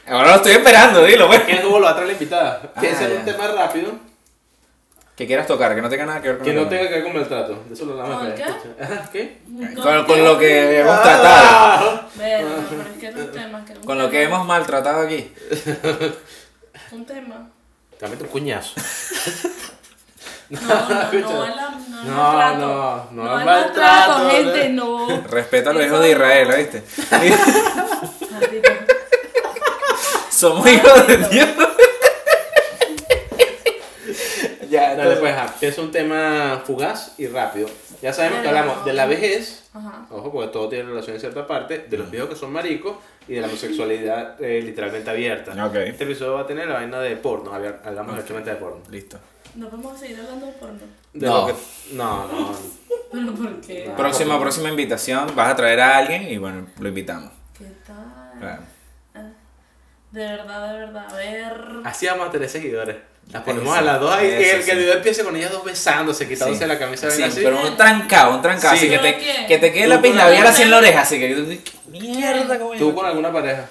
Ahora 0.08 0.30
lo 0.30 0.36
estoy 0.36 0.52
esperando, 0.54 1.04
dilo 1.04 1.28
pues. 1.28 1.41
¿Quién 1.41 1.62
juego 1.62 1.80
lo 1.80 1.86
va 1.86 1.91
a 1.91 1.96
traer 1.96 2.08
la 2.08 2.14
invitada? 2.14 2.62
Que 2.80 2.88
Ah, 2.88 2.91
ese 2.91 3.04
es 3.06 3.10
ya. 3.14 3.20
un 3.20 3.26
tema 3.26 3.48
rápido, 3.48 3.91
Que 5.16 5.26
quieras 5.26 5.48
tocar, 5.48 5.74
que 5.74 5.82
no 5.82 5.89
tenga 5.89 6.06
nada 6.06 6.22
que 6.22 6.28
ver 6.28 6.38
con 6.38 6.46
que 6.46 6.52
el 6.52 6.58
no 6.58 6.68
tema. 6.68 6.78
tenga 6.78 6.89
que 6.89 6.96
ver 6.96 7.04
con 7.06 7.14
maltrato. 7.16 7.64
De 7.68 7.74
eso 7.74 7.86
lo 7.86 7.93
hablamos 7.93 8.18
¿Con 8.24 8.36
después. 8.36 8.56
qué? 8.78 8.84
Ajá, 8.84 9.10
¿Qué? 9.14 9.38
Con, 9.82 10.06
con 10.06 10.24
lo 10.24 10.38
que 10.38 10.80
hemos 10.80 10.93
Ah. 10.96 11.02
tratado. 11.04 12.02
Ver, 12.16 12.46
pero 12.70 12.82
es 12.82 12.98
que 13.00 13.80
un 13.80 13.86
Con 13.86 13.98
lo 13.98 14.10
que 14.12 14.20
tema- 14.24 14.36
hemos 14.36 14.48
maltratado 14.48 15.02
aquí. 15.02 15.34
Un 16.91 17.06
tema. 17.06 17.50
Dame 18.00 18.18
tu 18.18 18.26
cuñazo. 18.28 18.74
No, 20.48 20.62
no, 20.62 20.70
no, 20.70 21.12
no, 21.12 21.74
no, 22.04 22.04
No, 22.04 22.56
no, 22.56 23.08
no 23.14 23.39
no 23.39 23.46
maltrato, 23.46 24.20
¿no? 24.26 24.30
gente, 24.30 24.70
no. 24.70 25.22
Respeta 25.28 25.72
a 25.72 25.74
los 25.74 25.84
hijos 25.84 26.00
de 26.02 26.06
no. 26.06 26.12
Israel. 26.12 26.84
Maldito. 28.32 28.72
Somos 30.30 30.68
hijos 30.68 31.08
de 31.08 31.18
Dios. 31.18 31.50
ya, 34.70 34.95
Dale, 35.10 35.20
pues, 35.20 35.34
ajá. 35.36 35.53
Es 35.62 35.78
un 35.78 35.91
tema 35.91 36.62
fugaz 36.66 37.14
y 37.18 37.28
rápido. 37.28 37.68
Ya 38.01 38.12
sabemos 38.14 38.41
que 38.41 38.47
hablamos 38.47 38.86
de 38.86 38.93
la 38.93 39.06
vejez, 39.06 39.68
Ajá. 39.74 40.06
ojo, 40.12 40.32
porque 40.32 40.51
todo 40.51 40.70
tiene 40.70 40.86
relación 40.89 41.16
en 41.16 41.20
cierta 41.22 41.45
parte, 41.47 41.86
de 41.89 41.97
los 41.97 42.10
viejos 42.12 42.30
que 42.30 42.36
son 42.36 42.51
maricos 42.51 42.97
y 43.28 43.34
de 43.36 43.41
la 43.41 43.47
homosexualidad 43.47 44.41
eh, 44.43 44.62
literalmente 44.62 45.10
abierta. 45.10 45.51
Ok. 45.66 45.76
Este 45.76 46.03
episodio 46.03 46.34
va 46.34 46.41
a 46.41 46.47
tener 46.47 46.68
la 46.68 46.76
vaina 46.76 46.99
de 46.99 47.16
porno, 47.16 47.53
habla- 47.53 47.80
hablamos 47.84 48.14
directamente 48.14 48.49
de 48.51 48.56
porno. 48.58 48.82
Listo. 48.89 49.18
No 49.56 49.70
podemos 49.70 49.97
seguir 49.99 50.20
hablando 50.20 50.45
de 50.47 50.51
porno. 50.53 50.80
De 51.14 51.26
No. 51.26 51.41
lo 51.41 51.47
que- 51.47 51.62
no, 51.93 52.28
no. 52.28 52.56
Pero 53.12 53.34
¿por 53.34 53.62
qué? 53.62 53.86
No. 53.88 53.95
Próxima, 53.95 54.39
próxima 54.39 54.70
invitación. 54.70 55.34
Vas 55.36 55.53
a 55.53 55.56
traer 55.56 55.80
a 55.80 55.97
alguien 55.97 56.24
y 56.24 56.38
bueno, 56.38 56.68
lo 56.80 56.88
invitamos. 56.89 57.32
¿Qué 57.58 57.66
tal? 57.88 58.34
Claro. 58.39 58.62
De 60.12 60.22
verdad, 60.26 60.72
de 60.74 60.80
verdad. 60.80 61.08
A 61.10 61.16
ver. 61.16 61.53
Así 61.84 62.06
vamos 62.08 62.28
a 62.30 62.32
tener 62.32 62.49
seguidores. 62.49 62.97
Las 63.32 63.43
ponemos 63.43 63.69
Eso, 63.73 63.78
a 63.80 63.82
las 63.82 63.99
dos 63.99 64.13
ahí, 64.15 64.28
eso, 64.28 64.38
que 64.38 64.51
el, 64.51 64.63
que 64.65 64.71
el 64.71 64.78
video 64.78 64.93
empiece 64.93 65.23
con 65.23 65.36
ellas 65.36 65.51
dos 65.51 65.63
besándose, 65.65 66.28
quitándose 66.28 66.61
Sí. 66.61 66.67
la 66.67 66.80
camisa 66.80 67.09
Sí, 67.11 67.23
así. 67.23 67.41
pero 67.43 67.61
un 67.61 67.76
trancado, 67.76 68.36
un 68.36 68.41
trancado. 68.41 68.76
Sí. 68.78 68.88
Así 68.88 68.89
que 68.89 68.99
te, 68.99 69.45
que 69.47 69.57
te 69.57 69.73
quede 69.73 69.88
la 69.88 69.99
con 70.01 70.15
labial 70.15 70.47
así 70.47 70.61
en 70.61 70.71
la 70.71 70.78
oreja. 70.78 71.01
Así 71.01 71.19
que 71.19 71.59
mierda, 71.89 72.57
¿cómo 72.59 72.73
Tú 72.76 72.93
con 72.95 73.05
alguna 73.05 73.34
pareja. 73.34 73.65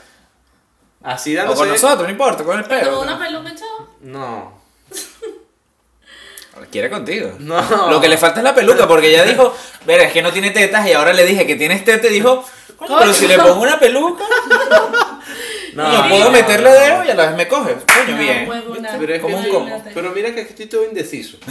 Así 1.02 1.34
O 1.34 1.38
dándose. 1.38 1.58
con 1.60 1.68
nosotros, 1.68 2.02
no 2.02 2.10
importa, 2.10 2.44
con 2.44 2.58
el 2.58 2.66
¿Tengo 2.66 2.80
pelo. 2.82 3.00
una 3.02 3.18
peluca, 3.18 3.54
chavo? 3.54 3.88
No. 4.00 4.60
Quiere 6.70 6.88
contigo. 6.90 7.32
No. 7.38 7.90
Lo 7.90 8.00
que 8.00 8.08
le 8.08 8.16
falta 8.16 8.40
es 8.40 8.44
la 8.44 8.54
peluca, 8.54 8.86
porque 8.86 9.08
ella 9.10 9.24
dijo, 9.24 9.54
ver, 9.86 10.00
es 10.02 10.12
que 10.12 10.22
no 10.22 10.32
tiene 10.32 10.50
tetas 10.50 10.86
y 10.86 10.92
ahora 10.92 11.12
le 11.12 11.24
dije 11.26 11.46
que 11.46 11.56
tienes 11.56 11.84
tetas 11.84 12.10
y 12.10 12.14
dijo, 12.14 12.44
"Coño, 12.76 12.96
pero 12.98 13.12
si 13.12 13.26
le 13.26 13.38
pongo 13.38 13.62
una 13.62 13.78
peluca, 13.78 14.24
No, 15.74 16.08
puedo 16.08 16.30
meterle 16.30 16.70
dedo 16.70 17.04
y 17.04 17.10
a 17.10 17.14
la 17.14 17.26
vez 17.26 17.36
me 17.36 17.48
coge. 17.48 17.74
Coño, 17.74 18.10
No, 18.16 18.18
bien. 18.18 18.48
huevona. 18.48 18.96
Pero, 18.98 19.14
es 19.14 19.20
Como 19.22 19.36
un 19.38 19.48
combo. 19.48 19.82
pero 19.92 20.10
mira 20.12 20.32
que 20.34 20.40
aquí 20.42 20.50
estoy 20.50 20.66
todo 20.66 20.84
indeciso. 20.84 21.36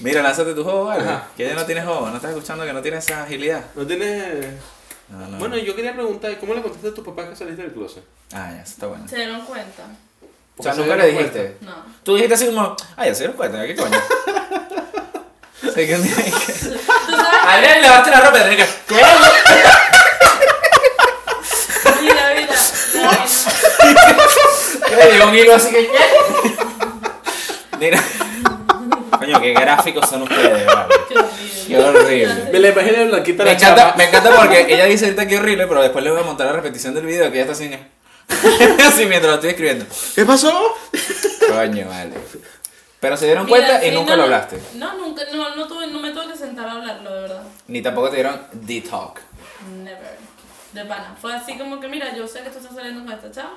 Mira, 0.00 0.20
lánzate 0.22 0.52
tu 0.54 0.64
juego, 0.64 0.86
vale. 0.86 1.04
Ajá. 1.04 1.26
Que 1.36 1.44
ella 1.46 1.54
no 1.54 1.64
tiene 1.64 1.82
juego, 1.82 2.08
no 2.10 2.16
estás 2.16 2.30
escuchando 2.32 2.64
que 2.64 2.72
no 2.72 2.82
tiene 2.82 2.96
esa 2.98 3.22
agilidad. 3.22 3.62
No 3.76 3.86
tienes. 3.86 4.46
No, 5.08 5.28
no. 5.28 5.38
Bueno, 5.38 5.56
yo 5.58 5.76
quería 5.76 5.92
preguntar, 5.94 6.36
¿cómo 6.38 6.54
le 6.54 6.62
contaste 6.62 6.88
a 6.88 6.94
tu 6.94 7.04
papá 7.04 7.28
que 7.28 7.36
saliste 7.36 7.62
del 7.62 7.72
closet? 7.72 8.02
Ah, 8.32 8.50
ya, 8.50 8.62
eso 8.62 8.72
está 8.72 8.86
bueno. 8.88 9.06
Se 9.08 9.14
dieron 9.16 9.42
cuenta. 9.42 9.82
O 10.56 10.62
sea, 10.62 10.74
nunca 10.74 10.96
le 10.96 11.06
dijiste. 11.12 11.56
No. 11.60 11.72
Tú 12.02 12.14
dijiste 12.16 12.34
así 12.34 12.46
como, 12.46 12.76
ah, 12.96 13.06
ya 13.06 13.14
se 13.14 13.20
dieron 13.20 13.36
cuenta, 13.36 13.64
¿qué 13.66 13.76
coño? 13.76 13.96
Sé 15.74 15.86
que 15.86 15.94
un 15.94 16.02
día 16.02 16.16
dije, 16.16 16.30
¿Tú 16.30 17.12
sabes? 17.12 17.28
Adrián, 17.46 17.82
lavaste 17.82 18.10
la 18.10 18.20
ropa 18.22 18.38
y 18.52 18.56
que, 18.56 18.66
¿qué? 18.88 18.94
Mira, 22.00 22.32
mira. 22.34 22.54
la- 22.94 23.26
¿Qué 23.82 24.81
le 24.96 25.12
dio 25.12 25.28
un 25.28 25.34
hilo 25.34 25.54
así 25.54 25.70
que. 25.70 25.90
Mira. 27.78 28.02
Coño, 29.18 29.40
qué 29.40 29.52
gráficos 29.52 30.08
son 30.08 30.22
ustedes, 30.22 30.66
vale. 30.66 30.94
Qué 31.08 31.18
horrible. 31.18 31.66
Qué 31.68 31.78
horrible. 31.78 32.48
Me 32.52 32.58
la 32.58 32.68
imaginé 32.68 33.04
blanquita 33.04 33.44
Me 33.44 33.50
la 33.50 33.56
encanta, 33.56 33.82
chapa. 33.82 33.96
me 33.96 34.04
encanta 34.04 34.36
porque 34.36 34.66
ella 34.68 34.84
dice 34.86 35.04
ahorita 35.04 35.28
que 35.28 35.38
horrible, 35.38 35.66
pero 35.66 35.82
después 35.82 36.04
le 36.04 36.10
voy 36.10 36.20
a 36.20 36.24
montar 36.24 36.46
la 36.46 36.52
repetición 36.54 36.94
del 36.94 37.06
video 37.06 37.30
que 37.30 37.40
ella 37.40 37.52
está 37.52 37.52
así. 37.52 37.70
así 38.84 39.06
mientras 39.08 39.30
lo 39.30 39.34
estoy 39.34 39.50
escribiendo. 39.50 39.84
¿Qué 40.14 40.24
pasó? 40.24 40.74
Coño, 41.48 41.88
vale. 41.88 42.14
Pero 42.98 43.16
se 43.16 43.26
dieron 43.26 43.46
Mira, 43.46 43.58
cuenta 43.58 43.84
y 43.84 43.90
sí, 43.90 43.94
nunca 43.96 44.10
no, 44.10 44.16
lo 44.16 44.16
no, 44.16 44.24
hablaste. 44.24 44.58
No, 44.74 44.96
nunca, 44.96 45.22
no, 45.32 45.56
no, 45.56 45.66
tuve, 45.66 45.86
no 45.88 45.98
me 46.00 46.10
tuve 46.12 46.28
que 46.28 46.36
sentar 46.36 46.68
a 46.68 46.72
hablarlo, 46.72 47.12
de 47.14 47.20
verdad. 47.22 47.42
Ni 47.68 47.82
tampoco 47.82 48.10
te 48.10 48.16
dieron 48.16 48.40
the 48.66 48.80
talk. 48.80 49.20
Never. 49.82 50.18
De 50.72 50.84
pana. 50.84 51.16
Fue 51.20 51.34
así 51.34 51.58
como 51.58 51.80
que, 51.80 51.88
mira, 51.88 52.14
yo 52.16 52.26
sé 52.28 52.42
que 52.42 52.50
tú 52.50 52.58
estás 52.58 52.74
saliendo 52.74 53.04
con 53.04 53.12
esta 53.12 53.30
chava 53.30 53.54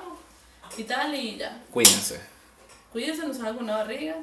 y 0.76 0.82
tal, 0.84 1.14
y 1.14 1.36
ya. 1.36 1.60
Cuídense. 1.70 2.20
Cuídense, 2.92 3.26
no 3.26 3.34
salgan 3.34 3.54
con 3.56 3.64
una 3.64 3.76
barriga. 3.78 4.14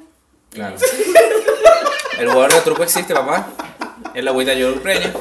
Claro. 0.52 0.76
El 2.20 2.30
jugador 2.30 2.54
de 2.54 2.62
truco 2.62 2.84
existe, 2.84 3.14
papá. 3.14 3.48
Es 4.14 4.24
la 4.24 4.32
agüita 4.32 4.54
yo 4.54 4.76
preña. 4.82 5.12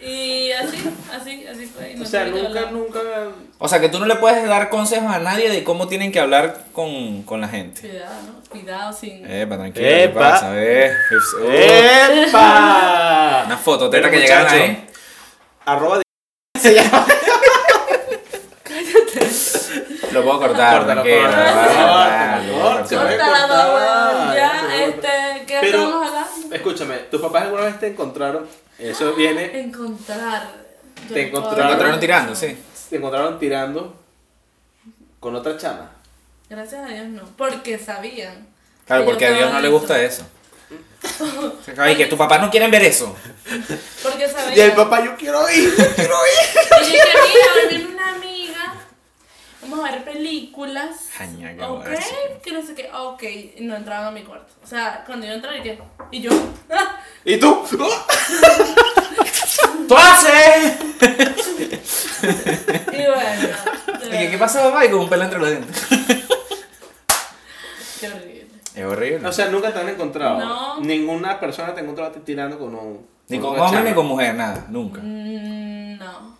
Y 0.00 0.52
así, 0.52 0.76
así, 1.12 1.46
así 1.46 1.66
fue. 1.66 1.94
no 1.96 2.04
O 2.04 2.06
sea, 2.06 2.24
nunca, 2.26 2.46
hablar. 2.46 2.72
nunca. 2.72 3.00
O 3.58 3.68
sea 3.68 3.80
que 3.80 3.88
tú 3.88 3.98
no 3.98 4.06
le 4.06 4.14
puedes 4.16 4.46
dar 4.48 4.70
consejos 4.70 5.10
a 5.12 5.18
nadie 5.18 5.50
de 5.50 5.64
cómo 5.64 5.88
tienen 5.88 6.12
que 6.12 6.20
hablar 6.20 6.66
con, 6.72 7.24
con 7.24 7.40
la 7.40 7.48
gente. 7.48 7.80
Cuidado, 7.80 8.14
¿no? 8.22 8.48
Cuidado 8.48 8.92
sin. 8.92 9.30
Epa, 9.30 9.56
tranquilo. 9.56 9.86
¿qué 9.86 10.04
Epa. 10.04 10.20
pasa? 10.20 10.50
Eh, 10.54 10.92
uh, 11.42 11.50
¡Epa! 12.28 13.42
Una 13.46 13.56
foto, 13.58 13.90
teta 13.90 14.08
Pero, 14.08 14.10
que 14.12 14.20
llegaron 14.22 14.52
ahí. 14.52 14.86
Arroba 15.66 15.98
de- 15.98 16.02
se 16.60 16.74
llama. 16.74 17.06
Lo 20.18 20.24
puedo 20.24 20.38
cortar, 20.40 20.78
Córtalo, 20.78 21.02
córtalo, 21.02 21.28
Ya, 24.34 24.84
este, 24.84 25.44
¿qué 25.46 25.58
Pero- 25.60 25.78
estamos 25.78 26.06
hablando? 26.08 26.54
Escúchame, 26.56 26.96
¿tus 27.10 27.20
papás 27.20 27.42
alguna 27.42 27.62
vez 27.62 27.78
te 27.80 27.86
encontraron? 27.88 28.46
Eso 28.78 29.12
viene, 29.14 29.60
Encontrar. 29.60 30.48
Te 30.94 31.02
puedo- 31.02 31.14
Te 31.14 31.22
encontraron. 31.28 31.66
encontraron 31.66 32.00
tirando, 32.00 32.34
sí. 32.34 32.56
te 32.90 32.96
encontraron 32.96 33.38
tirando 33.38 33.94
con 35.20 35.34
otra 35.34 35.56
chama. 35.56 35.90
Gracias 36.48 36.84
a 36.84 36.88
Dios 36.88 37.06
no. 37.08 37.22
Porque 37.36 37.78
sabían. 37.78 38.46
Claro, 38.86 39.02
que 39.02 39.10
porque 39.10 39.26
a 39.26 39.32
Dios 39.32 39.52
no 39.52 39.60
le 39.60 39.68
gusta 39.68 40.00
eso. 40.00 40.22
Ay, 41.76 41.96
que 41.96 42.06
tus 42.06 42.18
papás 42.18 42.40
no 42.40 42.50
quieren 42.50 42.70
ver 42.70 42.82
eso. 42.82 43.14
Porque 44.02 44.28
sabían. 44.28 44.56
Y 44.56 44.60
el 44.60 44.72
papá, 44.72 45.04
yo 45.04 45.16
quiero 45.16 45.48
ir, 45.50 45.74
yo 45.76 45.94
quiero 45.94 46.14
ir. 46.14 46.58
Yo 46.78 46.88
mira, 46.88 47.68
viene 47.68 47.86
una 47.94 48.08
amiga. 48.14 48.74
Vamos 49.68 49.88
a 49.88 49.92
ver 49.92 50.04
películas. 50.04 51.08
Jaña, 51.16 51.54
qué 51.54 51.62
Ok, 51.62 51.86
sí. 52.00 52.14
que 52.42 52.52
no 52.52 52.62
sé 52.62 52.74
qué. 52.74 52.90
Ok, 52.92 53.22
y 53.22 53.56
no 53.60 53.76
entraban 53.76 54.06
a 54.06 54.10
mi 54.10 54.22
cuarto. 54.22 54.52
O 54.62 54.66
sea, 54.66 55.02
cuando 55.06 55.26
yo 55.26 55.32
entraba 55.34 55.58
y 55.58 55.62
que. 55.62 55.78
Y 56.10 56.20
yo. 56.22 56.30
¿Y 57.24 57.36
tú? 57.38 57.64
¡Tú 59.88 59.96
haces! 59.96 60.76
y 62.92 62.96
bueno. 62.96 63.48
¿Y 64.06 64.10
qué, 64.10 64.30
qué 64.30 64.38
pasa, 64.38 64.62
papá? 64.62 64.84
Y 64.84 64.90
con 64.90 65.00
un 65.00 65.08
pelo 65.08 65.24
entre 65.24 65.38
los 65.38 65.48
dientes. 65.50 65.86
Qué 68.00 68.06
horrible. 68.08 68.46
Es 68.74 68.84
horrible. 68.84 69.28
O 69.28 69.32
sea, 69.32 69.48
nunca 69.48 69.72
te 69.72 69.80
han 69.80 69.88
encontrado. 69.88 70.38
No. 70.38 70.80
Ninguna 70.80 71.40
persona 71.40 71.74
te 71.74 71.80
ha 71.80 71.82
encontrado 71.82 72.12
tirando 72.22 72.58
con 72.58 72.74
un. 72.74 73.06
ni 73.28 73.38
con 73.38 73.50
otra 73.50 73.64
hombre 73.64 73.82
ni 73.82 73.94
con 73.94 74.06
mujer, 74.06 74.34
nada, 74.34 74.66
nunca. 74.68 75.00
Mm, 75.02 75.98
no. 75.98 76.37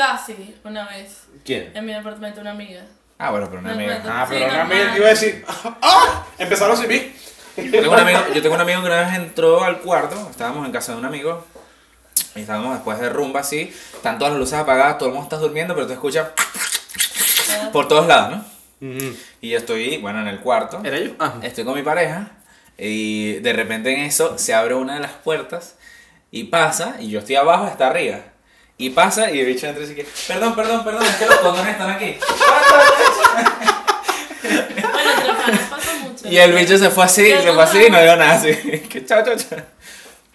Casi 0.00 0.54
una 0.64 0.88
vez. 0.88 1.24
¿Quién? 1.44 1.72
En 1.74 1.84
mi 1.84 1.92
departamento, 1.92 2.40
una 2.40 2.52
amiga. 2.52 2.80
Ah, 3.18 3.32
bueno, 3.32 3.48
pero 3.50 3.60
una 3.60 3.72
amiga. 3.72 4.02
Ah, 4.06 4.26
pero 4.26 4.46
una 4.46 4.62
amiga 4.62 4.92
te 4.92 4.96
iba 4.96 5.06
a 5.06 5.10
decir. 5.10 5.44
¡Ah! 5.82 6.24
Empezaron 6.38 6.74
sin 6.74 6.88
mí. 6.88 7.12
Yo 7.58 7.70
tengo, 7.70 7.92
un 7.92 7.98
amigo, 7.98 8.20
yo 8.34 8.40
tengo 8.40 8.54
un 8.54 8.62
amigo 8.62 8.80
que 8.80 8.86
una 8.86 9.02
vez 9.02 9.14
entró 9.14 9.62
al 9.62 9.80
cuarto, 9.80 10.28
estábamos 10.30 10.64
en 10.64 10.72
casa 10.72 10.92
de 10.92 10.98
un 11.00 11.04
amigo, 11.04 11.44
y 12.34 12.40
estábamos 12.40 12.76
después 12.76 12.98
de 12.98 13.10
rumba 13.10 13.40
así, 13.40 13.74
están 13.92 14.18
todas 14.18 14.32
las 14.32 14.40
luces 14.40 14.58
apagadas, 14.58 14.96
todo 14.96 15.10
el 15.10 15.14
mundo 15.16 15.24
está 15.24 15.36
durmiendo, 15.36 15.74
pero 15.74 15.86
tú 15.86 15.92
escuchas 15.92 16.28
por 17.70 17.86
todos 17.86 18.06
lados, 18.06 18.38
¿no? 18.80 18.94
Y 19.42 19.50
yo 19.50 19.58
estoy, 19.58 19.98
bueno, 19.98 20.22
en 20.22 20.28
el 20.28 20.40
cuarto, 20.40 20.80
¿Era 20.82 20.98
yo? 20.98 21.10
Ah. 21.18 21.34
estoy 21.42 21.64
con 21.64 21.74
mi 21.74 21.82
pareja, 21.82 22.30
y 22.78 23.34
de 23.40 23.52
repente 23.52 23.92
en 23.92 24.00
eso 24.06 24.38
se 24.38 24.54
abre 24.54 24.72
una 24.72 24.94
de 24.94 25.00
las 25.00 25.12
puertas, 25.12 25.76
y 26.30 26.44
pasa, 26.44 26.96
y 27.00 27.10
yo 27.10 27.18
estoy 27.18 27.36
abajo, 27.36 27.66
está 27.66 27.88
arriba. 27.88 28.20
Y 28.80 28.90
pasa, 28.90 29.30
y 29.30 29.40
el 29.40 29.46
bicho 29.46 29.66
entra 29.66 29.82
y 29.84 29.86
dice 29.88 29.94
que, 30.02 30.08
perdón, 30.26 30.54
perdón, 30.54 30.82
perdón, 30.84 31.04
es 31.04 31.16
que 31.16 31.26
los 31.26 31.36
condones 31.36 31.72
están 31.72 31.90
aquí. 31.90 32.16
Bueno, 34.42 35.68
pasa 35.70 35.94
mucho. 36.02 36.28
Y 36.28 36.38
el 36.38 36.52
bicho 36.52 36.78
se 36.78 36.90
fue 36.90 37.04
así, 37.04 37.26
se 37.26 37.52
fue 37.52 37.62
así 37.62 37.84
y 37.86 37.90
no 37.90 38.00
dijo 38.00 38.16
nada 38.16 38.32
así. 38.34 38.52
Que 38.88 39.04
chao, 39.04 39.22
chao, 39.24 39.36
chao. 39.36 39.58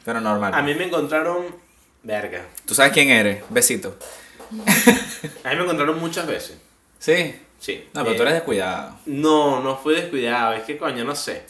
Pero 0.04 0.22
normal. 0.22 0.54
A 0.54 0.62
mí 0.62 0.76
me 0.76 0.86
encontraron. 0.86 1.56
Verga. 2.04 2.46
¿Tú 2.66 2.76
sabes 2.76 2.92
quién 2.94 3.10
eres? 3.10 3.44
Besito. 3.50 3.98
A 5.44 5.50
mí 5.50 5.56
me 5.56 5.64
encontraron 5.64 6.00
muchas 6.00 6.28
veces. 6.28 6.58
Sí. 7.00 7.36
Sí. 7.60 7.90
No, 7.94 8.04
pero 8.04 8.14
Eh, 8.14 8.18
tú 8.18 8.22
eres 8.24 8.34
descuidado. 8.36 9.00
No, 9.08 9.60
no 9.62 9.78
fui 9.78 9.96
descuidado. 9.96 10.54
Es 10.54 10.64
que 10.64 10.78
coño, 10.78 11.04
no 11.04 11.16
sé. 11.16 11.44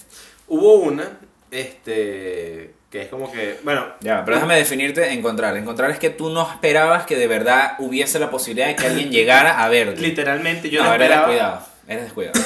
Hubo 0.48 0.76
una. 0.76 1.10
Este. 1.52 2.74
Que 2.96 3.02
es 3.02 3.08
como 3.10 3.30
que. 3.30 3.60
Bueno. 3.64 3.86
Ya, 4.00 4.24
pero 4.24 4.38
déjame 4.38 4.56
definirte 4.56 5.12
encontrar. 5.12 5.58
Encontrar 5.58 5.92
es 5.92 6.00
que 6.00 6.10
tú 6.12 6.30
no 6.30 6.50
esperabas 6.50 7.06
que 7.06 7.18
de 7.18 7.28
verdad 7.28 7.76
hubiese 7.80 8.20
la 8.20 8.30
posibilidad 8.30 8.68
de 8.68 8.78
que 8.78 8.86
alguien 8.88 9.12
llegara 9.12 9.62
a 9.62 9.68
verte. 9.68 10.00
Literalmente 10.00 10.70
yo 10.70 10.82
no, 10.82 10.88
no 10.88 10.96
eres 10.96 11.10
esperaba. 11.10 11.28
descuidado. 11.28 11.66
Eres 11.90 12.04
descuidado. 12.06 12.40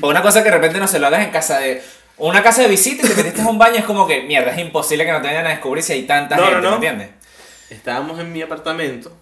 O 0.00 0.08
una 0.08 0.22
cosa 0.22 0.42
que 0.42 0.48
de 0.48 0.54
repente 0.56 0.78
no 0.78 0.88
se 0.88 0.98
lo 0.98 1.06
hagas 1.08 1.22
en 1.22 1.30
casa 1.30 1.58
de. 1.58 1.82
O 2.16 2.30
una 2.30 2.42
casa 2.42 2.62
de 2.62 2.68
visita 2.68 3.04
y 3.06 3.10
te 3.10 3.14
metiste 3.14 3.42
a 3.42 3.48
un 3.48 3.58
baño 3.58 3.76
es 3.76 3.84
como 3.84 4.06
que, 4.06 4.22
mierda, 4.22 4.52
es 4.52 4.58
imposible 4.58 5.04
que 5.04 5.12
no 5.12 5.20
te 5.20 5.26
vayan 5.26 5.44
a 5.44 5.50
descubrir 5.50 5.84
si 5.84 5.92
hay 5.92 6.04
tanta 6.04 6.34
No, 6.36 6.44
no, 6.44 6.48
gente, 6.52 6.62
no. 6.62 6.70
¿me 6.70 6.74
entiendes? 6.76 7.10
Estábamos 7.68 8.18
en 8.20 8.32
mi 8.32 8.40
apartamento. 8.40 9.12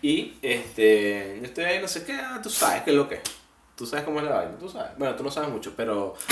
Y 0.00 0.38
este. 0.40 1.36
Yo 1.38 1.44
estoy 1.44 1.64
ahí, 1.64 1.82
no 1.82 1.88
sé 1.88 2.02
qué. 2.04 2.14
ah, 2.14 2.40
Tú 2.42 2.48
sabes 2.48 2.80
qué 2.80 2.92
es 2.92 2.96
lo 2.96 3.06
que 3.10 3.16
es. 3.16 3.20
Tú 3.76 3.84
sabes 3.84 4.06
cómo 4.06 4.20
es 4.20 4.24
la 4.24 4.32
vaina. 4.36 4.52
Tú 4.58 4.70
sabes. 4.70 4.92
Bueno, 4.96 5.14
tú 5.16 5.22
no 5.22 5.30
sabes 5.30 5.50
mucho, 5.50 5.74
pero. 5.76 6.14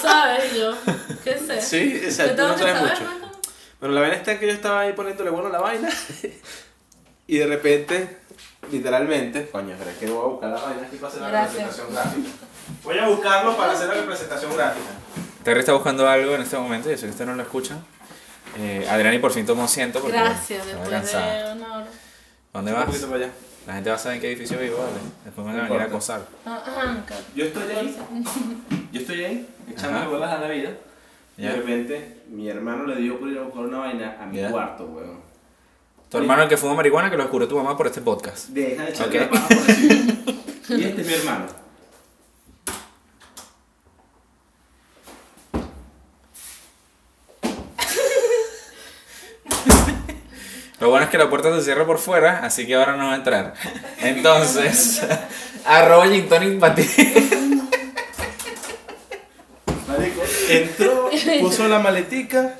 Sabes, 0.00 0.54
yo. 0.56 0.74
¿Qué 1.24 1.38
sé? 1.38 1.60
Sí, 1.62 2.02
o 2.06 2.10
sea, 2.10 2.24
¿Qué 2.26 2.30
tú 2.32 2.42
no 2.42 2.58
sabes 2.58 2.74
saber? 2.76 2.92
mucho. 3.00 3.10
Bueno, 3.80 3.94
la 3.94 4.00
vaina 4.02 4.16
está 4.16 4.38
que 4.38 4.46
yo 4.46 4.52
estaba 4.52 4.80
ahí 4.80 4.92
poniéndole 4.92 5.30
bueno 5.30 5.48
a 5.48 5.52
la 5.52 5.60
vaina. 5.60 5.88
y 7.26 7.38
de 7.38 7.46
repente, 7.46 8.18
literalmente. 8.70 9.48
Coño, 9.50 9.74
pero 9.78 9.90
es 9.90 9.96
que 9.98 10.06
voy 10.06 10.18
a 10.24 10.26
buscar 10.28 10.50
la 10.50 10.60
vaina 10.60 10.86
aquí 10.86 10.96
para 10.96 11.08
hacer 11.08 11.22
la 11.22 11.28
Gracias. 11.30 11.54
representación 11.54 11.94
gráfica. 11.94 12.28
Voy 12.84 12.98
a 12.98 13.08
buscarlo 13.08 13.56
para 13.56 13.72
hacer 13.72 13.88
la 13.88 13.94
representación 13.94 14.56
gráfica. 14.56 14.86
Terry 15.44 15.60
está 15.60 15.72
buscando 15.72 16.06
algo 16.08 16.34
en 16.34 16.42
este 16.42 16.56
momento, 16.58 16.90
yo 16.90 16.96
sé 16.96 17.04
que 17.06 17.10
ustedes 17.10 17.28
no 17.28 17.34
lo 17.36 17.42
escuchan. 17.42 17.82
Eh, 18.58 18.86
Adrián 18.90 19.14
y 19.14 19.18
por 19.18 19.32
fin 19.32 19.46
tomó 19.46 19.64
asiento 19.64 20.00
porque 20.00 20.16
Gracias, 20.16 20.66
después 20.66 20.90
de 20.90 21.52
una 21.54 21.76
hora. 21.78 21.86
¿Dónde 22.52 22.72
Un 22.72 22.76
vas? 22.78 22.86
poquito 22.86 23.06
para 23.06 23.24
allá. 23.24 23.32
La 23.66 23.74
gente 23.74 23.90
va 23.90 23.96
a 23.96 23.98
saber 23.98 24.16
en 24.16 24.20
qué 24.22 24.28
edificio 24.32 24.58
vivo, 24.58 24.78
¿vale? 24.78 24.90
Después 25.24 25.46
me 25.46 25.52
van 25.52 25.60
a 25.60 25.68
venir 25.68 25.82
a 25.82 25.84
acosar. 25.84 26.22
Ah. 26.44 26.96
Yo 27.34 27.44
estoy 27.44 27.62
ahí. 27.72 27.96
Yo 28.92 29.00
estoy 29.00 29.24
ahí, 29.24 29.48
echándole 29.70 30.06
bolas 30.06 30.32
a 30.32 30.38
la 30.40 30.48
vida. 30.48 30.70
Y 31.36 31.42
Ya. 31.42 31.50
de 31.50 31.56
repente, 31.56 32.22
mi 32.28 32.48
hermano 32.48 32.86
le 32.86 32.96
dio 32.96 33.18
por 33.18 33.28
ir 33.28 33.38
a 33.38 33.42
buscar 33.42 33.64
una 33.64 33.78
vaina 33.78 34.16
a 34.20 34.26
mi 34.26 34.42
cuarto, 34.50 34.84
weón. 34.84 35.20
Tu 36.10 36.18
hermano 36.18 36.42
el 36.42 36.48
que 36.48 36.56
fuma 36.56 36.74
marihuana 36.74 37.08
que 37.10 37.16
lo 37.16 37.22
descubrió 37.22 37.48
tu 37.48 37.56
mamá 37.56 37.76
por 37.76 37.86
este 37.86 38.00
podcast. 38.00 38.48
Deja 38.48 38.82
de 38.84 38.90
echarle 38.90 39.20
Ok. 39.20 39.22
la 39.22 39.30
paja 39.30 39.48
por 39.48 39.70
encima. 39.70 40.12
Y 40.70 40.84
este 40.84 41.00
es 41.02 41.06
mi 41.06 41.14
hermano. 41.14 41.46
Lo 50.80 50.88
bueno 50.88 51.04
es 51.04 51.10
que 51.10 51.18
la 51.18 51.28
puerta 51.28 51.54
se 51.56 51.62
cierra 51.62 51.84
por 51.84 51.98
fuera, 51.98 52.40
así 52.42 52.66
que 52.66 52.74
ahora 52.74 52.96
no 52.96 53.06
va 53.08 53.12
a 53.12 53.16
entrar. 53.16 53.54
Entonces, 54.00 55.02
arroba 55.66 56.08
gin 56.08 56.26
tonic 56.28 56.58
para 56.58 56.74
ti. 56.74 56.86
Entró, 60.56 61.10
puso 61.40 61.68
la 61.68 61.78
maletica, 61.78 62.56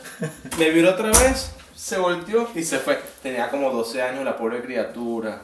me 0.58 0.70
viró 0.70 0.90
otra 0.90 1.08
vez, 1.08 1.52
se 1.74 1.98
volteó 1.98 2.48
y 2.54 2.62
se 2.62 2.78
fue. 2.78 3.00
Tenía 3.22 3.48
como 3.48 3.70
12 3.70 4.02
años 4.02 4.24
la 4.24 4.36
pobre 4.36 4.60
criatura. 4.62 5.42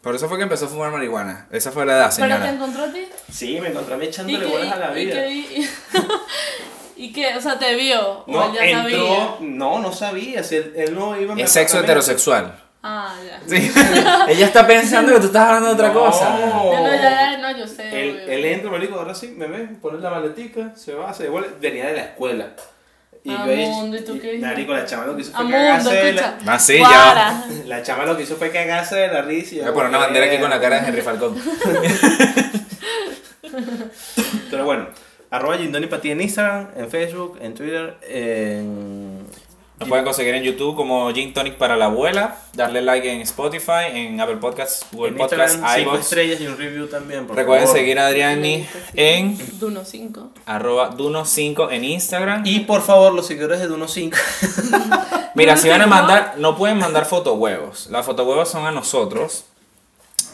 Por 0.00 0.14
eso 0.14 0.28
fue 0.28 0.36
que 0.38 0.44
empezó 0.44 0.66
a 0.66 0.68
fumar 0.68 0.92
marihuana. 0.92 1.48
Esa 1.50 1.72
fue 1.72 1.84
la 1.84 1.96
edad, 1.96 2.14
¿Pero 2.16 2.38
te 2.38 2.48
encontró 2.48 2.84
a 2.84 2.92
ti? 2.92 3.08
Sí, 3.32 3.58
me 3.60 3.68
encontré 3.70 3.94
a 3.94 3.96
mí 3.96 4.04
¿Y 4.04 4.08
echándole 4.08 4.46
bolas 4.46 4.72
a 4.72 4.76
la 4.76 4.98
¿Y 4.98 5.04
vida. 5.04 5.14
qué? 5.14 5.30
¿Y, 5.30 5.70
¿Y 7.04 7.12
qué? 7.12 7.34
O 7.36 7.40
sea, 7.40 7.58
¿te 7.58 7.74
vio? 7.74 8.20
¿O 8.20 8.24
No, 8.28 8.54
ya 8.54 8.64
entró, 8.64 8.82
sabía? 9.06 9.36
no, 9.40 9.80
no 9.80 9.92
sabía, 9.92 10.42
si 10.44 10.56
él, 10.56 10.72
él 10.76 10.94
no 10.94 11.20
iba 11.20 11.34
a 11.34 11.38
Es 11.38 11.50
sexo 11.50 11.80
heterosexual. 11.80 12.62
Ah, 12.88 13.16
ya. 13.26 13.40
Sí. 13.48 13.72
Ella 14.28 14.46
está 14.46 14.64
pensando 14.64 15.12
que 15.12 15.18
tú 15.18 15.26
estás 15.26 15.42
hablando 15.42 15.68
de 15.70 15.74
otra 15.74 15.88
No. 15.88 15.94
cosa. 15.94 16.30
No, 16.38 16.72
no, 16.82 16.86
ya, 16.94 17.00
ya, 17.02 17.38
no, 17.38 17.58
yo 17.58 17.66
sé. 17.66 17.88
Él, 17.88 18.20
él 18.28 18.44
entra, 18.44 18.70
marico, 18.70 18.94
ahora 18.96 19.12
sí, 19.12 19.34
me 19.36 19.48
ve, 19.48 19.66
pone 19.82 19.98
la 19.98 20.10
maletica, 20.10 20.72
se 20.76 20.94
va, 20.94 21.12
se 21.12 21.24
devuelve. 21.24 21.48
Venía 21.60 21.86
de 21.86 21.94
la 21.94 22.02
escuela. 22.02 22.50
Y 23.24 23.30
yo 23.30 23.36
Amundo, 23.38 23.96
¿y 23.96 24.04
tú 24.04 24.20
qué? 24.20 24.38
Marico, 24.38 24.72
la 24.72 24.84
chama 24.84 25.06
lo 25.06 25.16
que 25.16 25.22
hizo 25.22 25.32
fue 25.32 25.40
Amundo, 25.40 25.58
cagarse 25.58 25.94
de 25.96 26.12
la... 26.12 26.38
Ah, 26.46 26.58
sí, 26.60 26.78
Guara. 26.78 27.44
La 27.66 27.82
chama 27.82 28.04
lo 28.04 28.16
que 28.16 28.22
hizo 28.22 28.36
fue 28.36 28.50
cagarse 28.50 28.94
de 28.94 29.08
la 29.08 29.22
risa. 29.22 29.56
yo, 29.56 29.62
Voy 29.62 29.70
a 29.70 29.74
poner 29.74 29.88
una 29.88 29.98
bandera 29.98 30.26
aquí 30.26 30.38
con 30.38 30.48
la 30.48 30.60
cara 30.60 30.80
de 30.80 30.86
Henry 30.88 31.02
Falcón. 31.02 31.36
Pero 34.50 34.64
bueno, 34.64 34.86
arroba 35.30 35.56
Gindoni 35.58 35.86
para 35.86 36.02
ti 36.02 36.10
en 36.12 36.20
Instagram, 36.20 36.68
en 36.76 36.88
Facebook, 36.90 37.38
en 37.40 37.54
Twitter, 37.54 37.96
en... 38.08 39.26
Nos 39.78 39.90
pueden 39.90 40.06
conseguir 40.06 40.34
en 40.34 40.42
YouTube 40.42 40.74
como 40.74 41.12
Gin 41.12 41.34
Tonic 41.34 41.56
para 41.56 41.76
la 41.76 41.84
abuela. 41.86 42.38
Darle 42.54 42.80
like 42.80 43.12
en 43.12 43.20
Spotify, 43.20 43.90
en 43.92 44.18
Apple 44.18 44.36
Podcasts, 44.38 44.86
Google 44.90 45.10
en 45.10 45.16
Podcasts, 45.18 45.58
iVoox. 45.80 46.00
estrellas 46.00 46.40
y 46.40 46.46
un 46.46 46.56
review 46.56 46.86
también, 46.86 47.26
por 47.26 47.36
Recuerden 47.36 47.66
favor. 47.66 47.78
seguir 47.78 47.98
a 47.98 48.06
Adriani 48.06 48.66
en 48.94 49.36
Duno 49.58 49.84
5. 49.84 50.30
arroba 50.46 50.96
Duno5 50.96 51.68
en 51.72 51.84
Instagram. 51.84 52.46
Y 52.46 52.60
por 52.60 52.80
favor, 52.80 53.12
los 53.12 53.26
seguidores 53.26 53.60
de 53.60 53.66
Duno 53.66 53.86
5. 53.86 54.16
Mira, 55.34 55.58
si 55.58 55.68
van 55.68 55.82
a 55.82 55.84
Duno5. 55.84 55.88
mandar, 55.90 56.34
no 56.38 56.56
pueden 56.56 56.78
mandar 56.78 57.04
fotohuevos. 57.04 57.88
Las 57.88 58.06
fotohuevos 58.06 58.48
son 58.48 58.64
a 58.64 58.70
nosotros. 58.72 59.44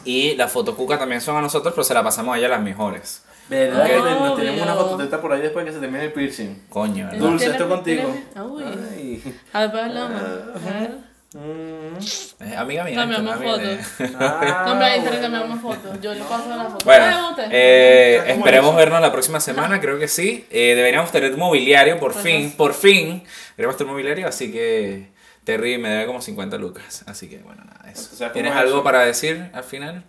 Y 0.04 0.34
las 0.36 0.52
fotocucas 0.52 1.00
también 1.00 1.20
son 1.20 1.36
a 1.36 1.40
nosotros, 1.40 1.74
pero 1.74 1.82
se 1.84 1.94
la 1.94 2.04
pasamos 2.04 2.34
a 2.34 2.38
ella 2.38 2.48
las 2.48 2.60
mejores. 2.62 3.22
¿Verdad? 3.52 3.86
Que 3.86 3.96
Nos 3.98 4.36
tenemos 4.36 4.62
una 4.62 4.74
fototeta 4.74 5.20
por 5.20 5.32
ahí 5.32 5.40
después 5.42 5.64
que 5.64 5.72
se 5.72 5.78
termine 5.78 6.04
el 6.04 6.12
piercing. 6.12 6.62
Coño, 6.68 7.06
¿verdad? 7.06 7.18
Dulce, 7.18 7.38
¿Tiene- 7.44 7.52
estoy 7.52 7.68
contigo. 7.68 8.16
Uy. 8.50 8.64
Ay. 8.64 9.34
A 9.52 9.60
ver, 9.60 9.70
pues 9.70 9.82
hablamos. 9.84 10.22
A 10.22 10.70
ver. 10.80 11.12
Mm. 11.34 11.96
Eh, 12.40 12.56
amiga 12.56 12.84
mía. 12.84 12.94
Cambiamos 12.94 13.40
mía. 13.40 13.78
Ah, 14.20 14.74
bueno. 14.78 14.96
intercambiamos 14.96 15.60
fotos. 15.62 16.00
Yo 16.02 16.12
le 16.14 16.20
paso 16.20 16.48
la 16.48 16.64
foto. 16.64 16.84
Bueno, 16.84 17.36
eh, 17.50 18.18
¿Cómo 18.26 18.34
esperemos 18.38 18.70
es? 18.72 18.76
vernos 18.76 19.00
la 19.00 19.10
próxima 19.12 19.40
semana, 19.40 19.80
creo 19.80 19.98
que 19.98 20.08
sí. 20.08 20.46
Eh, 20.50 20.74
deberíamos 20.74 21.10
tener 21.10 21.34
mobiliario, 21.36 21.98
por 21.98 22.12
Pues 22.12 22.24
fin, 22.24 22.50
sí. 22.50 22.54
por 22.56 22.74
fin. 22.74 23.24
Queremos 23.56 23.76
tener 23.78 23.90
mobiliario, 23.90 24.28
así 24.28 24.52
que 24.52 25.08
Terry 25.44 25.78
me 25.78 25.88
debe 25.88 26.06
como 26.06 26.20
50 26.20 26.58
lucas. 26.58 27.02
Así 27.06 27.28
que 27.30 27.38
bueno, 27.38 27.62
nada, 27.64 27.90
eso. 27.90 28.10
O 28.12 28.16
sea, 28.16 28.28
¿cómo 28.28 28.34
¿Tienes 28.34 28.52
es 28.52 28.58
algo 28.58 28.74
eso? 28.74 28.84
para 28.84 29.04
decir 29.06 29.50
al 29.54 29.64
final? 29.64 30.04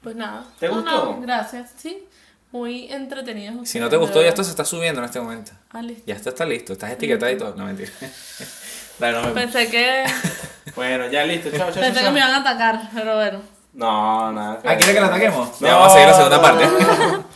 Pues 0.00 0.14
nada. 0.14 0.44
¿Te 0.60 0.68
No, 0.68 0.74
gustó? 0.76 0.90
no, 1.16 1.20
gracias, 1.22 1.72
sí. 1.76 2.04
Muy 2.50 2.90
entretenido. 2.90 3.64
Si 3.66 3.78
no 3.78 3.88
te 3.88 3.96
gustó, 3.96 4.22
ya 4.22 4.28
esto 4.28 4.42
se 4.42 4.50
está 4.50 4.64
subiendo 4.64 5.00
en 5.00 5.04
este 5.04 5.20
momento. 5.20 5.52
Ah, 5.70 5.82
listo. 5.82 6.02
Ya 6.06 6.14
esto 6.14 6.30
está 6.30 6.46
listo, 6.46 6.72
estás 6.72 6.90
etiquetado 6.92 7.30
y 7.30 7.36
todo. 7.36 7.54
No, 7.54 7.64
mentira. 7.66 7.90
Dale, 8.98 9.12
nos 9.12 9.22
vemos. 9.34 9.52
Pensé 9.52 9.70
que, 9.70 10.04
Bueno, 10.74 11.08
ya 11.08 11.24
listo, 11.24 11.50
chao, 11.50 11.70
chao, 11.70 11.82
pensé 11.82 11.92
que 11.98 12.04
chao. 12.04 12.12
me 12.12 12.18
iban 12.20 12.32
a 12.32 12.36
atacar, 12.38 12.90
pero 12.94 13.16
bueno. 13.16 13.40
No, 13.74 14.32
nada. 14.32 14.60
Ah, 14.64 14.76
¿quieres 14.76 14.94
que 14.94 15.00
la 15.00 15.06
ataquemos? 15.06 15.60
No. 15.60 15.66
Ya 15.66 15.74
vamos 15.74 15.90
a 15.90 15.94
seguir 15.94 16.08
la 16.08 16.14
segunda 16.14 16.42
parte. 16.42 16.64